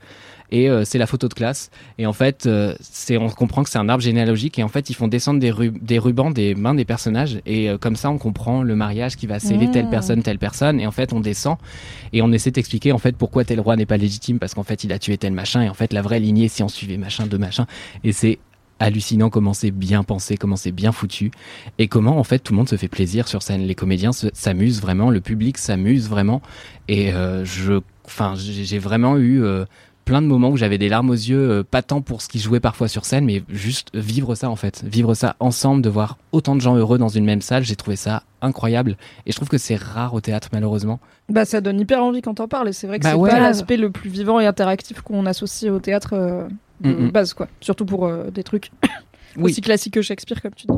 et 0.52 0.70
euh, 0.70 0.84
c'est 0.86 0.98
la 0.98 1.08
photo 1.08 1.28
de 1.28 1.34
classe. 1.34 1.70
Et 1.98 2.06
en 2.06 2.14
fait, 2.14 2.46
euh, 2.46 2.76
c'est 2.82 3.18
on 3.18 3.30
comprend 3.30 3.64
que 3.64 3.70
c'est 3.70 3.78
un 3.80 3.90
arbre 3.90 4.04
généalogique 4.04 4.60
et 4.60 4.64
en 4.64 4.68
fait, 4.68 4.90
ils 4.90 4.94
font 4.96 5.08
descendre 5.08 5.40
des, 5.40 5.52
ru- 5.52 5.72
des 5.82 6.00
rubans 6.00 6.32
des 6.32 6.56
mains 6.56 6.76
des 6.76 6.86
personnages 6.86 7.40
et 7.46 7.70
euh, 7.70 7.78
comme 7.78 7.96
ça, 7.96 8.10
on 8.10 8.18
comprend 8.18 8.64
le 8.64 8.76
mariage 8.76 9.16
qui 9.16 9.28
va 9.28 9.40
sceller 9.40 9.70
telle 9.72 9.86
Mmh. 9.86 9.90
personne, 9.90 10.24
telle 10.24 10.40
personne. 10.40 10.80
Et 10.80 10.88
en 10.88 10.92
fait, 10.92 11.14
on 11.14 11.20
descend 11.20 11.58
et 12.14 12.22
on 12.22 12.32
essaie 12.32 12.52
d'expliquer 12.52 12.92
en 12.92 12.98
fait 12.98 13.16
pourquoi 13.16 13.44
tel 13.46 13.60
roi 13.60 13.76
n'est 13.76 13.86
pas 13.86 13.98
légitime 13.98 14.40
parce 14.40 14.54
qu'en 14.54 14.64
fait, 14.64 14.84
il 14.84 14.92
a 14.94 15.00
tué 15.00 15.18
tel 15.18 15.34
machin 15.34 15.62
et 15.62 15.70
en 15.70 15.74
fait, 15.74 15.94
la 15.94 16.02
vraie 16.02 16.20
lignée, 16.20 16.48
si 16.48 16.64
on 16.64 16.68
suivait 16.68 16.98
machin 16.98 17.28
de 17.28 17.38
machin. 17.38 17.66
Et 18.04 18.12
c'est 18.12 18.40
hallucinant 18.78 19.30
comment 19.30 19.54
c'est 19.54 19.72
bien 19.72 20.04
pensé, 20.04 20.36
comment 20.36 20.58
c'est 20.58 20.74
bien 20.74 20.92
foutu 20.92 21.32
et 21.78 21.88
comment 21.88 22.18
en 22.20 22.26
fait 22.26 22.40
tout 22.40 22.52
le 22.52 22.58
monde 22.58 22.68
se 22.68 22.76
fait 22.76 22.90
plaisir 22.90 23.28
sur 23.30 23.42
scène. 23.42 23.62
Les 23.62 23.74
comédiens 23.76 24.12
se- 24.12 24.28
s'amusent 24.34 24.82
vraiment, 24.82 25.10
le 25.12 25.22
public 25.22 25.58
s'amuse 25.58 26.10
vraiment 26.10 26.42
et 26.90 27.14
euh, 27.14 27.46
je, 27.46 27.80
enfin, 28.06 28.34
j'ai 28.36 28.66
j'ai 28.66 28.78
vraiment 28.80 29.16
eu 29.18 29.42
euh, 29.44 29.64
plein 30.06 30.22
de 30.22 30.28
moments 30.28 30.50
où 30.50 30.58
j'avais 30.58 30.78
des 30.78 30.88
larmes 30.88 31.10
aux 31.10 31.14
yeux, 31.14 31.50
euh, 31.50 31.64
pas 31.64 31.82
tant 31.82 32.02
pour 32.02 32.22
ce 32.22 32.30
qu'ils 32.30 32.42
jouaient 32.42 32.60
parfois 32.60 32.88
sur 32.88 33.06
scène, 33.06 33.26
mais 33.26 33.44
juste 33.50 33.90
vivre 33.94 34.36
ça 34.36 34.50
en 34.50 34.56
fait, 34.56 34.84
vivre 34.86 35.14
ça 35.16 35.36
ensemble, 35.40 35.82
de 35.82 35.90
voir 35.90 36.18
autant 36.32 36.56
de 36.56 36.62
gens 36.62 36.76
heureux 36.76 36.98
dans 36.98 37.10
une 37.10 37.26
même 37.26 37.42
salle, 37.42 37.64
j'ai 37.64 37.76
trouvé 37.76 37.96
ça 37.96 38.24
incroyable 38.42 38.98
et 39.26 39.32
je 39.32 39.36
trouve 39.36 39.50
que 39.50 39.58
c'est 39.58 39.76
rare 39.76 40.14
au 40.14 40.22
théâtre 40.22 40.50
malheureusement. 40.54 41.00
Bah, 41.30 41.44
ça 41.46 41.60
donne 41.60 41.80
hyper 41.80 42.04
envie 42.04 42.22
quand 42.22 42.36
t'en 42.36 42.48
parles. 42.48 42.70
Et 42.70 42.74
c'est 42.74 42.86
vrai 42.86 43.00
que 43.00 43.04
Bah 43.04 43.12
c'est 43.12 43.18
ouais. 43.18 43.30
pas 43.32 43.40
l'aspect 43.40 43.78
le 43.78 43.90
plus 43.90 44.10
vivant 44.12 44.40
et 44.40 44.46
interactif 44.46 45.02
qu'on 45.02 45.26
associe 45.26 45.72
au 45.72 45.80
théâtre 45.80 46.14
euh, 46.14 46.48
de 46.82 46.92
Mm, 46.92 47.06
mm. 47.08 47.12
base, 47.12 47.34
quoi. 47.34 47.48
Surtout 47.62 47.86
pour 47.86 48.06
euh, 48.06 48.30
des 48.30 48.44
trucs 48.44 48.70
Oui. 49.38 49.52
aussi 49.52 49.62
classiques 49.62 49.94
que 49.96 50.02
Shakespeare, 50.02 50.42
comme 50.42 50.54
tu 50.54 50.68
dis. 50.68 50.74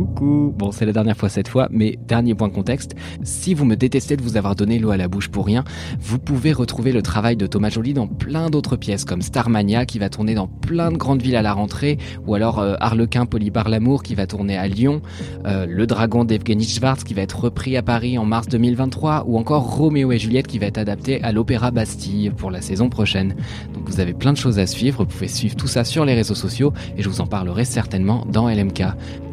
Coucou. 0.00 0.54
Bon, 0.56 0.72
c'est 0.72 0.86
la 0.86 0.94
dernière 0.94 1.14
fois 1.14 1.28
cette 1.28 1.48
fois, 1.48 1.68
mais 1.70 1.98
dernier 2.08 2.34
point 2.34 2.48
contexte. 2.48 2.94
Si 3.22 3.52
vous 3.52 3.66
me 3.66 3.76
détestez 3.76 4.16
de 4.16 4.22
vous 4.22 4.38
avoir 4.38 4.56
donné 4.56 4.78
l'eau 4.78 4.92
à 4.92 4.96
la 4.96 5.08
bouche 5.08 5.28
pour 5.28 5.44
rien, 5.44 5.62
vous 6.00 6.18
pouvez 6.18 6.54
retrouver 6.54 6.92
le 6.92 7.02
travail 7.02 7.36
de 7.36 7.46
Thomas 7.46 7.68
Joly 7.68 7.92
dans 7.92 8.06
plein 8.06 8.48
d'autres 8.48 8.76
pièces, 8.76 9.04
comme 9.04 9.20
Starmania 9.20 9.84
qui 9.84 9.98
va 9.98 10.08
tourner 10.08 10.34
dans 10.34 10.46
plein 10.46 10.90
de 10.90 10.96
grandes 10.96 11.20
villes 11.20 11.36
à 11.36 11.42
la 11.42 11.52
rentrée, 11.52 11.98
ou 12.26 12.34
alors 12.34 12.60
euh, 12.60 12.76
Harlequin 12.80 13.26
Poli 13.26 13.50
par 13.50 13.68
l'amour 13.68 14.02
qui 14.02 14.14
va 14.14 14.26
tourner 14.26 14.56
à 14.56 14.68
Lyon, 14.68 15.02
euh, 15.44 15.66
Le 15.68 15.86
Dragon 15.86 16.24
d'Evgeny 16.24 16.64
Schwartz 16.64 17.04
qui 17.04 17.12
va 17.12 17.20
être 17.20 17.38
repris 17.38 17.76
à 17.76 17.82
Paris 17.82 18.16
en 18.16 18.24
mars 18.24 18.48
2023, 18.48 19.24
ou 19.26 19.36
encore 19.36 19.64
Roméo 19.76 20.12
et 20.12 20.18
Juliette 20.18 20.46
qui 20.46 20.58
va 20.58 20.64
être 20.64 20.78
adapté 20.78 21.22
à 21.22 21.30
l'Opéra 21.30 21.72
Bastille 21.72 22.30
pour 22.30 22.50
la 22.50 22.62
saison 22.62 22.88
prochaine. 22.88 23.34
Donc 23.74 23.86
vous 23.86 24.00
avez 24.00 24.14
plein 24.14 24.32
de 24.32 24.38
choses 24.38 24.58
à 24.58 24.66
suivre, 24.66 25.04
vous 25.04 25.10
pouvez 25.10 25.28
suivre 25.28 25.56
tout 25.56 25.68
ça 25.68 25.84
sur 25.84 26.06
les 26.06 26.14
réseaux 26.14 26.34
sociaux, 26.34 26.72
et 26.96 27.02
je 27.02 27.08
vous 27.10 27.20
en 27.20 27.26
parlerai 27.26 27.66
certainement 27.66 28.24
dans 28.32 28.48
LMK. 28.48 28.82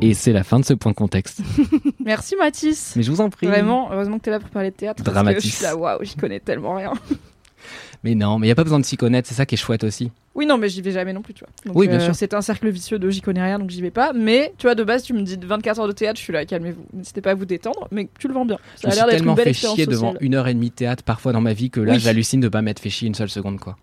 Et 0.02 0.14
c'est 0.14 0.34
la 0.34 0.44
fin 0.44 0.57
de 0.60 0.66
ce 0.66 0.74
point 0.74 0.92
de 0.92 0.98
contexte. 0.98 1.42
Merci 2.04 2.36
Mathis. 2.36 2.94
Mais 2.96 3.04
je 3.04 3.12
vous 3.12 3.22
en 3.22 3.30
prie. 3.30 3.48
Vraiment, 3.48 3.92
heureusement 3.92 4.18
que 4.18 4.24
t'es 4.24 4.32
là 4.32 4.40
pour 4.40 4.50
parler 4.50 4.72
de 4.72 4.76
théâtre. 4.76 5.04
Dramatis. 5.04 5.64
waouh, 5.76 6.04
j'y 6.04 6.16
connais 6.16 6.40
tellement 6.40 6.76
rien. 6.76 6.94
Mais 8.04 8.14
non, 8.14 8.38
mais 8.38 8.46
il 8.46 8.50
n'y 8.50 8.52
a 8.52 8.56
pas 8.56 8.64
besoin 8.64 8.80
de 8.80 8.86
s'y 8.86 8.96
connaître, 8.96 9.28
c'est 9.28 9.34
ça 9.34 9.48
qui 9.48 9.56
est 9.56 9.58
chouette 9.58 9.84
aussi. 9.84 10.12
Oui, 10.36 10.46
non, 10.46 10.60
mais 10.60 10.70
j'y 10.70 10.84
vais 10.84 10.92
jamais 10.92 11.14
non 11.14 11.24
plus, 11.24 11.34
tu 11.34 11.44
vois. 11.44 11.50
Donc, 11.66 11.76
Oui, 11.76 11.88
bien 11.88 11.98
euh, 12.00 12.06
sûr. 12.06 12.16
C'est 12.16 12.36
un 12.36 12.42
cercle 12.42 12.70
vicieux 12.70 13.00
de 13.00 13.10
j'y 13.10 13.22
connais 13.22 13.42
rien, 13.42 13.58
donc 13.58 13.72
j'y 13.72 13.82
vais 13.82 13.90
pas. 13.90 14.14
Mais 14.14 14.54
tu 14.60 14.68
vois, 14.68 14.76
de 14.76 14.84
base, 14.84 15.02
tu 15.02 15.14
me 15.14 15.24
dis 15.24 15.36
24 15.42 15.80
heures 15.80 15.88
de 15.88 15.94
théâtre, 15.94 16.20
je 16.20 16.24
suis 16.24 16.32
là, 16.32 16.46
calmez-vous. 16.46 16.86
N'hésitez 16.94 17.22
pas 17.22 17.32
à 17.32 17.34
vous 17.34 17.46
détendre, 17.46 17.88
mais 17.90 18.08
tu 18.20 18.28
le 18.28 18.36
vends 18.36 18.46
bien. 18.46 18.60
Ça 18.76 18.90
a 18.90 18.94
l'air 18.94 19.08
d'être 19.08 19.24
une 19.24 19.34
belle 19.34 19.46
fait 19.46 19.68
chier 19.68 19.88
devant 19.88 20.14
une 20.22 20.36
heure 20.36 20.48
et 20.48 20.54
demie 20.54 20.70
de 20.70 20.76
théâtre 20.76 21.04
parfois 21.04 21.34
dans 21.34 21.42
ma 21.42 21.54
vie 21.54 21.72
que 21.72 21.82
là 21.82 21.94
Oui. 21.94 22.00
j'hallucine 22.00 22.40
de 22.40 22.50
pas 22.50 22.62
m'être 22.62 22.80
fait 22.80 22.92
chier 22.92 23.08
une 23.08 23.16
seule 23.16 23.30
seconde 23.30 23.60
quoi. 23.60 23.76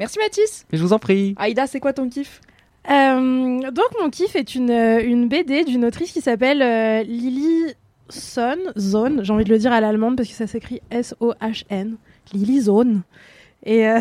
Merci 0.00 0.18
Mathis. 0.18 0.64
Mais 0.72 0.78
je 0.78 0.82
vous 0.82 0.94
en 0.94 0.98
prie. 0.98 1.34
Aïda, 1.36 1.66
c'est 1.66 1.78
quoi 1.78 1.92
ton 1.92 2.08
kiff? 2.08 2.40
Euh, 2.90 3.70
donc 3.70 3.86
mon 4.00 4.10
kiff 4.10 4.34
est 4.34 4.54
une, 4.54 4.70
une 4.70 5.28
BD 5.28 5.64
d'une 5.64 5.84
autrice 5.84 6.12
qui 6.12 6.20
s'appelle 6.20 6.60
euh, 6.60 7.02
Lily 7.04 7.74
Son, 8.08 8.56
Zone, 8.76 9.22
j'ai 9.22 9.32
envie 9.32 9.44
de 9.44 9.50
le 9.50 9.58
dire 9.58 9.72
à 9.72 9.80
l'allemande 9.80 10.16
parce 10.16 10.28
que 10.28 10.34
ça 10.34 10.48
s'écrit 10.48 10.80
S-O-H-N, 10.90 11.96
Lily 12.32 12.60
Zone. 12.62 13.02
Et 13.64 13.88
euh, 13.88 14.00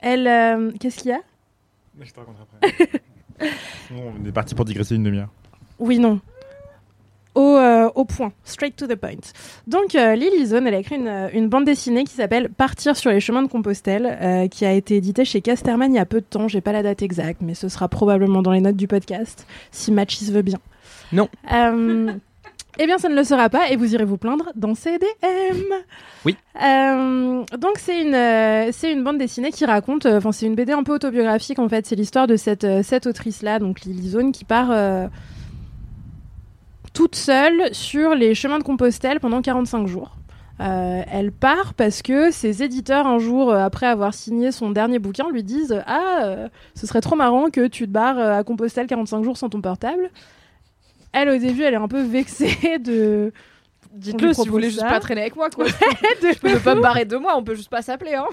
elle... 0.00 0.72
Qu'est-ce 0.78 0.98
qu'il 0.98 1.10
y 1.10 1.14
a? 1.14 1.20
Je 2.00 2.12
te 2.12 2.20
raconte 2.20 2.36
après. 2.40 3.00
Sinon, 3.88 4.12
on 4.20 4.26
est 4.26 4.32
parti 4.32 4.54
pour 4.54 4.64
digresser 4.64 4.94
une 4.94 5.02
demi-heure. 5.02 5.30
Oui, 5.78 5.98
non. 5.98 6.20
Au, 7.40 7.56
euh, 7.56 7.88
au 7.94 8.04
point, 8.04 8.32
straight 8.44 8.76
to 8.76 8.86
the 8.86 8.96
point. 8.96 9.32
Donc, 9.66 9.94
euh, 9.94 10.14
Lily 10.14 10.44
Zone, 10.44 10.66
elle 10.66 10.74
a 10.74 10.78
écrit 10.78 10.96
une, 10.96 11.08
euh, 11.08 11.28
une 11.32 11.48
bande 11.48 11.64
dessinée 11.64 12.04
qui 12.04 12.12
s'appelle 12.12 12.50
Partir 12.50 12.98
sur 12.98 13.10
les 13.10 13.20
chemins 13.20 13.42
de 13.42 13.48
Compostelle, 13.48 14.48
qui 14.50 14.66
a 14.66 14.72
été 14.72 14.96
éditée 14.96 15.24
chez 15.24 15.40
Casterman 15.40 15.90
il 15.90 15.96
y 15.96 16.00
a 16.00 16.04
peu 16.04 16.20
de 16.20 16.26
temps. 16.26 16.48
J'ai 16.48 16.60
pas 16.60 16.72
la 16.72 16.82
date 16.82 17.00
exacte, 17.00 17.40
mais 17.40 17.54
ce 17.54 17.70
sera 17.70 17.88
probablement 17.88 18.42
dans 18.42 18.52
les 18.52 18.60
notes 18.60 18.76
du 18.76 18.86
podcast, 18.86 19.46
si 19.70 19.90
Matchis 19.90 20.30
veut 20.30 20.42
bien. 20.42 20.58
Non. 21.12 21.28
Eh 22.78 22.86
bien, 22.86 22.98
ça 22.98 23.08
ne 23.08 23.14
le 23.14 23.24
sera 23.24 23.48
pas, 23.48 23.68
et 23.70 23.76
vous 23.76 23.94
irez 23.94 24.04
vous 24.04 24.16
plaindre 24.16 24.52
dans 24.54 24.74
CDM. 24.74 25.64
Oui. 26.24 26.36
Euh, 26.62 27.42
donc, 27.58 27.78
c'est 27.78 28.00
une, 28.00 28.14
euh, 28.14 28.70
c'est 28.72 28.92
une 28.92 29.02
bande 29.02 29.18
dessinée 29.18 29.50
qui 29.50 29.64
raconte, 29.64 30.06
euh, 30.06 30.18
enfin, 30.18 30.32
c'est 30.32 30.46
une 30.46 30.54
BD 30.54 30.72
un 30.72 30.82
peu 30.82 30.94
autobiographique 30.94 31.58
en 31.58 31.68
fait. 31.68 31.86
C'est 31.86 31.96
l'histoire 31.96 32.26
de 32.26 32.36
cette, 32.36 32.66
cette 32.82 33.06
autrice-là, 33.06 33.58
donc 33.58 33.80
Lily 33.82 34.10
Zone, 34.10 34.32
qui 34.32 34.44
part. 34.44 34.70
Toute 36.92 37.14
seule 37.16 37.72
sur 37.74 38.14
les 38.14 38.34
chemins 38.34 38.58
de 38.58 38.64
Compostelle 38.64 39.20
pendant 39.20 39.42
45 39.42 39.86
jours. 39.86 40.16
Euh, 40.60 41.02
elle 41.10 41.32
part 41.32 41.72
parce 41.72 42.02
que 42.02 42.30
ses 42.30 42.62
éditeurs, 42.62 43.06
un 43.06 43.18
jour, 43.18 43.50
euh, 43.50 43.58
après 43.64 43.86
avoir 43.86 44.12
signé 44.12 44.52
son 44.52 44.70
dernier 44.70 44.98
bouquin, 44.98 45.30
lui 45.30 45.42
disent 45.42 45.82
Ah, 45.86 46.24
euh, 46.24 46.48
ce 46.74 46.86
serait 46.86 47.00
trop 47.00 47.16
marrant 47.16 47.48
que 47.48 47.66
tu 47.66 47.86
te 47.86 47.90
barres 47.90 48.18
à 48.18 48.44
Compostelle 48.44 48.86
45 48.86 49.22
jours 49.24 49.38
sans 49.38 49.48
ton 49.48 49.62
portable. 49.62 50.10
Elle, 51.12 51.30
au 51.30 51.38
début, 51.38 51.62
elle 51.62 51.74
est 51.74 51.78
un 51.78 51.88
peu 51.88 52.02
vexée 52.02 52.78
de. 52.78 53.32
Dites-le 53.92 54.32
si 54.34 54.46
vous 54.46 54.52
voulez 54.52 54.68
juste 54.70 54.82
pas 54.90 55.00
traîner 55.00 55.22
avec 55.22 55.34
moi, 55.34 55.48
quoi. 55.50 55.64
de- 55.64 55.70
je 56.34 56.38
peux 56.38 56.58
pas 56.60 56.74
me 56.74 56.80
barrer 56.82 57.04
de 57.06 57.16
moi, 57.16 57.34
on 57.36 57.42
peut 57.42 57.54
juste 57.56 57.70
pas 57.70 57.82
s'appeler, 57.82 58.14
hein. 58.14 58.26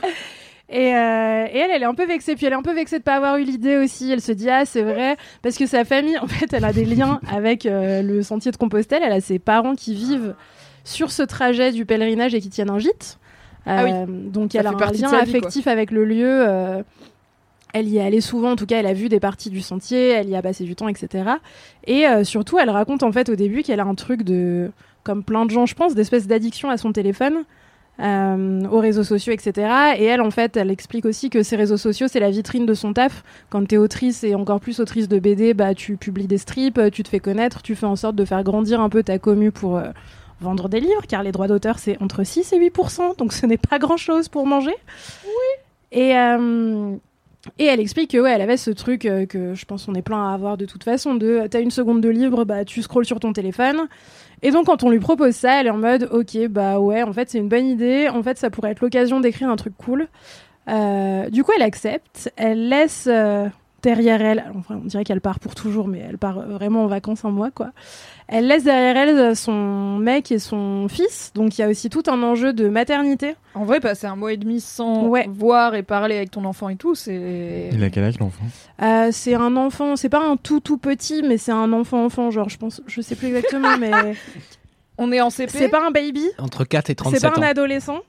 Et, 0.69 0.93
euh, 0.93 1.45
et 1.51 1.57
elle, 1.57 1.71
elle 1.71 1.81
est 1.83 1.85
un 1.85 1.93
peu 1.93 2.05
vexée. 2.05 2.35
Puis 2.35 2.45
elle 2.45 2.53
est 2.53 2.57
un 2.57 2.61
peu 2.61 2.73
vexée 2.73 2.99
de 2.99 3.03
pas 3.03 3.15
avoir 3.15 3.37
eu 3.37 3.43
l'idée 3.43 3.77
aussi. 3.77 4.11
Elle 4.11 4.21
se 4.21 4.31
dit 4.31 4.49
ah 4.49 4.65
c'est 4.65 4.81
vrai 4.81 5.17
parce 5.41 5.57
que 5.57 5.65
sa 5.65 5.85
famille, 5.85 6.17
en 6.21 6.27
fait, 6.27 6.51
elle 6.53 6.65
a 6.65 6.73
des 6.73 6.85
liens 6.85 7.19
avec 7.31 7.65
euh, 7.65 8.01
le 8.01 8.21
sentier 8.23 8.51
de 8.51 8.57
Compostelle. 8.57 9.01
Elle 9.03 9.13
a 9.13 9.21
ses 9.21 9.39
parents 9.39 9.75
qui 9.75 9.93
vivent 9.93 10.35
sur 10.83 11.11
ce 11.11 11.23
trajet 11.23 11.71
du 11.71 11.85
pèlerinage 11.85 12.33
et 12.35 12.41
qui 12.41 12.49
tiennent 12.49 12.69
un 12.69 12.79
gîte. 12.79 13.17
Ah 13.65 13.83
oui. 13.83 13.91
Euh, 13.93 14.05
Donc 14.07 14.53
Ça 14.53 14.59
elle 14.59 14.67
a 14.67 14.71
un 14.71 14.91
lien 14.91 15.09
vie, 15.09 15.15
affectif 15.15 15.67
avec 15.67 15.91
le 15.91 16.05
lieu. 16.05 16.45
elle 17.73 17.87
y 17.87 17.97
est 17.97 18.01
allée 18.01 18.21
souvent, 18.21 18.51
en 18.51 18.55
tout 18.55 18.65
cas, 18.65 18.79
elle 18.79 18.85
a 18.87 18.93
vu 18.93 19.09
des 19.09 19.19
parties 19.19 19.49
du 19.49 19.61
sentier, 19.61 20.09
elle 20.09 20.29
y 20.29 20.35
a 20.35 20.41
passé 20.41 20.63
du 20.63 20.75
temps, 20.75 20.87
etc. 20.87 21.31
Et 21.85 22.05
surtout, 22.23 22.57
elle 22.59 22.69
raconte 22.69 23.03
en 23.03 23.11
fait 23.11 23.27
au 23.27 23.35
début 23.35 23.63
qu'elle 23.63 23.81
a 23.81 23.85
un 23.85 23.95
truc 23.95 24.23
de, 24.23 24.71
comme 25.03 25.23
plein 25.23 25.45
de 25.45 25.51
gens, 25.51 25.65
je 25.65 25.75
pense, 25.75 25.95
d'espèce 25.95 26.27
d'addiction 26.27 26.69
à 26.69 26.77
son 26.77 26.93
téléphone, 26.93 27.43
euh, 27.99 28.63
aux 28.69 28.79
réseaux 28.79 29.03
sociaux, 29.03 29.33
etc. 29.33 29.95
Et 29.97 30.05
elle, 30.05 30.21
en 30.21 30.31
fait, 30.31 30.57
elle 30.57 30.71
explique 30.71 31.05
aussi 31.05 31.29
que 31.29 31.43
ces 31.43 31.55
réseaux 31.55 31.77
sociaux, 31.77 32.07
c'est 32.07 32.19
la 32.19 32.29
vitrine 32.29 32.65
de 32.65 32.73
son 32.73 32.93
taf. 32.93 33.23
Quand 33.49 33.65
t'es 33.67 33.77
autrice 33.77 34.23
et 34.23 34.35
encore 34.35 34.59
plus 34.59 34.79
autrice 34.79 35.07
de 35.07 35.19
BD, 35.19 35.53
bah, 35.53 35.73
tu 35.73 35.97
publies 35.97 36.27
des 36.27 36.37
strips, 36.37 36.79
tu 36.91 37.03
te 37.03 37.09
fais 37.09 37.19
connaître, 37.19 37.61
tu 37.61 37.75
fais 37.75 37.85
en 37.85 37.95
sorte 37.95 38.15
de 38.15 38.25
faire 38.25 38.43
grandir 38.43 38.81
un 38.81 38.89
peu 38.89 39.03
ta 39.03 39.19
commu 39.19 39.51
pour 39.51 39.77
euh, 39.77 39.89
vendre 40.41 40.69
des 40.69 40.79
livres, 40.79 41.05
car 41.07 41.23
les 41.23 41.31
droits 41.31 41.47
d'auteur, 41.47 41.79
c'est 41.79 42.01
entre 42.01 42.23
6 42.23 42.53
et 42.53 42.59
8%, 42.59 43.17
donc 43.17 43.33
ce 43.33 43.45
n'est 43.45 43.57
pas 43.57 43.79
grand-chose 43.79 44.29
pour 44.29 44.45
manger. 44.45 44.75
Oui. 45.25 45.99
Et, 45.99 46.17
euh, 46.17 46.95
et 47.57 47.65
elle 47.65 47.79
explique 47.79 48.11
que 48.11 48.17
ouais, 48.17 48.31
elle 48.31 48.41
avait 48.41 48.57
ce 48.57 48.71
truc 48.71 49.05
euh, 49.05 49.25
que 49.25 49.53
je 49.53 49.65
pense 49.65 49.87
on 49.87 49.95
est 49.95 50.01
plein 50.01 50.29
à 50.29 50.33
avoir 50.33 50.57
de 50.57 50.65
toute 50.65 50.83
façon 50.83 51.15
de 51.15 51.47
t'as 51.49 51.61
une 51.61 51.71
seconde 51.71 52.01
de 52.01 52.09
livre, 52.09 52.45
bah 52.45 52.65
tu 52.65 52.81
scrolles 52.81 53.05
sur 53.05 53.19
ton 53.19 53.33
téléphone. 53.33 53.87
Et 54.43 54.51
donc 54.51 54.67
quand 54.67 54.83
on 54.83 54.89
lui 54.89 54.99
propose 54.99 55.35
ça, 55.35 55.59
elle 55.59 55.67
est 55.67 55.71
en 55.71 55.77
mode 55.77 56.09
ok 56.11 56.47
bah 56.47 56.79
ouais 56.79 57.03
en 57.03 57.11
fait 57.13 57.29
c'est 57.29 57.39
une 57.39 57.49
bonne 57.49 57.65
idée, 57.65 58.07
en 58.09 58.21
fait 58.21 58.37
ça 58.37 58.49
pourrait 58.49 58.71
être 58.71 58.81
l'occasion 58.81 59.19
d'écrire 59.19 59.49
un 59.49 59.55
truc 59.55 59.73
cool. 59.77 60.07
Euh, 60.69 61.29
du 61.29 61.43
coup 61.43 61.51
elle 61.55 61.63
accepte, 61.63 62.31
elle 62.35 62.69
laisse 62.69 63.07
euh, 63.09 63.47
derrière 63.83 64.21
elle, 64.21 64.45
enfin, 64.57 64.79
on 64.83 64.85
dirait 64.87 65.03
qu'elle 65.03 65.21
part 65.21 65.39
pour 65.39 65.55
toujours, 65.55 65.87
mais 65.87 65.99
elle 65.99 66.17
part 66.17 66.39
vraiment 66.47 66.83
en 66.83 66.87
vacances 66.87 67.23
un 67.25 67.29
mois 67.31 67.51
quoi. 67.51 67.71
Elle 68.27 68.47
laisse 68.47 68.63
derrière 68.65 68.97
elle 68.97 69.17
euh, 69.17 69.35
son 69.35 69.97
mec 69.99 70.31
et 70.31 70.39
son 70.39 70.87
fils, 70.89 71.31
donc 71.33 71.57
il 71.57 71.61
y 71.61 71.63
a 71.63 71.69
aussi 71.69 71.89
tout 71.89 72.03
un 72.07 72.21
enjeu 72.23 72.51
de 72.53 72.67
maternité. 72.69 73.35
En 73.53 73.63
vrai, 73.65 73.79
passer 73.79 74.05
un 74.07 74.15
mois 74.15 74.33
et 74.33 74.37
demi 74.37 74.59
sans 74.59 75.05
Ouais. 75.07 75.27
voir 75.29 75.75
et 75.75 75.83
parler 75.83 76.17
avec 76.17 76.31
ton 76.31 76.43
enfant 76.45 76.69
et 76.69 76.75
tout, 76.75 76.95
c'est. 76.95 77.69
Il 77.71 77.83
a 77.83 77.89
quel 77.89 78.03
âge 78.03 78.19
l'enfant? 78.19 78.43
Euh, 78.81 79.09
c'est 79.11 79.33
un 79.35 79.55
enfant, 79.55 79.95
c'est 79.95 80.09
pas 80.09 80.21
un 80.23 80.35
tout 80.37 80.59
tout 80.59 80.77
petit, 80.77 81.23
mais 81.23 81.37
c'est 81.37 81.51
un 81.53 81.71
enfant 81.73 82.03
enfant, 82.05 82.29
genre 82.31 82.49
je 82.49 82.57
pense, 82.57 82.81
je 82.87 82.99
sais 83.01 83.15
plus 83.15 83.27
exactement, 83.27 83.77
mais 83.79 84.15
On 84.97 85.11
est 85.11 85.21
en 85.21 85.29
CP. 85.29 85.51
c'est 85.51 85.69
pas 85.69 85.85
un 85.87 85.91
baby, 85.91 86.25
Entre 86.39 86.65
4 86.65 86.89
et 86.89 86.91
c'est 86.91 86.95
37 86.95 87.21
pas 87.21 87.29
un 87.29 87.41
ans. 87.41 87.45
adolescent? 87.45 87.99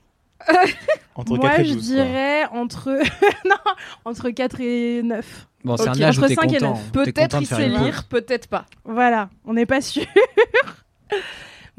Entre 1.15 1.35
Moi 1.35 1.49
4 1.49 1.59
et 1.59 1.65
je 1.65 1.73
12. 1.73 1.85
quoi. 1.95 1.95
dirais 2.05 2.45
entre 2.53 2.89
non, 3.45 3.55
entre 4.05 4.29
4 4.29 4.61
et 4.61 5.01
9. 5.03 5.47
Bon, 5.65 5.75
c'est 5.75 5.89
un 5.89 6.01
âge 6.01 6.17
où 6.17 6.21
entre 6.21 6.27
t'es 6.29 6.35
5 6.35 6.43
et 6.53 6.57
content. 6.59 6.69
neuf. 6.71 6.91
T'es 6.91 7.11
Peut-être 7.11 7.21
content 7.23 7.37
de 7.39 7.43
il 7.43 7.47
sait 7.47 7.67
lire, 7.67 8.03
peut-être 8.09 8.47
pas. 8.47 8.65
Voilà, 8.85 9.29
on 9.45 9.53
n'est 9.53 9.65
pas 9.65 9.81
sûr. 9.81 10.03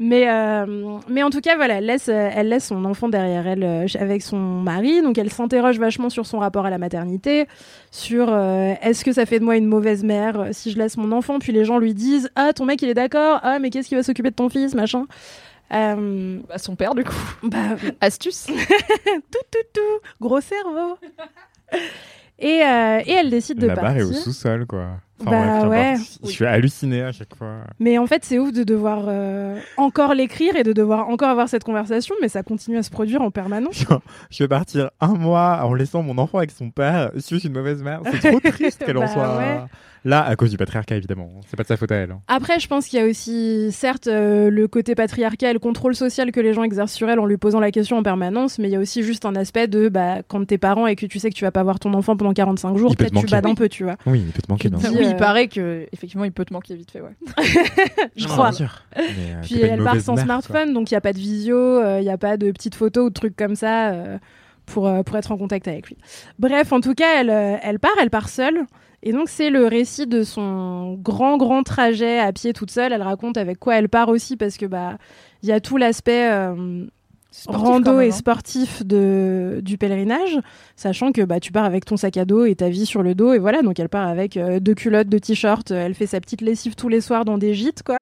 Mais, 0.03 0.27
euh, 0.31 0.97
mais 1.09 1.21
en 1.21 1.29
tout 1.29 1.41
cas, 1.41 1.55
voilà, 1.55 1.75
elle 1.75 1.85
laisse, 1.85 2.07
elle 2.07 2.49
laisse 2.49 2.65
son 2.65 2.85
enfant 2.85 3.07
derrière 3.07 3.45
elle 3.45 3.63
euh, 3.63 3.85
avec 3.99 4.23
son 4.23 4.37
mari. 4.39 5.03
Donc 5.03 5.19
elle 5.19 5.31
s'interroge 5.31 5.77
vachement 5.77 6.09
sur 6.09 6.25
son 6.25 6.39
rapport 6.39 6.65
à 6.65 6.71
la 6.71 6.79
maternité, 6.79 7.45
sur 7.91 8.25
euh, 8.31 8.73
est-ce 8.81 9.05
que 9.05 9.11
ça 9.13 9.27
fait 9.27 9.37
de 9.37 9.45
moi 9.45 9.57
une 9.57 9.67
mauvaise 9.67 10.03
mère 10.03 10.39
euh, 10.39 10.47
si 10.53 10.71
je 10.71 10.79
laisse 10.79 10.97
mon 10.97 11.11
enfant. 11.11 11.37
Puis 11.37 11.51
les 11.51 11.65
gens 11.65 11.77
lui 11.77 11.93
disent 11.93 12.31
Ah, 12.35 12.51
ton 12.51 12.65
mec 12.65 12.81
il 12.81 12.89
est 12.89 12.95
d'accord. 12.95 13.41
Ah, 13.43 13.59
mais 13.59 13.69
qu'est-ce 13.69 13.89
qui 13.89 13.95
va 13.95 14.01
s'occuper 14.01 14.31
de 14.31 14.35
ton 14.35 14.49
fils, 14.49 14.73
machin? 14.73 15.05
Euh, 15.73 16.39
Bah, 16.47 16.57
son 16.57 16.75
père, 16.75 16.95
du 16.95 17.03
coup. 17.03 17.15
bah, 17.43 17.75
Astuce. 18.01 18.45
tout, 18.47 18.53
tout, 19.51 19.67
tout, 19.73 19.99
gros 20.19 20.41
cerveau. 20.41 20.97
et, 22.39 22.63
euh, 22.63 23.01
et 23.05 23.11
elle 23.11 23.29
décide 23.29 23.59
de 23.59 23.67
La 23.67 23.75
barre 23.75 23.95
est 23.97 23.99
partir. 23.99 24.09
au 24.09 24.13
sous-sol, 24.13 24.65
quoi. 24.65 24.99
Bah 25.25 25.67
ouais. 25.67 25.95
Je 26.23 26.29
suis 26.29 26.45
halluciné 26.45 27.01
à 27.03 27.11
chaque 27.11 27.35
fois. 27.35 27.57
Mais 27.79 27.97
en 27.97 28.07
fait, 28.07 28.23
c'est 28.25 28.39
ouf 28.39 28.51
de 28.51 28.63
devoir 28.63 29.05
euh, 29.07 29.57
encore 29.77 30.13
l'écrire 30.13 30.55
et 30.55 30.63
de 30.63 30.73
devoir 30.73 31.09
encore 31.09 31.29
avoir 31.29 31.49
cette 31.49 31.63
conversation, 31.63 32.15
mais 32.21 32.29
ça 32.29 32.43
continue 32.43 32.77
à 32.77 32.83
se 32.83 32.89
produire 32.89 33.21
en 33.21 33.31
permanence. 33.31 33.85
Je 34.29 34.43
vais 34.43 34.47
partir 34.47 34.89
un 34.99 35.13
mois 35.13 35.61
en 35.63 35.73
laissant 35.73 36.01
mon 36.03 36.17
enfant 36.17 36.37
avec 36.39 36.51
son 36.51 36.69
père. 36.71 37.11
Je 37.15 37.19
suis 37.21 37.39
une 37.45 37.53
mauvaise 37.53 37.81
mère. 37.83 38.01
C'est 38.11 38.29
trop 38.29 38.39
triste 38.51 38.83
qu'elle 38.85 38.97
en 38.97 39.01
Bah 39.01 39.07
soit 39.07 39.37
ouais. 39.37 39.59
là 40.05 40.23
à 40.23 40.35
cause 40.35 40.49
du 40.51 40.57
patriarcat, 40.57 40.95
évidemment. 40.95 41.29
C'est 41.47 41.55
pas 41.57 41.63
de 41.63 41.67
sa 41.67 41.77
faute 41.77 41.91
à 41.91 41.95
elle. 41.95 42.11
hein. 42.11 42.21
Après, 42.27 42.59
je 42.59 42.67
pense 42.67 42.87
qu'il 42.87 42.99
y 42.99 43.01
a 43.01 43.05
aussi, 43.05 43.71
certes, 43.71 44.07
euh, 44.07 44.49
le 44.49 44.67
côté 44.67 44.95
patriarcal, 44.95 45.53
le 45.53 45.59
contrôle 45.59 45.95
social 45.95 46.31
que 46.31 46.39
les 46.39 46.53
gens 46.53 46.63
exercent 46.63 46.93
sur 46.93 47.09
elle 47.09 47.19
en 47.19 47.25
lui 47.25 47.37
posant 47.37 47.59
la 47.59 47.71
question 47.71 47.97
en 47.97 48.03
permanence, 48.03 48.57
mais 48.59 48.67
il 48.67 48.71
y 48.71 48.75
a 48.75 48.79
aussi 48.79 49.03
juste 49.03 49.25
un 49.25 49.35
aspect 49.35 49.67
de 49.67 49.89
bah, 49.89 50.17
quand 50.27 50.45
t'es 50.45 50.57
parent 50.57 50.87
et 50.87 50.95
que 50.95 51.05
tu 51.05 51.19
sais 51.19 51.29
que 51.29 51.35
tu 51.35 51.43
vas 51.45 51.51
pas 51.51 51.63
voir 51.63 51.79
ton 51.79 51.93
enfant 51.93 52.15
pendant 52.17 52.33
45 52.33 52.77
jours, 52.77 52.95
peut 52.95 53.05
peut-être 53.05 53.19
tu 53.19 53.27
bades 53.31 53.45
un 53.45 53.55
peu, 53.55 53.69
tu 53.69 53.83
vois. 53.83 53.95
Oui, 54.05 54.23
il 54.25 54.31
peut 54.31 54.41
te 54.41 54.51
manquer. 54.51 54.69
Bien 54.69 54.79
sûr. 54.79 55.10
Oui, 55.11 55.13
euh, 55.13 55.15
il 55.15 55.19
paraît 55.19 55.47
que 55.47 55.87
effectivement, 55.91 56.23
il 56.25 56.31
peut 56.31 56.45
te 56.45 56.53
manquer 56.53 56.75
vite 56.75 56.91
fait, 56.91 57.01
ouais. 57.01 57.15
Je 58.15 58.27
Non, 58.27 58.33
crois. 58.33 58.49
bien 58.49 58.57
sûr. 58.57 58.83
Mais, 58.97 59.03
euh, 59.03 59.41
Puis 59.43 59.61
elle 59.61 59.83
part 59.83 59.99
sans 59.99 60.15
mère, 60.15 60.25
smartphone, 60.25 60.73
donc 60.73 60.91
il 60.91 60.93
n'y 60.93 60.97
a 60.97 61.01
pas 61.01 61.13
de 61.13 61.19
visio, 61.19 61.81
il 61.97 62.01
n'y 62.03 62.09
a 62.09 62.17
pas 62.17 62.37
de 62.37 62.51
petites 62.51 62.75
photos 62.75 63.05
ou 63.05 63.09
de 63.09 63.13
trucs 63.13 63.35
comme 63.35 63.55
ça 63.55 63.89
euh, 63.91 64.17
pour, 64.65 64.87
euh, 64.87 65.03
pour 65.03 65.17
être 65.17 65.31
en 65.31 65.37
contact 65.37 65.67
avec 65.67 65.87
lui. 65.87 65.97
Bref, 66.39 66.71
en 66.71 66.79
tout 66.79 66.93
cas, 66.93 67.19
elle, 67.21 67.29
euh, 67.29 67.57
elle 67.61 67.79
part, 67.79 67.91
elle 68.01 68.09
part 68.09 68.29
seule. 68.29 68.65
Et 69.03 69.13
donc 69.13 69.29
c'est 69.29 69.49
le 69.49 69.65
récit 69.65 70.05
de 70.05 70.21
son 70.23 70.93
grand, 70.93 71.37
grand 71.37 71.63
trajet 71.63 72.19
à 72.19 72.31
pied 72.31 72.53
toute 72.53 72.69
seule. 72.69 72.93
Elle 72.93 73.01
raconte 73.01 73.35
avec 73.35 73.57
quoi 73.57 73.75
elle 73.77 73.89
part 73.89 74.09
aussi, 74.09 74.37
parce 74.37 74.57
que 74.57 74.67
bah 74.67 74.97
il 75.41 75.49
y 75.49 75.51
a 75.51 75.59
tout 75.59 75.77
l'aspect 75.77 76.29
euh, 76.31 76.85
Sportif, 77.33 77.65
rando 77.65 77.91
même, 77.93 78.01
et 78.01 78.09
hein. 78.09 78.11
sportif 78.11 78.85
de, 78.85 79.61
du 79.63 79.77
pèlerinage, 79.77 80.37
sachant 80.75 81.13
que 81.13 81.21
bah, 81.21 81.39
tu 81.39 81.53
pars 81.53 81.63
avec 81.63 81.85
ton 81.85 81.95
sac 81.95 82.17
à 82.17 82.25
dos 82.25 82.43
et 82.43 82.55
ta 82.55 82.69
vie 82.69 82.85
sur 82.85 83.03
le 83.03 83.15
dos. 83.15 83.33
Et 83.33 83.39
voilà, 83.39 83.61
donc 83.61 83.79
elle 83.79 83.87
part 83.87 84.07
avec 84.07 84.35
euh, 84.35 84.59
deux 84.59 84.75
culottes, 84.75 85.07
deux 85.07 85.21
t-shirts, 85.21 85.71
elle 85.71 85.95
fait 85.95 86.07
sa 86.07 86.19
petite 86.19 86.41
lessive 86.41 86.75
tous 86.75 86.89
les 86.89 86.99
soirs 86.99 87.23
dans 87.23 87.37
des 87.37 87.53
gîtes, 87.53 87.83
quoi. 87.83 87.95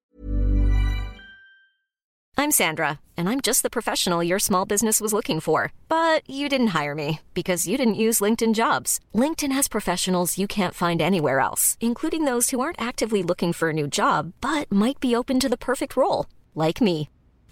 I'm 2.40 2.52
Sandra, 2.52 3.02
and 3.18 3.28
I'm 3.28 3.42
just 3.42 3.64
the 3.64 3.70
professional 3.70 4.24
your 4.24 4.40
small 4.40 4.66
business 4.66 5.02
was 5.02 5.12
looking 5.12 5.42
for. 5.42 5.74
But 5.90 6.22
you 6.26 6.48
didn't 6.48 6.68
hire 6.68 6.96
me 6.96 7.20
because 7.34 7.68
you 7.68 7.78
didn't 7.78 7.96
use 7.96 8.22
LinkedIn 8.22 8.54
jobs. 8.56 9.00
LinkedIn 9.14 9.52
has 9.52 9.68
professionals 9.68 10.38
you 10.38 10.48
can't 10.48 10.74
find 10.74 11.02
anywhere 11.02 11.42
else, 11.42 11.78
including 11.82 12.24
those 12.24 12.50
who 12.50 12.62
aren't 12.62 12.82
actively 12.82 13.24
looking 13.24 13.52
for 13.52 13.70
a 13.70 13.74
new 13.74 13.88
job 13.88 14.32
but 14.40 14.72
might 14.72 15.02
be 15.02 15.16
open 15.16 15.40
to 15.42 15.50
the 15.50 15.58
perfect 15.58 15.98
role, 15.98 16.28
like 16.56 16.80
me. 16.80 17.10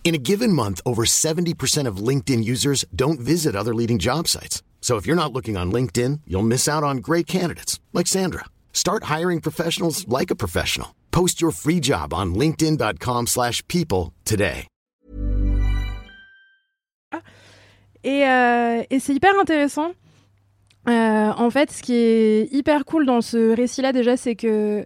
In 0.08 0.16
a 0.16 0.18
given 0.18 0.54
month, 0.54 0.80
over 0.86 1.04
70% 1.04 1.86
of 1.86 1.98
LinkedIn 1.98 2.42
users 2.42 2.86
don't 2.96 3.20
visit 3.20 3.58
other 3.58 3.76
leading 3.76 4.00
job 4.00 4.30
sites. 4.30 4.64
So 4.80 4.96
if 4.96 5.06
you're 5.06 5.18
not 5.18 5.34
looking 5.34 5.58
on 5.58 5.70
LinkedIn, 5.70 6.22
you'll 6.26 6.48
miss 6.48 6.66
out 6.66 6.82
on 6.82 7.02
great 7.02 7.28
candidates 7.28 7.82
like 7.92 8.08
Sandra. 8.08 8.46
Start 8.72 9.12
hiring 9.16 9.42
professionals 9.42 10.08
like 10.08 10.32
a 10.32 10.36
professional. 10.36 10.96
Post 11.12 11.42
your 11.42 11.52
free 11.52 11.82
job 11.82 12.14
on 12.14 12.34
linkedin.com/people 12.36 13.26
slash 13.26 13.62
people 13.68 14.14
today. 14.24 14.68
Et, 18.06 18.24
euh, 18.24 18.84
et 18.90 19.00
c'est 19.02 19.14
hyper 19.14 19.38
intéressant. 19.38 19.92
Euh, 20.88 21.34
en 21.36 21.50
fait, 21.50 21.70
ce 21.70 21.84
qui 21.84 21.96
est 21.96 22.48
hyper 22.54 22.86
cool 22.86 23.06
dans 23.06 23.20
ce 23.20 23.54
récit-là, 23.54 23.92
déjà, 23.92 24.16
c'est 24.16 24.38
que 24.38 24.86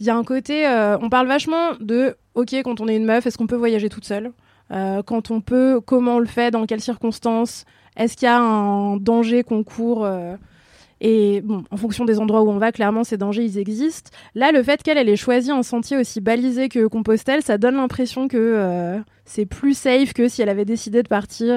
il 0.00 0.06
y 0.06 0.10
a 0.10 0.16
un 0.16 0.24
côté. 0.24 0.66
euh, 0.66 0.98
on 1.00 1.08
parle 1.08 1.26
vachement 1.26 1.72
de 1.80 2.16
OK, 2.34 2.54
quand 2.64 2.80
on 2.80 2.88
est 2.88 2.96
une 2.96 3.04
meuf, 3.06 3.26
est-ce 3.26 3.38
qu'on 3.38 3.46
peut 3.46 3.56
voyager 3.56 3.88
toute 3.88 4.04
seule? 4.04 4.32
Euh, 4.72 5.02
Quand 5.02 5.30
on 5.30 5.40
peut, 5.40 5.80
comment 5.84 6.16
on 6.16 6.18
le 6.18 6.26
fait? 6.26 6.50
Dans 6.50 6.66
quelles 6.66 6.80
circonstances? 6.80 7.64
Est-ce 7.96 8.16
qu'il 8.16 8.26
y 8.26 8.28
a 8.28 8.38
un 8.38 8.96
danger 8.96 9.42
qu'on 9.42 9.64
court 9.64 10.04
euh, 10.04 10.36
et 11.00 11.40
bon, 11.42 11.64
en 11.70 11.76
fonction 11.76 12.04
des 12.04 12.18
endroits 12.18 12.42
où 12.42 12.50
on 12.50 12.58
va, 12.58 12.72
clairement, 12.72 13.04
ces 13.04 13.16
dangers, 13.18 13.44
ils 13.44 13.58
existent. 13.58 14.10
Là, 14.34 14.50
le 14.50 14.62
fait 14.62 14.82
qu'elle 14.82 14.96
elle 14.96 15.10
ait 15.10 15.16
choisi 15.16 15.50
un 15.50 15.62
sentier 15.62 15.98
aussi 15.98 16.20
balisé 16.22 16.68
que 16.70 16.86
Compostelle, 16.86 17.42
ça 17.42 17.58
donne 17.58 17.76
l'impression 17.76 18.28
que 18.28 18.98
c'est 19.26 19.44
plus 19.44 19.76
safe 19.76 20.14
que 20.14 20.26
si 20.28 20.40
elle 20.40 20.48
avait 20.48 20.64
décidé 20.64 21.02
de 21.02 21.08
partir, 21.08 21.54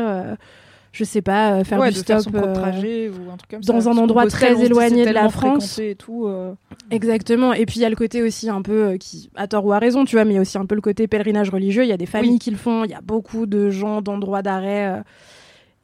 je 0.92 1.04
sais 1.04 1.22
pas, 1.22 1.54
euh, 1.54 1.64
faire 1.64 1.80
ouais, 1.80 1.90
du 1.90 1.96
de 1.96 2.00
stop 2.00 2.22
faire 2.32 2.48
euh, 2.48 2.54
trajet 2.54 3.10
ou 3.10 3.32
un 3.32 3.38
truc 3.38 3.52
comme 3.52 3.60
dans 3.62 3.80
ça. 3.82 3.90
un 3.90 3.94
Parce 3.94 3.98
endroit 4.00 4.26
très 4.28 4.60
éloigné 4.66 5.06
de 5.06 5.12
la 5.12 5.30
France. 5.30 5.78
Et 5.80 5.96
tout, 5.96 6.26
euh, 6.28 6.54
Exactement. 6.92 7.54
Et 7.54 7.66
puis 7.66 7.78
il 7.78 7.82
y 7.84 7.86
a 7.86 7.90
le 7.90 7.96
côté 7.96 8.22
aussi 8.24 8.50
un 8.50 8.62
peu 8.62 8.94
qui, 9.00 9.30
à 9.36 9.48
tort 9.48 9.66
ou 9.66 9.72
à 9.74 9.80
raison, 9.80 10.04
tu 10.06 10.16
vois, 10.16 10.26
mais 10.26 10.32
il 10.32 10.36
y 10.36 10.40
a 10.40 10.42
aussi 10.42 10.58
un 10.58 10.66
peu 10.66 10.76
le 10.76 10.82
côté 10.82 11.08
pèlerinage 11.08 11.50
religieux. 11.50 11.84
Il 11.84 11.90
y 11.90 11.94
a 11.94 11.98
des 11.98 12.06
familles 12.08 12.32
Oui. 12.32 12.40
qui 12.40 12.52
le 12.52 12.58
font. 12.58 12.84
Il 12.86 12.92
y 12.92 12.96
a 12.96 13.02
beaucoup 13.02 13.46
de 13.46 13.70
gens 13.70 14.02
d'endroits 14.02 14.42
d'arrêt. 14.42 15.02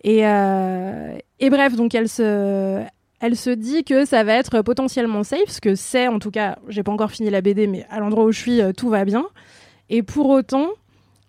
et, 0.03 0.19
et 0.21 1.49
bref, 1.49 1.75
donc 1.75 1.93
elle 1.95 2.09
se, 2.09 2.81
elle 3.19 3.35
se 3.35 3.49
dit 3.51 3.83
que 3.83 4.05
ça 4.05 4.23
va 4.23 4.33
être 4.33 4.61
potentiellement 4.61 5.23
safe, 5.23 5.49
ce 5.49 5.61
que 5.61 5.75
c'est 5.75 6.07
en 6.07 6.19
tout 6.19 6.31
cas. 6.31 6.57
J'ai 6.67 6.83
pas 6.83 6.91
encore 6.91 7.11
fini 7.11 7.29
la 7.29 7.41
BD, 7.41 7.67
mais 7.67 7.85
à 7.89 7.99
l'endroit 7.99 8.25
où 8.25 8.31
je 8.31 8.39
suis, 8.39 8.61
tout 8.75 8.89
va 8.89 9.05
bien. 9.05 9.25
Et 9.89 10.01
pour 10.01 10.29
autant, 10.29 10.69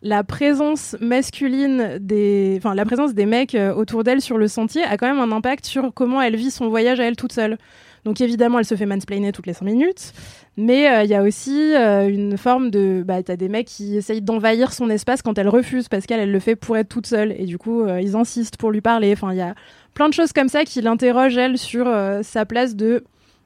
la 0.02 0.24
présence 0.24 0.94
masculine 1.00 1.98
des, 2.00 2.54
enfin 2.58 2.74
la 2.74 2.84
présence 2.84 3.14
des 3.14 3.26
mecs 3.26 3.54
euh, 3.54 3.74
autour 3.74 4.04
d'elle 4.04 4.20
sur 4.20 4.38
le 4.38 4.46
sentier 4.46 4.82
a 4.82 4.96
quand 4.96 5.06
même 5.06 5.20
un 5.20 5.34
impact 5.34 5.66
sur 5.66 5.92
comment 5.94 6.20
elle 6.20 6.36
vit 6.36 6.50
son 6.50 6.68
voyage 6.68 7.00
à 7.00 7.04
elle 7.04 7.16
toute 7.16 7.32
seule. 7.32 7.58
Donc 8.04 8.20
évidemment, 8.20 8.60
elle 8.60 8.64
se 8.64 8.76
fait 8.76 8.86
mansplainer 8.86 9.32
toutes 9.32 9.48
les 9.48 9.52
5 9.52 9.64
minutes, 9.64 10.12
mais 10.56 10.88
euh, 10.88 11.02
il 11.02 11.10
y 11.10 11.14
a 11.14 11.22
aussi 11.22 11.74
euh, 11.74 12.08
une 12.08 12.36
forme 12.36 12.70
de, 12.70 13.02
bah 13.04 13.20
t'as 13.24 13.34
des 13.34 13.48
mecs 13.48 13.66
qui 13.66 13.96
essayent 13.96 14.22
d'envahir 14.22 14.72
son 14.72 14.90
espace 14.90 15.22
quand 15.22 15.38
elle 15.38 15.48
refuse 15.48 15.88
parce 15.88 16.06
qu'elle 16.06 16.20
elle 16.20 16.30
le 16.30 16.38
fait 16.38 16.54
pour 16.54 16.76
être 16.76 16.88
toute 16.88 17.06
seule 17.06 17.34
et 17.36 17.46
du 17.46 17.58
coup 17.58 17.84
ils 17.88 18.14
insistent 18.14 18.58
pour 18.58 18.70
lui 18.70 18.80
parler. 18.80 19.12
Enfin 19.12 19.32
il 19.32 19.38
y 19.38 19.42
a 19.42 19.54
plein 19.94 20.08
de 20.08 20.14
choses 20.14 20.32
comme 20.32 20.48
ça 20.48 20.64
qui 20.64 20.82
l'interrogent 20.82 21.38
elle 21.38 21.58
sur 21.58 21.86
sa 22.22 22.44
place 22.44 22.76
de 22.76 23.02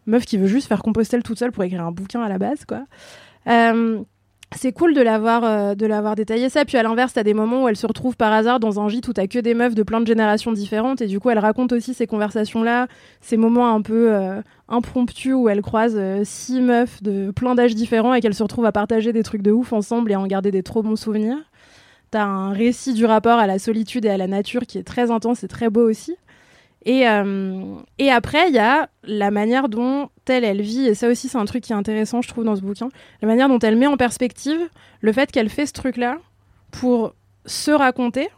meuf 0.07 0.27
qui 0.27 0.37
veut 0.37 0.49
juste 0.49 0.69
faire 0.69 0.83
Compostelle 0.83 1.23
toute 1.23 1.39
seule 1.39 1.53
pour 1.53 1.65
écrire 1.65 1.85
un 1.85 1.93
bouquin 1.93 2.23
à 2.23 2.29
la 2.29 2.37
base 2.37 2.67
quoi. 2.67 2.85
C'est 4.57 4.73
cool 4.73 4.95
de 4.95 5.01
l'avoir 5.01 5.45
euh, 5.45 5.75
de 5.75 5.87
l'avoir 5.87 6.17
détaillé 6.17 6.49
ça. 6.49 6.65
Puis 6.65 6.77
à 6.77 6.83
l'inverse, 6.83 7.13
t'as 7.13 7.23
des 7.23 7.35
moments 7.35 7.65
où 7.65 7.69
elle 7.69 7.77
se 7.77 7.87
retrouve 7.87 8.17
par 8.17 8.33
hasard 8.33 8.59
dans 8.59 8.81
un 8.81 8.89
gîte 8.89 9.07
où 9.07 9.13
t'as 9.13 9.29
que 9.29 9.39
des 9.39 9.55
meufs 9.55 9.75
de 9.75 9.83
plein 9.85 10.01
de 10.01 10.07
générations 10.07 10.53
différentes 10.53 11.01
et 11.01 11.07
du 11.07 11.21
coup 11.21 11.31
elle 11.31 11.39
raconte 11.39 11.73
aussi 11.73 11.95
ces 11.95 12.07
conversations 12.07 12.63
là, 12.63 12.89
ces 13.21 13.37
moments 13.37 13.73
un 13.73 13.81
peu 13.81 14.13
euh, 14.13 14.43
impromptus 14.69 15.35
où 15.35 15.49
elle 15.49 15.63
croise 15.63 15.95
euh, 15.97 16.23
six 16.25 16.61
meufs 16.61 17.01
de 17.03 17.31
plein 17.31 17.55
d'âges 17.55 17.77
différents 17.77 18.13
et 18.13 18.21
qu'elle 18.21 18.35
se 18.35 18.43
retrouve 18.43 18.67
à 18.67 18.73
partager 18.73 19.13
des 19.13 19.23
trucs 19.23 19.43
de 19.43 19.53
ouf 19.53 19.73
ensemble 19.73 20.11
et 20.11 20.15
à 20.15 20.21
en 20.21 20.27
garder 20.27 20.51
des 20.51 20.65
trop 20.65 20.83
bons 20.83 20.97
souvenirs. 20.97 21.39
T'as 22.11 22.25
un 22.25 22.51
récit 22.51 22.93
du 22.93 23.05
rapport 23.05 23.39
à 23.39 23.47
la 23.47 23.61
solitude 23.61 24.05
et 24.05 24.11
à 24.11 24.17
la 24.17 24.27
nature 24.27 24.63
qui 24.67 24.79
est 24.79 24.83
très 24.83 25.13
intense 25.13 25.45
et 25.45 25.49
très 25.49 25.71
beau 25.71 25.89
aussi. 25.89 26.17
Et, 26.87 27.07
euh, 27.09 27.75
et 27.99 28.11
après, 28.11 28.49
il 28.49 28.55
y 28.55 28.59
a 28.59 28.89
la 29.05 29.31
manière 29.31 29.69
dont 29.69 30.09
elle, 30.27 30.45
elle 30.45 30.63
vit, 30.63 30.87
et 30.87 30.95
ça 30.95 31.09
aussi 31.09 31.29
c'est 31.29 31.39
un 31.39 31.45
truc 31.45 31.65
qui 31.65 31.73
est 31.73 31.77
intéressant, 31.77 32.23
je 32.23 32.29
trouve, 32.29 32.45
dans 32.45 32.57
ce 32.57 32.63
bouquin, 32.63 32.89
la 33.21 33.29
manière 33.29 33.49
dont 33.49 33.59
elle 33.59 33.77
met 33.77 33.87
en 33.87 33.97
perspective 33.97 34.61
le 35.01 35.13
fait 35.13 35.31
qu'elle 35.33 35.49
fait 35.49 35.67
ce 35.67 35.73
truc-là 35.73 36.19
pour 36.71 37.15
se 37.47 37.73
raconter 37.73 38.29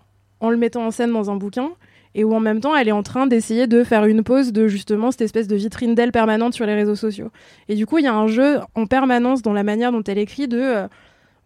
en 0.40 0.48
le 0.50 0.56
mettant 0.56 0.86
en 0.86 0.90
scène 0.90 1.12
dans 1.12 1.30
un 1.30 1.36
bouquin, 1.36 1.70
et 2.14 2.24
où 2.24 2.34
en 2.34 2.40
même 2.40 2.60
temps 2.60 2.74
elle 2.74 2.88
est 2.88 2.92
en 2.92 3.02
train 3.02 3.26
d'essayer 3.26 3.66
de 3.66 3.84
faire 3.84 4.04
une 4.04 4.22
pause 4.22 4.52
de 4.52 4.68
justement 4.68 5.10
cette 5.10 5.22
espèce 5.22 5.48
de 5.48 5.56
vitrine 5.56 5.94
d'elle 5.94 6.12
permanente 6.12 6.54
sur 6.54 6.66
les 6.66 6.74
réseaux 6.74 6.94
sociaux. 6.94 7.30
Et 7.68 7.74
du 7.74 7.86
coup, 7.86 7.98
il 7.98 8.04
y 8.04 8.08
a 8.08 8.14
un 8.14 8.26
jeu 8.26 8.60
en 8.74 8.86
permanence 8.86 9.42
dans 9.42 9.52
la 9.52 9.62
manière 9.62 9.92
dont 9.92 10.02
elle 10.02 10.18
écrit 10.18 10.48
de 10.48 10.60
euh, 10.60 10.88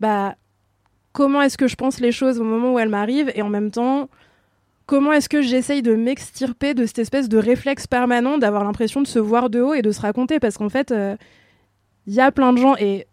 bah 0.00 0.36
comment 1.12 1.42
est-ce 1.42 1.58
que 1.58 1.66
je 1.66 1.76
pense 1.76 2.00
les 2.00 2.12
choses 2.12 2.40
au 2.40 2.44
moment 2.44 2.72
où 2.74 2.78
elles 2.78 2.88
m'arrivent, 2.88 3.32
et 3.34 3.42
en 3.42 3.48
même 3.48 3.70
temps 3.70 4.08
comment 4.86 5.12
est-ce 5.12 5.28
que 5.28 5.42
j'essaye 5.42 5.82
de 5.82 5.94
m'extirper 5.94 6.74
de 6.74 6.86
cette 6.86 6.98
espèce 6.98 7.28
de 7.28 7.38
réflexe 7.38 7.86
permanent 7.86 8.38
d'avoir 8.38 8.64
l'impression 8.64 9.02
de 9.02 9.06
se 9.06 9.18
voir 9.18 9.50
de 9.50 9.60
haut 9.60 9.74
et 9.74 9.82
de 9.82 9.90
se 9.90 10.00
raconter? 10.00 10.40
Parce 10.40 10.56
qu'en 10.56 10.68
fait 10.68 10.94
il 12.06 12.14
y 12.14 12.20
a 12.20 12.30
plein 12.32 12.52
de 12.52 12.58
gens 12.58 12.76
et 12.76 13.06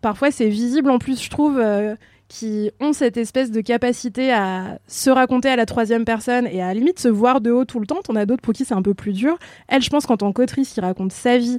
parfois 0.00 0.30
c'est 0.30 0.48
visible 0.48 0.90
en 0.90 0.98
plus 0.98 1.22
je 1.22 1.30
trouve 1.30 1.58
euh, 1.58 1.94
qui 2.28 2.70
ont 2.78 2.92
cette 2.92 3.16
espèce 3.16 3.50
de 3.50 3.60
capacité 3.60 4.32
à 4.32 4.78
se 4.86 5.10
raconter 5.10 5.48
à 5.48 5.56
la 5.56 5.66
troisième 5.66 6.04
personne 6.04 6.46
et 6.46 6.62
à, 6.62 6.72
limite 6.74 6.98
se 6.98 7.08
voir 7.08 7.40
de 7.40 7.50
haut 7.50 7.64
tout 7.64 7.80
le 7.80 7.86
temps. 7.86 8.02
T'en 8.02 8.16
as 8.16 8.26
d'autres 8.26 8.42
pour 8.42 8.52
qui 8.52 8.64
c'est 8.64 8.74
un 8.74 8.82
peu 8.82 8.94
plus 8.94 9.12
dur. 9.12 9.38
Elle, 9.66 9.82
je 9.82 9.88
pense 9.88 10.06
qu'en 10.06 10.18
tant 10.18 10.32
qu'autrice, 10.32 10.74
qui 10.74 10.80
raconte 10.80 11.12
sa 11.12 11.38
vie, 11.38 11.58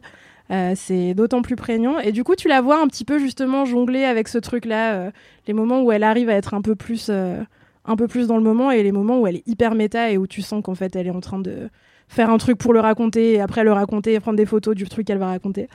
euh, 0.51 0.74
c'est 0.76 1.16
d'autant 1.16 1.41
plus 1.41 1.55
prégnant. 1.55 1.97
Et 1.99 2.12
du 2.12 2.24
coup, 2.24 2.36
tu 2.36 2.47
la 2.47 2.62
vois 2.62 2.80
un 2.82 2.88
petit 2.88 3.03
peu 3.03 3.18
justement 3.18 3.66
jongler 3.66 4.03
avec 4.03 4.28
ce 4.28 4.38
truc-là, 4.38 4.93
euh, 4.93 5.12
les 5.47 5.53
moments 5.53 5.82
où 5.82 5.91
elle 5.91 6.03
arrive 6.03 6.30
à 6.30 6.34
être 6.34 6.53
un 6.53 6.62
peu 6.62 6.76
plus, 6.76 7.07
euh, 7.10 7.41
un 7.90 7.96
peu 7.96 8.08
plus 8.08 8.28
dans 8.28 8.38
le 8.38 8.44
moment 8.44 8.72
et 8.72 8.84
les 8.84 8.92
moments 8.92 9.20
où 9.20 9.28
elle 9.28 9.38
est 9.38 9.48
hyper 9.48 9.76
méta 9.76 10.12
et 10.12 10.18
où 10.18 10.28
tu 10.28 10.42
sens 10.42 10.64
qu'en 10.64 10.76
fait 10.76 10.96
elle 10.96 11.08
est 11.08 11.12
en 11.12 11.20
train 11.20 11.40
de 11.40 11.70
faire 12.08 12.30
un 12.30 12.38
truc 12.38 12.58
pour 12.58 12.72
le 12.72 12.80
raconter 12.80 13.34
et 13.34 13.42
après 13.42 13.64
le 13.64 13.74
raconter 13.74 14.14
et 14.14 14.20
prendre 14.20 14.38
des 14.38 14.46
photos 14.46 14.76
du 14.76 14.88
truc 14.88 15.08
qu'elle 15.08 15.18
va 15.18 15.28
raconter. 15.28 15.68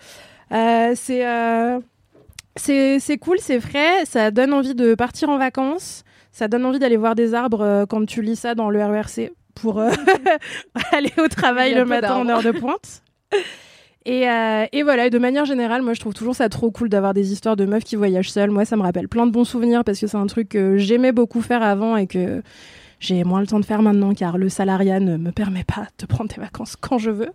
Euh, 0.52 0.92
c'est 0.94 1.26
euh, 1.26 1.80
C'est 2.56 3.18
cool, 3.18 3.38
c'est 3.40 3.60
frais, 3.60 4.04
ça 4.04 4.30
donne 4.30 4.52
envie 4.52 4.74
de 4.74 4.94
partir 4.94 5.28
en 5.28 5.38
vacances, 5.38 6.04
ça 6.32 6.48
donne 6.48 6.64
envie 6.64 6.78
d'aller 6.78 6.96
voir 6.96 7.14
des 7.14 7.34
arbres 7.34 7.62
euh, 7.62 7.86
quand 7.86 8.04
tu 8.06 8.22
lis 8.22 8.36
ça 8.36 8.54
dans 8.54 8.70
le 8.70 8.84
RERC 8.84 9.32
pour 9.54 9.80
aller 10.92 11.12
au 11.18 11.28
travail 11.28 11.74
le 11.74 11.84
matin 11.84 12.16
en 12.16 12.28
heure 12.28 12.42
de 12.42 12.52
pointe. 12.52 13.02
Et, 14.06 14.28
euh, 14.28 14.66
et 14.72 14.82
voilà, 14.82 15.06
et 15.06 15.10
de 15.10 15.18
manière 15.18 15.46
générale, 15.46 15.80
moi 15.82 15.94
je 15.94 16.00
trouve 16.00 16.12
toujours 16.12 16.34
ça 16.34 16.48
trop 16.50 16.70
cool 16.70 16.88
d'avoir 16.90 17.14
des 17.14 17.32
histoires 17.32 17.56
de 17.56 17.64
meufs 17.64 17.84
qui 17.84 17.96
voyagent 17.96 18.30
seules. 18.30 18.50
Moi 18.50 18.64
ça 18.66 18.76
me 18.76 18.82
rappelle 18.82 19.08
plein 19.08 19.26
de 19.26 19.30
bons 19.32 19.44
souvenirs 19.44 19.82
parce 19.84 19.98
que 19.98 20.06
c'est 20.06 20.16
un 20.18 20.26
truc 20.26 20.50
que 20.50 20.76
j'aimais 20.76 21.12
beaucoup 21.12 21.40
faire 21.40 21.62
avant 21.62 21.96
et 21.96 22.06
que 22.06 22.42
j'ai 23.00 23.24
moins 23.24 23.40
le 23.40 23.46
temps 23.46 23.60
de 23.60 23.64
faire 23.64 23.80
maintenant 23.82 24.12
car 24.12 24.36
le 24.36 24.48
salariat 24.50 25.00
ne 25.00 25.16
me 25.16 25.30
permet 25.30 25.64
pas 25.64 25.86
de 25.98 26.04
prendre 26.06 26.28
des 26.34 26.40
vacances 26.40 26.76
quand 26.76 26.98
je 26.98 27.10
veux. 27.10 27.30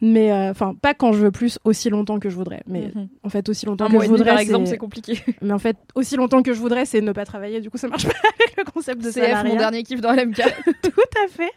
Mais 0.00 0.32
euh, 0.32 0.50
enfin, 0.50 0.74
pas 0.74 0.94
quand 0.94 1.12
je 1.12 1.18
veux 1.18 1.30
plus, 1.30 1.60
aussi 1.62 1.88
longtemps 1.88 2.18
que 2.18 2.28
je 2.28 2.34
voudrais. 2.34 2.62
Mais 2.66 2.90
Mhm. 2.92 3.06
en 3.22 3.28
fait, 3.28 3.48
aussi 3.48 3.66
longtemps 3.66 3.84
Un 3.84 3.90
que 3.90 4.00
je 4.02 4.08
voudrais. 4.08 4.30
par 4.32 4.40
exemple, 4.40 4.66
c'est- 4.66 4.72
c'est 4.72 4.78
compliqué. 4.78 5.20
mais 5.42 5.52
en 5.52 5.60
fait, 5.60 5.76
aussi 5.94 6.16
longtemps 6.16 6.42
que 6.42 6.52
je 6.52 6.58
voudrais, 6.58 6.84
c'est 6.84 7.00
ne 7.00 7.12
pas 7.12 7.24
travailler. 7.24 7.60
Du 7.60 7.70
coup, 7.70 7.78
ça 7.78 7.86
marche 7.86 8.02
pas 8.08 8.28
avec 8.40 8.56
le 8.56 8.64
concept 8.64 9.00
de 9.00 9.10
CF, 9.12 9.22
salariat. 9.24 9.44
mon 9.44 9.56
dernier 9.56 9.84
kiff 9.84 10.00
dans 10.00 10.10
LMK. 10.12 10.42
Tout 10.82 10.90
à 11.24 11.28
fait. 11.28 11.52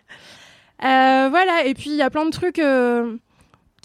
Euh, 0.83 1.29
voilà, 1.29 1.65
et 1.65 1.73
puis 1.73 1.89
il 1.89 1.95
y 1.95 2.01
a 2.03 2.09
plein 2.11 2.25
de 2.25 2.29
trucs 2.31 2.59
euh, 2.59 3.15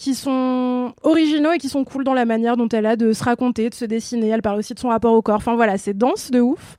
qui 0.01 0.15
sont 0.15 0.95
originaux 1.03 1.53
et 1.53 1.59
qui 1.59 1.69
sont 1.69 1.85
cool 1.85 2.05
dans 2.05 2.15
la 2.15 2.25
manière 2.25 2.57
dont 2.57 2.69
elle 2.69 2.87
a 2.87 2.97
de 2.97 3.13
se 3.13 3.23
raconter, 3.23 3.69
de 3.69 3.75
se 3.75 3.85
dessiner. 3.85 4.29
Elle 4.29 4.41
parle 4.41 4.59
aussi 4.59 4.73
de 4.73 4.79
son 4.79 4.89
rapport 4.89 5.13
au 5.13 5.21
corps. 5.21 5.37
Enfin 5.37 5.57
voilà, 5.57 5.77
c'est 5.77 5.93
dense 5.93 6.31
de 6.31 6.41
ouf. 6.41 6.77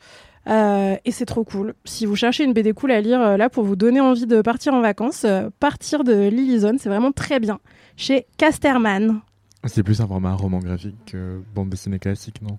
Euh, 0.47 0.95
et 1.05 1.11
c'est 1.11 1.27
trop 1.27 1.43
cool. 1.43 1.75
Si 1.85 2.07
vous 2.07 2.15
cherchez 2.15 2.43
une 2.43 2.53
BD 2.53 2.73
cool 2.73 2.91
à 2.91 2.99
lire 2.99 3.21
euh, 3.21 3.37
là 3.37 3.47
pour 3.47 3.63
vous 3.63 3.75
donner 3.75 4.01
envie 4.01 4.25
de 4.25 4.41
partir 4.41 4.73
en 4.73 4.81
vacances, 4.81 5.23
euh, 5.23 5.51
partir 5.59 6.03
de 6.03 6.29
Lily 6.29 6.61
c'est 6.79 6.89
vraiment 6.89 7.11
très 7.11 7.39
bien. 7.39 7.59
Chez 7.95 8.25
Casterman. 8.37 9.19
C'est 9.65 9.83
plus 9.83 10.01
un 10.01 10.07
format 10.07 10.33
roman 10.33 10.57
graphique 10.57 10.95
que 11.05 11.39
bande 11.53 11.69
dessinée 11.69 11.99
classique, 11.99 12.41
non? 12.41 12.57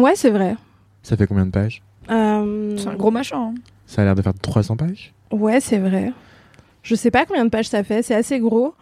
Ouais, 0.00 0.12
c'est 0.14 0.30
vrai. 0.30 0.54
Ça 1.02 1.16
fait 1.16 1.26
combien 1.26 1.44
de 1.46 1.50
pages? 1.50 1.82
Euh, 2.08 2.76
C'est 2.78 2.86
un 2.86 2.94
gros 2.94 3.10
machin. 3.10 3.50
hein. 3.50 3.54
Ça 3.86 4.02
a 4.02 4.04
l'air 4.04 4.14
de 4.14 4.22
faire 4.22 4.34
300 4.40 4.76
pages? 4.76 5.12
Ouais, 5.32 5.58
c'est 5.58 5.78
vrai. 5.78 6.12
Je 6.84 6.94
sais 6.94 7.10
pas 7.10 7.26
combien 7.26 7.44
de 7.44 7.50
pages 7.50 7.66
ça 7.68 7.82
fait, 7.82 8.02
c'est 8.02 8.14
assez 8.14 8.38
gros. 8.38 8.74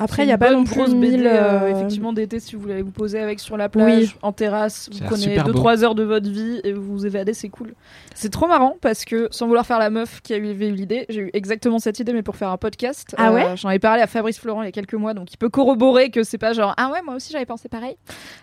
Après, 0.00 0.22
il 0.22 0.26
n'y 0.26 0.32
a 0.32 0.38
pas 0.38 0.52
non 0.52 0.62
plus 0.64 0.76
grosse 0.76 0.94
1000, 0.94 1.10
BD, 1.10 1.26
euh, 1.26 1.30
euh, 1.62 1.66
effectivement 1.76 2.12
d'été 2.12 2.38
si 2.38 2.54
vous 2.54 2.62
voulez 2.62 2.82
vous 2.82 2.92
poser 2.92 3.18
avec 3.18 3.40
sur 3.40 3.56
la 3.56 3.68
plage 3.68 4.02
Oui. 4.02 4.14
en 4.22 4.32
terrasse 4.32 4.88
vous 4.92 5.00
prenez 5.04 5.20
super 5.22 5.44
beau. 5.44 5.52
2-3 5.52 5.82
heures 5.84 5.94
de 5.96 6.04
votre 6.04 6.30
vie 6.30 6.60
et 6.62 6.72
vous 6.72 6.82
vous 6.84 7.04
évadez 7.06 7.34
c'est 7.34 7.48
cool 7.48 7.74
c'est 8.14 8.30
trop 8.30 8.46
marrant 8.46 8.76
parce 8.80 9.04
que 9.04 9.26
sans 9.32 9.46
vouloir 9.48 9.66
faire 9.66 9.78
la 9.80 9.90
meuf 9.90 10.20
qui 10.22 10.34
a 10.34 10.36
eu 10.36 10.48
eu 10.50 10.70
l'idée 10.72 11.04
j'ai 11.08 11.22
eu 11.22 11.30
exactement 11.32 11.78
cette 11.80 11.98
idée 11.98 12.12
mais 12.12 12.22
pour 12.22 12.36
faire 12.36 12.50
un 12.50 12.56
podcast 12.58 13.14
Ah 13.18 13.32
ouais 13.32 13.56
j'en 13.56 13.68
avais 13.70 13.78
parlé 13.80 14.00
à 14.02 14.06
Fabrice 14.06 14.38
Florent 14.38 14.62
il 14.62 14.66
y 14.66 14.68
a 14.68 14.72
quelques 14.72 14.94
mois 14.94 15.14
donc 15.14 15.32
il 15.32 15.36
peut 15.36 15.48
corroborer 15.48 16.10
que 16.10 16.22
c'est 16.22 16.38
pas 16.38 16.52
genre 16.52 16.74
ah 16.76 16.90
ouais 16.92 17.02
moi 17.04 17.14
aussi 17.16 17.32
j'avais 17.32 17.46
pensé 17.46 17.68
pareil 17.68 17.96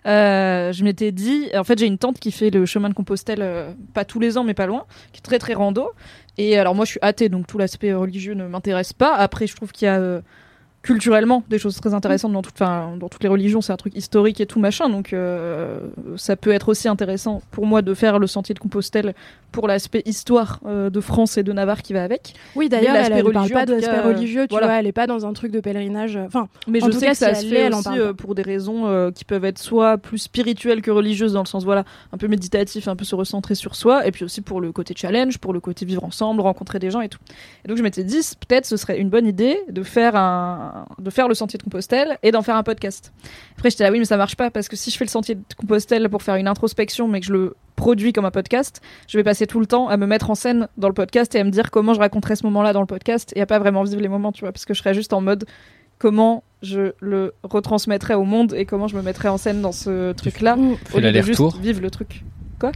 Euh, 0.05 0.71
je 0.73 0.83
m'étais 0.83 1.11
dit 1.11 1.47
en 1.55 1.63
fait 1.63 1.79
j'ai 1.79 1.87
une 1.87 1.97
tante 1.97 2.19
qui 2.19 2.31
fait 2.31 2.49
le 2.49 2.65
chemin 2.65 2.89
de 2.89 2.93
Compostelle 2.93 3.39
euh, 3.41 3.71
pas 3.93 4.05
tous 4.05 4.19
les 4.19 4.37
ans 4.37 4.43
mais 4.43 4.53
pas 4.53 4.65
loin 4.67 4.85
qui 5.13 5.19
est 5.19 5.21
très 5.23 5.39
très 5.39 5.53
rando 5.53 5.89
et 6.37 6.57
alors 6.59 6.75
moi 6.75 6.83
je 6.85 6.91
suis 6.91 6.99
athée 7.01 7.29
donc 7.29 7.47
tout 7.47 7.57
l'aspect 7.57 7.93
religieux 7.93 8.33
ne 8.33 8.45
m'intéresse 8.47 8.93
pas 8.93 9.15
après 9.15 9.47
je 9.47 9.55
trouve 9.55 9.71
qu'il 9.71 9.85
y 9.85 9.89
a 9.89 9.99
euh, 9.99 10.21
culturellement 10.85 11.43
des 11.49 11.57
choses 11.57 11.75
très 11.81 11.95
intéressantes 11.95 12.31
dans, 12.31 12.43
toutes 12.43 13.23
les 13.23 13.27
religions, 13.27 13.59
c'est 13.59 13.73
un 13.73 13.77
truc 13.77 13.95
historique 13.97 14.39
et 14.39 14.45
tout 14.45 14.59
machin, 14.59 14.87
donc 14.87 15.13
euh, 15.13 15.79
ça 16.15 16.35
peut 16.35 16.51
être 16.51 16.69
aussi 16.69 16.87
intéressant 16.87 17.41
pour 17.49 17.65
moi 17.65 17.81
de 17.81 17.95
faire 17.95 18.19
le 18.19 18.27
sentier 18.27 18.53
de 18.53 18.59
Compostelle 18.59 19.15
pour 19.51 19.67
l'aspect 19.67 20.03
histoire 20.05 20.59
euh, 20.67 20.91
de 20.91 21.01
France 21.01 21.39
et 21.39 21.43
de 21.43 21.51
Navarre 21.53 21.81
qui 21.81 21.93
va 21.93 22.03
avec. 22.03 22.35
Oui, 22.55 22.69
d'ailleurs, 22.69 22.95
elle, 22.95 23.13
elle 23.13 23.31
parle 23.31 23.49
pas 23.49 23.65
d'aspect 23.65 23.99
religieux, 23.99 24.43
tu 24.43 24.51
voilà. 24.51 24.67
vois, 24.67 24.75
elle 24.75 24.85
est 24.85 24.91
pas 24.91 25.07
dans 25.07 25.25
un 25.25 25.33
truc 25.33 25.51
de 25.51 25.59
pèlerinage. 25.59 26.17
Enfin, 26.17 26.47
Mais 26.67 26.83
En 26.83 26.85
je 26.85 26.91
tout 26.91 26.99
sais 26.99 27.07
cas, 27.07 27.11
que 27.13 27.17
ça 27.17 27.33
si 27.33 27.47
se 27.47 27.51
fait 27.51 27.61
elle 27.61 27.73
aussi 27.73 27.89
euh, 27.97 28.13
pour 28.13 28.35
des 28.35 28.43
raisons 28.43 29.11
qui 29.15 29.25
peuvent 29.25 29.45
être 29.45 29.57
soit 29.57 29.97
plus 29.97 30.19
spirituelles 30.19 30.83
que 30.83 30.91
religieuses 30.91 31.33
dans 31.33 31.41
le 31.41 31.47
sens 31.47 31.63
voilà 31.63 31.83
un 32.13 32.17
peu 32.17 32.27
méditatif, 32.27 32.87
un 32.87 32.95
peu 32.95 33.05
se 33.05 33.15
recentrer 33.15 33.55
sur 33.55 33.73
soi, 33.75 34.05
et 34.05 34.11
puis 34.11 34.23
aussi 34.23 34.41
pour 34.41 34.61
le 34.61 34.71
côté 34.71 34.93
challenge, 34.95 35.39
pour 35.39 35.51
le 35.51 35.59
côté 35.59 35.83
vivre 35.83 36.03
ensemble, 36.03 36.41
rencontrer 36.41 36.77
des 36.77 36.91
gens 36.91 37.01
et 37.01 37.09
tout. 37.09 37.19
Et 37.63 37.69
donc 37.69 37.77
je 37.77 37.81
m'étais 37.81 38.03
dit 38.03 38.19
peut-être 38.47 38.67
ce 38.67 38.77
serait 38.77 38.99
une 38.99 39.09
bonne 39.09 39.25
idée 39.25 39.57
de 39.71 39.81
faire 39.81 40.15
un 40.15 40.74
de 40.99 41.09
faire 41.09 41.27
le 41.27 41.33
sentier 41.33 41.57
de 41.57 41.63
Compostelle 41.63 42.17
et 42.23 42.31
d'en 42.31 42.41
faire 42.41 42.55
un 42.55 42.63
podcast. 42.63 43.13
Après 43.57 43.69
j'étais 43.69 43.83
là 43.83 43.91
oui 43.91 43.99
mais 43.99 44.05
ça 44.05 44.17
marche 44.17 44.35
pas 44.35 44.51
parce 44.51 44.67
que 44.67 44.75
si 44.75 44.91
je 44.91 44.97
fais 44.97 45.05
le 45.05 45.09
sentier 45.09 45.35
de 45.35 45.43
Compostelle 45.57 46.09
pour 46.09 46.23
faire 46.23 46.35
une 46.35 46.47
introspection 46.47 47.07
mais 47.07 47.19
que 47.19 47.25
je 47.25 47.33
le 47.33 47.55
produis 47.75 48.13
comme 48.13 48.25
un 48.25 48.31
podcast, 48.31 48.81
je 49.07 49.17
vais 49.17 49.23
passer 49.23 49.47
tout 49.47 49.59
le 49.59 49.65
temps 49.65 49.87
à 49.89 49.97
me 49.97 50.05
mettre 50.05 50.29
en 50.29 50.35
scène 50.35 50.67
dans 50.77 50.87
le 50.87 50.93
podcast 50.93 51.35
et 51.35 51.39
à 51.39 51.43
me 51.43 51.51
dire 51.51 51.71
comment 51.71 51.93
je 51.93 51.99
raconterais 51.99 52.35
ce 52.35 52.45
moment-là 52.45 52.73
dans 52.73 52.81
le 52.81 52.87
podcast 52.87 53.33
et 53.35 53.41
à 53.41 53.45
pas 53.45 53.59
vraiment 53.59 53.83
vivre 53.83 54.01
les 54.01 54.07
moments, 54.07 54.31
tu 54.31 54.41
vois, 54.41 54.51
parce 54.51 54.65
que 54.65 54.73
je 54.73 54.79
serais 54.79 54.93
juste 54.93 55.13
en 55.13 55.21
mode 55.21 55.45
comment 55.97 56.43
je 56.61 56.93
le 56.99 57.33
retransmettrais 57.43 58.15
au 58.15 58.23
monde 58.23 58.53
et 58.53 58.65
comment 58.65 58.87
je 58.87 58.95
me 58.95 59.01
mettrais 59.01 59.29
en 59.29 59.37
scène 59.37 59.61
dans 59.61 59.71
ce 59.71 60.13
truc-là 60.13 60.57
au 60.93 60.99
lieu 60.99 61.11
de 61.11 61.21
juste 61.21 61.57
vivre 61.57 61.81
le 61.81 61.91
truc. 61.91 62.23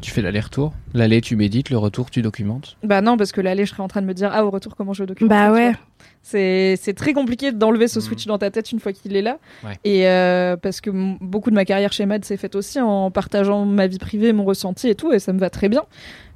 Tu 0.02 0.12
fais 0.12 0.22
l'aller-retour? 0.22 0.74
L'aller, 0.94 1.22
tu 1.22 1.36
médites. 1.36 1.70
Le 1.70 1.78
retour, 1.78 2.12
tu 2.12 2.22
documentes? 2.22 2.78
Bah 2.84 3.02
non, 3.02 3.18
parce 3.18 3.32
que 3.32 3.42
l'aller, 3.42 3.66
je 3.66 3.72
serais 3.72 3.82
en 3.82 3.88
train 3.88 4.02
de 4.02 4.06
me 4.06 4.14
dire 4.14 4.30
ah 4.32 4.46
au 4.46 4.50
retour 4.52 4.76
comment 4.76 4.94
je 4.94 5.04
le 5.04 5.08
documente? 5.08 5.30
bah 5.30 5.52
ouais. 5.52 5.74
C'est 6.22 6.94
très 6.96 7.14
compliqué 7.14 7.52
d'enlever 7.52 7.88
ce 7.88 8.00
Mhm. 8.00 8.06
switch 8.06 8.26
dans 8.28 8.38
ta 8.38 8.52
tête 8.52 8.72
une 8.72 8.80
fois 8.80 8.94
qu'il 8.94 9.16
est 9.16 9.22
là. 9.22 9.40
Ouais. 9.64 9.78
Et 9.84 10.08
euh, 10.08 10.56
parce 10.58 10.80
que 10.82 10.90
beaucoup 11.24 11.50
de 11.50 11.56
ma 11.56 11.66
carrière 11.66 11.92
chez 11.92 12.06
Mad 12.06 12.24
s'est 12.26 12.38
faite 12.38 12.56
aussi 12.56 12.80
en 12.80 13.10
partageant 13.10 13.66
ma 13.66 13.88
vie 13.88 13.98
privée, 13.98 14.32
mon 14.34 14.44
ressenti 14.46 14.90
et 14.90 14.96
tout, 14.96 15.12
et 15.12 15.20
ça 15.20 15.34
me 15.34 15.40
va 15.40 15.50
très 15.50 15.70
bien. 15.70 15.84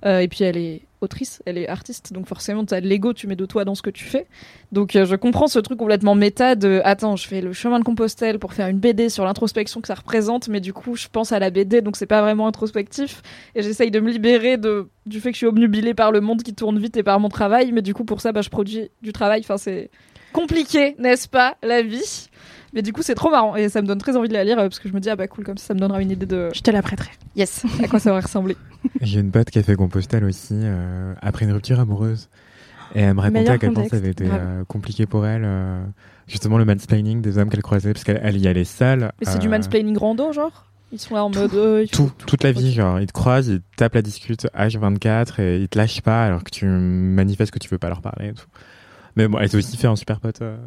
Euh, 0.05 0.19
et 0.19 0.27
puis 0.27 0.43
elle 0.43 0.57
est 0.57 0.81
autrice, 1.03 1.41
elle 1.45 1.57
est 1.57 1.67
artiste, 1.67 2.13
donc 2.13 2.27
forcément 2.27 2.65
tu 2.65 2.73
as 2.73 2.81
de 2.81 2.87
l'ego, 2.87 3.13
tu 3.13 3.27
mets 3.27 3.35
de 3.35 3.45
toi 3.45 3.65
dans 3.65 3.75
ce 3.75 3.81
que 3.81 3.89
tu 3.89 4.05
fais. 4.05 4.25
Donc 4.71 4.95
euh, 4.95 5.05
je 5.05 5.15
comprends 5.15 5.47
ce 5.47 5.59
truc 5.59 5.77
complètement 5.77 6.15
méta 6.15 6.55
de 6.55 6.81
attends, 6.83 7.15
je 7.15 7.27
fais 7.27 7.41
le 7.41 7.53
chemin 7.53 7.79
de 7.79 7.83
Compostelle 7.83 8.39
pour 8.39 8.53
faire 8.53 8.67
une 8.67 8.79
BD 8.79 9.09
sur 9.09 9.25
l'introspection 9.25 9.81
que 9.81 9.87
ça 9.87 9.95
représente, 9.95 10.47
mais 10.47 10.59
du 10.59 10.73
coup 10.73 10.95
je 10.95 11.07
pense 11.11 11.31
à 11.31 11.39
la 11.39 11.49
BD, 11.49 11.81
donc 11.81 11.95
c'est 11.95 12.05
pas 12.05 12.21
vraiment 12.21 12.47
introspectif. 12.47 13.21
Et 13.55 13.61
j'essaye 13.61 13.91
de 13.91 13.99
me 13.99 14.11
libérer 14.11 14.57
de, 14.57 14.87
du 15.05 15.19
fait 15.19 15.29
que 15.29 15.35
je 15.35 15.39
suis 15.39 15.47
obnubilée 15.47 15.93
par 15.93 16.11
le 16.11 16.21
monde 16.21 16.43
qui 16.43 16.53
tourne 16.53 16.79
vite 16.79 16.97
et 16.97 17.03
par 17.03 17.19
mon 17.19 17.29
travail, 17.29 17.71
mais 17.71 17.81
du 17.81 17.93
coup 17.93 18.05
pour 18.05 18.21
ça 18.21 18.31
bah, 18.31 18.41
je 18.41 18.49
produis 18.49 18.89
du 19.01 19.13
travail. 19.13 19.41
Enfin 19.43 19.57
c'est 19.57 19.89
compliqué, 20.31 20.95
n'est-ce 20.97 21.27
pas, 21.27 21.57
la 21.61 21.81
vie? 21.81 22.29
Mais 22.73 22.81
du 22.81 22.91
coup 22.93 23.01
c'est 23.03 23.15
trop 23.15 23.29
marrant 23.29 23.55
et 23.55 23.69
ça 23.69 23.81
me 23.81 23.87
donne 23.87 23.99
très 23.99 24.15
envie 24.17 24.29
de 24.29 24.33
la 24.33 24.43
lire 24.43 24.57
euh, 24.59 24.63
parce 24.63 24.79
que 24.79 24.89
je 24.89 24.93
me 24.93 24.99
dis 24.99 25.09
ah 25.09 25.15
bah 25.15 25.27
cool 25.27 25.43
comme 25.43 25.57
ça 25.57 25.67
ça 25.67 25.73
me 25.73 25.79
donnera 25.79 26.01
une 26.01 26.11
idée 26.11 26.25
de 26.25 26.49
Je 26.53 26.61
te 26.61 26.71
la 26.71 26.81
prêterai. 26.81 27.09
yes 27.35 27.63
à 27.83 27.87
quoi 27.87 27.99
ça 27.99 28.11
va 28.11 28.19
ressembler. 28.19 28.57
J'ai 29.01 29.19
une 29.19 29.31
pote 29.31 29.49
qui 29.49 29.59
a 29.59 29.63
fait 29.63 29.75
Compostelle 29.75 30.25
aussi 30.25 30.55
euh, 30.55 31.13
après 31.21 31.45
une 31.45 31.51
rupture 31.53 31.79
amoureuse. 31.79 32.29
Et 32.95 32.99
elle 33.01 33.15
me 33.15 33.21
racontait 33.21 33.39
Meilleur 33.39 33.53
à 33.55 33.57
quel 33.57 33.73
point 33.73 33.87
ça 33.87 33.95
avait 33.95 34.09
été 34.11 34.25
euh, 34.27 34.63
compliqué 34.65 35.05
pour 35.07 35.25
elle. 35.25 35.41
euh, 35.45 35.83
justement, 36.27 36.59
le 36.59 36.65
mansplaining 36.65 37.21
des 37.21 37.39
hommes 37.39 37.49
qu'elle 37.49 37.63
croisait, 37.63 37.91
parce 37.91 38.03
qu'elle 38.03 38.19
elle 38.21 38.37
y 38.37 38.47
allait 38.47 38.65
seule. 38.65 39.11
Mais 39.19 39.25
c'est 39.25 39.39
du 39.39 39.49
mansplaining 39.49 39.97
rando 39.97 40.31
genre? 40.31 40.65
Ils 40.91 40.99
sont 40.99 41.15
là 41.15 41.23
en 41.25 41.29
mode 41.31 41.55
euh, 41.55 41.87
Tout, 41.91 42.11
toute 42.27 42.43
la 42.43 42.51
vie, 42.51 42.71
genre, 42.71 42.99
ils 42.99 43.07
te 43.07 43.11
croisent, 43.13 43.47
ils 43.49 43.61
te 43.61 43.65
tapent 43.77 43.95
la 43.95 44.03
discute 44.03 44.45
H24 44.55 45.41
et 45.41 45.57
ils 45.57 45.67
te 45.69 45.77
lâchent 45.79 46.01
pas 46.03 46.23
alors 46.23 46.43
que 46.43 46.51
tu 46.51 46.65
manifestes 46.67 47.51
que 47.51 47.57
tu 47.57 47.67
veux 47.69 47.79
pas 47.79 47.89
leur 47.89 48.01
parler 48.01 48.27
et 48.27 48.33
tout. 48.33 48.45
Mais 49.15 49.27
bon, 49.27 49.39
elle 49.39 49.49
s'est 49.49 49.57
aussi 49.57 49.75
fait 49.77 49.87
un 49.87 49.95
super 49.95 50.19
pote. 50.19 50.41
euh, 50.43 50.57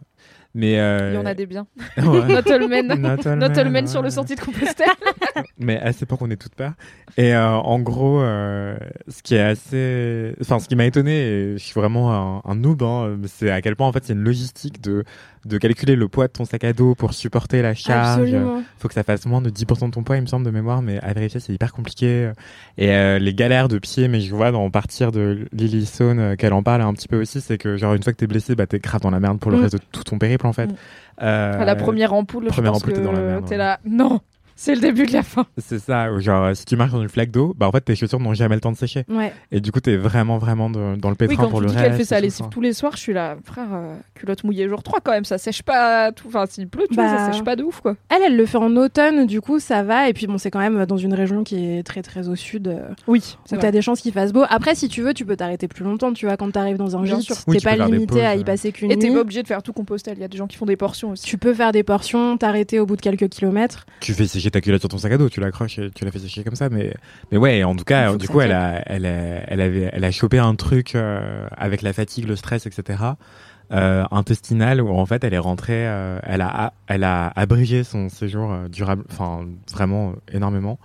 Mais 0.57 0.81
euh... 0.81 1.11
Il 1.13 1.17
y 1.17 1.19
en 1.19 1.27
a 1.27 1.35
des 1.35 1.45
biens. 1.45 1.67
ouais. 1.99 2.03
Not 2.29 2.51
all 2.51 2.67
men. 2.67 2.87
Not 2.87 3.27
all 3.27 3.39
Not 3.39 3.59
all 3.59 3.65
men, 3.65 3.73
men 3.73 3.87
sur 3.87 4.01
le 4.01 4.09
sentier 4.09 4.37
de 4.37 4.41
Compostelle. 4.41 4.89
mais 5.59 5.79
à 5.79 5.93
cette 5.93 6.05
époque 6.05 6.21
on 6.23 6.31
est 6.31 6.37
toutes 6.37 6.55
peur 6.55 6.73
et 7.19 7.35
euh, 7.35 7.47
en 7.47 7.79
gros 7.79 8.23
euh, 8.23 8.77
ce 9.09 9.23
qui 9.23 9.35
est 9.35 9.41
assez 9.41 10.35
enfin 10.41 10.59
ce 10.59 10.67
qui 10.67 10.77
m'a 10.77 10.87
étonné 10.87 11.13
et 11.13 11.59
je 11.59 11.63
suis 11.63 11.79
vraiment 11.79 12.15
un, 12.15 12.51
un 12.51 12.55
noob 12.55 12.83
hein, 12.83 13.19
c'est 13.27 13.51
à 13.51 13.61
quel 13.61 13.77
point 13.77 13.87
en 13.87 13.93
fait 13.93 14.05
c'est 14.05 14.15
une 14.15 14.25
logistique 14.25 14.81
de 14.81 15.05
de 15.47 15.59
calculer 15.59 15.97
le 15.97 16.09
poids 16.09 16.27
de 16.27 16.33
ton 16.33 16.45
sac 16.45 16.65
à 16.65 16.73
dos 16.73 16.95
pour 16.95 17.15
supporter 17.15 17.63
la 17.63 17.75
charge 17.75 18.35
faut 18.79 18.89
que 18.89 18.95
ça 18.95 19.03
fasse 19.03 19.25
moins 19.27 19.41
de 19.41 19.51
10% 19.51 19.87
de 19.87 19.91
ton 19.93 20.03
poids 20.03 20.17
il 20.17 20.23
me 20.23 20.27
semble 20.27 20.45
de 20.45 20.51
mémoire 20.51 20.83
mais 20.83 20.99
à 21.01 21.13
vérifier 21.13 21.41
c'est 21.41 21.53
hyper 21.53 21.73
compliqué 21.73 22.31
et 22.79 22.91
euh, 22.91 23.19
les 23.19 23.35
galères 23.35 23.69
de 23.69 23.79
pied 23.79 24.09
mais 24.09 24.21
je 24.21 24.35
vois 24.35 24.51
dans 24.53 24.69
partir 24.71 25.13
de 25.13 25.47
Lily 25.53 25.87
Stone 25.87 26.19
euh, 26.19 26.37
qu'elle 26.37 26.53
en 26.53 26.63
parle 26.63 26.83
un 26.83 26.93
petit 26.95 27.09
peu 27.09 27.21
aussi 27.21 27.41
c'est 27.41 27.59
que 27.59 27.77
genre 27.77 27.95
une 27.95 28.03
fois 28.03 28.13
que 28.13 28.19
t'es 28.19 28.27
blessé 28.27 28.55
bah 28.55 28.67
t'es 28.67 28.79
grave 28.79 29.01
dans 29.01 29.11
la 29.11 29.21
merde 29.21 29.39
pour 29.39 29.51
le 29.51 29.57
Mm. 29.59 29.63
reste 29.63 29.75
de 29.75 29.81
tout 29.93 30.05
ton 30.05 30.19
périple 30.19 30.47
en 30.47 30.53
fait 30.53 30.67
Mm. 30.67 30.75
Euh, 31.23 31.63
À 31.63 31.65
la 31.65 31.77
première 31.77 32.13
ampoule, 32.13 32.47
première 32.49 32.75
je 32.75 32.81
pense 32.81 32.83
ampoule, 32.83 32.93
t'es 32.93 33.01
dans 33.01 33.13
la 33.13 33.21
merde, 33.21 33.45
t'es 33.47 33.53
ouais. 33.53 33.57
là. 33.57 33.81
Non, 33.87 34.21
c'est 34.57 34.75
le 34.75 34.81
début 34.81 35.07
de 35.07 35.13
la 35.13 35.23
fin. 35.23 35.47
C'est 35.59 35.79
ça, 35.79 36.11
ou 36.13 36.19
genre 36.21 36.57
si 36.57 36.65
tu 36.65 36.75
marches 36.77 36.93
dans 36.93 37.03
une 37.03 37.09
flaque 37.09 37.31
d'eau, 37.31 37.55
bah 37.57 37.69
en 37.69 37.73
fait 37.73 37.83
tes 37.83 37.95
chaussures 37.95 38.19
n'ont 38.19 38.35
jamais 38.35 38.55
le 38.57 38.61
temps 38.61 38.73
de 38.73 38.77
sécher. 38.77 39.05
Ouais. 39.09 39.33
Et 39.53 39.61
du 39.61 39.71
coup 39.71 39.81
t'es 39.81 39.97
vraiment 39.97 40.39
vraiment 40.39 40.71
de- 40.71 40.97
dans 40.97 41.11
le 41.11 41.15
pétrin 41.15 41.35
Oui, 41.35 41.37
quand 41.45 41.49
pour 41.51 41.59
tu 41.61 41.67
le 41.67 41.71
dis 41.71 41.77
reste. 41.77 41.89
qu'elle 41.89 41.97
fait 41.99 42.05
sa 42.05 42.21
lessive 42.21 42.47
ça. 42.47 42.51
tous 42.51 42.61
les 42.61 42.73
soirs, 42.73 42.93
je 42.97 43.01
suis 43.03 43.13
là, 43.13 43.37
frère, 43.45 43.69
euh, 43.73 43.95
culotte 44.15 44.43
mouillée 44.45 44.69
jour 44.69 44.83
3 44.83 45.01
quand 45.01 45.13
même, 45.13 45.25
ça 45.25 45.39
sèche 45.39 45.63
pas 45.63 46.11
tout. 46.13 46.27
Enfin, 46.29 46.47
s'il 46.47 46.69
pleut, 46.69 46.87
tu 46.89 46.95
vois, 46.95 47.05
Bah. 47.05 47.19
ça 47.27 47.33
sèche 47.33 47.45
pas 47.45 47.55
de 47.57 47.63
ouf 47.63 47.81
quoi. 47.81 47.95
Elle, 48.09 48.23
elle 48.27 48.37
le 48.37 48.47
fait 48.47 48.59
en 48.59 48.75
automne, 48.77 49.27
du 49.27 49.41
coup, 49.41 49.59
ça 49.61 49.83
va. 49.83 50.09
Et 50.09 50.13
puis, 50.15 50.27
bon, 50.27 50.39
c'est 50.39 50.51
quand 50.51 50.59
même 50.59 50.87
dans 50.87 50.97
une 50.97 51.15
région 51.15 51.45
qui 51.45 51.65
est 51.79 51.83
très, 51.83 52.03
très 52.03 52.29
au 52.29 52.35
sud. 52.35 52.69
euh, 52.69 52.89
Oui, 53.07 53.37
où 53.53 53.57
t'as 53.57 53.71
des 53.71 53.83
chances 53.83 54.01
qu'il 54.01 54.13
fasse 54.13 54.33
beau. 54.33 54.45
Après, 54.49 54.75
si 54.75 54.89
tu 54.89 55.03
veux, 55.03 55.13
tu 55.15 55.25
peux 55.27 55.37
t'arrêter 55.37 55.69
plus 55.69 55.85
longtemps, 55.85 56.13
tu 56.13 56.27
vois, 56.27 56.37
quand 56.37 56.51
t'arrives 56.51 56.77
dans 56.79 56.97
un 56.97 57.03
Bien 57.03 57.21
gîte. 57.21 57.45
Oui, 57.47 57.59
T'es 57.59 57.63
pas 57.65 57.77
limité 57.77 58.25
à 58.25 58.35
y 58.37 58.45
passer 58.45 58.73
qu'une 58.73 58.91
Et 58.91 58.99
t'es 58.99 59.09
nuit. 59.09 59.15
pas 59.15 59.21
obligé 59.21 59.43
de 59.43 59.49
faire 59.49 59.63
tout 59.63 59.73
Compostelle, 59.73 60.15
il 60.17 60.21
y 60.23 60.25
a 60.25 60.29
des 60.29 60.39
gens 60.39 60.47
qui 60.47 60.57
font 60.57 60.67
des 60.67 60.77
portions 60.77 61.11
aussi. 61.11 61.25
Tu 61.25 61.37
peux 61.39 61.53
faire 61.55 61.73
des 61.73 61.83
portions, 61.83 62.37
t'arrêter 62.39 62.81
au 62.81 62.87
bout 62.87 62.97
de 62.97 63.03
quelques 63.03 63.29
kilomètres. 63.29 63.85
Tu 64.01 64.15
fais 64.15 64.27
sécher 64.27 64.46
ta 64.51 64.61
culotte 64.61 64.81
sur 64.81 64.89
ton 64.89 64.99
sac 64.99 65.13
à 65.13 65.19
dos, 65.19 65.29
tu 65.29 65.41
l'accroches 65.41 65.81
tu 65.95 66.05
la 66.05 66.11
fais 66.11 66.19
sécher 66.19 66.45
comme 66.45 66.57
ça. 66.57 66.69
Mais 66.69 66.95
mais 67.31 67.39
ouais, 67.39 67.65
en 67.65 67.75
tout 67.75 67.85
cas, 67.85 68.15
du 68.17 68.29
coup 68.29 68.41
elle 68.41 68.53
a 68.53 68.83
elle 68.87 69.07
a, 69.07 69.51
elle 69.51 69.61
avait 69.61 69.91
elle 69.93 70.05
a 70.05 70.11
chopé 70.11 70.39
un 70.39 70.55
truc 70.55 70.95
euh, 70.95 71.49
avec 71.57 71.83
la 71.83 71.93
fatigue, 71.93 72.27
le 72.27 72.37
stress, 72.37 72.67
etc. 72.67 72.99
euh, 73.73 74.05
intestinale 74.11 74.81
où 74.81 74.91
en 74.91 75.07
fait 75.07 75.25
elle 75.25 75.35
est 75.35 75.39
rentrée, 75.39 75.87
euh, 75.89 76.19
elle 76.23 76.41
a 76.41 76.73
elle 76.87 77.05
a 77.05 77.33
abrégé 77.35 77.85
son 77.85 78.09
séjour 78.09 78.53
euh, 78.53 78.69
durable, 78.69 79.05
enfin 79.11 79.47
vraiment 79.73 80.15
énormément. 80.33 80.79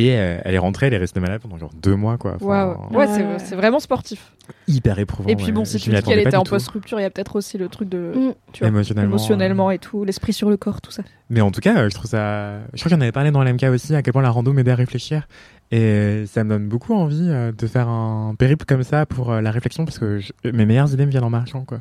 Et 0.00 0.16
euh, 0.16 0.38
elle 0.44 0.54
est 0.54 0.58
rentrée, 0.58 0.86
elle 0.86 0.94
est 0.94 0.98
restée 0.98 1.18
malade 1.18 1.40
pendant 1.40 1.58
genre 1.58 1.72
deux 1.82 1.96
mois 1.96 2.18
quoi. 2.18 2.34
Enfin, 2.36 2.46
Waouh. 2.46 2.96
Ouais, 2.96 3.06
c'est- 3.08 3.22
Ouais. 3.24 3.38
c'est 3.38 3.56
vraiment 3.56 3.80
sportif. 3.80 4.32
Hyper 4.68 4.98
éprouvant. 4.98 5.28
Et 5.28 5.34
puis 5.36 5.50
bon, 5.50 5.60
ouais. 5.60 5.66
si 5.66 5.78
tu 5.78 5.90
dis 5.90 6.02
qu'elle 6.02 6.20
était 6.20 6.36
en 6.36 6.44
post-rupture, 6.44 7.00
il 7.00 7.02
y 7.02 7.06
a 7.06 7.10
peut-être 7.10 7.36
aussi 7.36 7.58
le 7.58 7.68
truc 7.68 7.88
de. 7.88 8.12
Mm. 8.14 8.34
Tu 8.52 8.60
vois, 8.60 8.68
émotionnellement. 8.68 9.10
émotionnellement 9.16 9.70
et 9.70 9.78
tout, 9.78 10.04
l'esprit 10.04 10.32
sur 10.32 10.50
le 10.50 10.56
corps, 10.56 10.80
tout 10.80 10.90
ça. 10.90 11.02
Mais 11.30 11.40
en 11.40 11.50
tout 11.50 11.60
cas, 11.60 11.76
euh, 11.78 11.88
je 11.90 11.94
trouve 11.94 12.10
ça. 12.10 12.58
Je 12.74 12.78
crois 12.78 12.90
qu'il 12.90 12.92
y 12.92 12.94
en 12.94 13.00
avait 13.00 13.12
parlé 13.12 13.30
dans 13.30 13.42
l'MK 13.42 13.64
aussi, 13.64 13.94
à 13.94 14.02
quel 14.02 14.12
point 14.12 14.22
la 14.22 14.30
rando 14.30 14.52
m'aidait 14.52 14.70
à 14.70 14.76
réfléchir. 14.76 15.26
Et 15.70 16.24
ça 16.26 16.44
me 16.44 16.50
donne 16.50 16.68
beaucoup 16.68 16.94
envie 16.94 17.28
euh, 17.28 17.52
de 17.52 17.66
faire 17.66 17.88
un 17.88 18.34
périple 18.38 18.64
comme 18.66 18.82
ça 18.82 19.04
pour 19.04 19.32
la 19.34 19.50
réflexion, 19.50 19.84
parce 19.84 19.98
que 19.98 20.18
je- 20.18 20.32
mes 20.50 20.64
meilleures 20.64 20.92
idées 20.94 21.04
me 21.06 21.10
viennent 21.10 21.24
en 21.24 21.30
marchant, 21.30 21.64
quoi. 21.64 21.80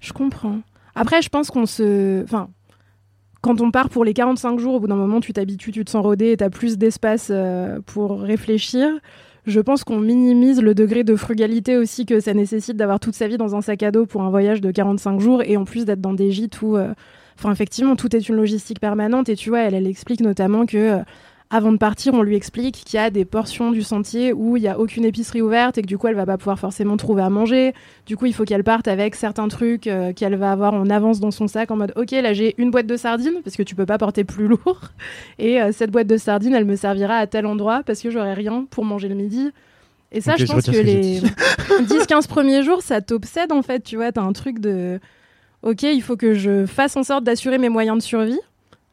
Je 0.00 0.12
comprends. 0.12 0.58
Après, 0.94 1.22
je 1.22 1.28
pense 1.28 1.50
qu'on 1.50 1.66
se. 1.66 2.22
Enfin, 2.24 2.48
quand 3.42 3.60
on 3.60 3.70
part 3.70 3.88
pour 3.88 4.04
les 4.04 4.12
45 4.14 4.58
jours, 4.58 4.74
au 4.74 4.80
bout 4.80 4.86
d'un 4.88 4.96
moment, 4.96 5.20
tu 5.20 5.32
t'habitues, 5.32 5.72
tu 5.72 5.84
te 5.84 5.90
sens 5.90 6.02
rodé 6.04 6.32
et 6.32 6.36
tu 6.36 6.44
as 6.44 6.50
plus 6.50 6.76
d'espace 6.78 7.28
euh, 7.30 7.80
pour 7.86 8.20
réfléchir. 8.20 8.88
Je 9.46 9.60
pense 9.60 9.84
qu'on 9.84 9.98
minimise 10.00 10.60
le 10.60 10.74
degré 10.74 11.02
de 11.02 11.16
frugalité 11.16 11.76
aussi 11.78 12.04
que 12.04 12.20
ça 12.20 12.34
nécessite 12.34 12.76
d'avoir 12.76 13.00
toute 13.00 13.14
sa 13.14 13.26
vie 13.26 13.38
dans 13.38 13.56
un 13.56 13.62
sac 13.62 13.82
à 13.82 13.90
dos 13.90 14.04
pour 14.06 14.22
un 14.22 14.30
voyage 14.30 14.60
de 14.60 14.70
45 14.70 15.18
jours 15.20 15.42
et 15.42 15.56
en 15.56 15.64
plus 15.64 15.84
d'être 15.86 16.00
dans 16.00 16.12
des 16.14 16.30
gîtes 16.30 16.60
où. 16.62 16.76
euh, 16.76 16.92
Enfin, 17.38 17.52
effectivement, 17.52 17.96
tout 17.96 18.14
est 18.14 18.28
une 18.28 18.36
logistique 18.36 18.80
permanente 18.80 19.30
et 19.30 19.34
tu 19.36 19.48
vois, 19.48 19.60
elle, 19.60 19.72
elle 19.74 19.86
explique 19.86 20.20
notamment 20.20 20.66
que. 20.66 20.76
euh, 20.76 20.98
avant 21.52 21.72
de 21.72 21.78
partir, 21.78 22.14
on 22.14 22.22
lui 22.22 22.36
explique 22.36 22.84
qu'il 22.84 22.96
y 22.96 23.02
a 23.02 23.10
des 23.10 23.24
portions 23.24 23.72
du 23.72 23.82
sentier 23.82 24.32
où 24.32 24.56
il 24.56 24.60
n'y 24.60 24.68
a 24.68 24.78
aucune 24.78 25.04
épicerie 25.04 25.42
ouverte 25.42 25.78
et 25.78 25.82
que 25.82 25.86
du 25.88 25.98
coup, 25.98 26.06
elle 26.06 26.14
va 26.14 26.24
pas 26.24 26.38
pouvoir 26.38 26.60
forcément 26.60 26.96
trouver 26.96 27.22
à 27.22 27.28
manger. 27.28 27.74
Du 28.06 28.16
coup, 28.16 28.26
il 28.26 28.32
faut 28.32 28.44
qu'elle 28.44 28.62
parte 28.62 28.86
avec 28.86 29.16
certains 29.16 29.48
trucs 29.48 29.88
euh, 29.88 30.12
qu'elle 30.12 30.36
va 30.36 30.52
avoir 30.52 30.74
en 30.74 30.88
avance 30.88 31.18
dans 31.18 31.32
son 31.32 31.48
sac 31.48 31.72
en 31.72 31.76
mode 31.76 31.92
OK, 31.96 32.12
là 32.12 32.34
j'ai 32.34 32.54
une 32.58 32.70
boîte 32.70 32.86
de 32.86 32.96
sardines 32.96 33.40
parce 33.42 33.56
que 33.56 33.64
tu 33.64 33.74
peux 33.74 33.84
pas 33.84 33.98
porter 33.98 34.22
plus 34.22 34.46
lourd. 34.46 34.80
Et 35.40 35.60
euh, 35.60 35.72
cette 35.72 35.90
boîte 35.90 36.06
de 36.06 36.16
sardines, 36.16 36.54
elle 36.54 36.66
me 36.66 36.76
servira 36.76 37.16
à 37.16 37.26
tel 37.26 37.46
endroit 37.46 37.82
parce 37.84 38.00
que 38.00 38.10
j'aurai 38.10 38.34
rien 38.34 38.66
pour 38.70 38.84
manger 38.84 39.08
le 39.08 39.16
midi. 39.16 39.50
Et 40.12 40.20
ça, 40.20 40.36
je 40.36 40.46
je 40.46 40.52
pense 40.52 40.66
que 40.66 40.70
que 40.70 40.76
les 40.76 41.00
dit. 41.00 41.22
10-15 41.82 42.28
premiers 42.28 42.62
jours, 42.62 42.82
ça 42.82 43.00
t'obsède 43.00 43.50
en 43.50 43.62
fait. 43.62 43.80
Tu 43.80 43.96
vois, 43.96 44.12
t'as 44.12 44.22
un 44.22 44.32
truc 44.32 44.60
de 44.60 45.00
OK, 45.62 45.82
il 45.82 46.02
faut 46.02 46.16
que 46.16 46.32
je 46.32 46.64
fasse 46.64 46.96
en 46.96 47.02
sorte 47.02 47.24
d'assurer 47.24 47.58
mes 47.58 47.68
moyens 47.68 47.98
de 47.98 48.02
survie. 48.02 48.38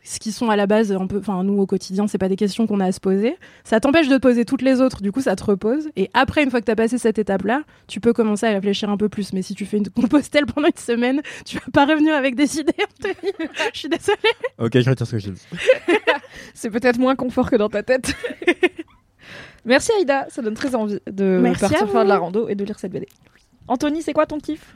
Ce 0.07 0.19
qui 0.19 0.31
sont 0.31 0.49
à 0.49 0.55
la 0.55 0.67
base 0.67 0.93
un 0.93 1.05
peu, 1.05 1.17
enfin 1.17 1.43
nous 1.43 1.59
au 1.59 1.65
quotidien, 1.65 2.07
c'est 2.07 2.17
pas 2.17 2.29
des 2.29 2.37
questions 2.37 2.65
qu'on 2.65 2.79
a 2.79 2.85
à 2.85 2.91
se 2.93 3.01
poser. 3.01 3.35
Ça 3.65 3.81
t'empêche 3.81 4.07
de 4.07 4.15
te 4.15 4.21
poser 4.21 4.45
toutes 4.45 4.61
les 4.61 4.79
autres, 4.79 5.01
du 5.01 5.11
coup 5.11 5.19
ça 5.19 5.35
te 5.35 5.43
repose. 5.43 5.89
Et 5.97 6.09
après, 6.13 6.43
une 6.43 6.49
fois 6.49 6.61
que 6.61 6.65
t'as 6.65 6.75
passé 6.75 6.97
cette 6.97 7.19
étape-là, 7.19 7.63
tu 7.87 7.99
peux 7.99 8.13
commencer 8.13 8.45
à 8.45 8.51
réfléchir 8.51 8.89
un 8.89 8.95
peu 8.95 9.09
plus. 9.09 9.33
Mais 9.33 9.41
si 9.41 9.53
tu 9.53 9.65
fais 9.65 9.75
une 9.75 9.89
compostelle 9.89 10.45
pendant 10.45 10.67
une 10.67 10.77
semaine, 10.77 11.21
tu 11.45 11.57
vas 11.57 11.65
pas 11.73 11.85
revenir 11.85 12.15
avec 12.15 12.35
des 12.35 12.57
idées, 12.57 12.73
Anthony. 13.03 13.33
Je 13.73 13.79
suis 13.79 13.89
désolée. 13.89 14.17
Ok, 14.59 14.79
je 14.79 14.89
retire 14.89 15.05
ce 15.05 15.11
que 15.11 15.19
j'ai 15.19 15.31
dit. 15.31 15.45
C'est 16.53 16.69
peut-être 16.69 16.99
moins 16.99 17.17
confort 17.17 17.49
que 17.49 17.57
dans 17.57 17.69
ta 17.69 17.83
tête. 17.83 18.15
Merci 19.65 19.91
Aïda, 19.97 20.27
ça 20.29 20.41
donne 20.41 20.53
très 20.53 20.73
envie 20.73 20.99
de 21.05 21.39
Merci 21.43 21.59
partir 21.59 21.89
faire 21.89 22.03
de 22.05 22.09
la 22.09 22.17
rando 22.17 22.47
et 22.47 22.55
de 22.55 22.63
lire 22.63 22.79
cette 22.79 22.93
BD. 22.93 23.09
Anthony, 23.67 24.01
c'est 24.01 24.13
quoi 24.13 24.25
ton 24.25 24.39
kiff? 24.39 24.73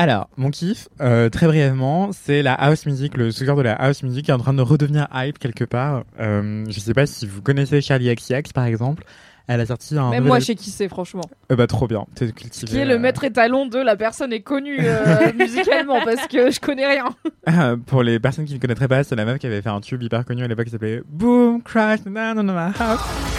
Alors, 0.00 0.28
mon 0.36 0.50
kiff, 0.50 0.88
euh, 1.00 1.28
très 1.28 1.46
brièvement, 1.48 2.10
c'est 2.12 2.42
la 2.42 2.54
house 2.54 2.86
music, 2.86 3.16
le 3.16 3.32
sous-genre 3.32 3.56
de 3.56 3.62
la 3.62 3.72
house 3.74 4.04
music 4.04 4.26
qui 4.26 4.30
est 4.30 4.34
en 4.34 4.38
train 4.38 4.54
de 4.54 4.62
redevenir 4.62 5.08
hype 5.12 5.40
quelque 5.40 5.64
part. 5.64 6.04
Euh, 6.20 6.64
je 6.68 6.78
sais 6.78 6.94
pas 6.94 7.04
si 7.06 7.26
vous 7.26 7.42
connaissez 7.42 7.80
Charlie 7.80 8.14
XCX 8.14 8.52
par 8.54 8.64
exemple. 8.64 9.02
Elle 9.48 9.60
a 9.62 9.66
sorti 9.66 9.96
un. 9.98 10.10
Même 10.10 10.24
moi, 10.24 10.38
je 10.40 10.44
sais 10.44 10.54
qui 10.54 10.70
c'est, 10.70 10.88
franchement. 10.88 11.24
Euh, 11.50 11.56
bah 11.56 11.66
trop 11.66 11.88
bien. 11.88 12.04
T'es 12.14 12.30
cultivé. 12.30 12.70
Qui 12.70 12.76
est 12.78 12.84
le 12.84 12.98
maître 12.98 13.24
étalon 13.24 13.64
de 13.66 13.78
la 13.78 13.96
personne 13.96 14.30
est 14.32 14.42
connue 14.42 14.76
euh, 14.78 15.32
musicalement 15.38 16.00
parce 16.04 16.26
que 16.28 16.50
je 16.50 16.60
connais 16.60 16.86
rien. 16.86 17.06
Ah, 17.46 17.74
Pour 17.86 18.02
les 18.02 18.20
personnes 18.20 18.44
qui 18.44 18.54
ne 18.54 18.58
connaîtraient 18.60 18.88
pas, 18.88 19.02
c'est 19.04 19.16
la 19.16 19.24
meuf 19.24 19.38
qui 19.38 19.46
avait 19.46 19.62
fait 19.62 19.70
un 19.70 19.80
tube 19.80 20.02
hyper 20.02 20.24
connu 20.26 20.44
à 20.44 20.48
l'époque 20.48 20.66
qui 20.66 20.70
s'appelait 20.72 21.02
Boom 21.08 21.62
Crash 21.62 22.00
na 22.04 22.34
na 22.34 22.42
na 22.42 22.52
na 22.52 22.72
house. 22.78 23.37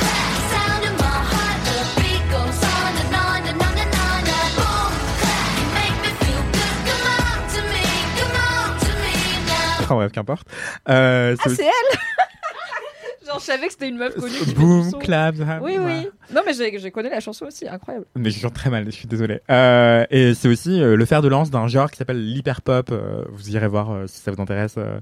Enfin 9.89 9.95
bref, 9.95 10.11
qu'importe. 10.11 10.47
Euh, 10.87 11.35
Ah, 11.39 11.43
c'est 11.49 11.55
c'est 11.55 11.63
elle 11.65 11.97
Genre, 13.27 13.37
je 13.39 13.43
savais 13.45 13.67
que 13.67 13.73
c'était 13.73 13.89
une 13.89 13.97
meuf 13.97 14.15
connue. 14.15 14.33
Boom. 14.55 14.91
Clap. 14.99 15.35
Oui, 15.61 15.77
oui. 15.79 16.07
Non, 16.33 16.41
mais 16.47 16.53
j'ai 16.53 16.79
j'ai 16.79 16.89
connu 16.89 17.09
la 17.09 17.19
chanson 17.19 17.45
aussi, 17.45 17.67
incroyable. 17.67 18.07
Mais 18.15 18.31
je 18.31 18.39
chante 18.39 18.55
très 18.55 18.71
mal, 18.71 18.85
je 18.85 18.89
suis 18.91 19.07
désolé. 19.07 19.39
Euh, 19.51 20.03
et 20.09 20.33
c'est 20.33 20.47
aussi 20.47 20.81
euh, 20.81 20.95
le 20.95 21.05
fer 21.05 21.21
de 21.21 21.27
lance 21.27 21.51
d'un 21.51 21.67
genre 21.67 21.91
qui 21.91 21.97
s'appelle 21.97 22.25
l'hyperpop. 22.25 22.89
Euh, 22.91 23.25
vous 23.29 23.51
irez 23.51 23.67
voir 23.67 23.91
euh, 23.91 24.07
si 24.07 24.19
ça 24.21 24.31
vous 24.31 24.41
intéresse. 24.41 24.75
euh, 24.79 24.99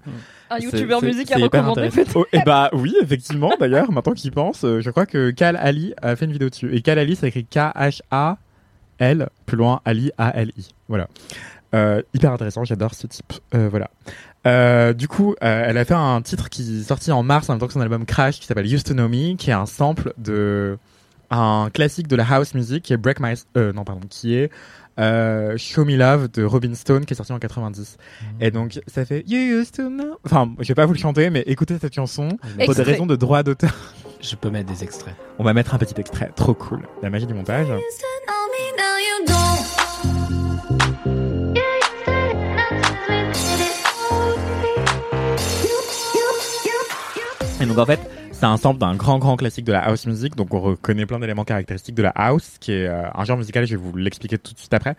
Un 0.50 0.58
c'est- 0.58 0.64
youtubeur 0.64 1.00
c'est- 1.00 1.06
musique 1.06 1.32
à 1.32 1.36
c'est 1.38 1.44
recommander 1.44 1.88
peut-être. 1.90 2.18
Oh, 2.18 2.26
et 2.34 2.40
bah 2.46 2.70
oui, 2.74 2.94
effectivement. 3.02 3.54
D'ailleurs, 3.62 3.90
maintenant 3.94 4.14
qu'il 4.14 4.32
pense, 4.34 4.66
euh, 4.66 4.82
je 4.82 4.90
crois 4.90 5.06
que 5.06 5.32
Cal 5.32 5.56
Ali 5.56 5.94
a 6.02 6.18
fait 6.18 6.26
une 6.26 6.34
vidéo 6.34 6.50
dessus. 6.50 6.76
Et 6.76 6.82
Cal 6.82 7.00
Ali, 7.00 7.16
ça 7.16 7.28
écrit 7.28 7.46
K-H-A-L, 7.46 9.30
plus 9.46 9.58
loin, 9.58 9.80
Ali, 9.86 10.12
A-L-I. 10.18 10.70
Voilà. 10.90 11.08
Euh, 11.76 12.02
hyper 12.14 12.32
intéressant, 12.34 12.64
j'adore 12.66 12.94
ce 12.94 13.08
type. 13.08 13.34
Euh, 13.54 13.68
voilà. 13.70 13.90
Euh, 14.48 14.94
du 14.94 15.08
coup, 15.08 15.36
euh, 15.44 15.66
elle 15.68 15.78
a 15.78 15.86
fait 15.86 15.94
un 15.94 16.22
titre 16.22 16.50
qui 16.50 16.80
est 16.80 16.84
sorti 16.84 17.12
en 17.12 17.22
mars 17.22 17.50
en 17.50 17.54
même 17.54 17.60
temps 17.60 17.68
que 17.68 17.74
son 17.74 17.82
album 17.82 18.06
Crash, 18.06 18.40
qui 18.40 18.46
s'appelle 18.46 18.72
Used 18.72 18.86
to 18.86 18.94
Know 18.94 19.10
Me, 19.10 19.36
qui 19.36 19.50
est 19.50 19.54
un 19.54 19.66
sample 19.66 20.14
de 20.18 20.78
un 21.30 21.70
classique 21.74 22.08
de 22.08 22.16
la 22.16 22.26
house 22.26 22.54
music, 22.54 22.84
qui 22.84 22.94
est 22.94 22.98
Break 22.98 23.20
My, 23.20 23.34
euh, 23.58 23.74
non 23.74 23.84
pardon, 23.84 24.08
qui 24.10 24.36
est 24.36 24.50
euh, 25.00 25.58
Show 25.58 25.84
Me 25.84 25.98
Love 25.98 26.32
de 26.32 26.44
Robin 26.44 26.74
Stone, 26.74 27.06
qui 27.06 27.14
est 27.14 27.18
sorti 27.18 27.34
en 27.34 27.40
90. 27.40 27.98
Et 28.40 28.50
donc, 28.50 28.80
ça 28.88 29.04
fait 29.04 29.24
You 29.28 29.60
used 29.60 29.76
to 29.76 29.90
know. 29.90 30.18
Enfin, 30.26 30.50
je 30.60 30.68
vais 30.68 30.76
pas 30.76 30.86
vous 30.86 30.94
le 30.94 31.00
chanter, 31.00 31.30
mais 31.30 31.44
écoutez 31.46 31.78
cette 31.80 31.94
chanson 31.94 32.30
pour 32.64 32.74
des 32.74 32.84
raisons 32.84 33.06
de 33.06 33.16
droit 33.16 33.44
d'auteur. 33.44 33.76
Je 34.22 34.36
peux 34.36 34.50
mettre 34.50 34.72
des 34.72 34.84
extraits. 34.84 35.16
On 35.38 35.44
va 35.44 35.54
mettre 35.54 35.76
un 35.76 35.78
petit 35.78 36.00
extrait, 36.00 36.32
trop 36.36 36.54
cool. 36.54 36.88
La 37.04 37.10
magie 37.10 37.28
du 37.28 37.34
montage. 37.34 37.68
Et 47.60 47.66
donc 47.66 47.80
en 47.80 47.86
fait, 47.86 48.00
c'est 48.32 48.46
un 48.46 48.58
sample 48.58 48.80
d'un 48.80 48.96
grand 48.96 49.18
grand 49.18 49.36
classique 49.36 49.66
de 49.66 49.72
la 49.72 49.80
house 49.80 50.06
music, 50.06 50.36
donc 50.36 50.54
on 50.54 50.60
reconnaît 50.60 51.08
plein 51.08 51.18
d'éléments 51.18 51.44
caractéristiques 51.44 51.96
de 51.96 52.04
la 52.04 52.12
house, 52.12 52.58
qui 52.60 52.72
est 52.72 52.88
euh, 52.88 53.10
un 53.16 53.26
genre 53.26 53.38
musical, 53.38 53.66
je 53.66 53.72
vais 53.72 53.82
vous 53.82 53.96
l'expliquer 53.98 54.38
tout 54.38 54.54
de 54.54 54.60
suite 54.60 54.76
après. 54.76 54.96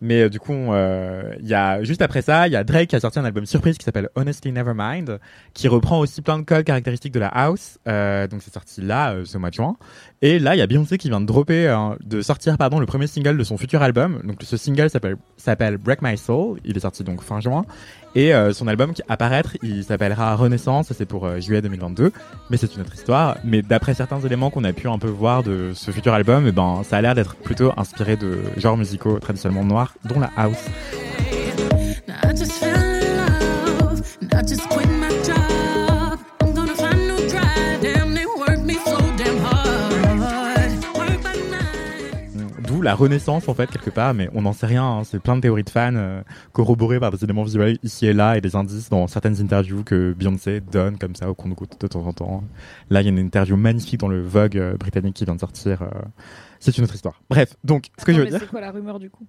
Mais 0.00 0.22
euh, 0.22 0.28
du 0.28 0.40
coup, 0.40 0.52
euh, 0.52 1.34
il 1.38 1.46
y 1.46 1.54
a 1.54 1.84
juste 1.84 2.02
après 2.02 2.20
ça, 2.20 2.48
il 2.48 2.52
y 2.52 2.56
a 2.56 2.64
Drake 2.64 2.88
qui 2.88 2.96
a 2.96 3.00
sorti 3.00 3.20
un 3.20 3.24
album 3.24 3.46
surprise 3.46 3.78
qui 3.78 3.84
s'appelle 3.84 4.08
Honestly 4.16 4.50
Nevermind, 4.50 5.20
qui 5.54 5.68
reprend 5.68 6.00
aussi 6.00 6.20
plein 6.20 6.40
de 6.40 6.42
codes 6.42 6.64
caractéristiques 6.64 7.12
de 7.12 7.20
la 7.20 7.28
house. 7.28 7.78
Donc 7.86 8.42
c'est 8.42 8.52
sorti 8.52 8.80
là, 8.80 9.14
ce 9.24 9.38
mois 9.38 9.50
de 9.50 9.54
juin. 9.54 9.76
Et 10.20 10.40
là, 10.40 10.56
il 10.56 10.58
y 10.58 10.62
a 10.62 10.66
Beyoncé 10.66 10.98
qui 10.98 11.10
vient 11.10 11.20
de 11.20 11.26
dropper, 11.26 11.72
de 12.04 12.22
sortir 12.22 12.58
pardon 12.58 12.80
le 12.80 12.86
premier 12.86 13.06
single 13.06 13.36
de 13.36 13.44
son 13.44 13.56
futur 13.56 13.82
album. 13.82 14.20
Donc 14.24 14.38
ce 14.42 14.56
single 14.56 14.90
s'appelle 15.36 15.76
Break 15.76 16.02
My 16.02 16.16
Soul. 16.16 16.58
Il 16.64 16.76
est 16.76 16.80
sorti 16.80 17.04
donc 17.04 17.22
fin 17.22 17.40
juin. 17.40 17.64
Et 18.14 18.34
euh, 18.34 18.52
son 18.52 18.66
album 18.66 18.92
qui 18.92 19.02
apparaître, 19.08 19.56
il 19.62 19.84
s'appellera 19.84 20.34
Renaissance. 20.34 20.92
C'est 20.96 21.06
pour 21.06 21.26
euh, 21.26 21.40
juillet 21.40 21.62
2022. 21.62 22.12
Mais 22.50 22.56
c'est 22.56 22.74
une 22.74 22.82
autre 22.82 22.94
histoire. 22.94 23.36
Mais 23.44 23.62
d'après 23.62 23.94
certains 23.94 24.20
éléments 24.20 24.50
qu'on 24.50 24.64
a 24.64 24.72
pu 24.72 24.88
un 24.88 24.98
peu 24.98 25.08
voir 25.08 25.42
de 25.42 25.72
ce 25.74 25.90
futur 25.90 26.12
album, 26.12 26.46
eh 26.46 26.52
ben 26.52 26.82
ça 26.84 26.96
a 26.96 27.00
l'air 27.00 27.14
d'être 27.14 27.36
plutôt 27.36 27.72
inspiré 27.76 28.16
de 28.16 28.38
genres 28.56 28.76
musicaux 28.76 29.18
traditionnellement 29.18 29.64
noirs, 29.64 29.94
dont 30.04 30.18
la 30.18 30.30
house. 30.36 30.66
D'où 42.80 42.84
la 42.84 42.94
renaissance 42.94 43.46
en 43.46 43.52
fait 43.52 43.70
quelque 43.70 43.90
part, 43.90 44.14
mais 44.14 44.30
on 44.32 44.40
n'en 44.40 44.54
sait 44.54 44.64
rien. 44.64 44.82
hein. 44.84 45.04
C'est 45.04 45.18
plein 45.20 45.36
de 45.36 45.42
théories 45.42 45.64
de 45.64 45.68
fans 45.70 45.94
euh, 45.94 46.22
corroborées 46.54 46.98
par 46.98 47.10
des 47.10 47.22
éléments 47.22 47.42
visuels 47.42 47.78
ici 47.82 48.06
et 48.06 48.14
là 48.14 48.38
et 48.38 48.40
des 48.40 48.56
indices 48.56 48.88
dans 48.88 49.06
certaines 49.06 49.38
interviews 49.38 49.84
que 49.84 50.14
Beyoncé 50.14 50.60
donne 50.62 50.96
comme 50.96 51.14
ça 51.14 51.28
au 51.28 51.34
compte-goutte 51.34 51.78
de 51.78 51.86
temps 51.86 52.06
en 52.06 52.14
temps. 52.14 52.42
Là, 52.88 53.02
il 53.02 53.04
y 53.04 53.08
a 53.08 53.10
une 53.10 53.18
interview 53.18 53.56
magnifique 53.58 54.00
dans 54.00 54.08
le 54.08 54.22
Vogue 54.22 54.56
euh, 54.56 54.76
britannique 54.78 55.14
qui 55.16 55.26
vient 55.26 55.34
de 55.34 55.40
sortir. 55.40 55.82
euh, 55.82 55.88
C'est 56.58 56.78
une 56.78 56.84
autre 56.84 56.94
histoire. 56.94 57.20
Bref, 57.28 57.54
donc 57.64 57.90
ce 57.98 58.04
que 58.06 58.12
je 58.12 58.18
veux 58.18 58.24
mais 58.24 58.30
dire, 58.30 58.40
c'est 58.40 58.48
quoi 58.48 58.62
la 58.62 58.70
rumeur 58.70 58.98
du 58.98 59.10
coup? 59.10 59.26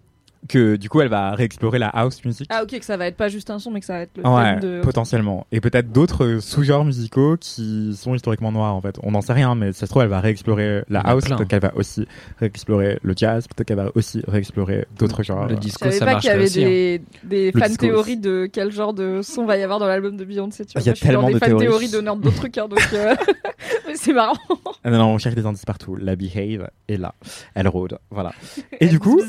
Que 0.49 0.75
du 0.75 0.89
coup, 0.89 1.01
elle 1.01 1.09
va 1.09 1.31
réexplorer 1.35 1.77
la 1.79 1.87
house 1.89 2.23
music. 2.25 2.47
Ah, 2.49 2.63
ok, 2.63 2.79
que 2.79 2.85
ça 2.85 2.97
va 2.97 3.07
être 3.07 3.15
pas 3.15 3.29
juste 3.29 3.49
un 3.49 3.59
son, 3.59 3.69
mais 3.71 3.79
que 3.79 3.85
ça 3.85 3.93
va 3.93 3.99
être 4.01 4.17
le 4.17 4.27
Ouais, 4.27 4.59
thème 4.59 4.59
de. 4.59 4.81
potentiellement. 4.81 5.45
Et 5.51 5.61
peut-être 5.61 5.91
d'autres 5.91 6.39
sous-genres 6.41 6.83
musicaux 6.83 7.37
qui 7.39 7.95
sont 7.95 8.15
historiquement 8.15 8.51
noirs, 8.51 8.73
en 8.75 8.81
fait. 8.81 8.97
On 9.03 9.11
n'en 9.11 9.21
sait 9.21 9.33
rien, 9.33 9.53
mais 9.55 9.71
ça 9.71 9.85
se 9.85 9.91
trouve, 9.91 10.01
elle 10.01 10.07
va 10.09 10.19
réexplorer 10.19 10.83
la 10.89 11.01
house, 11.01 11.25
peut-être 11.25 11.47
qu'elle 11.47 11.61
va 11.61 11.75
aussi 11.75 12.07
réexplorer 12.39 12.99
le 13.03 13.13
jazz, 13.15 13.47
peut-être 13.47 13.67
qu'elle 13.67 13.77
va 13.77 13.91
aussi 13.95 14.23
réexplorer 14.27 14.87
d'autres 14.97 15.21
genres. 15.23 15.47
Le 15.47 15.55
Je 15.55 15.59
disco, 15.59 15.85
savais 15.85 15.97
ça 15.99 16.05
pas 16.05 16.15
qu'il 16.19 16.29
y 16.29 16.33
avait 16.33 16.43
aussi. 16.45 16.63
hein. 16.63 16.67
des, 16.67 17.01
des 17.23 17.51
Le 17.51 17.59
fan 17.59 17.69
disco 17.69 17.85
théories 17.85 18.17
de 18.17 18.49
quel 18.51 18.71
genre 18.71 18.93
de 18.93 19.21
son 19.21 19.45
va 19.45 19.57
y 19.57 19.63
avoir 19.63 19.79
dans 19.79 19.87
l'album 19.87 20.17
de 20.17 20.25
Beyoncé. 20.25 20.65
Tu 20.65 20.73
vois. 20.73 20.81
Il 20.81 20.85
y 20.87 20.89
a 20.89 20.93
je 20.93 21.01
tellement 21.01 21.27
des 21.27 21.33
de 21.35 21.39
fan 21.39 21.49
théories. 21.49 21.65
théories 21.67 21.89
de 21.91 22.01
nerd 22.01 22.19
d'autres 22.19 22.35
trucs, 22.37 22.57
hein, 22.57 22.67
donc 22.67 22.79
euh, 22.93 23.15
mais 23.87 23.95
c'est 23.95 24.13
marrant. 24.13 24.37
Ah 24.83 24.89
non, 24.89 24.97
non, 24.97 25.05
on 25.09 25.17
cherche 25.17 25.35
des 25.35 25.45
indices 25.45 25.65
partout. 25.65 25.95
La 25.95 26.15
Behave 26.15 26.69
est 26.87 26.97
là. 26.97 27.13
Elle 27.53 27.67
rôde. 27.67 27.99
Voilà. 28.09 28.33
Et 28.79 28.87
du 28.87 28.99
coup, 28.99 29.21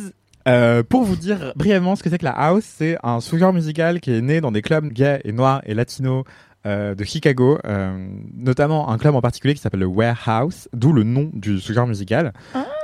Euh, 0.48 0.82
pour 0.82 1.04
vous 1.04 1.16
dire 1.16 1.52
brièvement 1.56 1.96
ce 1.96 2.02
que 2.02 2.10
c'est 2.10 2.18
que 2.18 2.24
la 2.24 2.32
house, 2.32 2.64
c'est 2.64 2.96
un 3.02 3.20
sous-genre 3.20 3.52
musical 3.52 4.00
qui 4.00 4.12
est 4.12 4.20
né 4.20 4.40
dans 4.40 4.52
des 4.52 4.62
clubs 4.62 4.88
gays 4.92 5.20
et 5.24 5.32
noirs 5.32 5.62
et 5.64 5.74
latinos 5.74 6.24
euh, 6.64 6.94
de 6.94 7.02
Chicago, 7.02 7.58
euh, 7.64 8.06
notamment 8.36 8.88
un 8.90 8.96
club 8.96 9.16
en 9.16 9.20
particulier 9.20 9.52
qui 9.54 9.60
s'appelle 9.60 9.80
le 9.80 9.86
Warehouse, 9.86 10.68
d'où 10.72 10.92
le 10.92 11.02
nom 11.02 11.28
du 11.32 11.58
sous-genre 11.58 11.88
musical. 11.88 12.32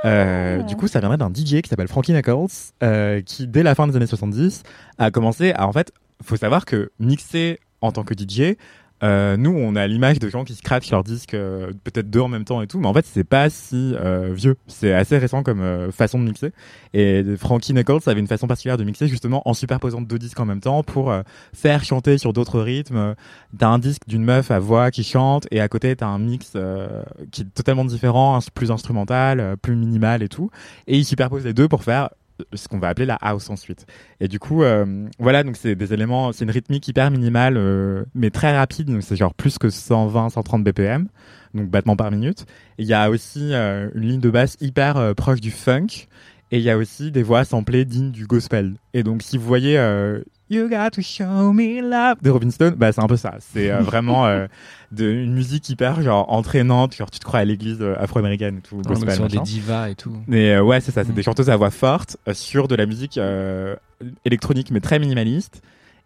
Euh, 0.03 0.61
du 0.63 0.75
coup, 0.75 0.89
ça 0.89 0.99
viendrait 0.99 1.17
d'un 1.17 1.29
DJ 1.29 1.61
qui 1.61 1.69
s'appelle 1.69 1.87
Frankie 1.87 2.11
Knuckles, 2.11 3.23
qui 3.25 3.47
dès 3.47 3.63
la 3.63 3.75
fin 3.75 3.87
des 3.87 3.95
années 3.95 4.05
70 4.05 4.63
a 4.97 5.11
commencé 5.11 5.53
à 5.53 5.65
en 5.65 5.71
fait, 5.71 5.93
faut 6.21 6.35
savoir 6.35 6.65
que 6.65 6.91
mixer 6.99 7.61
en 7.79 7.93
tant 7.93 8.03
que 8.03 8.13
DJ, 8.13 8.57
euh, 9.03 9.37
nous, 9.37 9.51
on 9.51 9.75
a 9.75 9.87
l'image 9.87 10.19
de 10.19 10.29
gens 10.29 10.43
qui 10.43 10.55
scratchent 10.55 10.91
leurs 10.91 11.03
disques, 11.03 11.33
euh, 11.33 11.71
peut-être 11.83 12.09
deux 12.09 12.19
en 12.19 12.27
même 12.27 12.43
temps 12.43 12.61
et 12.61 12.67
tout, 12.67 12.79
mais 12.79 12.87
en 12.87 12.93
fait, 12.93 13.05
c'est 13.05 13.23
pas 13.23 13.49
si 13.49 13.95
euh, 13.95 14.31
vieux. 14.33 14.57
C'est 14.67 14.93
assez 14.93 15.17
récent 15.17 15.43
comme 15.43 15.61
euh, 15.61 15.91
façon 15.91 16.19
de 16.19 16.25
mixer. 16.25 16.51
Et 16.93 17.23
Frankie 17.37 17.73
Knuckles 17.73 18.09
avait 18.09 18.19
une 18.19 18.27
façon 18.27 18.47
particulière 18.47 18.77
de 18.77 18.83
mixer 18.83 19.07
justement 19.07 19.47
en 19.47 19.53
superposant 19.53 20.01
deux 20.01 20.17
disques 20.17 20.39
en 20.39 20.45
même 20.45 20.59
temps 20.59 20.83
pour 20.83 21.11
euh, 21.11 21.21
faire 21.53 21.83
chanter 21.83 22.17
sur 22.17 22.33
d'autres 22.33 22.59
rythmes. 22.59 23.15
T'as 23.57 23.67
un 23.69 23.79
disque 23.79 24.03
d'une 24.07 24.23
meuf 24.23 24.51
à 24.51 24.59
voix 24.59 24.91
qui 24.91 25.03
chante 25.03 25.47
et 25.51 25.61
à 25.61 25.67
côté 25.67 25.95
t'as 25.95 26.07
un 26.07 26.19
mix 26.19 26.53
euh, 26.55 27.03
qui 27.31 27.41
est 27.41 27.53
totalement 27.53 27.85
différent, 27.85 28.39
plus 28.53 28.71
instrumental, 28.71 29.55
plus 29.61 29.75
minimal 29.75 30.23
et 30.23 30.29
tout. 30.29 30.49
Et 30.87 30.97
il 30.97 31.05
superpose 31.05 31.45
les 31.45 31.53
deux 31.53 31.67
pour 31.67 31.83
faire 31.83 32.09
ce 32.53 32.67
qu'on 32.67 32.79
va 32.79 32.89
appeler 32.89 33.05
la 33.05 33.15
house 33.15 33.49
ensuite. 33.49 33.85
Et 34.19 34.27
du 34.27 34.39
coup, 34.39 34.63
euh, 34.63 35.07
voilà, 35.19 35.43
donc 35.43 35.57
c'est 35.57 35.75
des 35.75 35.93
éléments, 35.93 36.31
c'est 36.31 36.43
une 36.43 36.51
rythmique 36.51 36.87
hyper 36.87 37.11
minimale, 37.11 37.55
euh, 37.57 38.03
mais 38.15 38.29
très 38.29 38.55
rapide, 38.55 38.87
donc 38.87 39.03
c'est 39.03 39.15
genre 39.15 39.33
plus 39.33 39.57
que 39.57 39.69
120, 39.69 40.29
130 40.29 40.63
BPM, 40.63 41.07
donc 41.53 41.69
battements 41.69 41.95
par 41.95 42.11
minute. 42.11 42.45
Il 42.77 42.85
y 42.85 42.93
a 42.93 43.09
aussi 43.09 43.53
euh, 43.53 43.89
une 43.95 44.03
ligne 44.03 44.19
de 44.19 44.29
basse 44.29 44.57
hyper 44.61 45.13
proche 45.15 45.41
du 45.41 45.51
funk, 45.51 46.07
et 46.51 46.57
il 46.57 46.63
y 46.63 46.69
a 46.69 46.77
aussi 46.77 47.11
des 47.11 47.23
voix 47.23 47.43
samplées 47.43 47.85
dignes 47.85 48.11
du 48.11 48.25
gospel. 48.25 48.73
Et 48.93 49.03
donc 49.03 49.21
si 49.21 49.37
vous 49.37 49.45
voyez 49.45 49.77
You 50.51 50.67
got 50.67 50.91
to 50.91 51.01
show 51.03 51.53
me 51.53 51.79
love 51.79 52.15
de 52.23 52.29
Robin 52.31 52.49
Stone, 52.49 52.73
bah 52.75 52.91
c'est 52.91 53.01
un 53.01 53.07
peu 53.07 53.17
ça. 53.17 53.35
C'est 53.39 53.69
euh, 53.69 53.81
vraiment 53.81 54.25
euh, 54.25 54.47
de, 54.91 55.07
une 55.07 55.33
musique 55.33 55.69
hyper 55.69 56.01
genre 56.01 56.31
entraînante, 56.31 56.95
genre 56.95 57.11
tu 57.11 57.19
te 57.19 57.23
crois 57.25 57.39
à 57.41 57.45
l'église 57.45 57.77
euh, 57.81 57.93
afro-américaine 57.99 58.57
et 58.57 58.61
tout, 58.61 58.81
donc 58.81 58.97
sur 59.11 59.27
des 59.27 59.37
divas 59.39 59.89
et 59.89 59.95
tout. 59.95 60.15
Mais 60.27 60.59
ouais, 60.59 60.81
c'est 60.81 60.91
ça, 60.91 61.03
c'est 61.03 61.11
Mm. 61.11 61.15
des 61.15 61.23
chanteuses 61.23 61.49
à 61.51 61.55
voix 61.55 61.69
forte 61.69 62.17
sur 62.33 62.67
de 62.67 62.73
la 62.75 62.87
musique 62.87 63.19
électronique 64.25 64.71
mais 64.71 64.79
très 64.79 64.97
minimaliste 64.99 65.61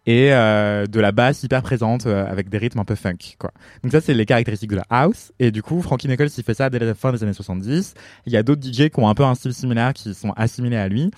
et 0.06 0.28
de 0.30 1.00
la 1.00 1.12
basse 1.12 1.42
hyper 1.42 1.62
présente 1.62 2.06
avec 2.06 2.50
des 2.50 2.58
rythmes 2.58 2.80
un 2.80 2.84
peu 2.84 2.94
funk 2.94 3.36
quoi. 3.38 3.50
Donc 3.82 3.92
ça 3.92 4.00
c'est 4.02 4.12
les 4.12 4.26
caractéristiques 4.26 4.70
de 4.70 4.76
la 4.76 4.84
house 4.90 5.32
et 5.38 5.50
du 5.50 5.62
coup 5.62 5.80
Frankie 5.80 6.06
Knuckles 6.08 6.28
il 6.36 6.44
fait 6.44 6.52
ça 6.54 6.68
dès 6.68 6.78
la 6.78 6.94
fin 6.94 7.12
des 7.12 7.22
années 7.22 7.32
70. 7.32 7.94
Il 8.26 8.32
y 8.32 8.36
a 8.36 8.42
d'autres 8.42 8.62
DJ 8.62 8.90
qui 8.90 8.98
ont 9.00 9.08
un 9.08 9.14
peu 9.14 9.24
un 9.24 9.34
style 9.34 9.54
similaire 9.54 9.94
qui 9.94 10.12
sont 10.14 10.32
assimilés 10.36 10.76
à 10.76 10.88
lui. 10.88 11.10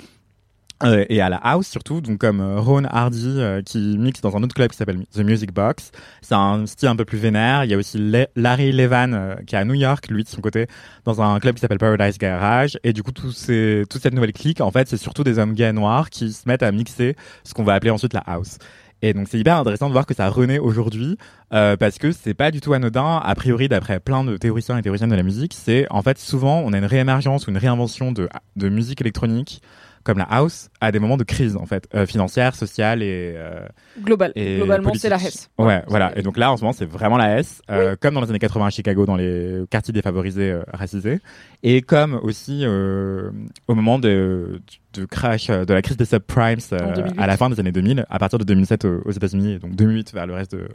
Euh, 0.85 1.07
et 1.09 1.23
à 1.23 1.31
la 1.31 1.37
house 1.39 1.67
surtout, 1.67 2.03
donc 2.03 2.19
comme 2.19 2.41
euh, 2.41 2.61
Ron 2.61 2.85
Hardy 2.85 3.37
euh, 3.39 3.63
qui 3.63 3.97
mixe 3.97 4.21
dans 4.21 4.37
un 4.37 4.43
autre 4.43 4.55
club 4.55 4.71
qui 4.71 4.77
s'appelle 4.77 5.07
The 5.15 5.21
Music 5.21 5.53
Box. 5.53 5.91
C'est 6.21 6.35
un 6.35 6.67
style 6.67 6.89
un 6.89 6.97
peu 6.97 7.07
plus 7.07 7.17
vénère. 7.17 7.65
Il 7.65 7.71
y 7.71 7.75
a 7.75 7.79
aussi 7.79 7.99
Larry 8.37 8.73
Levan 8.73 9.37
qui 9.47 9.55
est 9.55 9.59
à 9.59 9.65
New 9.65 9.75
York, 9.75 10.09
lui 10.09 10.23
de 10.23 10.29
son 10.29 10.43
côté, 10.43 10.67
dans 11.05 11.23
un 11.23 11.41
club 11.41 11.55
qui 11.55 11.63
s'appelle 11.63 11.79
Paradise 11.79 12.19
Garage. 12.19 12.79
Et 12.85 12.93
du 12.93 13.03
coup, 13.03 13.13
tout 13.13 13.33
toute 13.33 14.03
cette 14.03 14.15
nouvelle 14.15 14.35
clique, 14.35 14.61
en 14.61 14.71
fait, 14.71 14.89
c'est 14.89 14.99
surtout 14.99 15.25
des 15.25 15.39
hommes 15.39 15.55
gays 15.55 15.73
noirs 15.73 16.11
qui 16.11 16.33
se 16.33 16.47
mettent 16.47 16.63
à 16.63 16.73
mixer 16.73 17.17
ce 17.45 17.55
qu'on 17.55 17.65
va 17.65 17.75
appeler 17.75 17.91
ensuite 17.91 18.13
la 18.13 18.21
house. 18.27 18.59
Et 19.03 19.13
donc 19.13 19.29
c'est 19.31 19.39
hyper 19.39 19.59
intéressant 19.59 19.89
de 19.89 19.93
voir 19.93 20.07
que 20.07 20.15
ça 20.15 20.29
renaît 20.29 20.59
aujourd'hui 20.59 21.17
parce 21.51 21.99
que 21.99 22.13
c'est 22.13 22.35
pas 22.35 22.51
du 22.51 22.61
tout 22.61 22.75
anodin. 22.75 23.21
A 23.25 23.35
priori, 23.35 23.69
d'après 23.69 23.99
plein 23.99 24.25
de 24.25 24.37
théoriciens 24.37 24.77
et 24.77 24.83
théoriciennes 24.83 25.11
de 25.11 25.17
la 25.17 25.23
musique, 25.23 25.55
c'est 25.55 25.87
en 25.91 26.03
fait 26.03 26.19
souvent 26.19 26.61
on 26.65 26.73
a 26.75 26.79
une 26.79 26.85
réémergence 26.85 27.47
ou 27.47 27.51
une 27.51 27.59
réinvention 27.59 28.13
de 28.13 28.69
musique 28.69 29.01
électronique 29.01 29.63
comme 30.07 30.19
la 30.19 30.25
house 30.31 30.71
à 30.81 30.93
des 30.93 31.01
moments 31.01 31.17
de 31.17 31.25
crise 31.25 31.57
en 31.57 31.67
fait 31.67 31.89
euh, 31.95 32.07
financière, 32.07 32.55
sociale 32.55 33.03
et 33.03 33.35
euh, 33.37 33.67
Global. 34.03 34.33
et 34.37 34.57
Globalement, 34.57 34.93
c'est 34.95 35.09
la. 35.09 35.17
Hesse. 35.17 35.51
Ouais, 35.59 35.83
voilà. 35.89 36.17
Et 36.17 36.23
donc 36.23 36.37
là, 36.39 36.53
en 36.53 36.57
ce 36.57 36.63
moment, 36.63 36.73
c'est 36.73 36.87
vraiment 36.87 37.17
la 37.19 37.39
S, 37.41 37.61
euh, 37.71 37.97
comme 38.01 38.15
dans 38.15 38.21
les 38.21 38.31
années 38.31 38.39
80 38.39 38.67
à 38.67 38.71
Chicago, 38.71 39.05
dans 39.05 39.17
les 39.17 39.65
quartiers 39.69 39.93
défavorisés, 39.93 40.53
euh, 40.53 40.63
racisés, 40.73 41.19
et 41.65 41.83
comme 41.83 42.15
aussi 42.23 42.61
euh, 42.65 43.31
au 43.67 43.75
moment 43.75 43.99
de, 43.99 44.61
de 44.95 45.05
crash 45.07 45.49
de 45.49 45.75
la 45.75 45.83
crise 45.83 45.97
des 45.97 46.05
subprimes 46.05 46.59
euh, 46.73 46.79
En 46.79 46.93
2008. 46.93 47.15
à 47.19 47.27
la 47.27 47.37
fin 47.37 47.51
des 47.51 47.59
années 47.59 47.73
2000, 47.73 48.07
à 48.09 48.19
partir 48.21 48.39
de 48.39 48.45
2007 48.45 48.85
aux, 48.85 49.01
aux 49.05 49.11
États-Unis, 49.11 49.55
et 49.55 49.59
donc 49.59 49.75
2008 49.75 50.15
vers 50.15 50.27
le 50.27 50.35
reste 50.35 50.53
de 50.55 50.69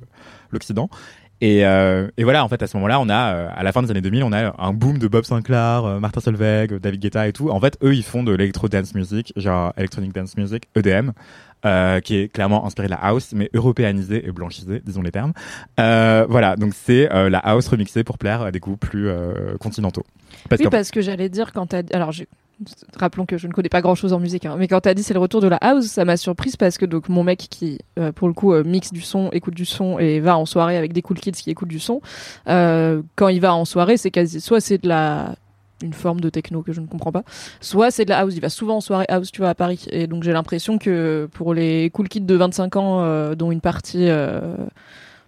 l'Occident. 0.52 0.90
Et, 1.42 1.66
euh, 1.66 2.08
et 2.18 2.24
voilà, 2.24 2.46
en 2.46 2.48
fait, 2.48 2.62
à 2.62 2.68
ce 2.68 2.78
moment-là, 2.78 3.00
on 3.00 3.10
a, 3.10 3.34
euh, 3.34 3.48
à 3.56 3.64
la 3.64 3.72
fin 3.72 3.82
des 3.82 3.90
années 3.90 4.02
2000, 4.02 4.24
on 4.24 4.32
a 4.32 4.54
un 4.62 4.74
boom 4.74 5.00
de 5.00 5.08
Bob 5.08 5.24
Sinclair, 5.26 5.84
euh, 5.86 6.00
Martin 6.00 6.22
Solveig, 6.22 6.78
David 6.80 7.02
Guetta 7.02 7.28
et 7.28 7.34
tout. 7.34 7.50
En 7.50 7.60
fait, 7.60 7.78
eux, 7.84 7.96
ils 7.96 8.04
font 8.04 8.22
de 8.24 8.32
l'électro 8.32 8.68
dance 8.70 8.94
music, 8.94 9.34
genre 9.36 9.74
electronic 9.76 10.14
dance 10.14 10.38
music, 10.38 10.66
EDM, 10.76 11.10
euh, 11.66 12.00
qui 12.00 12.16
est 12.18 12.28
clairement 12.28 12.66
inspiré 12.66 12.88
de 12.88 12.92
la 12.92 13.00
house, 13.04 13.34
mais 13.36 13.50
européanisé 13.56 14.24
et 14.28 14.32
blanchisé, 14.32 14.82
disons 14.86 15.02
les 15.02 15.12
termes. 15.12 15.34
Euh, 15.80 16.28
voilà, 16.30 16.56
donc 16.56 16.74
c'est 16.76 17.10
la 17.12 17.40
house 17.40 17.68
remixée 17.68 18.04
pour 18.04 18.20
plaire 18.20 18.44
à 18.44 18.52
des 18.52 18.60
goûts 18.60 18.78
plus 18.78 19.10
continentaux. 19.60 20.06
Parce 20.50 20.62
oui, 20.62 20.68
parce 20.70 20.92
que 20.92 21.02
j'allais 21.02 21.30
dire 21.30 21.52
quand 21.54 21.66
t'as. 21.68 21.82
Alors, 21.94 22.12
j'ai- 22.12 22.28
rappelons 22.96 23.26
que 23.26 23.38
je 23.38 23.48
ne 23.48 23.54
connais 23.54 23.70
pas 23.70 23.82
grand 23.82 23.96
chose 23.96 24.14
en 24.14 24.20
musique, 24.20 24.46
hein, 24.46 24.56
mais 24.58 24.68
quand 24.68 24.82
t'as 24.82 24.94
dit 24.94 25.04
c'est 25.04 25.14
le 25.14 25.20
retour 25.20 25.42
de 25.42 25.48
la 25.48 25.58
house, 25.58 25.86
ça 25.86 26.06
m'a 26.06 26.18
surprise 26.18 26.56
parce 26.56 26.78
que 26.78 26.86
mon 27.10 27.24
mec 27.24 27.48
qui, 27.50 27.80
euh, 28.00 28.12
pour 28.12 28.28
le 28.28 28.34
coup, 28.34 28.54
euh, 28.54 28.64
mixe 28.64 28.92
du 28.92 29.02
son, 29.02 29.30
écoute 29.32 29.54
du 29.54 29.66
son 29.66 30.00
et 30.00 30.20
va 30.20 30.38
en 30.38 30.46
soirée 30.46 30.78
avec 30.78 30.94
des 30.94 31.02
cool 31.02 31.20
kids 31.20 31.32
qui 31.32 31.50
écoutent 31.50 31.70
du 31.70 31.80
son, 31.80 32.02
euh, 32.48 33.02
quand 33.16 33.28
il 33.28 33.42
va 33.42 33.54
en 33.54 33.66
soirée, 33.66 33.98
c'est 33.98 34.12
quasi. 34.12 34.42
Soit 34.42 34.62
c'est 34.62 34.78
de 34.78 34.88
la 34.88 35.36
une 35.84 35.94
forme 35.94 36.22
de 36.22 36.30
techno 36.30 36.62
que 36.62 36.74
je 36.74 36.80
ne 36.80 36.86
comprends 36.86 37.12
pas. 37.12 37.24
Soit 37.60 37.90
c'est 37.90 38.06
de 38.06 38.12
la 38.12 38.20
house. 38.20 38.36
Il 38.36 38.42
va 38.42 38.50
souvent 38.50 38.78
en 38.78 38.82
soirée 38.82 39.08
house, 39.10 39.32
tu 39.32 39.42
vois, 39.42 39.50
à 39.50 39.56
Paris. 39.56 39.84
Et 39.90 40.06
donc 40.06 40.22
j'ai 40.22 40.32
l'impression 40.32 40.78
que 40.78 41.28
pour 41.34 41.56
les 41.56 41.90
cool 41.90 42.08
kids 42.08 42.22
de 42.22 42.36
25 42.36 42.76
ans, 42.76 43.34
dont 43.34 43.52
une 43.52 43.62
partie 43.62 44.08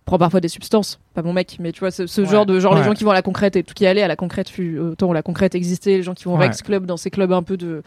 prend 0.05 0.17
parfois 0.17 0.39
des 0.41 0.47
substances, 0.49 0.99
pas 1.13 1.21
mon 1.21 1.33
mec, 1.33 1.57
mais 1.59 1.71
tu 1.71 1.79
vois, 1.79 1.91
ce, 1.91 2.07
ce 2.07 2.21
Ouais. 2.21 2.27
genre 2.27 2.45
de 2.45 2.59
genre 2.59 2.75
les 2.75 2.83
gens 2.83 2.93
qui 2.93 3.03
vont 3.03 3.11
à 3.11 3.15
la 3.15 3.21
concrète 3.21 3.55
et 3.55 3.63
tout 3.63 3.73
qui 3.73 3.85
allait 3.85 4.01
à 4.03 4.07
la 4.07 4.15
concrète 4.15 4.49
fut 4.49 4.77
autant 4.77 5.07
où 5.09 5.13
la 5.13 5.21
concrète 5.23 5.55
existait, 5.55 5.97
les 5.97 6.03
gens 6.03 6.13
qui 6.13 6.25
vont 6.25 6.33
au 6.35 6.37
Ouais. 6.37 6.45
Rex 6.47 6.61
Club 6.61 6.85
dans 6.85 6.97
ces 6.97 7.09
clubs 7.09 7.31
un 7.31 7.43
peu 7.43 7.55
de 7.57 7.83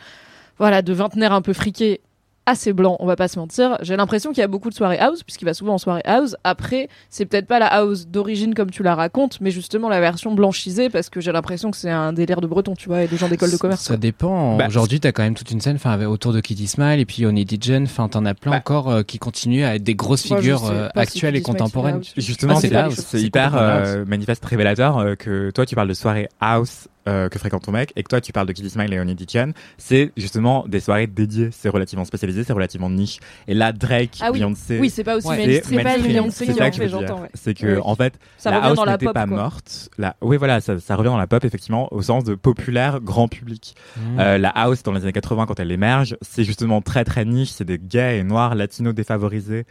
voilà 0.58 0.80
de 0.82 0.92
vingtenaires 0.92 1.32
un 1.32 1.42
peu 1.42 1.52
friqués 1.52 2.00
assez 2.46 2.72
blancs, 2.72 2.96
on 3.00 3.06
va 3.06 3.16
pas 3.16 3.28
se 3.28 3.38
mentir. 3.38 3.76
J'ai 3.82 3.96
l'impression 3.96 4.30
qu'il 4.30 4.38
y 4.40 4.44
a 4.44 4.48
beaucoup 4.48 4.70
de 4.70 4.74
soirées 4.74 4.98
house, 4.98 5.22
puisqu'il 5.22 5.44
va 5.44 5.54
souvent 5.54 5.74
en 5.74 5.78
soirée 5.78 6.02
house. 6.04 6.36
Après, 6.44 6.88
c'est 7.10 7.26
peut-être 7.26 7.46
pas 7.46 7.58
la 7.58 7.66
house 7.66 8.06
d'origine 8.06 8.54
comme 8.54 8.70
tu 8.70 8.82
la 8.82 8.94
racontes, 8.94 9.40
mais 9.40 9.50
justement 9.50 9.88
la 9.88 10.00
version 10.00 10.32
blanchisée, 10.34 10.88
parce 10.88 11.10
que 11.10 11.20
j'ai 11.20 11.32
l'impression 11.32 11.70
que 11.70 11.76
c'est 11.76 11.90
un 11.90 12.12
délire 12.12 12.40
de 12.40 12.46
breton, 12.46 12.74
tu 12.74 12.88
vois, 12.88 13.02
et 13.02 13.08
des 13.08 13.16
gens 13.16 13.28
d'école 13.28 13.50
de 13.50 13.56
commerce. 13.56 13.82
Ça 13.82 13.96
dépend. 13.96 14.56
Bah, 14.56 14.66
Aujourd'hui, 14.68 15.00
t'as 15.00 15.12
quand 15.12 15.22
même 15.22 15.34
toute 15.34 15.50
une 15.50 15.60
scène, 15.60 15.76
enfin, 15.76 15.90
avec- 15.90 16.08
autour 16.08 16.32
de 16.32 16.40
Kitty 16.40 16.66
Smile 16.68 17.00
et 17.00 17.04
puis 17.04 17.26
Only 17.26 17.44
Dijon. 17.44 17.82
Enfin, 17.84 18.08
t'en 18.08 18.24
as 18.24 18.34
plein 18.34 18.52
Bah. 18.52 18.58
encore 18.58 18.90
euh, 18.90 19.02
qui 19.02 19.18
continuent 19.18 19.64
à 19.64 19.74
être 19.74 19.82
des 19.82 19.94
grosses 19.96 20.22
figures 20.22 20.66
euh, 20.70 20.88
si 20.94 21.00
actuelles 21.00 21.36
et 21.36 21.42
contemporaines. 21.42 22.00
Justement, 22.16 22.54
Ah, 22.56 22.88
c'est 22.90 23.20
hyper 23.20 23.56
euh, 23.56 24.04
manifeste 24.06 24.44
révélateur 24.44 24.98
euh, 24.98 25.14
que 25.16 25.50
toi 25.50 25.66
tu 25.66 25.74
parles 25.74 25.88
de 25.88 25.94
soirées 25.94 26.28
house 26.40 26.88
euh, 27.08 27.28
que 27.28 27.38
fréquente 27.38 27.62
ton 27.64 27.72
mec 27.72 27.92
et 27.96 28.02
que 28.02 28.08
toi 28.08 28.20
tu 28.20 28.32
parles 28.32 28.46
de 28.46 28.52
Kitty 28.52 28.70
Smile 28.70 28.92
et 28.92 29.00
Only 29.00 29.14
Dijon. 29.14 29.52
C'est 29.78 30.12
justement 30.16 30.64
des 30.66 30.80
soirées 30.80 31.06
dédiées, 31.06 31.50
c'est 31.52 31.68
relativement 31.68 32.04
spécialisé, 32.04 32.44
c'est 32.44 32.52
relativement 32.52 32.90
niche. 32.90 33.18
Et 33.48 33.54
là, 33.54 33.72
Drake, 33.72 34.18
Ah 34.20 34.30
oui. 34.32 34.38
Beyoncé, 34.38 34.78
Oui, 34.80 34.90
c'est 34.90 35.04
pas 35.04 35.16
aussi 35.16 35.28
Ouais. 35.28 35.46
mainstream, 35.46 35.82
pas. 35.82 35.98
Beyoncé 35.98 36.46
qui 36.46 36.54
ça 36.54 36.64
en 36.64 36.70
que 36.70 36.76
je 36.76 36.80
fait, 36.80 36.86
veux 36.86 36.98
dire. 36.98 37.06
j'entends. 37.08 37.22
ouais. 37.22 37.30
C'est 37.34 37.54
que 37.54 37.66
Oui. 37.76 37.80
en 37.84 37.94
fait, 37.94 38.14
Ça 38.38 38.50
la 38.50 38.56
revient 38.58 38.68
house 38.68 38.76
dans 38.76 38.84
la 38.84 38.92
n'était 38.92 39.04
pop, 39.06 39.14
pas 39.14 39.26
quoi. 39.26 39.36
morte. 39.36 39.88
La... 39.98 40.16
Oui, 40.20 40.36
voilà, 40.36 40.60
ça, 40.60 40.78
ça 40.78 40.96
revient 40.96 41.08
dans 41.10 41.16
la 41.18 41.26
pop 41.26 41.44
effectivement 41.44 41.92
au 41.92 42.02
sens 42.02 42.24
de 42.24 42.34
populaire 42.34 43.00
grand 43.00 43.28
public. 43.28 43.74
Mmh. 43.96 44.00
Euh, 44.20 44.38
la 44.38 44.48
house 44.50 44.82
dans 44.82 44.92
les 44.92 45.02
années 45.02 45.12
80 45.12 45.46
quand 45.46 45.60
elle 45.60 45.70
émerge, 45.72 46.16
c'est 46.22 46.44
justement 46.44 46.80
très 46.82 47.04
très 47.04 47.24
niche, 47.24 47.50
c'est 47.50 47.64
des 47.64 47.78
gays 47.78 48.18
et 48.18 48.22
noirs 48.24 48.54
latinos 48.54 48.94
défavorisés 48.94 49.64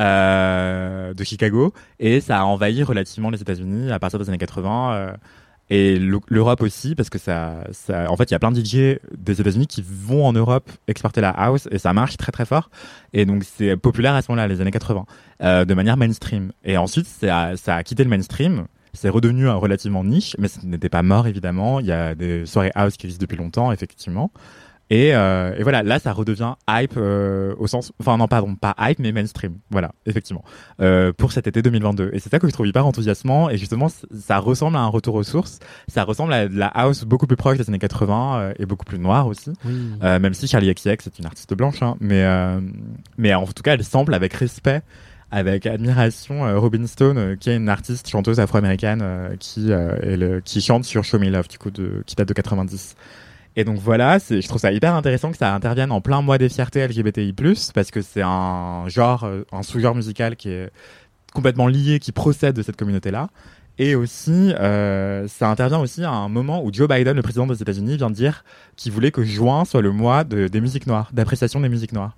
euh, 0.00 1.12
de 1.14 1.24
Chicago 1.24 1.72
et 1.98 2.20
ça 2.20 2.40
a 2.40 2.44
envahi 2.44 2.82
relativement 2.82 3.30
les 3.30 3.40
États-Unis 3.42 3.90
à 3.92 3.98
partir 3.98 4.18
des 4.18 4.28
années 4.28 4.38
80 4.38 4.92
euh, 4.94 5.12
et 5.70 5.98
l'Eu- 5.98 6.20
l'Europe 6.28 6.60
aussi 6.62 6.94
parce 6.94 7.08
que 7.10 7.18
ça, 7.18 7.64
ça 7.70 8.10
en 8.10 8.16
fait 8.16 8.30
il 8.30 8.32
y 8.32 8.34
a 8.34 8.38
plein 8.38 8.50
de 8.52 8.60
DJ 8.60 8.98
des 9.16 9.40
États-Unis 9.40 9.66
qui 9.66 9.82
vont 9.86 10.26
en 10.26 10.32
Europe 10.32 10.70
exporter 10.88 11.20
la 11.20 11.30
house 11.30 11.68
et 11.70 11.78
ça 11.78 11.92
marche 11.92 12.16
très 12.16 12.32
très 12.32 12.44
fort 12.44 12.70
et 13.12 13.24
donc 13.24 13.44
c'est 13.44 13.76
populaire 13.76 14.14
à 14.14 14.22
ce 14.22 14.30
moment-là 14.30 14.48
les 14.48 14.60
années 14.60 14.70
80 14.72 15.06
euh, 15.42 15.64
de 15.64 15.74
manière 15.74 15.96
mainstream 15.96 16.52
et 16.64 16.76
ensuite 16.76 17.06
ça 17.06 17.56
ça 17.56 17.76
a 17.76 17.82
quitté 17.82 18.02
le 18.04 18.10
mainstream 18.10 18.66
c'est 18.92 19.08
redevenu 19.08 19.48
un 19.48 19.54
relativement 19.54 20.02
niche, 20.02 20.34
mais 20.40 20.48
ce 20.48 20.66
n'était 20.66 20.88
pas 20.88 21.02
mort 21.04 21.28
évidemment. 21.28 21.78
Il 21.78 21.86
y 21.86 21.92
a 21.92 22.16
des 22.16 22.44
soirées 22.44 22.72
house 22.74 22.96
qui 22.96 23.06
existent 23.06 23.22
depuis 23.22 23.36
longtemps, 23.36 23.70
effectivement. 23.70 24.32
Et, 24.90 25.14
euh, 25.14 25.54
et 25.56 25.62
voilà, 25.62 25.84
là, 25.84 26.00
ça 26.00 26.12
redevient 26.12 26.54
hype 26.68 26.94
euh, 26.96 27.54
au 27.58 27.68
sens, 27.68 27.92
enfin 28.00 28.16
non, 28.16 28.26
pardon, 28.26 28.56
pas 28.56 28.74
hype, 28.80 28.98
mais 28.98 29.12
mainstream. 29.12 29.58
Voilà, 29.70 29.92
effectivement, 30.04 30.44
euh, 30.80 31.12
pour 31.12 31.30
cet 31.30 31.46
été 31.46 31.62
2022. 31.62 32.10
Et 32.12 32.18
c'est 32.18 32.28
ça 32.28 32.40
que 32.40 32.48
je 32.48 32.52
trouve 32.52 32.66
hyper 32.66 32.84
enthousiasmant. 32.86 33.50
Et 33.50 33.56
justement, 33.56 33.86
ça 33.88 34.38
ressemble 34.38 34.76
à 34.76 34.80
un 34.80 34.88
retour 34.88 35.14
aux 35.14 35.22
sources. 35.22 35.60
Ça 35.86 36.02
ressemble 36.02 36.32
à 36.32 36.48
de 36.48 36.58
la 36.58 36.66
house 36.66 37.04
beaucoup 37.04 37.28
plus 37.28 37.36
proche 37.36 37.58
des 37.58 37.68
années 37.68 37.78
80 37.78 38.38
euh, 38.40 38.52
et 38.58 38.66
beaucoup 38.66 38.84
plus 38.84 38.98
noire 38.98 39.28
aussi. 39.28 39.52
Oui. 39.64 39.90
Euh, 40.02 40.18
même 40.18 40.34
si 40.34 40.48
Charlie 40.48 40.74
XCX 40.74 41.06
est 41.06 41.18
une 41.20 41.26
artiste 41.26 41.54
blanche, 41.54 41.80
hein, 41.82 41.96
mais 42.00 42.24
euh, 42.24 42.60
mais 43.16 43.32
en 43.32 43.46
tout 43.46 43.62
cas, 43.62 43.74
elle 43.74 43.84
semble 43.84 44.12
avec 44.12 44.32
respect, 44.34 44.82
avec 45.30 45.66
admiration, 45.66 46.44
euh, 46.46 46.58
Robin 46.58 46.84
Stone, 46.88 47.16
euh, 47.18 47.36
qui 47.36 47.50
est 47.50 47.56
une 47.56 47.68
artiste 47.68 48.08
chanteuse 48.08 48.40
afro-américaine 48.40 49.00
euh, 49.04 49.36
qui 49.38 49.70
euh, 49.70 49.94
est 50.02 50.16
le- 50.16 50.40
qui 50.40 50.60
chante 50.60 50.84
sur 50.84 51.04
Show 51.04 51.20
Me 51.20 51.28
Love, 51.30 51.46
du 51.46 51.58
coup, 51.58 51.70
de, 51.70 52.02
qui 52.06 52.16
date 52.16 52.26
de 52.26 52.34
90. 52.34 52.96
Et 53.60 53.64
donc 53.64 53.76
voilà, 53.78 54.16
je 54.18 54.48
trouve 54.48 54.58
ça 54.60 54.72
hyper 54.72 54.94
intéressant 54.94 55.30
que 55.30 55.36
ça 55.36 55.54
intervienne 55.54 55.92
en 55.92 56.00
plein 56.00 56.22
mois 56.22 56.38
des 56.38 56.48
fiertés 56.48 56.80
LGBTI+, 56.86 57.34
parce 57.74 57.90
que 57.90 58.00
c'est 58.00 58.22
un 58.22 58.88
genre, 58.88 59.24
euh, 59.24 59.42
un 59.52 59.62
sous-genre 59.62 59.94
musical 59.94 60.34
qui 60.34 60.48
est 60.48 60.70
complètement 61.34 61.66
lié, 61.66 61.98
qui 61.98 62.10
procède 62.10 62.56
de 62.56 62.62
cette 62.62 62.76
communauté-là. 62.76 63.28
Et 63.78 63.94
aussi, 63.94 64.54
euh, 64.58 65.28
ça 65.28 65.50
intervient 65.50 65.78
aussi 65.78 66.04
à 66.04 66.10
un 66.10 66.30
moment 66.30 66.64
où 66.64 66.72
Joe 66.72 66.88
Biden, 66.88 67.14
le 67.16 67.22
président 67.22 67.46
des 67.46 67.60
États-Unis, 67.60 67.98
vient 67.98 68.08
de 68.08 68.14
dire 68.14 68.44
qu'il 68.76 68.92
voulait 68.92 69.10
que 69.10 69.22
juin 69.24 69.66
soit 69.66 69.82
le 69.82 69.92
mois 69.92 70.24
de- 70.24 70.48
des 70.48 70.60
musiques 70.62 70.86
noires, 70.86 71.10
d'appréciation 71.12 71.60
des 71.60 71.68
musiques 71.68 71.92
noires. 71.92 72.16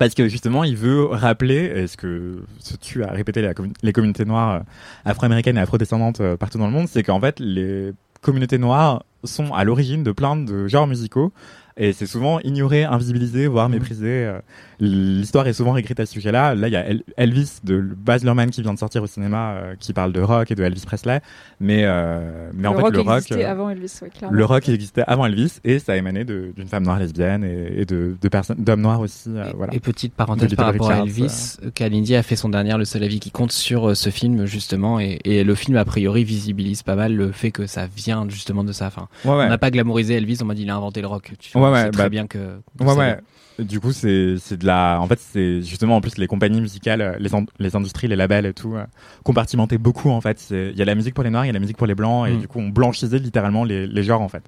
Parce 0.00 0.14
que 0.14 0.28
justement, 0.28 0.64
il 0.64 0.76
veut 0.76 1.04
rappeler, 1.06 1.72
et 1.76 1.86
ce 1.86 1.96
que 1.96 2.42
ce 2.58 2.76
tu 2.76 3.04
as 3.04 3.10
répété 3.12 3.42
la 3.42 3.54
commu- 3.54 3.72
les 3.82 3.92
communautés 3.92 4.24
noires 4.24 4.56
euh, 4.56 4.60
afro-américaines 5.04 5.56
et 5.56 5.60
afro-descendantes 5.60 6.20
partout 6.36 6.58
dans 6.58 6.66
le 6.66 6.72
monde, 6.72 6.88
c'est 6.88 7.04
qu'en 7.04 7.20
fait, 7.20 7.38
les 7.38 7.92
communautés 8.20 8.58
noires 8.58 9.04
sont 9.24 9.52
à 9.52 9.64
l'origine 9.64 10.02
de 10.02 10.12
plein 10.12 10.36
de 10.36 10.68
genres 10.68 10.86
musicaux. 10.86 11.32
Et 11.80 11.92
c'est 11.92 12.06
souvent 12.06 12.40
ignoré, 12.40 12.84
invisibilisé, 12.84 13.46
voire 13.46 13.68
méprisé. 13.68 14.06
euh, 14.26 14.40
L'histoire 14.80 15.46
est 15.48 15.52
souvent 15.52 15.76
écrite 15.76 15.98
à 16.00 16.06
ce 16.06 16.12
sujet-là. 16.12 16.54
Là, 16.54 16.68
il 16.68 16.72
y 16.72 16.76
a 16.76 16.86
El- 16.86 17.02
Elvis 17.16 17.58
de 17.64 17.80
Baz 17.80 18.22
Luhrmann 18.22 18.50
qui 18.50 18.62
vient 18.62 18.74
de 18.74 18.78
sortir 18.78 19.02
au 19.02 19.06
cinéma, 19.08 19.52
euh, 19.54 19.74
qui 19.78 19.92
parle 19.92 20.12
de 20.12 20.20
rock 20.20 20.50
et 20.50 20.54
de 20.54 20.62
Elvis 20.62 20.82
Presley. 20.86 21.20
Mais, 21.60 21.82
euh, 21.84 22.50
mais 22.54 22.68
en 22.68 22.72
le 22.72 22.76
fait, 22.78 22.82
rock 22.84 22.92
le 22.94 23.00
rock, 23.00 23.16
existait 23.18 23.44
euh, 23.44 23.50
avant 23.50 23.70
Elvis, 23.70 23.92
ouais, 24.02 24.08
clairement. 24.10 24.36
le 24.36 24.44
rock 24.44 24.68
il 24.68 24.74
existait 24.74 25.02
avant 25.06 25.26
Elvis 25.26 25.58
et 25.64 25.78
ça 25.80 25.96
émanait 25.96 26.24
de- 26.24 26.52
d'une 26.56 26.68
femme 26.68 26.84
noire 26.84 26.98
lesbienne 27.00 27.42
et, 27.44 27.80
et 27.80 27.84
de, 27.86 28.16
de 28.20 28.28
personnes, 28.28 28.58
d'hommes 28.62 28.80
noirs 28.82 29.00
aussi. 29.00 29.28
euh, 29.28 29.50
voilà. 29.56 29.74
Et 29.74 29.80
petite 29.80 30.12
De 30.12 30.16
parenthèse 30.16 30.44
Little 30.50 30.56
par 30.56 30.66
rapport 30.66 30.90
à 30.92 31.02
Richards, 31.02 31.06
Elvis, 31.06 31.56
Kalindi 31.74 32.14
a 32.14 32.22
fait 32.22 32.36
son 32.36 32.48
dernier 32.48 32.76
Le 32.76 32.84
seul 32.84 33.02
avis 33.02 33.18
qui 33.18 33.30
compte 33.32 33.52
sur 33.52 33.90
euh, 33.90 33.94
ce 33.94 34.10
film 34.10 34.46
justement 34.46 35.00
et, 35.00 35.18
et 35.24 35.42
le 35.44 35.54
film 35.56 35.76
a 35.76 35.84
priori 35.84 36.22
visibilise 36.24 36.82
pas 36.84 36.94
mal 36.94 37.14
le 37.14 37.32
fait 37.32 37.50
que 37.50 37.66
ça 37.66 37.86
vient 37.96 38.26
justement 38.28 38.62
de 38.64 38.72
ça. 38.72 38.86
Enfin, 38.86 39.08
Ouais, 39.24 39.32
ouais. 39.36 39.44
On 39.46 39.48
n'a 39.48 39.58
pas 39.58 39.70
glamourisé 39.72 40.14
Elvis, 40.14 40.38
on 40.42 40.44
m'a 40.44 40.54
dit 40.54 40.62
il 40.62 40.70
a 40.70 40.76
inventé 40.76 41.00
le 41.00 41.06
rock. 41.08 41.32
Tu 41.38 41.56
Ouais, 41.58 41.67
ouais, 41.72 41.82
c'est 41.84 41.90
très 41.90 42.02
bah, 42.04 42.08
bien 42.08 42.26
que. 42.26 42.60
que 42.78 42.84
Ouais, 42.84 42.94
ouais. 42.94 43.18
Du 43.58 43.80
coup, 43.80 43.90
c'est 43.92 44.36
c'est 44.38 44.56
de 44.56 44.64
la. 44.66 44.98
En 45.00 45.06
fait, 45.08 45.18
c'est 45.18 45.62
justement 45.62 45.96
en 45.96 46.00
plus 46.00 46.16
les 46.16 46.28
compagnies 46.28 46.60
musicales, 46.60 47.00
euh, 47.00 47.16
les, 47.18 47.34
in- 47.34 47.44
les 47.58 47.74
industries, 47.74 48.06
les 48.06 48.14
labels 48.14 48.46
et 48.46 48.54
tout, 48.54 48.76
euh, 48.76 48.84
compartimentaient 49.24 49.78
beaucoup 49.78 50.10
en 50.10 50.20
fait. 50.20 50.46
Il 50.50 50.76
y 50.76 50.82
a 50.82 50.84
la 50.84 50.94
musique 50.94 51.14
pour 51.14 51.24
les 51.24 51.30
noirs, 51.30 51.44
il 51.44 51.48
y 51.48 51.50
a 51.50 51.54
la 51.54 51.58
musique 51.58 51.76
pour 51.76 51.88
les 51.88 51.96
blancs, 51.96 52.28
et 52.28 52.34
Mm. 52.34 52.40
du 52.40 52.46
coup, 52.48 52.60
on 52.60 52.68
blanchisait 52.68 53.18
littéralement 53.18 53.64
les, 53.64 53.86
les 53.88 54.02
genres 54.04 54.22
en 54.22 54.28
fait. 54.28 54.44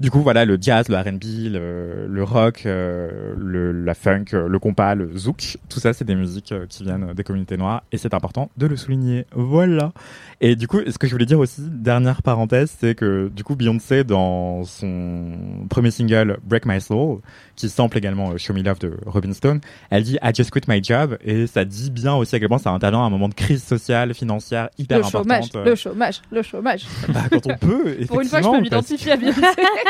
Du 0.00 0.10
coup, 0.10 0.20
voilà, 0.22 0.44
le 0.44 0.58
jazz, 0.60 0.88
le 0.88 0.96
R&B, 0.96 1.52
le, 1.52 2.06
le 2.08 2.24
rock, 2.24 2.62
euh, 2.66 3.34
le, 3.36 3.72
la 3.72 3.94
funk, 3.94 4.24
euh, 4.34 4.48
le 4.48 4.58
compas, 4.58 4.94
le 4.94 5.16
zouk, 5.16 5.56
tout 5.68 5.78
ça, 5.80 5.92
c'est 5.92 6.04
des 6.04 6.14
musiques 6.14 6.52
euh, 6.52 6.66
qui 6.68 6.82
viennent 6.82 7.12
des 7.14 7.22
communautés 7.24 7.56
noires, 7.56 7.82
et 7.92 7.98
c'est 7.98 8.12
important 8.14 8.50
de 8.56 8.66
le 8.66 8.76
souligner. 8.76 9.26
Voilà. 9.34 9.92
Et 10.40 10.56
du 10.56 10.66
coup, 10.68 10.80
ce 10.86 10.98
que 10.98 11.06
je 11.06 11.12
voulais 11.12 11.26
dire 11.26 11.38
aussi, 11.38 11.62
dernière 11.62 12.22
parenthèse, 12.22 12.74
c'est 12.78 12.94
que 12.94 13.30
du 13.34 13.44
coup, 13.44 13.54
Beyoncé, 13.56 14.04
dans 14.04 14.64
son 14.64 15.28
premier 15.70 15.90
single 15.90 16.38
Break 16.44 16.66
My 16.66 16.80
Soul, 16.80 17.20
qui 17.56 17.68
sample 17.68 17.96
également 17.98 18.36
Show 18.36 18.52
Me 18.52 18.62
Love 18.62 18.80
de 18.80 18.92
Robin 19.06 19.32
Stone, 19.32 19.60
elle 19.90 20.02
dit 20.02 20.18
I 20.22 20.32
just 20.34 20.50
quit 20.50 20.62
my 20.68 20.82
job, 20.82 21.16
et 21.24 21.46
ça 21.46 21.64
dit 21.64 21.90
bien 21.90 22.14
aussi 22.14 22.34
à 22.34 22.40
quel 22.40 22.48
point 22.48 22.58
ça 22.58 22.70
intervient 22.70 23.00
à 23.02 23.04
un 23.04 23.10
moment 23.10 23.28
de 23.28 23.34
crise 23.34 23.62
sociale, 23.62 24.12
financière 24.12 24.68
hyper 24.78 24.98
Le 24.98 25.04
chômage, 25.04 25.44
importante. 25.44 25.66
le 25.66 25.74
chômage, 25.76 26.22
le 26.32 26.42
chômage. 26.42 26.86
bah, 27.08 27.20
quand 27.30 27.46
on 27.46 27.56
peut, 27.56 27.96
Pour 28.08 28.20
une 28.20 28.28
fois, 28.28 28.42
je 28.42 28.48
peux 28.48 28.60
m'identifier 28.60 29.12
à 29.12 29.16
Beyoncé. 29.16 29.40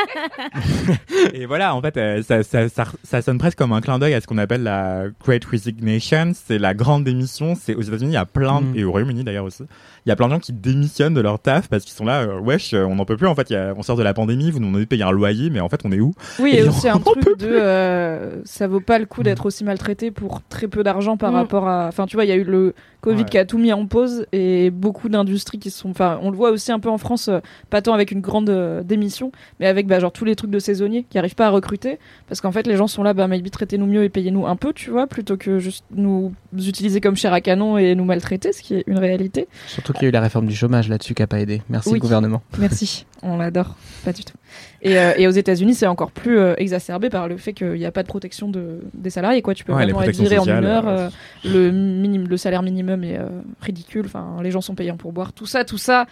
et 1.33 1.47
voilà, 1.47 1.75
en 1.75 1.81
fait, 1.83 1.97
euh, 1.97 2.23
ça, 2.23 2.43
ça, 2.43 2.69
ça, 2.69 2.85
ça 3.03 3.23
sonne 3.23 3.39
presque 3.39 3.59
comme 3.59 3.73
un 3.73 3.81
clin 3.81 3.99
d'œil 3.99 4.15
à 4.15 4.21
ce 4.21 4.27
qu'on 4.27 4.39
appelle 4.39 4.63
la 4.63 5.05
Great 5.25 5.45
Resignation. 5.45 6.33
C'est 6.35 6.59
la 6.59 6.75
grande 6.75 7.05
démission. 7.05 7.55
C'est 7.55 7.75
aux 7.75 7.83
États-Unis, 7.83 8.11
il 8.13 8.15
y 8.15 8.17
a 8.17 8.27
plein, 8.27 8.61
Mm. 8.61 8.77
et 8.77 8.85
au 8.85 8.91
Royaume-Uni 8.93 9.25
d'ailleurs 9.25 9.45
aussi, 9.45 9.65
il 10.07 10.09
y 10.09 10.13
a 10.13 10.17
plein 10.17 10.27
de 10.29 10.33
gens 10.33 10.39
qui 10.39 10.53
démissionnent 10.53 11.15
de 11.15 11.21
leur 11.21 11.39
taf 11.39 11.69
parce 11.69 11.85
qu'ils 11.85 11.95
sont 11.95 12.05
là, 12.05 12.23
euh, 12.23 12.39
wesh, 12.41 12.75
euh, 12.75 12.85
on 12.85 12.97
n'en 12.97 13.05
peut 13.05 13.17
plus. 13.17 13.27
En 13.27 13.35
fait, 13.35 13.51
il 13.51 13.55
y 13.55 13.57
a- 13.57 13.73
on 13.77 13.83
sort 13.83 13.97
de 13.97 14.03
la 14.03 14.13
pandémie, 14.15 14.51
vous 14.51 14.61
nous 14.61 14.67
demandez 14.67 14.85
de 14.85 14.89
payer 14.89 15.03
un 15.05 15.11
loyer, 15.11 15.51
mais 15.51 15.61
en 15.61 15.69
fait, 15.69 15.81
on 15.85 15.93
est 15.93 16.01
où? 16.01 16.13
Oui, 16.39 16.55
et 16.55 16.69
on 16.69 16.73
un 16.89 16.99
truc 17.01 17.39
de 17.39 17.49
euh, 17.51 18.43
ça 18.45 18.67
vaut 18.67 18.81
pas 18.81 18.99
le 18.99 19.07
coup 19.07 19.23
d'être 19.23 19.47
aussi 19.47 19.65
maltraité 19.65 20.11
pour 20.11 20.43
très 20.49 20.69
peu 20.69 20.83
d'argent 20.83 21.17
par 21.17 21.33
Mm. 21.33 21.37
rapport 21.37 21.69
à. 21.69 21.87
Enfin, 21.89 22.07
tu 22.07 22.17
vois, 22.17 22.25
il 22.25 22.29
y 22.29 22.33
a 22.33 22.37
eu 22.37 22.45
le 22.45 22.75
Covid 23.01 23.19
Ouais. 23.19 23.25
qui 23.25 23.37
a 23.39 23.45
tout 23.45 23.59
mis 23.59 23.73
en 23.73 23.85
pause 23.87 24.27
et 24.33 24.71
beaucoup 24.71 25.09
d'industries 25.11 25.59
qui 25.59 25.71
se 25.71 25.79
sont. 25.79 25.91
Enfin, 25.91 26.19
on 26.23 26.31
le 26.31 26.37
voit 26.37 26.51
aussi 26.51 26.73
un 26.73 26.81
peu 26.81 26.89
en 26.89 26.97
France, 26.99 27.29
euh, 27.29 27.41
pas 27.71 27.83
tant 27.83 27.93
avec 27.93 28.11
une 28.13 28.21
grande 28.21 28.49
euh, 28.51 28.83
démission, 28.83 29.31
mais 29.61 29.67
avec 29.67 29.87
bah, 29.87 30.01
genre 30.01 30.13
tous 30.13 30.25
les 30.25 30.35
trucs 30.37 30.51
de 30.51 30.59
saisonniers 30.59 31.05
qui 31.09 31.19
arrivent 31.19 31.35
pas 31.35 31.47
à 31.47 31.51
recruter 31.51 31.99
parce 32.29 32.41
qu'en 32.41 32.53
fait, 32.53 32.67
les 32.67 32.77
gens 32.77 32.87
sont 32.87 33.03
là, 33.03 33.13
bah, 33.15 33.27
maybe 33.29 33.51
traitez-nous 33.51 33.87
mieux 33.87 34.05
et 34.05 34.09
payez-nous 34.09 34.47
un 34.47 34.57
peu, 34.57 34.73
tu 34.73 34.91
vois, 34.91 35.07
plutôt 35.07 35.37
que 35.37 35.59
juste 35.59 35.85
nous 35.95 36.33
utiliser 36.57 37.01
comme 37.01 37.17
chair 37.17 37.33
à 37.33 37.41
canon 37.41 37.77
et 37.79 37.95
nous 37.95 38.05
maltraiter, 38.05 38.53
ce 38.53 38.63
qui 38.63 38.75
est 38.75 38.85
une 38.87 38.99
réalité. 38.99 39.49
Surtout 39.67 39.93
qu'il 39.95 40.03
y 40.03 40.07
a 40.07 40.09
eu 40.09 40.13
la 40.13 40.21
réforme 40.21 40.47
du 40.47 40.55
chômage 40.55 40.89
là-dessus 40.89 41.15
qui 41.15 41.23
a 41.23 41.27
pas 41.27 41.41
aidé. 41.41 41.63
Merci 41.71 41.91
Oui. 41.91 41.99
gouvernement. 41.99 42.43
Merci, 42.59 43.07
on 43.23 43.37
l'adore, 43.39 43.77
pas 44.05 44.13
du 44.13 44.25
tout. 44.25 44.35
Et, 44.83 44.99
euh, 44.99 45.13
et 45.17 45.27
aux 45.27 45.31
États-Unis, 45.33 45.75
c'est 45.75 45.87
encore 45.87 46.11
plus 46.11 46.39
euh, 46.39 46.55
exacerbé 46.59 47.09
par 47.11 47.27
le 47.29 47.37
fait 47.39 47.53
qu'il 47.55 47.73
n'y 47.73 47.87
a 47.87 47.91
pas 47.93 48.03
de 48.03 48.09
protection 48.09 48.49
de, 48.49 48.81
des 48.93 49.11
salariés. 49.11 49.41
Quoi. 49.43 49.55
Tu 49.55 49.65
peux 49.65 49.73
Ouais, 49.73 49.85
vraiment 49.85 50.03
être 50.03 50.15
viré 50.17 50.37
en 50.39 50.43
sociales, 50.45 50.61
mineur. 50.63 50.87
euh, 50.89 51.09
le, 51.45 51.71
minimum, 51.71 52.29
le 52.29 52.37
salaire 52.37 52.63
minimum 52.63 53.03
est 53.05 53.19
euh, 53.19 53.29
ridicule. 53.61 54.05
Enfin, 54.07 54.37
les 54.43 54.51
gens 54.51 54.61
sont 54.61 54.75
payés 54.75 54.93
pour 54.93 55.13
boire. 55.13 55.33
Tout 55.33 55.47
ça, 55.47 55.65
tout 55.65 55.79
ça. 55.79 56.07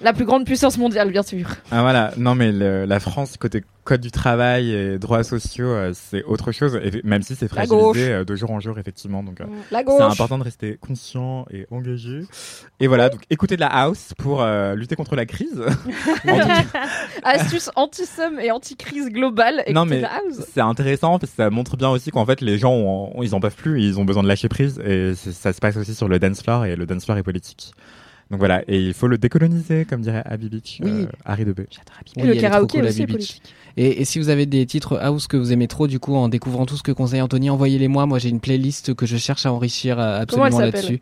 La 0.00 0.12
plus 0.12 0.24
grande 0.24 0.44
puissance 0.44 0.76
mondiale, 0.76 1.10
bien 1.10 1.22
sûr. 1.22 1.46
Ah 1.70 1.80
voilà, 1.82 2.12
non 2.16 2.34
mais 2.34 2.52
le- 2.52 2.84
la 2.84 3.00
France 3.00 3.36
côté 3.38 3.62
code 3.84 4.00
du 4.00 4.10
travail 4.10 4.70
et 4.72 4.98
droits 4.98 5.22
sociaux, 5.24 5.66
euh, 5.68 5.92
c'est 5.94 6.22
autre 6.24 6.52
chose, 6.52 6.78
et 6.82 7.00
même 7.04 7.22
si 7.22 7.34
c'est 7.36 7.48
fragilisé 7.48 8.12
euh, 8.12 8.24
de 8.24 8.34
jour 8.34 8.50
en 8.50 8.58
jour 8.60 8.78
effectivement. 8.78 9.22
Donc 9.22 9.40
euh, 9.40 9.44
c'est 9.98 10.02
important 10.04 10.38
de 10.38 10.42
rester 10.44 10.78
conscient 10.80 11.46
et 11.50 11.66
engagé. 11.70 12.22
Et 12.80 12.86
voilà, 12.86 13.08
donc 13.10 13.22
écoutez 13.30 13.56
de 13.56 13.60
la 13.60 13.68
house 13.68 14.12
pour 14.18 14.44
lutter 14.74 14.96
contre 14.96 15.16
la 15.16 15.26
crise. 15.26 15.62
Astuce 17.22 17.70
anti-somme 17.76 18.40
et 18.40 18.50
anti-crise 18.50 19.08
globale. 19.10 19.62
non 19.72 19.84
mais 19.84 20.02
c'est 20.52 20.60
intéressant 20.60 21.18
parce 21.18 21.30
que 21.32 21.36
ça 21.36 21.50
montre 21.50 21.76
bien 21.76 21.90
aussi 21.90 22.10
qu'en 22.10 22.26
fait 22.26 22.40
les 22.40 22.58
gens 22.58 22.72
ont- 22.72 23.18
ont- 23.18 23.22
ils 23.22 23.34
en 23.34 23.40
peuvent 23.40 23.54
plus, 23.56 23.82
ils 23.82 23.98
ont 23.98 24.04
besoin 24.04 24.22
de 24.22 24.28
lâcher 24.28 24.48
prise 24.48 24.80
et 24.84 25.14
ça 25.14 25.52
se 25.52 25.60
passe 25.60 25.76
aussi 25.76 25.94
sur 25.94 26.08
le 26.08 26.18
dance 26.18 26.42
floor 26.42 26.64
et 26.66 26.76
le 26.76 26.86
dance 26.86 27.04
floor 27.04 27.18
est 27.18 27.22
politique. 27.22 27.72
Donc 28.30 28.38
voilà, 28.38 28.62
et 28.68 28.80
il 28.80 28.94
faut 28.94 29.06
le 29.06 29.18
décoloniser 29.18 29.84
comme 29.84 30.00
dirait 30.00 30.22
Abby 30.24 30.48
Beach, 30.48 30.78
Oui. 30.82 30.90
euh, 30.90 31.06
Harry 31.24 31.44
Debé. 31.44 31.64
Et 31.64 31.66
Oui, 32.16 32.22
le 32.26 32.30
elle 32.32 32.38
est 32.38 32.40
karaoké 32.40 32.68
trop 32.68 32.78
cool, 32.78 32.88
aussi 32.88 33.02
Abby 33.02 33.12
Beach. 33.12 33.16
politique. 33.16 33.54
Et, 33.76 34.00
et 34.00 34.04
si 34.04 34.18
vous 34.18 34.28
avez 34.30 34.46
des 34.46 34.64
titres 34.66 34.98
house 34.98 35.26
que 35.26 35.36
vous 35.36 35.52
aimez 35.52 35.68
trop, 35.68 35.86
du 35.86 35.98
coup, 35.98 36.14
en 36.14 36.28
découvrant 36.28 36.64
tout 36.64 36.76
ce 36.76 36.82
que 36.82 36.92
conseille 36.92 37.20
Anthony, 37.20 37.50
envoyez-les 37.50 37.88
moi. 37.88 38.06
Moi, 38.06 38.18
j'ai 38.18 38.30
une 38.30 38.40
playlist 38.40 38.94
que 38.94 39.04
je 39.04 39.16
cherche 39.18 39.44
à 39.46 39.52
enrichir 39.52 39.98
euh, 40.00 40.20
absolument 40.20 40.50
s'appelle? 40.50 40.72
là-dessus. 40.72 41.00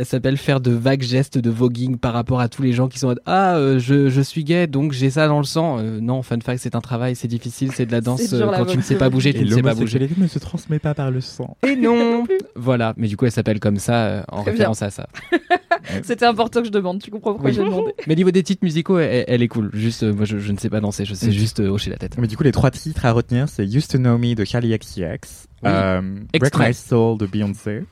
Elle 0.00 0.06
s'appelle 0.06 0.38
faire 0.38 0.60
de 0.60 0.70
vagues 0.70 1.02
gestes 1.02 1.36
de 1.36 1.50
voguing 1.50 1.98
par 1.98 2.14
rapport 2.14 2.40
à 2.40 2.48
tous 2.48 2.62
les 2.62 2.72
gens 2.72 2.88
qui 2.88 2.98
sont 2.98 3.06
en 3.06 3.10
mode, 3.10 3.20
ah 3.26 3.56
euh, 3.56 3.78
je, 3.78 4.08
je 4.08 4.20
suis 4.22 4.44
gay 4.44 4.66
donc 4.66 4.92
j'ai 4.92 5.10
ça 5.10 5.28
dans 5.28 5.36
le 5.38 5.44
sang. 5.44 5.78
Euh, 5.78 6.00
non, 6.00 6.22
fun 6.22 6.38
fact, 6.42 6.60
c'est 6.62 6.74
un 6.74 6.80
travail, 6.80 7.14
c'est 7.14 7.28
difficile, 7.28 7.70
c'est 7.74 7.84
de 7.84 7.92
la 7.92 8.00
danse. 8.00 8.30
Dur, 8.32 8.48
euh, 8.48 8.50
la 8.50 8.56
quand 8.58 8.64
tu 8.64 8.78
ne 8.78 8.82
sais 8.82 8.94
pas 8.96 9.10
bouger, 9.10 9.34
tu 9.34 9.44
ne 9.44 9.50
sais 9.50 9.60
pas 9.62 9.74
bouger. 9.74 10.08
ne 10.16 10.26
se 10.26 10.38
transmet 10.38 10.78
pas 10.78 10.94
par 10.94 11.10
le 11.10 11.20
sang. 11.20 11.56
Et 11.66 11.76
non. 11.76 12.24
voilà, 12.56 12.94
mais 12.96 13.08
du 13.08 13.16
coup 13.18 13.26
elle 13.26 13.30
s'appelle 13.32 13.60
comme 13.60 13.76
ça 13.76 14.06
euh, 14.06 14.22
en 14.32 14.40
Très 14.42 14.52
référence 14.52 14.80
à 14.80 14.88
ça. 14.88 15.06
C'était 16.02 16.24
important 16.26 16.60
que 16.60 16.66
je 16.66 16.72
demande. 16.72 17.02
Tu 17.02 17.10
comprends 17.10 17.32
pourquoi 17.32 17.50
Oui. 17.50 17.56
j'ai 17.56 17.62
demandé. 17.64 17.92
Mais 18.06 18.14
niveau 18.14 18.30
des 18.30 18.42
titres 18.42 18.64
musicaux, 18.64 18.98
elle, 18.98 19.24
elle 19.28 19.42
est 19.42 19.48
cool. 19.48 19.70
Juste, 19.74 20.02
euh, 20.02 20.14
moi 20.14 20.24
je, 20.24 20.38
je 20.38 20.52
ne 20.52 20.56
sais 20.58 20.70
pas 20.70 20.80
danser, 20.80 21.04
je 21.04 21.14
sais 21.14 21.28
Mm. 21.28 21.32
juste 21.32 21.60
euh, 21.60 21.68
hocher 21.68 21.90
la 21.90 21.96
tête. 21.96 22.16
Mais 22.18 22.26
du 22.26 22.36
coup, 22.38 22.42
les 22.42 22.52
trois 22.52 22.70
titres 22.70 23.04
à 23.04 23.12
retenir, 23.12 23.48
c'est 23.48 23.64
Used 23.64 23.88
to 23.90 23.98
Know 23.98 24.16
Me 24.18 24.34
de 24.34 24.44
Charlie 24.44 24.76
XCX, 24.78 25.46
Oui. 25.62 25.70
euh, 25.70 26.00
Break. 26.38 26.58
My 26.58 26.72
Soul 26.74 27.18
de 27.18 27.26
Beyoncé, 27.26 27.84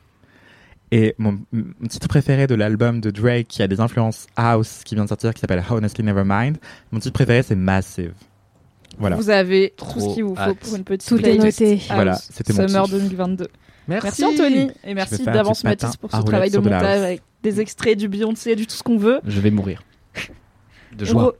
et 0.90 1.14
mon, 1.18 1.38
mon 1.52 1.86
titre 1.88 2.08
préféré 2.08 2.46
de 2.46 2.54
l'album 2.54 3.00
de 3.00 3.10
Drake 3.10 3.46
qui 3.48 3.62
a 3.62 3.68
des 3.68 3.80
influences 3.80 4.26
house 4.36 4.82
qui 4.84 4.94
vient 4.94 5.04
de 5.04 5.08
sortir, 5.08 5.34
qui 5.34 5.40
s'appelle 5.40 5.62
Honestly 5.70 6.02
Nevermind. 6.04 6.56
Mon 6.92 6.98
titre 7.00 7.12
préféré, 7.14 7.42
c'est 7.42 7.54
Massive. 7.56 8.12
Voilà. 8.98 9.16
Vous 9.16 9.30
avez 9.30 9.74
tout 9.76 9.84
Trop 9.84 10.00
ce 10.10 10.14
qu'il 10.14 10.24
vous 10.24 10.34
faut 10.34 10.54
pour 10.54 10.74
une 10.76 10.84
petite 10.84 11.08
Tout 11.08 11.18
est 11.18 11.22
playlist 11.22 11.60
noté. 11.60 11.72
house 11.74 11.86
Voilà, 11.94 12.14
c'était 12.16 12.52
mon 12.52 12.66
Summer 12.66 12.84
kiff. 12.84 12.92
2022. 12.94 13.48
Merci, 13.86 14.24
Anthony 14.24 14.70
et 14.84 14.94
merci 14.94 15.24
d'avance 15.24 15.64
Mathis 15.64 15.96
pour 15.96 16.10
ce 16.10 16.20
travail 16.22 16.50
de 16.50 16.58
montage 16.58 17.02
avec 17.02 17.22
des 17.42 17.60
extraits 17.60 17.96
du 17.96 18.08
Beyoncé, 18.08 18.56
du 18.56 18.66
tout 18.66 18.74
ce 18.74 18.82
qu'on 18.82 18.98
veut. 18.98 19.20
Je 19.24 19.40
vais 19.40 19.50
mourir. 19.50 19.82
De 20.96 21.04
joie. 21.04 21.22
re- 21.28 21.34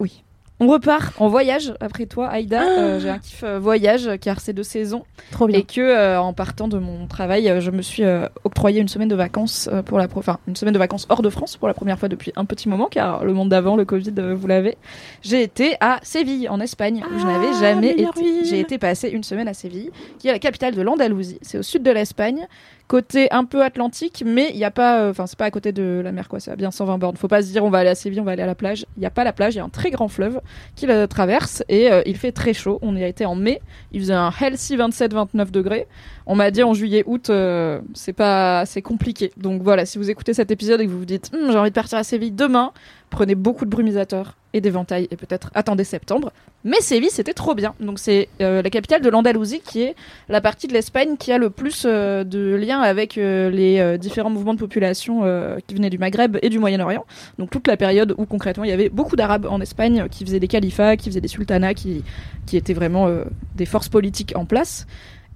Oui. 0.00 0.22
On 0.60 0.66
repart 0.66 1.14
en 1.20 1.28
voyage 1.28 1.72
après 1.80 2.06
toi, 2.06 2.26
Aïda. 2.28 2.62
Euh, 2.62 2.98
J'ai 2.98 3.10
un 3.10 3.18
kiff 3.18 3.44
euh, 3.44 3.60
voyage 3.60 4.10
car 4.20 4.40
c'est 4.40 4.52
de 4.52 4.64
saison 4.64 5.04
Trop 5.30 5.46
bien. 5.46 5.58
et 5.58 5.62
que 5.62 5.80
euh, 5.80 6.20
en 6.20 6.32
partant 6.32 6.66
de 6.66 6.78
mon 6.78 7.06
travail, 7.06 7.48
euh, 7.48 7.60
je 7.60 7.70
me 7.70 7.80
suis 7.80 8.02
euh, 8.02 8.26
octroyé 8.42 8.80
une 8.80 8.88
semaine 8.88 9.06
de 9.08 9.14
vacances 9.14 9.68
euh, 9.72 9.82
pour 9.82 9.98
la 9.98 10.08
pro- 10.08 10.18
enfin 10.18 10.38
une 10.48 10.56
semaine 10.56 10.74
de 10.74 10.78
vacances 10.80 11.06
hors 11.10 11.22
de 11.22 11.30
France 11.30 11.56
pour 11.56 11.68
la 11.68 11.74
première 11.74 11.96
fois 11.98 12.08
depuis 12.08 12.32
un 12.34 12.44
petit 12.44 12.68
moment 12.68 12.88
car 12.90 13.24
le 13.24 13.32
monde 13.34 13.50
d'avant, 13.50 13.76
le 13.76 13.84
Covid, 13.84 14.12
euh, 14.18 14.34
vous 14.34 14.48
l'avez. 14.48 14.76
J'ai 15.22 15.42
été 15.42 15.76
à 15.80 16.00
Séville 16.02 16.48
en 16.48 16.58
Espagne 16.60 17.04
où 17.08 17.18
je 17.20 17.24
n'avais 17.26 17.48
Ah, 17.54 17.60
jamais 17.60 17.94
meilleure 17.94 18.16
été. 18.16 18.44
J'ai 18.44 18.58
été 18.58 18.78
passer 18.78 19.10
une 19.10 19.22
semaine 19.22 19.46
à 19.46 19.54
Séville, 19.54 19.90
qui 20.18 20.26
est 20.26 20.32
la 20.32 20.40
capitale 20.40 20.74
de 20.74 20.82
l'Andalousie. 20.82 21.38
C'est 21.40 21.58
au 21.58 21.62
sud 21.62 21.84
de 21.84 21.90
l'Espagne, 21.92 22.48
côté 22.88 23.30
un 23.30 23.44
peu 23.44 23.62
atlantique, 23.62 24.24
mais 24.26 24.50
il 24.52 24.56
y 24.56 24.64
a 24.64 24.70
pas, 24.70 25.02
euh, 25.02 25.10
enfin 25.10 25.26
c'est 25.26 25.38
pas 25.38 25.44
à 25.44 25.50
côté 25.50 25.72
de 25.72 26.00
la 26.02 26.10
mer 26.10 26.26
quoi. 26.28 26.40
Ça 26.40 26.52
a 26.52 26.56
bien 26.56 26.70
120 26.70 26.98
bornes. 26.98 27.16
Faut 27.16 27.28
pas 27.28 27.42
se 27.42 27.52
dire 27.52 27.64
on 27.64 27.70
va 27.70 27.78
aller 27.78 27.90
à 27.90 27.94
Séville, 27.94 28.20
on 28.20 28.24
va 28.24 28.32
aller 28.32 28.42
à 28.42 28.46
la 28.46 28.54
plage. 28.54 28.86
Il 28.96 29.02
y 29.02 29.06
a 29.06 29.10
pas 29.10 29.24
la 29.24 29.32
plage, 29.32 29.54
il 29.54 29.58
y 29.58 29.60
a 29.60 29.64
un 29.64 29.68
très 29.68 29.90
grand 29.90 30.08
fleuve 30.08 30.40
qui 30.74 30.86
la 30.86 31.06
traverse 31.06 31.62
et 31.68 31.92
euh, 31.92 32.02
il 32.06 32.16
fait 32.16 32.32
très 32.32 32.54
chaud. 32.54 32.78
On 32.82 32.96
y 32.96 33.04
a 33.04 33.06
été 33.06 33.26
en 33.26 33.34
mai, 33.34 33.60
il 33.92 34.00
faisait 34.00 34.14
un 34.14 34.32
healthy 34.40 34.76
27-29 34.76 35.50
degrés. 35.50 35.86
On 36.26 36.34
m'a 36.34 36.50
dit 36.50 36.62
en 36.62 36.74
juillet 36.74 37.04
août 37.06 37.30
euh, 37.30 37.80
c'est 37.94 38.14
pas 38.14 38.64
c'est 38.64 38.82
compliqué. 38.82 39.32
Donc 39.36 39.62
voilà, 39.62 39.84
si 39.84 39.98
vous 39.98 40.10
écoutez 40.10 40.32
cet 40.32 40.50
épisode 40.50 40.80
et 40.80 40.86
que 40.86 40.90
vous 40.90 40.98
vous 40.98 41.04
dites 41.04 41.30
Hum, 41.34 41.52
j'ai 41.52 41.58
envie 41.58 41.70
de 41.70 41.74
partir 41.74 41.98
à 41.98 42.04
Séville 42.04 42.32
demain, 42.32 42.72
Prenez 43.10 43.34
beaucoup 43.34 43.64
de 43.64 43.70
brumisateurs 43.70 44.36
et 44.52 44.60
d'éventails 44.60 45.08
et 45.10 45.16
peut-être 45.16 45.50
attendez 45.54 45.84
septembre. 45.84 46.32
Mais 46.64 46.80
Séville, 46.80 47.10
c'était 47.10 47.32
trop 47.32 47.54
bien. 47.54 47.74
Donc 47.80 47.98
c'est 47.98 48.28
euh, 48.40 48.62
la 48.62 48.70
capitale 48.70 49.00
de 49.00 49.08
l'Andalousie 49.08 49.60
qui 49.60 49.82
est 49.82 49.94
la 50.28 50.40
partie 50.40 50.66
de 50.66 50.72
l'Espagne 50.72 51.16
qui 51.16 51.32
a 51.32 51.38
le 51.38 51.50
plus 51.50 51.84
euh, 51.86 52.24
de 52.24 52.54
liens 52.54 52.80
avec 52.80 53.16
euh, 53.16 53.50
les 53.50 53.98
différents 53.98 54.30
mouvements 54.30 54.54
de 54.54 54.58
population 54.58 55.22
qui 55.66 55.74
venaient 55.74 55.90
du 55.90 55.98
Maghreb 55.98 56.38
et 56.42 56.48
du 56.48 56.58
Moyen-Orient. 56.58 57.04
Donc 57.38 57.50
toute 57.50 57.66
la 57.66 57.76
période 57.76 58.14
où 58.18 58.26
concrètement 58.26 58.64
il 58.64 58.70
y 58.70 58.72
avait 58.72 58.88
beaucoup 58.88 59.16
d'Arabes 59.16 59.46
en 59.48 59.60
Espagne 59.60 60.06
qui 60.10 60.24
faisaient 60.24 60.40
des 60.40 60.48
califats, 60.48 60.96
qui 60.96 61.08
faisaient 61.08 61.20
des 61.20 61.28
sultanats, 61.28 61.74
qui, 61.74 62.02
qui 62.46 62.56
étaient 62.56 62.74
vraiment 62.74 63.08
des 63.54 63.66
forces 63.66 63.88
politiques 63.88 64.32
en 64.36 64.44
place. 64.44 64.86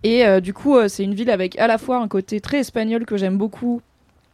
Et 0.03 0.25
du 0.41 0.53
coup, 0.53 0.77
c'est 0.89 1.05
une 1.05 1.15
ville 1.15 1.31
avec 1.31 1.59
à 1.59 1.67
la 1.67 1.79
fois 1.79 1.99
un 1.99 2.09
côté 2.09 2.41
très 2.41 2.59
espagnol 2.59 3.05
que 3.05 3.17
j'aime 3.17 3.39
beaucoup, 3.39 3.81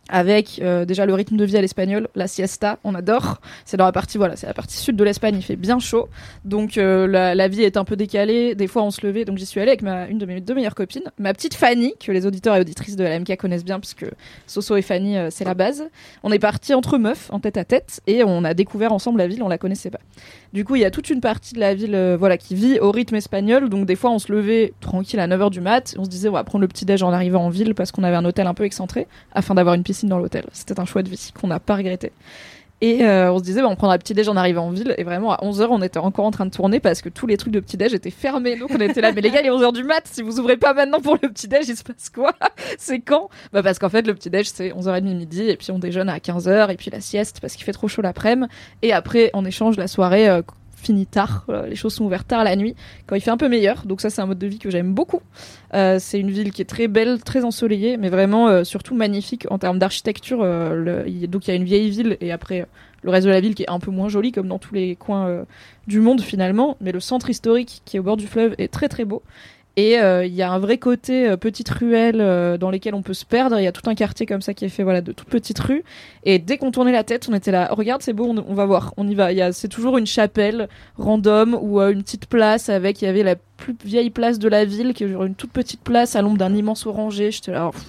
avec 0.08 0.60
euh, 0.62 0.84
déjà 0.84 1.06
le 1.06 1.14
rythme 1.14 1.36
de 1.36 1.44
vie 1.44 1.56
à 1.56 1.60
l'espagnol, 1.60 2.08
la 2.14 2.26
siesta, 2.26 2.78
on 2.84 2.94
adore. 2.94 3.40
C'est 3.64 3.76
dans 3.76 3.84
la 3.84 3.92
partie 3.92 4.18
voilà, 4.18 4.36
c'est 4.36 4.46
la 4.46 4.54
partie 4.54 4.76
sud 4.76 4.96
de 4.96 5.04
l'Espagne, 5.04 5.36
il 5.36 5.42
fait 5.42 5.56
bien 5.56 5.78
chaud, 5.78 6.08
donc 6.44 6.78
euh, 6.78 7.06
la, 7.06 7.34
la 7.34 7.48
vie 7.48 7.62
est 7.62 7.76
un 7.76 7.84
peu 7.84 7.96
décalée. 7.96 8.54
Des 8.54 8.66
fois, 8.66 8.82
on 8.82 8.90
se 8.90 9.06
levait, 9.06 9.24
donc 9.24 9.38
j'y 9.38 9.46
suis 9.46 9.60
allée 9.60 9.70
avec 9.70 9.82
ma 9.82 10.06
une 10.08 10.18
de 10.18 10.26
mes 10.26 10.40
deux 10.40 10.54
meilleures 10.54 10.74
copines, 10.74 11.10
ma 11.18 11.32
petite 11.32 11.54
Fanny, 11.54 11.94
que 11.98 12.12
les 12.12 12.26
auditeurs 12.26 12.56
et 12.56 12.60
auditrices 12.60 12.96
de 12.96 13.04
la 13.04 13.18
MK 13.18 13.36
connaissent 13.36 13.64
bien, 13.64 13.80
puisque 13.80 14.06
Soso 14.46 14.76
et 14.76 14.82
Fanny, 14.82 15.16
euh, 15.16 15.28
c'est 15.30 15.44
la 15.44 15.54
base. 15.54 15.84
On 16.22 16.32
est 16.32 16.38
parti 16.38 16.74
entre 16.74 16.98
meufs, 16.98 17.30
en 17.30 17.40
tête 17.40 17.56
à 17.56 17.64
tête, 17.64 18.00
et 18.06 18.24
on 18.24 18.44
a 18.44 18.54
découvert 18.54 18.92
ensemble 18.92 19.18
la 19.18 19.26
ville, 19.26 19.42
on 19.42 19.48
la 19.48 19.58
connaissait 19.58 19.90
pas. 19.90 20.00
Du 20.52 20.64
coup, 20.64 20.76
il 20.76 20.82
y 20.82 20.84
a 20.84 20.90
toute 20.90 21.10
une 21.10 21.20
partie 21.20 21.54
de 21.54 21.60
la 21.60 21.74
ville 21.74 22.16
voilà, 22.18 22.38
qui 22.38 22.54
vit 22.54 22.78
au 22.80 22.90
rythme 22.90 23.16
espagnol. 23.16 23.68
Donc, 23.68 23.84
des 23.84 23.96
fois, 23.96 24.10
on 24.10 24.18
se 24.18 24.32
levait 24.32 24.72
tranquille 24.80 25.20
à 25.20 25.28
9h 25.28 25.50
du 25.50 25.60
mat. 25.60 25.94
On 25.98 26.04
se 26.04 26.08
disait, 26.08 26.28
on 26.28 26.32
va 26.32 26.44
prendre 26.44 26.62
le 26.62 26.68
petit-déj 26.68 27.02
en 27.02 27.12
arrivant 27.12 27.44
en 27.44 27.50
ville 27.50 27.74
parce 27.74 27.92
qu'on 27.92 28.02
avait 28.02 28.16
un 28.16 28.24
hôtel 28.24 28.46
un 28.46 28.54
peu 28.54 28.64
excentré 28.64 29.06
afin 29.32 29.54
d'avoir 29.54 29.74
une 29.74 29.82
dans 30.06 30.18
l'hôtel. 30.18 30.44
C'était 30.52 30.78
un 30.78 30.84
choix 30.84 31.02
de 31.02 31.08
vie 31.08 31.32
qu'on 31.38 31.48
n'a 31.48 31.60
pas 31.60 31.76
regretté. 31.76 32.12
Et 32.80 33.02
euh, 33.02 33.32
on 33.32 33.38
se 33.38 33.42
disait, 33.42 33.60
bah, 33.60 33.66
on 33.68 33.74
prendra 33.74 33.96
le 33.96 33.98
petit-déj 33.98 34.28
en 34.28 34.36
arrivant 34.36 34.66
en 34.66 34.70
ville. 34.70 34.94
Et 34.98 35.02
vraiment, 35.02 35.32
à 35.32 35.44
11h, 35.44 35.66
on 35.70 35.82
était 35.82 35.98
encore 35.98 36.24
en 36.26 36.30
train 36.30 36.46
de 36.46 36.52
tourner 36.52 36.78
parce 36.78 37.02
que 37.02 37.08
tous 37.08 37.26
les 37.26 37.36
trucs 37.36 37.52
de 37.52 37.58
petit-déj 37.58 37.92
étaient 37.92 38.10
fermés. 38.10 38.54
Donc, 38.56 38.70
on 38.72 38.78
était 38.80 39.00
là, 39.00 39.10
mais 39.10 39.20
les 39.20 39.30
gars, 39.30 39.40
il 39.40 39.46
est 39.46 39.50
11h 39.50 39.72
du 39.72 39.82
mat. 39.82 40.02
Si 40.04 40.22
vous 40.22 40.38
ouvrez 40.38 40.56
pas 40.56 40.74
maintenant 40.74 41.00
pour 41.00 41.14
le 41.20 41.28
petit-déj, 41.28 41.68
il 41.68 41.76
se 41.76 41.82
passe 41.82 42.08
quoi? 42.08 42.32
C'est 42.78 43.00
quand? 43.00 43.30
Bah, 43.52 43.64
parce 43.64 43.80
qu'en 43.80 43.88
fait, 43.88 44.06
le 44.06 44.14
petit-déj, 44.14 44.46
c'est 44.46 44.68
11h30 44.70 45.02
midi. 45.02 45.42
Et 45.48 45.56
puis, 45.56 45.72
on 45.72 45.80
déjeune 45.80 46.08
à 46.08 46.18
15h. 46.18 46.70
Et 46.70 46.76
puis, 46.76 46.90
la 46.92 47.00
sieste 47.00 47.40
parce 47.40 47.54
qu'il 47.54 47.64
fait 47.64 47.72
trop 47.72 47.88
chaud 47.88 48.02
l'après-midi. 48.02 48.48
Et 48.82 48.92
après, 48.92 49.30
on 49.34 49.44
échange 49.44 49.76
la 49.76 49.88
soirée. 49.88 50.28
euh, 50.28 50.42
finit 50.80 51.06
tard, 51.06 51.44
euh, 51.48 51.66
les 51.66 51.76
choses 51.76 51.94
sont 51.94 52.04
ouvertes 52.04 52.28
tard 52.28 52.44
la 52.44 52.56
nuit, 52.56 52.74
quand 53.06 53.16
il 53.16 53.20
fait 53.20 53.30
un 53.30 53.36
peu 53.36 53.48
meilleur. 53.48 53.84
Donc 53.84 54.00
ça, 54.00 54.10
c'est 54.10 54.22
un 54.22 54.26
mode 54.26 54.38
de 54.38 54.46
vie 54.46 54.58
que 54.58 54.70
j'aime 54.70 54.94
beaucoup. 54.94 55.20
Euh, 55.74 55.98
c'est 56.00 56.18
une 56.18 56.30
ville 56.30 56.52
qui 56.52 56.62
est 56.62 56.66
très 56.66 56.88
belle, 56.88 57.22
très 57.22 57.44
ensoleillée, 57.44 57.96
mais 57.96 58.08
vraiment 58.08 58.48
euh, 58.48 58.64
surtout 58.64 58.94
magnifique 58.94 59.46
en 59.50 59.58
termes 59.58 59.78
d'architecture. 59.78 60.38
donc 60.38 61.46
il 61.46 61.50
y 61.50 61.50
a 61.50 61.54
une 61.54 61.64
vieille 61.64 61.90
ville 61.90 62.16
et 62.20 62.32
après 62.32 62.66
le 63.02 63.10
reste 63.10 63.26
de 63.26 63.32
la 63.32 63.40
ville 63.40 63.54
qui 63.54 63.62
est 63.62 63.70
un 63.70 63.78
peu 63.78 63.90
moins 63.90 64.08
joli, 64.08 64.32
comme 64.32 64.48
dans 64.48 64.58
tous 64.58 64.74
les 64.74 64.96
coins 64.96 65.44
du 65.86 66.00
monde 66.00 66.20
finalement. 66.20 66.76
Mais 66.80 66.92
le 66.92 67.00
centre 67.00 67.30
historique 67.30 67.82
qui 67.84 67.96
est 67.96 68.00
au 68.00 68.02
bord 68.02 68.16
du 68.16 68.26
fleuve 68.26 68.54
est 68.58 68.72
très 68.72 68.88
très 68.88 69.04
beau. 69.04 69.22
Et 69.78 69.96
euh, 70.00 70.26
il 70.26 70.34
y 70.34 70.42
a 70.42 70.50
un 70.50 70.58
vrai 70.58 70.78
côté 70.78 71.28
euh, 71.28 71.36
petite 71.36 71.68
ruelle 71.68 72.20
euh, 72.20 72.58
dans 72.58 72.68
lesquelles 72.68 72.96
on 72.96 73.02
peut 73.02 73.14
se 73.14 73.24
perdre. 73.24 73.60
Il 73.60 73.62
y 73.62 73.68
a 73.68 73.70
tout 73.70 73.88
un 73.88 73.94
quartier 73.94 74.26
comme 74.26 74.42
ça 74.42 74.52
qui 74.52 74.64
est 74.64 74.68
fait 74.68 74.82
voilà 74.82 75.02
de 75.02 75.12
toutes 75.12 75.28
petites 75.28 75.60
rues. 75.60 75.84
Et 76.24 76.40
dès 76.40 76.58
qu'on 76.58 76.72
tournait 76.72 76.90
la 76.90 77.04
tête, 77.04 77.28
on 77.30 77.34
était 77.34 77.52
là. 77.52 77.68
Regarde, 77.70 78.02
c'est 78.02 78.12
beau, 78.12 78.26
on, 78.26 78.44
on 78.48 78.54
va 78.54 78.66
voir, 78.66 78.92
on 78.96 79.06
y 79.06 79.14
va. 79.14 79.32
Y 79.32 79.40
a, 79.40 79.52
c'est 79.52 79.68
toujours 79.68 79.96
une 79.96 80.06
chapelle 80.06 80.68
random 80.96 81.56
ou 81.62 81.80
une 81.80 82.02
petite 82.02 82.26
place 82.26 82.70
avec. 82.70 83.00
Il 83.02 83.04
y 83.04 83.08
avait 83.08 83.22
la 83.22 83.36
plus 83.58 83.76
vieille 83.84 84.08
place 84.08 84.38
de 84.38 84.48
la 84.48 84.64
ville 84.64 84.94
qui 84.94 85.04
est 85.04 85.08
genre 85.08 85.24
une 85.24 85.34
toute 85.34 85.52
petite 85.52 85.80
place 85.80 86.16
à 86.16 86.22
l'ombre 86.22 86.38
d'un 86.38 86.54
immense 86.54 86.86
oranger. 86.86 87.30
J'étais 87.30 87.52
là, 87.52 87.66
oh, 87.66 87.72
pff, 87.72 87.84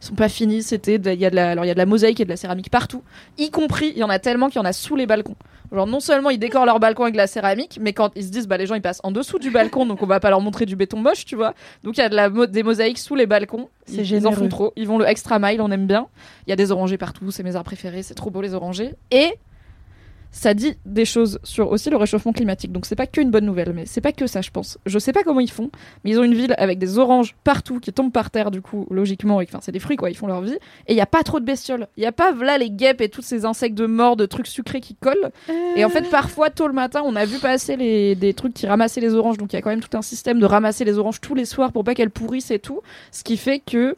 ils 0.00 0.06
sont 0.06 0.14
pas 0.14 0.28
finis. 0.28 0.62
C'était, 0.62 0.96
il 0.96 1.20
y 1.20 1.26
a 1.26 1.30
de 1.30 1.34
la, 1.34 1.50
alors 1.50 1.64
il 1.64 1.68
y 1.68 1.70
a 1.72 1.74
de 1.74 1.78
la 1.78 1.86
mosaïque 1.86 2.20
et 2.20 2.24
de 2.24 2.30
la 2.30 2.36
céramique 2.36 2.70
partout, 2.70 3.02
y 3.38 3.50
compris 3.50 3.90
il 3.94 3.98
y 3.98 4.04
en 4.04 4.10
a 4.10 4.20
tellement 4.20 4.48
qu'il 4.48 4.56
y 4.56 4.62
en 4.62 4.64
a 4.64 4.72
sous 4.72 4.94
les 4.94 5.06
balcons. 5.06 5.34
Genre 5.72 5.86
non 5.88 5.98
seulement 5.98 6.30
ils 6.30 6.38
décorent 6.38 6.66
leur 6.66 6.78
balcon 6.78 7.02
avec 7.02 7.14
de 7.14 7.18
la 7.18 7.26
céramique, 7.26 7.78
mais 7.80 7.92
quand 7.92 8.12
ils 8.14 8.24
se 8.24 8.28
disent 8.30 8.46
bah 8.46 8.58
les 8.58 8.66
gens 8.66 8.76
ils 8.76 8.82
passent 8.82 9.00
en 9.02 9.10
dessous 9.10 9.40
du 9.40 9.50
balcon, 9.50 9.86
donc 9.86 10.02
on 10.02 10.06
va 10.06 10.20
pas 10.20 10.30
leur 10.30 10.40
montrer 10.40 10.66
du 10.66 10.76
béton 10.76 10.98
moche, 11.00 11.24
tu 11.24 11.34
vois. 11.34 11.54
Donc 11.82 11.96
il 11.96 12.00
y 12.00 12.04
a 12.04 12.08
de 12.08 12.14
la 12.14 12.28
mo- 12.28 12.46
des 12.46 12.62
mosaïques 12.62 12.98
sous 12.98 13.16
les 13.16 13.26
balcons. 13.26 13.70
C'est 13.86 13.96
Ils, 13.96 14.12
ils 14.12 14.26
en 14.26 14.32
font 14.32 14.48
trop. 14.48 14.72
Ils 14.76 14.86
vont 14.86 14.98
le 14.98 15.06
extra 15.06 15.38
mile, 15.40 15.60
on 15.60 15.70
aime 15.70 15.86
bien. 15.86 16.06
Il 16.46 16.50
y 16.50 16.52
a 16.52 16.56
des 16.56 16.70
orangers 16.70 16.98
partout, 16.98 17.30
c'est 17.30 17.42
mes 17.42 17.56
arbres 17.56 17.64
préférés, 17.66 18.02
c'est 18.02 18.14
trop 18.14 18.30
beau 18.30 18.40
les 18.42 18.54
orangers. 18.54 18.94
Et 19.10 19.32
ça 20.36 20.52
dit 20.52 20.76
des 20.84 21.04
choses 21.04 21.38
sur 21.44 21.70
aussi 21.70 21.90
le 21.90 21.96
réchauffement 21.96 22.32
climatique. 22.32 22.72
Donc 22.72 22.86
c'est 22.86 22.96
pas 22.96 23.06
que 23.06 23.20
une 23.20 23.30
bonne 23.30 23.46
nouvelle, 23.46 23.72
mais 23.72 23.86
c'est 23.86 24.00
pas 24.00 24.10
que 24.12 24.26
ça, 24.26 24.40
je 24.42 24.50
pense. 24.50 24.78
Je 24.84 24.98
sais 24.98 25.12
pas 25.12 25.22
comment 25.22 25.38
ils 25.38 25.50
font, 25.50 25.70
mais 26.02 26.10
ils 26.10 26.18
ont 26.18 26.24
une 26.24 26.34
ville 26.34 26.54
avec 26.58 26.78
des 26.80 26.98
oranges 26.98 27.36
partout 27.44 27.78
qui 27.78 27.92
tombent 27.92 28.10
par 28.12 28.30
terre, 28.32 28.50
du 28.50 28.60
coup, 28.60 28.86
logiquement. 28.90 29.40
et- 29.40 29.44
Enfin, 29.48 29.60
c'est 29.62 29.70
des 29.72 29.78
fruits, 29.78 29.96
quoi, 29.96 30.10
ils 30.10 30.16
font 30.16 30.26
leur 30.26 30.40
vie. 30.42 30.58
Et 30.88 30.92
il 30.92 30.96
y 30.96 31.00
a 31.00 31.06
pas 31.06 31.22
trop 31.22 31.38
de 31.38 31.44
bestioles. 31.44 31.86
Il 31.96 32.02
y 32.02 32.06
a 32.06 32.12
pas, 32.12 32.32
là, 32.32 32.58
les 32.58 32.70
guêpes 32.70 33.00
et 33.00 33.08
tous 33.08 33.22
ces 33.22 33.44
insectes 33.44 33.76
de 33.76 33.86
mort, 33.86 34.16
de 34.16 34.26
trucs 34.26 34.48
sucrés 34.48 34.80
qui 34.80 34.96
collent. 34.96 35.30
Et 35.76 35.84
en 35.84 35.88
fait, 35.88 36.10
parfois, 36.10 36.50
tôt 36.50 36.66
le 36.66 36.72
matin, 36.74 37.02
on 37.04 37.14
a 37.14 37.24
vu 37.24 37.38
passer 37.38 37.76
des 38.16 38.34
trucs 38.34 38.54
qui 38.54 38.66
ramassaient 38.66 39.00
les 39.00 39.14
oranges. 39.14 39.38
Donc 39.38 39.52
il 39.52 39.56
y 39.56 39.58
a 39.58 39.62
quand 39.62 39.70
même 39.70 39.80
tout 39.82 39.96
un 39.96 40.02
système 40.02 40.40
de 40.40 40.46
ramasser 40.46 40.84
les 40.84 40.98
oranges 40.98 41.20
tous 41.20 41.34
les 41.36 41.44
soirs 41.44 41.70
pour 41.72 41.84
pas 41.84 41.94
qu'elles 41.94 42.10
pourrissent 42.10 42.50
et 42.50 42.58
tout. 42.58 42.80
Ce 43.12 43.22
qui 43.22 43.36
fait 43.36 43.60
que 43.60 43.94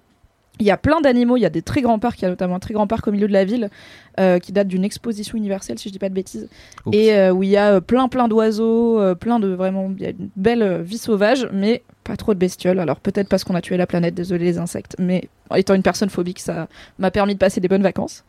il 0.59 0.67
y 0.67 0.71
a 0.71 0.77
plein 0.77 1.01
d'animaux, 1.01 1.37
il 1.37 1.41
y 1.41 1.47
a 1.47 1.51
des 1.51 1.63
très 1.63 1.83
grands 1.83 1.99
parcs, 1.99 2.21
il 2.21 2.23
y 2.23 2.27
a 2.27 2.31
notamment 2.31 2.57
un 2.57 2.61
très 2.61 2.75
grand 2.75 2.87
parc 2.87 3.07
au 3.09 3.13
milieu 3.13 3.29
de 3.29 3.33
la 3.33 3.45
ville 3.45 3.71
euh, 4.19 4.39
qui 4.39 4.53
date 4.53 4.69
d'une 4.69 4.85
exposition 4.85 5.37
universelle, 5.37 5.79
si 5.79 5.89
je 5.89 5.93
dis 5.93 5.99
pas 5.99 6.09
de 6.09 6.15
bêtises, 6.15 6.49
Oups. 6.87 6.97
et 6.97 7.15
euh, 7.15 7.33
où 7.33 7.43
il 7.43 7.51
y 7.51 7.57
a 7.57 7.75
euh, 7.75 7.81
plein 7.81 8.09
plein 8.09 8.29
d'oiseaux, 8.29 8.99
euh, 9.01 9.15
plein 9.15 9.39
de 9.39 9.49
vraiment, 9.49 9.93
il 9.97 10.03
y 10.03 10.07
a 10.07 10.11
une 10.11 10.31
belle 10.37 10.83
vie 10.83 10.99
sauvage, 10.99 11.49
mais 11.53 11.83
pas 12.05 12.17
trop 12.17 12.35
de 12.35 12.39
bestioles. 12.39 12.79
Alors 12.79 13.01
peut-être 13.01 13.29
parce 13.29 13.45
qu'on 13.45 13.55
a 13.55 13.61
tué 13.61 13.77
la 13.77 13.87
planète, 13.87 14.15
désolé 14.15 14.45
les 14.45 14.59
insectes, 14.59 14.97
mais 14.99 15.29
étant 15.55 15.75
une 15.75 15.83
personne 15.83 16.11
phobique, 16.11 16.41
ça 16.41 16.69
m'a 16.99 17.11
permis 17.11 17.35
de 17.35 17.39
passer 17.39 17.61
des 17.61 17.69
bonnes 17.69 17.83
vacances. 17.83 18.25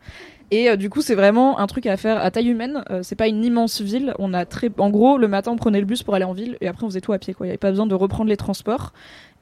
Et 0.50 0.70
euh, 0.70 0.76
du 0.76 0.88
coup, 0.88 1.02
c'est 1.02 1.14
vraiment 1.14 1.58
un 1.58 1.66
truc 1.66 1.86
à 1.86 1.96
faire 1.96 2.22
à 2.22 2.30
taille 2.30 2.48
humaine. 2.48 2.82
Euh, 2.90 3.02
c'est 3.02 3.16
pas 3.16 3.28
une 3.28 3.44
immense 3.44 3.80
ville. 3.80 4.14
On 4.18 4.32
a 4.32 4.46
très, 4.46 4.70
en 4.78 4.90
gros, 4.90 5.18
le 5.18 5.28
matin, 5.28 5.52
on 5.52 5.56
prenait 5.56 5.80
le 5.80 5.86
bus 5.86 6.02
pour 6.02 6.14
aller 6.14 6.24
en 6.24 6.32
ville, 6.32 6.56
et 6.60 6.68
après, 6.68 6.84
on 6.84 6.88
faisait 6.88 7.00
tout 7.00 7.12
à 7.12 7.18
pied. 7.18 7.34
Quoi. 7.34 7.46
Il 7.46 7.48
y 7.48 7.52
avait 7.52 7.58
pas 7.58 7.70
besoin 7.70 7.86
de 7.86 7.94
reprendre 7.94 8.30
les 8.30 8.36
transports. 8.36 8.92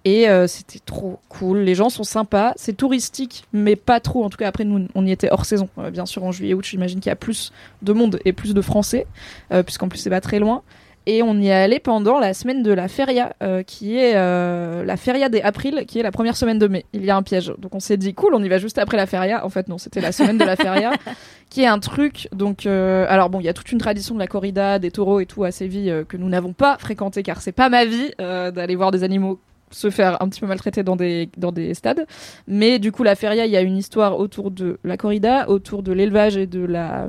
Et 0.06 0.28
euh, 0.28 0.46
c'était 0.46 0.78
trop 0.78 1.18
cool. 1.28 1.58
Les 1.58 1.74
gens 1.74 1.88
sont 1.88 2.04
sympas. 2.04 2.52
C'est 2.54 2.76
touristique, 2.76 3.44
mais 3.52 3.74
pas 3.74 3.98
trop. 3.98 4.22
En 4.22 4.30
tout 4.30 4.36
cas, 4.36 4.46
après, 4.46 4.64
nous, 4.64 4.86
on 4.94 5.04
y 5.04 5.10
était 5.10 5.30
hors 5.32 5.44
saison. 5.44 5.68
Euh, 5.78 5.90
bien 5.90 6.06
sûr, 6.06 6.22
en 6.22 6.30
juillet, 6.30 6.54
août, 6.54 6.64
j'imagine 6.64 7.00
qu'il 7.00 7.10
y 7.10 7.12
a 7.12 7.16
plus 7.16 7.52
de 7.82 7.92
monde 7.92 8.20
et 8.24 8.32
plus 8.32 8.54
de 8.54 8.60
Français, 8.60 9.08
euh, 9.52 9.64
puisqu'en 9.64 9.88
plus, 9.88 9.98
c'est 9.98 10.10
pas 10.10 10.20
très 10.20 10.38
loin. 10.38 10.62
Et 11.06 11.24
on 11.24 11.36
y 11.40 11.48
est 11.48 11.52
allé 11.52 11.80
pendant 11.80 12.20
la 12.20 12.34
semaine 12.34 12.62
de 12.62 12.72
la 12.72 12.86
feria, 12.86 13.32
qui 13.64 13.96
est 13.96 14.14
la 14.14 14.96
feria 14.96 15.28
des 15.28 15.40
April, 15.40 15.84
qui 15.86 16.00
est 16.00 16.02
la 16.02 16.10
première 16.10 16.36
semaine 16.36 16.58
de 16.58 16.66
mai. 16.66 16.84
Il 16.94 17.04
y 17.04 17.10
a 17.10 17.16
un 17.16 17.22
piège. 17.22 17.52
Donc 17.58 17.76
on 17.76 17.78
s'est 17.78 17.96
dit, 17.96 18.12
cool, 18.12 18.34
on 18.34 18.42
y 18.42 18.48
va 18.48 18.58
juste 18.58 18.76
après 18.76 18.96
la 18.96 19.06
feria. 19.06 19.46
En 19.46 19.48
fait, 19.48 19.68
non, 19.68 19.78
c'était 19.78 20.00
la 20.00 20.10
semaine 20.10 20.36
de 20.36 20.44
la 20.44 20.56
feria, 20.56 20.90
qui 21.48 21.62
est 21.62 21.68
un 21.68 21.78
truc. 21.78 22.28
Donc, 22.32 22.66
alors 22.66 23.30
bon, 23.30 23.38
il 23.38 23.44
y 23.44 23.48
a 23.48 23.52
toute 23.52 23.70
une 23.70 23.78
tradition 23.78 24.16
de 24.16 24.18
la 24.18 24.26
corrida, 24.26 24.80
des 24.80 24.90
taureaux 24.90 25.20
et 25.20 25.26
tout 25.26 25.44
à 25.44 25.52
Séville 25.52 26.04
que 26.08 26.16
nous 26.16 26.28
n'avons 26.28 26.52
pas 26.52 26.76
fréquenté, 26.78 27.22
car 27.22 27.40
c'est 27.40 27.52
pas 27.52 27.68
ma 27.68 27.84
vie 27.84 28.10
d'aller 28.18 28.74
voir 28.74 28.90
des 28.90 29.04
animaux 29.04 29.38
se 29.70 29.90
faire 29.90 30.22
un 30.22 30.28
petit 30.28 30.40
peu 30.40 30.46
maltraiter 30.46 30.82
dans 30.82 30.96
des, 30.96 31.28
dans 31.36 31.52
des 31.52 31.74
stades. 31.74 32.06
Mais 32.46 32.78
du 32.78 32.92
coup, 32.92 33.02
la 33.02 33.14
feria, 33.14 33.46
il 33.46 33.52
y 33.52 33.56
a 33.56 33.62
une 33.62 33.76
histoire 33.76 34.18
autour 34.18 34.50
de 34.50 34.78
la 34.84 34.96
corrida, 34.96 35.48
autour 35.48 35.82
de 35.82 35.92
l'élevage 35.92 36.36
et 36.36 36.46
de 36.46 36.64
la 36.64 37.08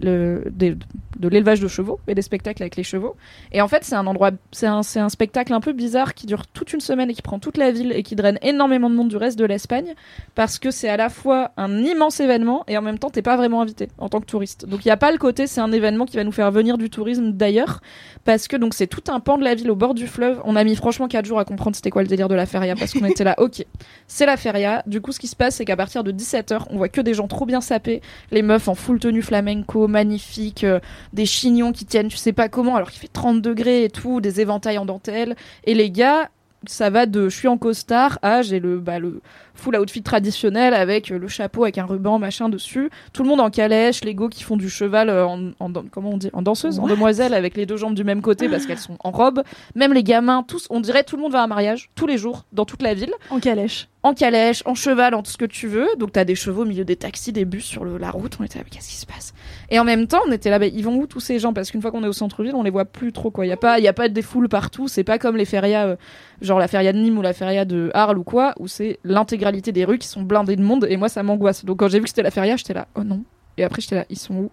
de 0.00 1.28
l'élevage 1.28 1.60
de 1.60 1.68
chevaux 1.68 2.00
et 2.06 2.14
des 2.14 2.22
spectacles 2.22 2.62
avec 2.62 2.76
les 2.76 2.82
chevaux. 2.82 3.16
Et 3.52 3.60
en 3.60 3.68
fait, 3.68 3.84
c'est 3.84 3.94
un 3.94 4.06
endroit, 4.06 4.30
c'est 4.52 4.66
un, 4.66 4.80
un 4.96 5.08
spectacle 5.08 5.52
un 5.52 5.60
peu 5.60 5.72
bizarre 5.72 6.14
qui 6.14 6.26
dure 6.26 6.46
toute 6.46 6.72
une 6.72 6.80
semaine 6.80 7.10
et 7.10 7.14
qui 7.14 7.22
prend 7.22 7.38
toute 7.38 7.56
la 7.56 7.70
ville 7.70 7.92
et 7.92 8.02
qui 8.02 8.16
draine 8.16 8.38
énormément 8.42 8.90
de 8.90 8.94
monde 8.94 9.08
du 9.08 9.16
reste 9.16 9.38
de 9.38 9.44
l'Espagne 9.44 9.94
parce 10.34 10.58
que 10.58 10.70
c'est 10.70 10.88
à 10.88 10.96
la 10.96 11.08
fois 11.08 11.52
un 11.56 11.82
immense 11.82 12.20
événement 12.20 12.64
et 12.68 12.76
en 12.76 12.82
même 12.82 12.98
temps, 12.98 13.10
t'es 13.10 13.22
pas 13.22 13.36
vraiment 13.36 13.62
invité 13.62 13.88
en 13.98 14.08
tant 14.08 14.20
que 14.20 14.26
touriste. 14.26 14.66
Donc 14.66 14.84
il 14.84 14.88
y 14.88 14.92
a 14.92 14.96
pas 14.96 15.12
le 15.12 15.18
côté, 15.18 15.46
c'est 15.46 15.60
un 15.60 15.72
événement 15.72 16.06
qui 16.06 16.16
va 16.16 16.24
nous 16.24 16.32
faire 16.32 16.50
venir 16.50 16.78
du 16.78 16.90
tourisme 16.90 17.32
d'ailleurs 17.32 17.80
parce 18.24 18.48
que 18.48 18.56
donc 18.56 18.74
c'est 18.74 18.86
tout 18.86 19.04
un 19.08 19.20
pan 19.20 19.38
de 19.38 19.44
la 19.44 19.54
ville 19.54 19.70
au 19.70 19.76
bord 19.76 19.94
du 19.94 20.06
fleuve. 20.06 20.40
On 20.44 20.56
a 20.56 20.64
mis 20.64 20.76
franchement 20.76 21.08
4 21.08 21.24
jours 21.24 21.38
à 21.38 21.44
comprendre 21.44 21.76
c'était 21.76 21.90
quoi 21.90 22.02
le 22.02 22.08
délire 22.08 22.28
de 22.28 22.34
la 22.34 22.46
feria 22.46 22.74
parce 22.74 22.92
qu'on 22.92 23.04
était 23.04 23.24
là, 23.24 23.34
ok, 23.38 23.64
c'est 24.06 24.26
la 24.26 24.36
feria. 24.36 24.82
Du 24.86 25.00
coup, 25.00 25.12
ce 25.12 25.20
qui 25.20 25.28
se 25.28 25.36
passe, 25.36 25.56
c'est 25.56 25.64
qu'à 25.64 25.76
partir 25.76 26.04
de 26.04 26.12
17h, 26.12 26.66
on 26.70 26.76
voit 26.76 26.88
que 26.88 27.00
des 27.00 27.14
gens 27.14 27.28
trop 27.28 27.46
bien 27.46 27.60
sapés, 27.60 28.02
les 28.30 28.42
meufs 28.42 28.68
en 28.68 28.74
full 28.74 28.98
tenue 28.98 29.22
flamenco, 29.22 29.85
magnifique, 29.88 30.64
euh, 30.64 30.80
des 31.12 31.26
chignons 31.26 31.72
qui 31.72 31.84
tiennent, 31.84 32.08
tu 32.08 32.16
sais 32.16 32.32
pas 32.32 32.48
comment, 32.48 32.76
alors 32.76 32.90
qu'il 32.90 33.00
fait 33.00 33.08
30 33.08 33.42
degrés 33.42 33.84
et 33.84 33.90
tout, 33.90 34.20
des 34.20 34.40
éventails 34.40 34.78
en 34.78 34.86
dentelle, 34.86 35.36
et 35.64 35.74
les 35.74 35.90
gars. 35.90 36.30
Ça 36.68 36.90
va 36.90 37.06
de 37.06 37.28
je 37.28 37.36
suis 37.36 37.48
en 37.48 37.58
costard 37.58 38.18
à 38.22 38.42
j'ai 38.42 38.58
le, 38.58 38.80
bah, 38.80 38.98
le 38.98 39.20
full 39.56 39.76
outfit 39.76 40.02
traditionnel 40.02 40.74
avec 40.74 41.10
euh, 41.10 41.18
le 41.18 41.28
chapeau 41.28 41.64
avec 41.64 41.78
un 41.78 41.84
ruban 41.86 42.18
machin 42.18 42.48
dessus. 42.48 42.90
Tout 43.12 43.22
le 43.22 43.28
monde 43.28 43.40
en 43.40 43.50
calèche, 43.50 44.04
les 44.04 44.14
go 44.14 44.28
qui 44.28 44.42
font 44.44 44.56
du 44.56 44.68
cheval 44.70 45.08
euh, 45.08 45.26
en, 45.26 45.72
comment 45.90 46.10
on 46.10 46.16
dit 46.16 46.30
en 46.32 46.42
danseuse, 46.42 46.78
en 46.78 46.86
demoiselle 46.86 47.34
avec 47.34 47.56
les 47.56 47.66
deux 47.66 47.76
jambes 47.76 47.94
du 47.94 48.04
même 48.04 48.22
côté 48.22 48.48
parce 48.48 48.66
qu'elles 48.66 48.78
sont 48.78 48.96
en 49.02 49.10
robe. 49.10 49.42
Même 49.74 49.92
les 49.92 50.02
gamins, 50.04 50.42
tous, 50.46 50.66
on 50.70 50.80
dirait 50.80 51.02
tout 51.04 51.16
le 51.16 51.22
monde 51.22 51.32
va 51.32 51.40
à 51.40 51.44
un 51.44 51.48
mariage 51.48 51.90
tous 51.94 52.06
les 52.06 52.18
jours 52.18 52.44
dans 52.52 52.64
toute 52.64 52.82
la 52.82 52.94
ville 52.94 53.12
En 53.30 53.40
calèche. 53.40 53.88
en 54.02 54.14
calèche, 54.14 54.62
en 54.66 54.74
cheval, 54.74 55.14
en 55.14 55.22
tout 55.22 55.30
ce 55.32 55.38
que 55.38 55.44
tu 55.46 55.66
veux. 55.66 55.88
Donc 55.98 56.12
t'as 56.12 56.24
des 56.24 56.34
chevaux 56.34 56.62
au 56.62 56.66
milieu 56.66 56.84
des 56.84 56.96
taxis, 56.96 57.32
des 57.32 57.44
bus 57.44 57.64
sur 57.64 57.84
le- 57.84 57.98
la 57.98 58.10
route. 58.10 58.36
On 58.40 58.44
était 58.44 58.58
là, 58.58 58.64
mais 58.64 58.70
qu'est-ce 58.70 58.88
qui 58.90 58.96
se 58.96 59.06
passe? 59.06 59.32
Et 59.70 59.78
en 59.78 59.84
même 59.84 60.06
temps, 60.06 60.20
on 60.28 60.32
était 60.32 60.50
là, 60.50 60.58
bah, 60.58 60.66
ils 60.66 60.82
vont 60.84 60.96
où 60.96 61.06
tous 61.06 61.20
ces 61.20 61.38
gens? 61.38 61.52
Parce 61.52 61.70
qu'une 61.70 61.80
fois 61.82 61.90
qu'on 61.90 62.04
est 62.04 62.08
au 62.08 62.12
centre-ville, 62.12 62.54
on 62.54 62.62
les 62.62 62.70
voit 62.70 62.84
plus 62.84 63.12
trop. 63.12 63.30
quoi. 63.30 63.46
Il 63.46 63.48
y 63.48 63.52
a 63.52 63.56
pas, 63.56 63.78
il 63.78 63.84
y 63.84 63.88
a 63.88 63.92
pas 63.92 64.08
des 64.08 64.22
foules 64.22 64.48
partout. 64.48 64.86
C'est 64.88 65.02
pas 65.04 65.18
comme 65.18 65.36
les 65.36 65.44
férias, 65.44 65.86
euh, 65.86 65.96
genre 66.40 66.58
la 66.58 66.68
feria 66.68 66.92
de 66.92 66.98
Nîmes 66.98 67.18
ou 67.18 67.22
la 67.22 67.32
feria 67.32 67.64
de 67.64 67.90
Arles 67.94 68.18
ou 68.18 68.24
quoi, 68.24 68.54
où 68.60 68.68
c'est 68.68 68.98
l'intégralité 69.04 69.45
des 69.52 69.84
rues 69.84 69.98
qui 69.98 70.08
sont 70.08 70.22
blindées 70.22 70.56
de 70.56 70.62
monde. 70.62 70.86
Et 70.88 70.96
moi, 70.96 71.08
ça 71.08 71.22
m'angoisse. 71.22 71.64
Donc 71.64 71.78
quand 71.78 71.88
j'ai 71.88 71.98
vu 71.98 72.04
que 72.04 72.10
c'était 72.10 72.22
la 72.22 72.30
feria, 72.30 72.56
j'étais 72.56 72.74
là, 72.74 72.88
oh 72.94 73.04
non. 73.04 73.22
Et 73.58 73.64
après, 73.64 73.80
j'étais 73.80 73.96
là, 73.96 74.04
ils 74.10 74.18
sont 74.18 74.34
où? 74.34 74.50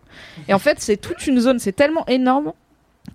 Et 0.48 0.54
en 0.54 0.60
fait, 0.60 0.80
c'est 0.80 0.98
toute 0.98 1.28
une 1.28 1.40
zone, 1.40 1.60
c'est 1.60 1.74
tellement 1.74 2.06
énorme 2.08 2.54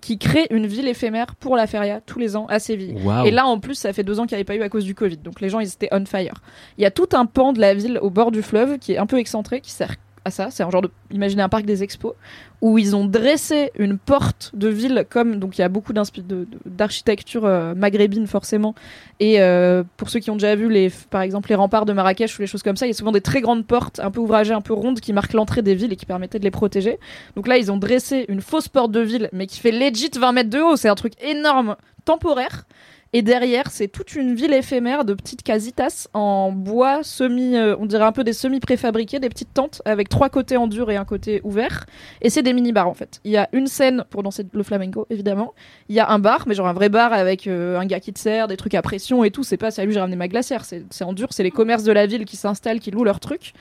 qui 0.01 0.19
crée 0.19 0.45
une 0.51 0.67
ville 0.67 0.87
éphémère 0.87 1.35
pour 1.35 1.55
la 1.55 1.65
feria 1.65 1.99
tous 1.99 2.19
les 2.19 2.35
ans 2.35 2.45
à 2.47 2.59
Séville. 2.59 2.95
Et 3.25 3.31
là, 3.31 3.47
en 3.47 3.59
plus, 3.59 3.73
ça 3.73 3.91
fait 3.91 4.03
deux 4.03 4.19
ans 4.19 4.27
qu'il 4.27 4.35
n'y 4.35 4.39
avait 4.39 4.43
pas 4.43 4.55
eu 4.55 4.61
à 4.61 4.69
cause 4.69 4.85
du 4.85 4.93
Covid. 4.93 5.17
Donc 5.17 5.41
les 5.41 5.49
gens, 5.49 5.59
ils 5.59 5.67
étaient 5.67 5.89
on 5.91 6.05
fire. 6.05 6.41
Il 6.77 6.83
y 6.83 6.85
a 6.85 6.91
tout 6.91 7.09
un 7.13 7.25
pan 7.25 7.53
de 7.53 7.59
la 7.59 7.73
ville 7.73 7.97
au 8.01 8.11
bord 8.11 8.31
du 8.31 8.43
fleuve 8.43 8.77
qui 8.77 8.93
est 8.93 8.97
un 8.97 9.07
peu 9.07 9.17
excentré, 9.17 9.61
qui 9.61 9.71
sert 9.71 9.95
à 10.25 10.31
ça. 10.31 10.49
C'est 10.51 10.63
un 10.63 10.69
genre 10.69 10.81
de, 10.81 10.91
imaginez 11.11 11.41
un 11.41 11.49
parc 11.49 11.65
des 11.65 11.83
expos 11.83 12.13
où 12.61 12.77
ils 12.77 12.95
ont 12.95 13.05
dressé 13.05 13.71
une 13.77 13.97
porte 13.97 14.51
de 14.53 14.67
ville 14.67 15.05
comme 15.09 15.39
donc 15.39 15.57
il 15.57 15.61
y 15.61 15.63
a 15.63 15.69
beaucoup 15.69 15.93
d'architecture 15.93 17.45
euh, 17.45 17.73
maghrébine 17.75 18.27
forcément. 18.27 18.75
Et 19.19 19.41
euh, 19.41 19.83
pour 19.97 20.09
ceux 20.09 20.19
qui 20.19 20.29
ont 20.29 20.35
déjà 20.35 20.55
vu 20.55 20.69
les, 20.69 20.91
par 21.09 21.21
exemple 21.21 21.49
les 21.49 21.55
remparts 21.55 21.85
de 21.85 21.93
Marrakech 21.93 22.37
ou 22.37 22.41
les 22.41 22.47
choses 22.47 22.63
comme 22.63 22.75
ça, 22.75 22.85
il 22.85 22.89
y 22.89 22.91
a 22.91 22.95
souvent 22.95 23.11
des 23.11 23.21
très 23.21 23.41
grandes 23.41 23.65
portes 23.65 23.99
un 23.99 24.11
peu 24.11 24.19
ouvragées, 24.19 24.53
un 24.53 24.61
peu 24.61 24.73
rondes 24.73 24.99
qui 24.99 25.13
marquent 25.13 25.33
l'entrée 25.33 25.61
des 25.61 25.75
villes 25.75 25.93
et 25.93 25.95
qui 25.95 26.05
permettaient 26.05 26.39
de 26.39 26.43
les 26.43 26.51
protéger. 26.51 26.99
Donc 27.35 27.47
là, 27.47 27.57
ils 27.57 27.71
ont 27.71 27.77
dressé 27.77 28.25
une 28.27 28.41
fausse 28.41 28.67
porte 28.67 28.91
de 28.91 28.99
ville, 28.99 29.29
mais 29.31 29.47
qui 29.47 29.59
fait 29.59 29.71
legit 29.71 30.11
20 30.17 30.31
mètres 30.31 30.49
de 30.49 30.59
haut. 30.59 30.75
C'est 30.75 30.89
un 30.89 30.95
truc 30.95 31.13
énorme, 31.21 31.75
temporaire. 32.05 32.65
Et 33.11 33.23
derrière, 33.23 33.71
c'est 33.71 33.87
toute 33.87 34.13
une 34.13 34.35
ville 34.35 34.53
éphémère 34.53 35.03
de 35.03 35.15
petites 35.15 35.41
casitas 35.41 36.07
en 36.13 36.51
bois 36.51 37.03
semi, 37.03 37.55
euh, 37.55 37.75
on 37.79 37.87
dirait 37.87 38.03
un 38.03 38.11
peu 38.11 38.23
des 38.23 38.33
semi 38.33 38.59
préfabriqués, 38.59 39.19
des 39.19 39.29
petites 39.29 39.51
tentes 39.51 39.81
avec 39.83 40.09
trois 40.09 40.29
côtés 40.29 40.57
en 40.57 40.67
dur 40.67 40.91
et 40.91 40.95
un 40.95 41.05
côté 41.05 41.41
ouvert. 41.43 41.87
Et 42.21 42.29
c'est 42.29 42.43
des 42.43 42.53
mini 42.53 42.71
bars 42.71 42.87
en 42.87 42.93
fait. 42.93 43.19
Il 43.23 43.31
y 43.31 43.37
a 43.37 43.49
une 43.51 43.65
scène 43.65 44.05
pour 44.11 44.21
danser 44.21 44.45
le 44.51 44.63
flamenco 44.63 45.07
évidemment. 45.09 45.55
Il 45.87 45.95
y 45.95 45.99
a 45.99 46.09
un 46.11 46.19
bar, 46.19 46.43
mais 46.47 46.53
genre 46.53 46.67
un 46.67 46.73
vrai 46.73 46.89
bar 46.89 47.11
avec 47.11 47.47
euh, 47.47 47.79
un 47.79 47.85
gars 47.87 47.99
qui 47.99 48.13
te 48.13 48.19
sert, 48.19 48.47
des 48.47 48.57
trucs 48.57 48.75
à 48.75 48.83
pression 48.83 49.23
et 49.23 49.31
tout. 49.31 49.43
C'est 49.43 49.57
pas 49.57 49.71
salut 49.71 49.91
j'ai 49.91 49.99
ramené 49.99 50.15
ma 50.15 50.27
glacière, 50.27 50.63
c'est 50.63 51.03
en 51.03 51.13
dur. 51.13 51.29
C'est 51.31 51.43
les 51.43 51.51
commerces 51.51 51.83
de 51.83 51.91
la 51.91 52.05
ville 52.05 52.25
qui 52.25 52.37
s'installent, 52.37 52.79
qui 52.79 52.91
louent 52.91 53.05
leurs 53.05 53.19
trucs. 53.19 53.53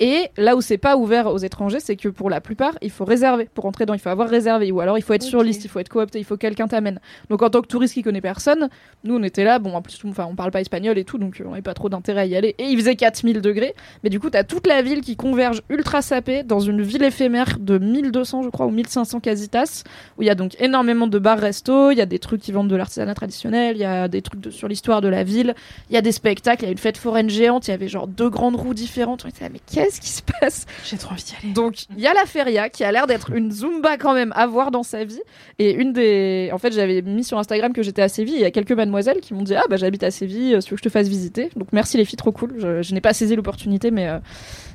Et 0.00 0.28
là 0.36 0.54
où 0.56 0.60
c'est 0.60 0.78
pas 0.78 0.96
ouvert 0.96 1.26
aux 1.26 1.38
étrangers, 1.38 1.80
c'est 1.80 1.96
que 1.96 2.08
pour 2.08 2.30
la 2.30 2.40
plupart, 2.40 2.78
il 2.82 2.90
faut 2.90 3.04
réserver 3.04 3.48
pour 3.52 3.66
entrer 3.66 3.84
dedans. 3.84 3.94
Il 3.94 4.00
faut 4.00 4.08
avoir 4.10 4.28
réservé, 4.28 4.70
ou 4.70 4.80
alors 4.80 4.96
il 4.96 5.02
faut 5.02 5.12
être 5.12 5.22
sur 5.24 5.42
liste, 5.42 5.64
il 5.64 5.68
faut 5.68 5.80
être 5.80 5.88
coopté, 5.88 6.18
il 6.20 6.24
faut 6.24 6.36
que 6.36 6.40
quelqu'un 6.42 6.68
t'amène. 6.68 7.00
Donc 7.30 7.42
en 7.42 7.50
tant 7.50 7.62
que 7.62 7.66
touriste 7.66 7.94
qui 7.94 8.02
connaît 8.02 8.20
personne, 8.20 8.68
nous 9.04 9.16
on 9.16 9.22
était 9.24 9.44
là, 9.44 9.58
bon 9.58 9.74
en 9.74 9.82
plus 9.82 9.98
enfin 10.06 10.26
on 10.30 10.34
parle 10.36 10.50
pas 10.52 10.60
espagnol 10.60 10.98
et 10.98 11.04
tout, 11.04 11.18
donc 11.18 11.40
euh, 11.40 11.44
on 11.46 11.50
n'avait 11.50 11.62
pas 11.62 11.74
trop 11.74 11.88
d'intérêt 11.88 12.20
à 12.22 12.26
y 12.26 12.36
aller. 12.36 12.54
Et 12.58 12.64
il 12.66 12.78
faisait 12.78 12.94
4000 12.96 13.40
degrés, 13.40 13.74
mais 14.04 14.10
du 14.10 14.20
coup 14.20 14.30
t'as 14.30 14.44
toute 14.44 14.66
la 14.68 14.82
ville 14.82 15.00
qui 15.00 15.16
converge 15.16 15.62
ultra 15.68 16.00
sapée 16.02 16.42
dans 16.44 16.60
une 16.60 16.80
ville 16.82 17.02
éphémère 17.02 17.58
de 17.58 17.78
1200 17.78 18.42
je 18.44 18.48
crois 18.50 18.66
ou 18.66 18.70
1500 18.70 19.20
casitas, 19.20 19.82
où 20.16 20.22
il 20.22 20.26
y 20.26 20.30
a 20.30 20.34
donc 20.36 20.54
énormément 20.60 21.06
de 21.08 21.18
bars 21.18 21.38
resto, 21.38 21.90
il 21.90 21.98
y 21.98 22.00
a 22.00 22.06
des 22.06 22.18
trucs 22.20 22.40
qui 22.40 22.52
vendent 22.52 22.68
de 22.68 22.76
l'artisanat 22.76 23.14
traditionnel, 23.14 23.76
il 23.76 23.80
y 23.80 23.84
a 23.84 24.06
des 24.08 24.22
trucs 24.22 24.40
de- 24.40 24.50
sur 24.50 24.68
l'histoire 24.68 25.00
de 25.00 25.08
la 25.08 25.24
ville, 25.24 25.54
il 25.90 25.94
y 25.94 25.98
a 25.98 26.02
des 26.02 26.12
spectacles, 26.12 26.62
il 26.62 26.66
y 26.66 26.68
a 26.68 26.72
une 26.72 26.78
fête 26.78 26.98
foraine 26.98 27.28
géante, 27.30 27.66
il 27.66 27.72
y 27.72 27.74
avait 27.74 27.88
genre 27.88 28.06
deux 28.06 28.30
grandes 28.30 28.56
roues 28.56 28.74
différentes. 28.74 29.24
On 29.24 29.28
était 29.28 29.44
là, 29.44 29.50
mais 29.52 29.60
qu'est-ce 29.88 30.00
qui 30.00 30.08
se 30.10 30.22
passe 30.22 30.66
J'ai 30.84 30.98
trop 30.98 31.12
envie 31.12 31.22
d'y 31.22 31.34
aller. 31.42 31.52
Donc 31.52 31.84
il 31.96 32.00
y 32.00 32.06
a 32.06 32.12
la 32.12 32.26
feria 32.26 32.68
qui 32.68 32.84
a 32.84 32.92
l'air 32.92 33.06
d'être 33.06 33.30
une 33.32 33.50
zumba 33.50 33.96
quand 33.96 34.12
même 34.12 34.32
à 34.36 34.46
voir 34.46 34.70
dans 34.70 34.82
sa 34.82 35.04
vie. 35.04 35.20
Et 35.58 35.72
une 35.72 35.92
des, 35.92 36.50
en 36.52 36.58
fait, 36.58 36.72
j'avais 36.72 37.00
mis 37.02 37.24
sur 37.24 37.38
Instagram 37.38 37.72
que 37.72 37.82
j'étais 37.82 38.02
à 38.02 38.08
Séville. 38.08 38.34
et 38.34 38.38
Il 38.38 38.42
y 38.42 38.46
a 38.46 38.50
quelques 38.50 38.72
mademoiselles 38.72 39.20
qui 39.20 39.32
m'ont 39.34 39.42
dit 39.42 39.54
ah 39.54 39.64
bah 39.70 39.76
j'habite 39.76 40.02
à 40.02 40.10
Séville, 40.10 40.54
euh, 40.54 40.60
tu 40.60 40.70
veux 40.70 40.76
que 40.76 40.82
je 40.82 40.88
te 40.88 40.92
fasse 40.92 41.08
visiter. 41.08 41.50
Donc 41.56 41.68
merci 41.72 41.96
les 41.96 42.04
filles, 42.04 42.16
trop 42.16 42.32
cool. 42.32 42.54
Je, 42.58 42.82
je 42.82 42.94
n'ai 42.94 43.00
pas 43.00 43.14
saisi 43.14 43.34
l'opportunité, 43.34 43.90
mais 43.90 44.08
euh, 44.08 44.18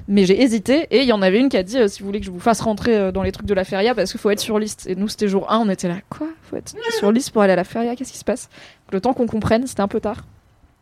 mais 0.08 0.26
j'ai 0.26 0.42
hésité. 0.42 0.88
Et 0.90 1.02
il 1.02 1.08
y 1.08 1.14
en 1.14 1.22
avait 1.22 1.40
une 1.40 1.50
qui 1.50 1.58
a 1.58 1.64
dit 1.64 1.78
euh, 1.78 1.88
si 1.88 2.02
vous 2.02 2.08
voulez 2.08 2.20
que 2.20 2.26
je 2.26 2.32
vous 2.32 2.40
fasse 2.40 2.62
rentrer 2.62 3.12
dans 3.12 3.24
les 3.24 3.32
trucs 3.32 3.48
de 3.48 3.54
la 3.54 3.64
feria 3.64 3.94
parce 3.94 4.12
qu'il 4.12 4.20
faut 4.20 4.32
être 4.32 4.40
sur 4.40 4.58
liste. 4.58 4.88
Et 4.88 4.96
nous 4.96 5.08
c'était 5.08 5.28
jour 5.28 5.52
1, 5.52 5.60
on 5.60 5.70
était 5.70 5.88
là 5.88 5.98
quoi? 6.10 6.28
Faut 6.50 6.58
être 6.58 6.74
sur 6.98 7.12
liste 7.12 7.32
pour 7.32 7.42
aller 7.42 7.54
à 7.54 7.58
la 7.58 7.64
feria 7.64 7.96
Qu'est-ce 7.96 8.12
qui 8.12 8.18
se 8.18 8.26
passe? 8.26 8.50
Le 8.92 9.00
temps 9.00 9.14
qu'on 9.14 9.28
comprenne, 9.28 9.68
c'était 9.68 9.82
un 9.82 9.88
peu 9.88 10.00
tard. 10.00 10.24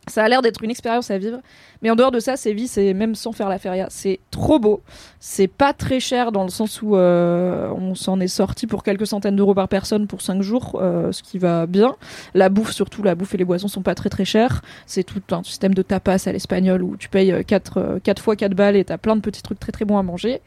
Ça 0.08 0.24
a 0.24 0.28
l'air 0.28 0.42
d'être 0.42 0.64
une 0.64 0.70
expérience 0.70 1.12
à 1.12 1.18
vivre. 1.18 1.38
Mais 1.80 1.90
en 1.90 1.94
dehors 1.94 2.10
de 2.10 2.18
ça, 2.18 2.36
Séville, 2.36 2.66
c'est 2.66 2.92
même 2.92 3.14
sans 3.14 3.30
faire 3.30 3.48
la 3.48 3.58
feria, 3.58 3.86
c'est 3.88 4.18
trop 4.32 4.58
beau. 4.58 4.82
C'est 5.20 5.46
pas 5.46 5.72
très 5.72 6.00
cher 6.00 6.32
dans 6.32 6.42
le 6.42 6.50
sens 6.50 6.82
où 6.82 6.96
euh, 6.96 7.70
on 7.70 7.94
s'en 7.94 8.18
est 8.18 8.28
sorti 8.28 8.66
pour 8.66 8.82
quelques 8.82 9.06
centaines 9.06 9.36
d'euros 9.36 9.54
par 9.54 9.68
personne 9.68 10.08
pour 10.08 10.20
5 10.20 10.42
jours, 10.42 10.80
euh, 10.82 11.12
ce 11.12 11.22
qui 11.22 11.38
va 11.38 11.66
bien. 11.66 11.94
La 12.34 12.48
bouffe, 12.48 12.72
surtout, 12.72 13.04
la 13.04 13.14
bouffe 13.14 13.34
et 13.34 13.38
les 13.38 13.44
boissons 13.44 13.68
sont 13.68 13.82
pas 13.82 13.94
très 13.94 14.08
très 14.08 14.24
chères. 14.24 14.62
C'est 14.86 15.04
tout 15.04 15.22
un 15.30 15.44
système 15.44 15.72
de 15.72 15.82
tapas 15.82 16.26
à 16.26 16.32
l'espagnol 16.32 16.82
où 16.82 16.96
tu 16.96 17.08
payes 17.08 17.44
4, 17.44 18.02
fois 18.20 18.34
4 18.34 18.54
balles 18.54 18.76
et 18.76 18.84
t'as 18.84 18.98
plein 18.98 19.14
de 19.14 19.20
petits 19.20 19.42
trucs 19.42 19.60
très 19.60 19.72
très 19.72 19.84
bons 19.84 19.98
à 19.98 20.02
manger. 20.02 20.40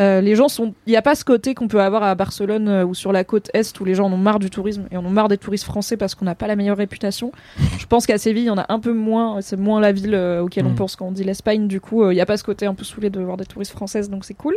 Euh, 0.00 0.22
les 0.22 0.36
gens 0.36 0.48
sont, 0.48 0.72
il 0.86 0.90
n'y 0.90 0.96
a 0.96 1.02
pas 1.02 1.14
ce 1.14 1.24
côté 1.24 1.54
qu'on 1.54 1.68
peut 1.68 1.80
avoir 1.80 2.02
à 2.02 2.14
Barcelone 2.14 2.68
euh, 2.68 2.84
ou 2.84 2.94
sur 2.94 3.12
la 3.12 3.24
côte 3.24 3.50
est 3.52 3.78
où 3.78 3.84
les 3.84 3.94
gens 3.94 4.06
en 4.06 4.12
ont 4.12 4.16
marre 4.16 4.38
du 4.38 4.48
tourisme 4.48 4.86
et 4.90 4.96
en 4.96 5.04
ont 5.04 5.10
marre 5.10 5.28
des 5.28 5.36
touristes 5.36 5.64
français 5.64 5.98
parce 5.98 6.14
qu'on 6.14 6.24
n'a 6.24 6.34
pas 6.34 6.46
la 6.46 6.56
meilleure 6.56 6.78
réputation. 6.78 7.30
Je 7.78 7.86
pense 7.86 8.06
qu'à 8.06 8.16
Séville, 8.16 8.44
il 8.44 8.46
y 8.46 8.50
en 8.50 8.58
a 8.58 8.66
un 8.70 8.80
peu 8.80 8.92
moins. 8.92 9.40
C'est 9.42 9.58
moins 9.58 9.80
la 9.80 9.92
ville 9.92 10.14
euh, 10.14 10.42
auquel 10.42 10.66
on 10.66 10.70
Mm. 10.72 10.76
pense 10.76 10.96
quand 10.96 11.06
on 11.08 11.12
dit 11.12 11.24
l'Espagne. 11.24 11.68
Du 11.68 11.80
coup, 11.80 12.02
euh, 12.02 12.12
il 12.12 12.16
n'y 12.16 12.22
a 12.22 12.26
pas 12.26 12.38
ce 12.38 12.44
côté 12.44 12.64
un 12.64 12.74
peu 12.74 12.84
saoulé 12.84 13.10
de 13.10 13.20
voir 13.20 13.36
des 13.36 13.44
touristes 13.44 13.72
françaises, 13.72 14.08
donc 14.08 14.24
c'est 14.24 14.34
cool. 14.34 14.56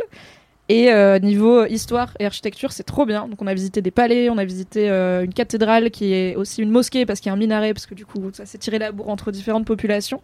Et 0.68 0.90
niveau 1.20 1.64
histoire 1.66 2.12
et 2.18 2.26
architecture, 2.26 2.72
c'est 2.72 2.82
trop 2.82 3.06
bien. 3.06 3.28
Donc 3.28 3.40
on 3.40 3.46
a 3.46 3.54
visité 3.54 3.82
des 3.82 3.92
palais, 3.92 4.30
on 4.30 4.36
a 4.36 4.44
visité 4.44 4.88
une 4.88 5.32
cathédrale 5.32 5.92
qui 5.92 6.12
est 6.12 6.34
aussi 6.34 6.60
une 6.60 6.70
mosquée 6.70 7.06
parce 7.06 7.20
qu'il 7.20 7.28
y 7.28 7.30
a 7.30 7.34
un 7.34 7.38
minaret, 7.38 7.72
parce 7.72 7.86
que 7.86 7.94
du 7.94 8.04
coup 8.04 8.20
ça 8.32 8.46
s'est 8.46 8.58
tiré 8.58 8.80
la 8.80 8.90
bourre 8.90 9.10
entre 9.10 9.30
différentes 9.30 9.64
populations. 9.64 10.22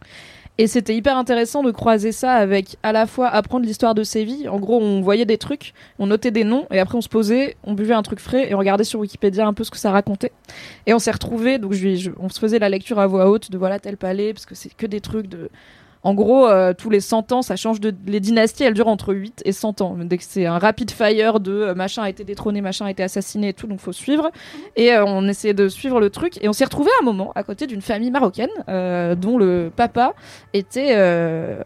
Et 0.59 0.67
c'était 0.67 0.95
hyper 0.95 1.17
intéressant 1.17 1.63
de 1.63 1.71
croiser 1.71 2.13
ça 2.13 2.35
avec 2.35 2.77
à 2.83 2.93
la 2.93 3.07
fois 3.07 3.29
apprendre 3.29 3.65
l'histoire 3.65 3.95
de 3.95 4.05
Séville. 4.05 4.49
En 4.51 4.61
gros, 4.61 4.79
on 4.81 5.01
voyait 5.01 5.25
des 5.25 5.39
trucs, 5.39 5.73
on 5.99 6.07
notait 6.07 6.31
des 6.31 6.45
noms 6.45 6.67
et 6.71 6.79
après 6.79 6.97
on 6.97 7.01
se 7.01 7.09
posait, 7.09 7.57
on 7.65 7.73
buvait 7.73 7.95
un 7.95 8.03
truc 8.03 8.21
frais 8.21 8.51
et 8.51 8.55
on 8.55 8.59
regardait 8.59 8.85
sur 8.85 9.01
Wikipédia 9.01 9.47
un 9.47 9.55
peu 9.55 9.65
ce 9.65 9.71
que 9.71 9.79
ça 9.79 9.91
racontait. 9.91 10.31
Et 10.87 10.93
on 10.93 10.99
s'est 10.99 11.11
retrouvés, 11.11 11.59
donc 11.59 11.73
je, 11.73 11.95
je- 11.97 12.11
on 12.21 12.29
se 12.29 12.39
faisait 12.39 12.59
la 12.59 12.69
lecture 12.69 12.99
à 12.99 13.07
voix 13.07 13.31
haute 13.31 13.51
de 13.51 13.57
voilà 13.57 13.81
tel 13.81 13.97
palais 13.97 14.35
parce 14.35 14.45
que 14.45 14.55
c'est 14.55 14.73
que 14.75 14.87
des 14.87 15.01
trucs 15.01 15.27
de 15.27 15.49
en 16.05 16.15
gros, 16.15 16.49
euh, 16.49 16.73
tous 16.75 16.91
les 16.91 17.01
100 17.01 17.33
ans, 17.33 17.43
ça 17.43 17.57
change 17.57 17.81
de. 17.81 17.95
Les 18.07 18.21
dynasties, 18.21 18.65
elles 18.65 18.75
durent 18.75 18.89
entre 18.89 19.15
8 19.15 19.43
et 19.45 19.53
100 19.53 19.81
ans. 19.83 19.97
Dès 19.99 20.19
que 20.19 20.25
c'est 20.25 20.47
un 20.47 20.59
rapid 20.59 20.91
fire 20.91 21.39
de 21.39 21.53
euh, 21.53 21.75
machin 21.75 22.03
a 22.03 22.09
été 22.09 22.25
détrôné, 22.25 22.61
machin 22.61 22.87
a 22.87 22.91
été 22.91 23.03
assassiné 23.03 23.49
et 23.49 23.53
tout, 23.53 23.67
donc 23.67 23.81
faut 23.81 23.93
suivre. 23.93 24.31
Et 24.77 24.93
euh, 24.93 25.05
on 25.05 25.29
essayait 25.29 25.55
de 25.55 25.69
suivre 25.69 26.01
le 26.01 26.11
truc. 26.11 26.43
Et 26.43 26.49
on 26.49 26.53
s'est 26.53 26.65
retrouvé 26.65 26.91
un 27.01 27.05
moment 27.05 27.33
à 27.35 27.45
côté 27.45 27.67
d'une 27.67 27.83
famille 27.83 28.11
marocaine 28.11 28.51
dont 29.17 29.39
le 29.39 29.71
papa 29.75 30.15
était 30.53 30.97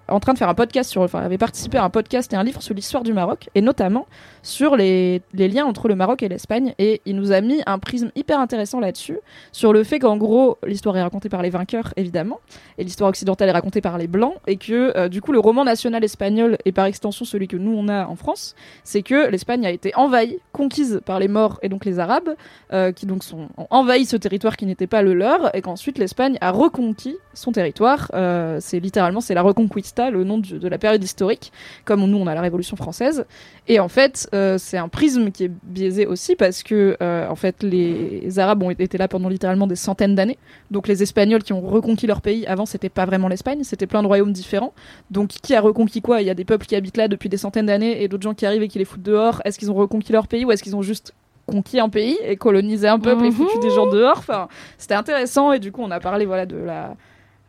en 0.09 0.21
train 0.21 0.33
de 0.33 0.39
faire 0.39 0.49
un 0.49 0.55
podcast 0.55 0.91
sur. 0.91 1.03
Enfin, 1.03 1.21
avait 1.21 1.39
participé 1.39 1.79
à 1.79 1.85
un 1.85 1.91
podcast 1.91 2.33
et 2.33 2.37
un 2.37 2.45
livre 2.45 2.63
sur 2.63 2.75
l'histoire 2.75 3.03
du 3.03 3.13
Maroc, 3.13 3.49
et 3.55 3.61
notamment 3.61 4.07
sur 4.43 4.77
les, 4.77 5.23
les 5.35 5.49
liens 5.49 5.65
entre 5.65 5.89
le 5.89 5.95
Maroc 5.95 6.23
et 6.23 6.29
l'Espagne. 6.29 6.75
Et 6.79 7.01
il 7.07 7.17
nous 7.17 7.33
a 7.33 7.41
mis 7.41 7.63
un 7.67 7.79
prisme 7.79 8.11
hyper 8.15 8.39
intéressant 8.41 8.81
là-dessus, 8.81 9.19
sur 9.53 9.73
le 9.73 9.85
fait 9.85 9.99
qu'en 9.99 10.17
gros, 10.17 10.59
l'histoire 10.67 10.97
est 10.97 11.03
racontée 11.03 11.29
par 11.29 11.43
les 11.43 11.51
vainqueurs, 11.51 11.93
évidemment 11.97 12.41
et 12.79 12.85
l'histoire 12.85 13.11
occidentale 13.11 13.49
est 13.49 13.53
racontée 13.53 13.81
par 13.81 13.99
les 13.99 14.07
blancs 14.07 14.26
et 14.47 14.57
que 14.57 14.97
euh, 14.97 15.09
du 15.09 15.21
coup 15.21 15.33
le 15.33 15.39
roman 15.39 15.65
national 15.65 16.05
espagnol 16.05 16.59
et 16.65 16.73
par 16.73 16.87
extension 16.87 17.25
celui 17.25 17.49
que 17.49 17.57
nous 17.57 17.73
on 17.73 17.89
a 17.89 18.07
en 18.07 18.17
France 18.17 18.55
c'est 18.85 19.03
que 19.03 19.29
l'Espagne 19.29 19.67
a 19.67 19.71
été 19.71 19.95
envahie 19.95 20.39
conquise 20.53 21.01
par 21.05 21.19
les 21.19 21.29
morts 21.29 21.59
et 21.63 21.69
donc 21.69 21.85
les 21.85 21.99
arabes 21.99 22.35
euh, 22.73 22.93
qui 22.93 23.07
donc 23.07 23.23
ont 23.33 23.49
envahi 23.71 24.07
ce 24.07 24.17
territoire 24.17 24.57
qui 24.57 24.67
n'était 24.67 24.87
pas 24.87 25.03
le 25.03 25.15
leur 25.15 25.55
et 25.55 25.63
qu'ensuite 25.63 25.99
l'Espagne 25.99 26.39
a 26.41 26.51
reconquis 26.51 27.17
son 27.35 27.53
territoire. 27.53 28.11
Euh, 28.15 28.59
c'est 28.61 28.81
littéralement 28.81 29.21
c'est 29.21 29.35
la 29.35 29.43
reconquista 29.43 30.11
le 30.11 30.25
nom 30.25 30.39
de 30.39 30.69
la 30.69 30.79
période 30.79 31.03
historique 31.03 31.53
comme 31.85 32.05
nous 32.05 32.19
on 32.19 32.27
a 32.27 32.35
la 32.35 32.41
révolution 32.41 32.77
française 32.77 33.27
et 33.69 33.81
en 33.81 33.89
fait 33.89 34.29
euh, 34.35 34.59
c'est 34.59 34.79
un 34.79 34.89
prisme 34.89 35.31
qui 35.31 35.45
est 35.45 35.51
biaisé 35.63 36.07
aussi 36.07 36.37
parce 36.37 36.63
que 36.63 36.97
euh, 37.03 37.29
en 37.29 37.37
fait 37.37 37.63
les 37.63 38.39
arabes 38.39 38.63
ont 38.63 38.71
été 38.71 38.99
là 38.99 39.09
pendant 39.09 39.29
littéralement 39.29 39.67
des 39.67 39.77
centaines 39.77 40.15
d'années 40.15 40.39
donc 40.71 40.89
les 40.89 41.03
Espagnols 41.03 41.43
qui 41.43 41.53
ont 41.53 41.61
reconquis 41.61 42.07
leur 42.07 42.21
pays, 42.21 42.47
avant 42.47 42.67
c'était 42.67 42.89
pas 42.89 43.07
vraiment 43.07 43.29
l'Espagne, 43.29 43.63
c'était 43.63 43.87
plein 43.87 44.03
de 44.03 44.07
royaumes 44.07 44.33
différents. 44.33 44.73
Donc 45.11 45.29
qui 45.29 45.55
a 45.55 45.61
reconquis 45.61 46.03
quoi? 46.03 46.21
Il 46.21 46.27
y 46.27 46.31
a 46.31 46.35
des 46.35 46.45
peuples 46.45 46.67
qui 46.67 46.75
habitent 46.75 46.97
là 46.97 47.09
depuis 47.09 47.29
des 47.29 47.37
centaines 47.37 47.67
d'années 47.67 48.03
et 48.03 48.09
d'autres 48.09 48.25
gens 48.25 48.35
qui 48.35 48.47
arrivent 48.47 48.63
et 48.63 48.69
qui 48.69 48.79
les 48.79 48.85
foutent 48.85 49.03
dehors. 49.03 49.41
Est-ce 49.45 49.59
qu'ils 49.59 49.71
ont 49.71 49.75
reconquis 49.75 50.13
leur 50.13 50.27
pays 50.27 50.45
ou 50.45 50.53
est-ce 50.53 50.63
qu'ils 50.63 50.77
ont 50.77 50.83
juste 50.83 51.15
conquis 51.47 51.79
un 51.79 51.89
pays 51.89 52.19
et 52.25 52.37
colonisé 52.37 52.89
un 52.89 52.99
peuple 52.99 53.27
et 53.27 53.31
foutu 53.31 53.59
des 53.61 53.71
gens 53.71 53.87
dehors? 53.87 54.19
Enfin, 54.19 54.49
c'était 54.79 54.95
intéressant 54.95 55.53
et 55.53 55.61
du 55.61 55.71
coup 55.71 55.83
on 55.83 55.91
a 55.91 56.01
parlé 56.01 56.27
voilà 56.27 56.47
de 56.47 56.57
la 56.57 56.97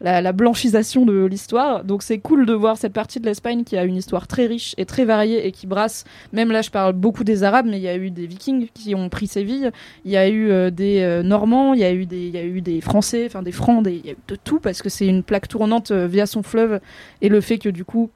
la, 0.02 0.22
la 0.22 0.32
blanchisation 0.32 1.06
de 1.06 1.26
l'histoire. 1.26 1.84
Donc 1.84 2.04
c'est 2.04 2.20
cool 2.20 2.46
de 2.46 2.54
voir 2.54 2.78
cette 2.78 2.94
partie 2.94 3.20
de 3.20 3.26
l'Espagne 3.26 3.64
qui 3.64 3.78
a 3.78 3.84
une 3.84 3.96
histoire 3.96 4.28
très 4.28 4.46
riche 4.46 4.76
et 4.78 4.86
très 4.86 5.06
variée 5.06 5.48
et 5.48 5.52
qui 5.52 5.68
brasse. 5.68 6.06
Même 6.34 6.52
là, 6.52 6.62
je 6.62 6.70
parle 6.70 6.94
beaucoup 6.94 7.24
des 7.24 7.44
Arabes, 7.44 7.68
mais 7.68 7.78
il 7.78 7.84
y 7.84 7.88
a 7.88 7.98
eu 7.98 8.12
des 8.12 8.28
Vikings 8.28 8.70
qui 8.74 8.96
ont 8.96 9.10
pris 9.10 9.28
Séville. 9.28 9.72
Il 10.06 10.12
y 10.12 10.18
a 10.18 10.28
eu 10.28 10.50
euh, 10.50 10.70
des 10.70 11.02
euh, 11.02 11.24
Normands, 11.24 11.74
il 11.74 11.80
y 11.80 11.84
a 11.84 11.94
eu 11.94 12.06
des, 12.06 12.28
il 12.28 12.34
y 12.34 12.38
a 12.38 12.44
eu 12.44 12.62
des 12.62 12.82
Français, 12.82 13.26
enfin 13.26 13.42
des 13.42 13.52
Francs, 13.52 13.86
il 13.88 14.06
y 14.06 14.10
a 14.10 14.14
eu 14.14 14.18
de 14.28 14.36
tout 14.36 14.60
parce 14.60 14.82
que 14.82 14.90
c'est 14.90 15.08
une 15.08 15.24
plaque 15.24 15.48
tournante 15.48 15.92
euh, 15.92 16.08
via 16.08 16.26
son 16.26 16.44
fleuve 16.44 16.80
et 17.22 17.30
le 17.30 17.42
fait 17.42 17.58
que 17.58 17.70
du 17.70 17.86
coup 17.86 18.10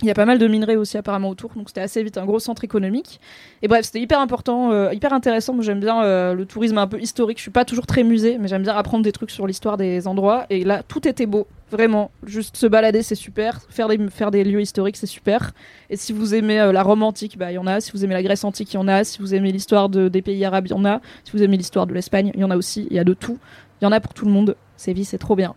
il 0.00 0.06
y 0.06 0.10
a 0.10 0.14
pas 0.14 0.26
mal 0.26 0.38
de 0.38 0.46
minerais 0.46 0.76
aussi 0.76 0.96
apparemment 0.96 1.28
autour, 1.28 1.50
donc 1.56 1.68
c'était 1.68 1.80
assez 1.80 2.00
vite 2.04 2.18
un 2.18 2.24
gros 2.24 2.38
centre 2.38 2.62
économique. 2.62 3.20
Et 3.62 3.68
bref, 3.68 3.86
c'était 3.86 4.00
hyper 4.00 4.20
important, 4.20 4.70
euh, 4.70 4.92
hyper 4.92 5.12
intéressant. 5.12 5.54
Moi 5.54 5.64
j'aime 5.64 5.80
bien 5.80 6.04
euh, 6.04 6.34
le 6.34 6.46
tourisme 6.46 6.78
un 6.78 6.86
peu 6.86 7.00
historique. 7.00 7.38
Je 7.38 7.42
suis 7.42 7.50
pas 7.50 7.64
toujours 7.64 7.86
très 7.86 8.04
musée, 8.04 8.38
mais 8.38 8.46
j'aime 8.46 8.62
bien 8.62 8.76
apprendre 8.76 9.02
des 9.02 9.10
trucs 9.10 9.32
sur 9.32 9.46
l'histoire 9.48 9.76
des 9.76 10.06
endroits. 10.06 10.46
Et 10.50 10.62
là, 10.62 10.84
tout 10.86 11.08
était 11.08 11.26
beau, 11.26 11.48
vraiment. 11.72 12.12
Juste 12.24 12.56
se 12.56 12.66
balader, 12.66 13.02
c'est 13.02 13.16
super. 13.16 13.60
Faire 13.70 14.30
des 14.30 14.44
lieux 14.44 14.60
historiques, 14.60 14.96
c'est 14.96 15.06
super. 15.06 15.50
Et 15.90 15.96
si 15.96 16.12
vous 16.12 16.32
aimez 16.32 16.60
euh, 16.60 16.70
la 16.70 16.84
Rome 16.84 17.02
antique, 17.02 17.36
bah 17.36 17.50
il 17.50 17.56
y 17.56 17.58
en 17.58 17.66
a. 17.66 17.80
Si 17.80 17.90
vous 17.90 18.04
aimez 18.04 18.14
la 18.14 18.22
Grèce 18.22 18.44
antique, 18.44 18.72
il 18.72 18.76
y 18.76 18.78
en 18.78 18.86
a. 18.86 19.02
Si 19.02 19.18
vous 19.18 19.34
aimez 19.34 19.50
l'histoire 19.50 19.88
de, 19.88 20.08
des 20.08 20.22
pays 20.22 20.44
arabes, 20.44 20.68
il 20.68 20.70
y 20.70 20.74
en 20.74 20.84
a. 20.84 21.00
Si 21.24 21.32
vous 21.32 21.42
aimez 21.42 21.56
l'histoire 21.56 21.88
de 21.88 21.94
l'Espagne, 21.94 22.30
il 22.34 22.40
y 22.40 22.44
en 22.44 22.52
a 22.52 22.56
aussi. 22.56 22.86
Il 22.90 22.96
y 22.96 23.00
a 23.00 23.04
de 23.04 23.14
tout. 23.14 23.38
Il 23.80 23.84
y 23.84 23.88
en 23.88 23.92
a 23.92 23.98
pour 23.98 24.14
tout 24.14 24.26
le 24.26 24.30
monde. 24.30 24.54
Séville, 24.76 25.04
c'est 25.04 25.18
trop 25.18 25.34
bien. 25.34 25.56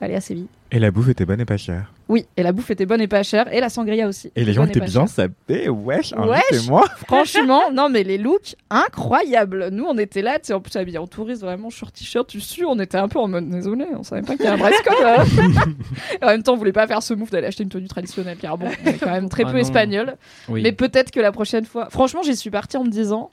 Allez 0.00 0.14
à 0.14 0.20
Séville. 0.20 0.46
Et 0.70 0.78
la 0.78 0.90
bouffe 0.90 1.08
était 1.08 1.24
bonne 1.24 1.40
et 1.40 1.44
pas 1.44 1.56
chère. 1.56 1.92
Oui, 2.08 2.26
et 2.36 2.42
la 2.42 2.52
bouffe 2.52 2.70
était 2.70 2.84
bonne 2.84 3.00
et 3.00 3.06
pas 3.06 3.22
chère, 3.22 3.52
et 3.52 3.60
la 3.60 3.68
sangria 3.68 4.08
aussi. 4.08 4.32
Et 4.34 4.44
les 4.44 4.52
gens 4.52 4.66
étaient 4.66 4.80
bien 4.80 5.06
sapés, 5.06 5.68
wesh, 5.68 6.12
Wesh. 6.12 6.14
invitez-moi. 6.52 6.84
Franchement, 7.06 7.70
non 7.72 7.88
mais 7.88 8.02
les 8.02 8.18
looks 8.18 8.56
incroyables. 8.70 9.68
Nous 9.70 9.84
on 9.84 9.96
était 9.98 10.20
là, 10.22 10.38
tu 10.38 10.46
sais, 10.46 10.52
en 10.52 10.60
plus 10.60 10.74
habillés 10.76 10.98
en 10.98 11.06
touriste, 11.06 11.42
vraiment 11.42 11.70
short 11.70 11.94
t-shirt 11.94 12.34
dessus, 12.34 12.64
on 12.64 12.78
était 12.80 12.98
un 12.98 13.08
peu 13.08 13.18
en 13.20 13.28
mode 13.28 13.48
désolé, 13.48 13.86
on 13.96 14.02
savait 14.02 14.22
pas 14.22 14.36
qu'il 14.36 14.44
y 14.44 14.48
avait 14.48 14.60
un 14.62 14.68
dress 14.68 14.82
code. 14.82 15.44
Et 16.20 16.24
en 16.24 16.28
même 16.28 16.42
temps, 16.42 16.54
on 16.54 16.56
voulait 16.56 16.72
pas 16.72 16.86
faire 16.86 17.02
ce 17.02 17.14
move 17.14 17.30
d'aller 17.30 17.46
acheter 17.46 17.62
une 17.62 17.68
tenue 17.70 17.88
traditionnelle, 17.88 18.36
car 18.38 18.58
bon, 18.58 18.66
on 18.84 18.88
est 18.88 18.98
quand 18.98 19.10
même 19.10 19.28
très 19.28 19.44
Ah 19.44 19.46
peu 19.46 19.52
non. 19.54 19.58
espagnol. 19.58 20.16
Oui. 20.48 20.62
Mais 20.62 20.72
peut-être 20.72 21.10
que 21.10 21.20
la 21.20 21.32
prochaine 21.32 21.64
fois. 21.64 21.88
Franchement, 21.90 22.22
j'y 22.24 22.36
suis 22.36 22.50
partie 22.50 22.76
en 22.76 22.84
me 22.84 22.90
disant. 22.90 23.30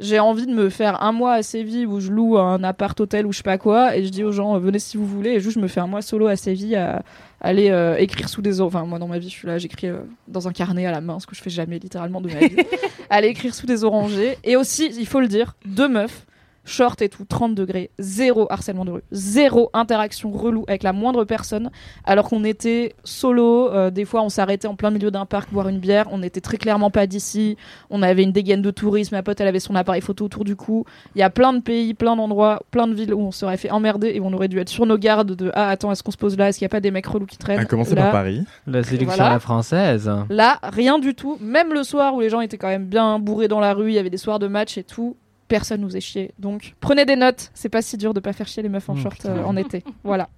J'ai 0.00 0.18
envie 0.18 0.46
de 0.46 0.52
me 0.52 0.70
faire 0.70 1.02
un 1.04 1.12
mois 1.12 1.34
à 1.34 1.42
Séville 1.44 1.86
où 1.86 2.00
je 2.00 2.10
loue 2.10 2.36
un 2.36 2.64
appart 2.64 2.98
hôtel 3.00 3.26
ou 3.26 3.32
je 3.32 3.36
sais 3.38 3.42
pas 3.44 3.58
quoi 3.58 3.96
et 3.96 4.04
je 4.04 4.08
dis 4.08 4.24
aux 4.24 4.32
gens 4.32 4.56
euh, 4.56 4.58
venez 4.58 4.80
si 4.80 4.96
vous 4.96 5.06
voulez 5.06 5.30
et 5.30 5.40
juste 5.40 5.54
je 5.54 5.60
me 5.60 5.68
fais 5.68 5.78
un 5.80 5.86
mois 5.86 6.02
solo 6.02 6.26
à 6.26 6.34
Séville 6.34 6.74
à 6.74 7.02
aller 7.40 7.70
euh, 7.70 7.96
écrire 7.96 8.28
sous 8.28 8.42
des 8.42 8.60
or- 8.60 8.66
enfin 8.66 8.84
moi 8.86 8.98
dans 8.98 9.06
ma 9.06 9.20
vie 9.20 9.28
je 9.28 9.34
suis 9.34 9.46
là 9.46 9.56
j'écris 9.58 9.86
euh, 9.86 9.98
dans 10.26 10.48
un 10.48 10.52
carnet 10.52 10.84
à 10.86 10.90
la 10.90 11.00
main 11.00 11.20
ce 11.20 11.26
que 11.28 11.36
je 11.36 11.42
fais 11.42 11.50
jamais 11.50 11.78
littéralement 11.78 12.20
de 12.20 12.28
ma 12.28 12.40
vie. 12.40 12.56
Aller 13.10 13.28
écrire 13.28 13.54
sous 13.54 13.66
des 13.66 13.84
orangers 13.84 14.36
et 14.42 14.56
aussi 14.56 14.90
il 14.98 15.06
faut 15.06 15.20
le 15.20 15.28
dire 15.28 15.54
deux 15.64 15.88
meufs 15.88 16.26
short 16.64 17.02
et 17.02 17.08
tout 17.08 17.24
30 17.24 17.54
degrés 17.54 17.90
zéro 17.98 18.46
harcèlement 18.50 18.84
de 18.84 18.90
rue 18.92 19.02
zéro 19.12 19.70
interaction 19.74 20.30
relou 20.30 20.64
avec 20.68 20.82
la 20.82 20.92
moindre 20.92 21.24
personne 21.24 21.70
alors 22.04 22.28
qu'on 22.28 22.44
était 22.44 22.94
solo 23.04 23.70
euh, 23.70 23.90
des 23.90 24.04
fois 24.04 24.22
on 24.22 24.28
s'arrêtait 24.28 24.66
en 24.68 24.74
plein 24.74 24.90
milieu 24.90 25.10
d'un 25.10 25.26
parc 25.26 25.52
boire 25.52 25.68
une 25.68 25.78
bière 25.78 26.06
on 26.10 26.22
était 26.22 26.40
très 26.40 26.56
clairement 26.56 26.90
pas 26.90 27.06
d'ici 27.06 27.56
on 27.90 28.02
avait 28.02 28.22
une 28.22 28.32
dégaine 28.32 28.62
de 28.62 28.70
tourisme 28.70 29.14
ma 29.14 29.22
pote 29.22 29.40
elle 29.40 29.48
avait 29.48 29.60
son 29.60 29.74
appareil 29.74 30.00
photo 30.00 30.24
autour 30.24 30.44
du 30.44 30.56
cou 30.56 30.84
il 31.14 31.18
y 31.18 31.22
a 31.22 31.30
plein 31.30 31.52
de 31.52 31.60
pays 31.60 31.94
plein 31.94 32.16
d'endroits 32.16 32.60
plein 32.70 32.86
de 32.86 32.94
villes 32.94 33.14
où 33.14 33.20
on 33.20 33.30
serait 33.30 33.56
fait 33.56 33.70
emmerder 33.70 34.12
et 34.14 34.20
où 34.20 34.26
on 34.26 34.32
aurait 34.32 34.48
dû 34.48 34.58
être 34.58 34.68
sur 34.68 34.86
nos 34.86 34.98
gardes 34.98 35.32
de 35.32 35.50
ah 35.54 35.68
attends 35.68 35.92
est-ce 35.92 36.02
qu'on 36.02 36.10
se 36.10 36.16
pose 36.16 36.36
là? 36.36 36.48
Est-ce 36.48 36.58
qu'il 36.58 36.64
y 36.64 36.66
a 36.66 36.70
pas 36.70 36.80
des 36.80 36.90
mecs 36.90 37.06
relous 37.06 37.26
qui 37.26 37.38
traînent 37.38 37.58
À 37.60 37.64
commencer 37.64 37.94
Là, 37.94 38.02
par 38.02 38.12
Paris? 38.12 38.44
La 38.66 38.82
sélection 38.82 39.08
Voilà. 39.16 39.26
à 39.26 39.34
la 39.34 39.38
française. 39.38 40.10
Là, 40.30 40.58
rien 40.62 40.98
du 40.98 41.14
tout. 41.14 41.38
Même 41.40 41.72
le 41.72 41.82
soir 41.82 42.14
où 42.14 42.20
les 42.20 42.30
gens 42.30 42.40
étaient 42.40 42.58
quand 42.58 42.68
même 42.68 42.86
bien 42.86 43.18
bourrés 43.18 43.48
dans 43.48 43.60
la 43.60 43.72
rue, 43.74 43.90
il 43.90 43.94
y 43.94 43.98
avait 43.98 44.10
des 44.10 44.16
soirs 44.16 44.38
de 44.38 44.46
match 44.48 44.76
et 44.78 44.82
tout. 44.84 45.16
Personne 45.54 45.82
nous 45.82 45.96
est 45.96 46.00
chié. 46.00 46.32
Donc, 46.40 46.74
prenez 46.80 47.04
des 47.04 47.14
notes. 47.14 47.52
C'est 47.54 47.68
pas 47.68 47.80
si 47.80 47.96
dur 47.96 48.12
de 48.12 48.18
pas 48.18 48.32
faire 48.32 48.48
chier 48.48 48.60
les 48.60 48.68
meufs 48.68 48.88
en 48.88 48.94
Mmh, 48.94 49.00
short 49.00 49.24
euh, 49.26 49.44
en 49.44 49.56
été. 49.56 49.84
Voilà. 50.02 50.28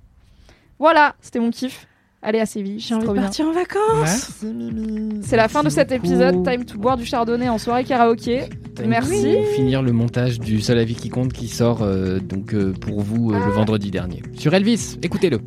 Voilà, 0.78 1.14
c'était 1.22 1.40
mon 1.40 1.50
kiff. 1.50 1.86
Allez 2.20 2.38
à 2.38 2.44
Séville. 2.44 2.80
J'ai 2.80 2.94
envie 2.94 3.06
de 3.06 3.12
bien. 3.14 3.22
partir 3.22 3.46
en 3.46 3.52
vacances. 3.52 3.80
Merci 3.98 4.46
Mimi. 4.46 5.20
C'est 5.22 5.38
la 5.38 5.48
fin 5.48 5.62
de 5.62 5.70
cet 5.70 5.88
beaucoup. 5.88 6.04
épisode. 6.06 6.44
Time 6.44 6.66
to 6.66 6.76
boire 6.78 6.98
du 6.98 7.06
chardonnay 7.06 7.48
en 7.48 7.56
soirée 7.56 7.84
karaoké. 7.84 8.50
Time 8.74 8.88
Merci. 8.88 9.22
to 9.22 9.42
Finir 9.54 9.80
le 9.82 9.92
montage 9.92 10.38
du 10.38 10.60
Seul 10.60 10.78
avis 10.78 10.96
qui 10.96 11.08
compte 11.08 11.32
qui 11.32 11.48
sort 11.48 11.82
euh, 11.82 12.18
donc 12.18 12.52
euh, 12.52 12.74
pour 12.74 13.00
vous 13.00 13.32
euh, 13.32 13.38
le 13.42 13.52
vendredi 13.52 13.90
dernier. 13.90 14.22
Sur 14.34 14.52
Elvis, 14.52 14.98
écoutez-le. 15.02 15.40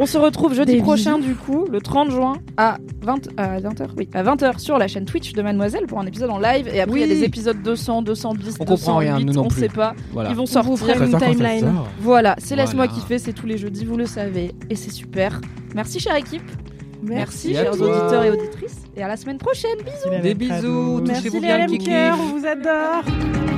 On 0.00 0.06
se 0.06 0.16
retrouve 0.16 0.54
jeudi 0.54 0.76
Des 0.76 0.80
prochain, 0.80 1.18
du 1.18 1.34
coup, 1.34 1.66
le 1.70 1.80
30 1.80 2.10
juin, 2.10 2.34
à 2.56 2.78
20, 3.02 3.28
à 3.36 3.58
20h, 3.60 3.88
oui, 3.96 4.08
à 4.14 4.22
20h 4.22 4.58
sur 4.60 4.78
la 4.78 4.86
chaîne 4.86 5.04
Twitch 5.06 5.32
de 5.32 5.42
Mademoiselle 5.42 5.86
pour 5.86 5.98
un 5.98 6.06
épisode 6.06 6.30
en 6.30 6.38
live. 6.38 6.68
Et 6.72 6.80
après, 6.80 7.00
il 7.00 7.00
y 7.00 7.04
a 7.04 7.08
des 7.08 7.24
épisodes 7.24 7.60
200, 7.62 8.02
210, 8.02 8.54
On 8.60 8.64
comprend 8.64 8.74
208, 8.74 8.98
rien, 9.08 9.18
nous 9.18 9.32
non 9.32 9.42
on 9.46 9.48
plus. 9.48 9.60
sait 9.62 9.68
pas. 9.68 9.94
Voilà. 10.12 10.30
Ils 10.30 10.36
vont 10.36 10.44
On 10.44 10.46
sortir. 10.46 10.70
vous 10.72 11.04
une 11.04 11.18
timeline. 11.18 11.72
Voilà, 12.00 12.36
c'est 12.38 12.54
Laisse-moi 12.54 12.86
Voilà. 12.86 13.00
kiffer, 13.00 13.18
c'est 13.18 13.32
tous 13.32 13.46
les 13.46 13.58
jeudis, 13.58 13.84
vous 13.84 13.96
le 13.96 14.06
savez, 14.06 14.52
et 14.70 14.76
c'est 14.76 14.92
super. 14.92 15.40
Merci 15.74 15.98
chère 15.98 16.14
équipe, 16.14 16.42
merci, 17.02 17.52
chers 17.54 17.72
toi. 17.76 17.88
auditeurs 17.88 18.22
et 18.22 18.30
auditrices, 18.30 18.82
et 18.96 19.02
à 19.02 19.08
la 19.08 19.16
semaine 19.16 19.38
prochaine. 19.38 19.78
Bisous. 19.78 20.22
Des 20.22 20.34
bisous, 20.34 21.02
Merci 21.06 21.24
touchez-vous 21.24 21.42
les 21.44 21.66
LM 21.66 21.78
cœur, 21.78 22.16
on 22.20 22.38
vous 22.38 22.46
adore. 22.46 23.57